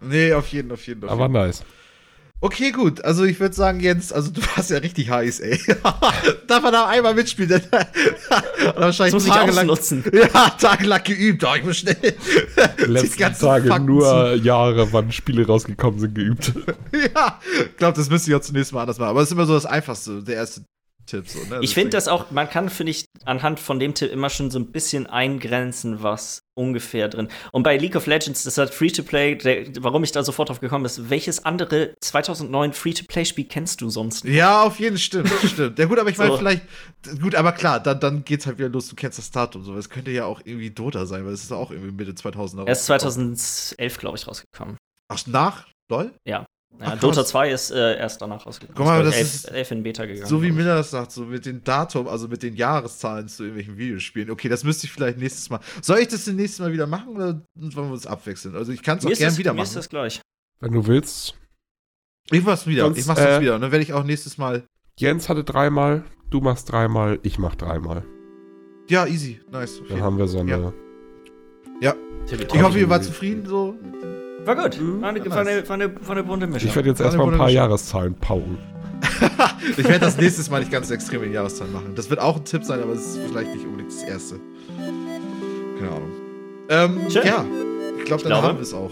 Nee, 0.00 0.32
auf 0.32 0.48
jeden, 0.48 0.70
auf 0.72 0.86
jeden, 0.86 1.04
auf 1.04 1.10
Aber 1.10 1.22
jeden. 1.22 1.32
nice. 1.34 1.64
Okay, 2.40 2.70
gut. 2.70 3.02
Also 3.04 3.24
ich 3.24 3.40
würde 3.40 3.54
sagen, 3.54 3.80
Jens, 3.80 4.12
also 4.12 4.30
du 4.30 4.40
warst 4.56 4.70
ja 4.70 4.78
richtig 4.78 5.10
heiß, 5.10 5.40
ey. 5.40 5.58
Darf 6.46 6.62
man 6.62 6.72
da 6.72 6.86
einmal 6.86 7.14
mitspielen? 7.14 7.48
Dann 7.70 7.86
Das 7.90 8.76
wahrscheinlich 8.76 9.14
muss 9.14 9.26
ich 9.26 9.32
tagelang, 9.32 9.70
ausnutzen. 9.70 10.04
ja, 10.12 10.50
tagelang 10.50 11.02
geübt. 11.02 11.44
Oh, 11.44 11.54
ich 11.56 11.64
muss 11.64 11.78
schnell 11.78 11.96
die 12.78 12.84
Letzten 12.84 13.34
Tage 13.34 13.68
Fakten 13.68 13.86
nur 13.86 14.34
Jahre, 14.34 14.92
wann 14.92 15.10
Spiele 15.12 15.46
rausgekommen 15.46 15.98
sind, 15.98 16.14
geübt. 16.14 16.52
ja, 17.14 17.40
ich 17.70 17.76
glaube, 17.78 17.96
das 17.96 18.10
müsste 18.10 18.30
ich 18.30 18.36
auch 18.36 18.40
zunächst 18.42 18.72
mal 18.72 18.82
anders 18.82 18.98
machen. 18.98 19.10
Aber 19.10 19.22
es 19.22 19.28
ist 19.28 19.32
immer 19.32 19.46
so 19.46 19.54
das 19.54 19.66
Einfachste. 19.66 20.22
Der 20.22 20.36
erste 20.36 20.62
Tipp. 21.06 21.28
So, 21.28 21.38
ne? 21.44 21.60
Ich 21.62 21.74
finde 21.74 21.90
das 21.90 22.08
auch, 22.08 22.30
man 22.30 22.48
kann, 22.50 22.68
finde 22.68 22.90
ich, 22.90 23.04
anhand 23.24 23.60
von 23.60 23.78
dem 23.78 23.94
Tipp 23.94 24.12
immer 24.12 24.30
schon 24.30 24.50
so 24.50 24.58
ein 24.58 24.72
bisschen 24.72 25.06
eingrenzen, 25.06 26.02
was 26.02 26.40
ungefähr 26.54 27.08
drin. 27.08 27.28
Und 27.52 27.62
bei 27.62 27.76
League 27.76 27.96
of 27.96 28.06
Legends, 28.06 28.44
das 28.44 28.58
hat 28.58 28.74
Free-to-Play, 28.74 29.72
warum 29.80 30.02
ich 30.04 30.12
da 30.12 30.22
sofort 30.22 30.48
drauf 30.48 30.60
gekommen 30.60 30.84
bin, 30.84 31.10
welches 31.10 31.44
andere 31.44 31.94
2009 32.00 32.72
Free-to-Play-Spiel 32.72 33.44
kennst 33.44 33.80
du 33.80 33.90
sonst? 33.90 34.24
Ja, 34.24 34.62
auf 34.62 34.78
jeden 34.78 34.98
stimmt, 34.98 35.30
stimmt. 35.44 35.78
Ja 35.78 35.84
gut, 35.86 35.98
aber 35.98 36.10
ich 36.10 36.18
meine 36.18 36.32
So. 36.32 36.38
vielleicht, 36.38 36.62
gut, 37.20 37.34
aber 37.34 37.52
klar, 37.52 37.80
dann, 37.80 38.00
dann 38.00 38.24
geht's 38.24 38.46
halt 38.46 38.58
wieder 38.58 38.68
los, 38.68 38.88
du 38.88 38.96
kennst 38.96 39.18
das 39.18 39.30
Datum 39.30 39.64
so. 39.64 39.76
Es 39.76 39.90
könnte 39.90 40.10
ja 40.10 40.24
auch 40.24 40.40
irgendwie 40.44 40.70
Dota 40.70 41.06
sein, 41.06 41.24
weil 41.24 41.32
es 41.32 41.44
ist 41.44 41.52
auch 41.52 41.70
irgendwie 41.70 41.92
Mitte 41.92 42.12
2000er. 42.12 42.66
Er 42.66 42.72
ist 42.72 42.86
2011, 42.86 43.98
glaube 43.98 44.16
ich, 44.16 44.26
rausgekommen. 44.26 44.76
Ach, 45.08 45.26
nach? 45.26 45.66
LOL? 45.88 46.12
Ja, 46.26 46.46
Ach, 46.80 46.98
Dota 46.98 47.20
krass. 47.20 47.28
2 47.28 47.50
ist 47.50 47.70
äh, 47.70 47.96
erst 47.96 48.20
danach 48.20 48.46
rausgekommen. 48.46 48.76
Guck 48.76 48.86
mal, 48.86 49.02
das 49.02 49.14
glaub 49.14 49.26
ich, 49.26 49.34
ist 49.34 49.44
11, 49.46 49.56
11 49.56 49.70
in 49.70 49.82
Beta 49.82 50.06
gegangen. 50.06 50.26
So 50.26 50.42
wie. 50.42 50.52
Miller 50.52 50.76
das 50.76 50.90
sagt, 50.90 51.12
so 51.12 51.24
mit 51.24 51.46
den 51.46 51.62
Datum, 51.64 52.08
also 52.08 52.28
mit 52.28 52.42
den 52.42 52.54
Jahreszahlen 52.54 53.28
zu 53.28 53.44
irgendwelchen 53.44 53.78
Videospielen. 53.78 54.30
Okay, 54.30 54.48
das 54.48 54.64
müsste 54.64 54.86
ich 54.86 54.92
vielleicht 54.92 55.18
nächstes 55.18 55.50
Mal. 55.50 55.60
Soll 55.82 55.98
ich 55.98 56.08
das 56.08 56.24
denn 56.24 56.36
nächstes 56.36 56.60
Mal 56.60 56.72
wieder 56.72 56.86
machen 56.86 57.16
oder 57.16 57.42
wollen 57.54 57.88
wir 57.88 57.92
uns 57.92 58.06
abwechseln? 58.06 58.56
Also 58.56 58.72
ich 58.72 58.82
kann 58.82 58.98
es 58.98 59.06
auch 59.06 59.10
gern 59.10 59.36
wieder 59.36 59.52
mir 59.52 59.62
ist 59.62 59.70
machen. 59.70 59.76
das 59.76 59.88
gleich. 59.88 60.20
Wenn 60.60 60.72
du 60.72 60.86
willst. 60.86 61.34
Ich 62.30 62.42
mach's 62.42 62.66
wieder. 62.66 62.84
Sonst, 62.84 62.98
ich 62.98 63.06
mach's 63.06 63.20
jetzt 63.20 63.38
äh, 63.38 63.40
wieder. 63.40 63.54
Und 63.54 63.60
dann 63.60 63.72
werde 63.72 63.82
ich 63.82 63.92
auch 63.92 64.04
nächstes 64.04 64.38
Mal. 64.38 64.64
Jens 64.98 65.28
hatte 65.28 65.44
dreimal, 65.44 66.04
du 66.30 66.40
machst 66.40 66.72
dreimal, 66.72 67.18
ich 67.22 67.38
mach 67.38 67.54
dreimal. 67.54 68.04
Ja, 68.88 69.06
easy. 69.06 69.40
Nice. 69.50 69.80
Okay. 69.80 69.88
Dann 69.90 70.02
haben 70.02 70.18
wir 70.18 70.26
so 70.26 70.40
eine. 70.40 70.72
Ja. 71.80 71.94
Ich 72.28 72.62
hoffe, 72.62 72.78
ihr 72.78 72.88
wart 72.88 73.04
zufrieden 73.04 73.46
so. 73.46 73.76
War 74.46 74.54
gut. 74.54 74.80
Mhm. 74.80 75.02
War 75.02 75.08
eine, 75.10 75.30
war 75.30 75.38
eine, 75.38 75.68
war 75.68 75.74
eine, 75.74 76.06
war 76.06 76.10
eine 76.12 76.22
bunte 76.22 76.46
Mischung. 76.46 76.68
Ich 76.68 76.76
werde 76.76 76.88
jetzt 76.90 77.00
erstmal 77.00 77.32
ein 77.32 77.36
paar 77.38 77.50
Jahreszahlen 77.50 78.14
pauken. 78.14 78.58
ich 79.76 79.84
werde 79.84 80.00
das 80.00 80.16
nächstes 80.16 80.48
Mal 80.48 80.60
nicht 80.60 80.70
ganz 80.70 80.88
so 80.88 80.94
extrem 80.94 81.22
in 81.24 81.32
Jahreszahlen 81.32 81.72
machen. 81.72 81.94
Das 81.96 82.08
wird 82.08 82.20
auch 82.20 82.36
ein 82.36 82.44
Tipp 82.44 82.64
sein, 82.64 82.80
aber 82.82 82.92
es 82.92 83.00
ist 83.00 83.18
vielleicht 83.28 83.52
nicht 83.52 83.66
unbedingt 83.66 83.90
das 83.92 84.02
erste. 84.04 84.36
Keine 85.78 85.90
Ahnung. 85.90 86.10
Ähm, 86.68 87.10
Schön. 87.10 87.26
ja. 87.26 87.44
Ich 87.98 88.04
glaube, 88.04 88.22
dann 88.22 88.32
glaube- 88.32 88.48
haben 88.48 88.58
wir 88.58 88.62
es 88.62 88.72
auch. 88.72 88.90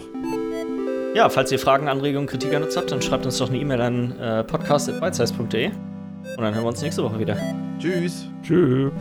Ja, 1.15 1.29
falls 1.29 1.49
ihr 1.53 1.59
Fragen, 1.59 1.87
Anregungen, 1.87 2.27
Kritik 2.27 2.53
an 2.53 2.63
uns 2.63 2.75
habt, 2.75 2.91
dann 2.91 3.01
schreibt 3.01 3.25
uns 3.25 3.37
doch 3.37 3.47
eine 3.47 3.57
E-Mail 3.57 3.79
an 3.81 4.19
äh, 4.19 4.43
podcast.bitesize.de 4.43 5.67
und 5.67 5.73
dann 6.37 6.53
hören 6.53 6.63
wir 6.63 6.67
uns 6.67 6.81
nächste 6.81 7.03
Woche 7.03 7.17
wieder. 7.17 7.37
Tschüss. 7.79 8.27
Tschüss. 8.43 8.91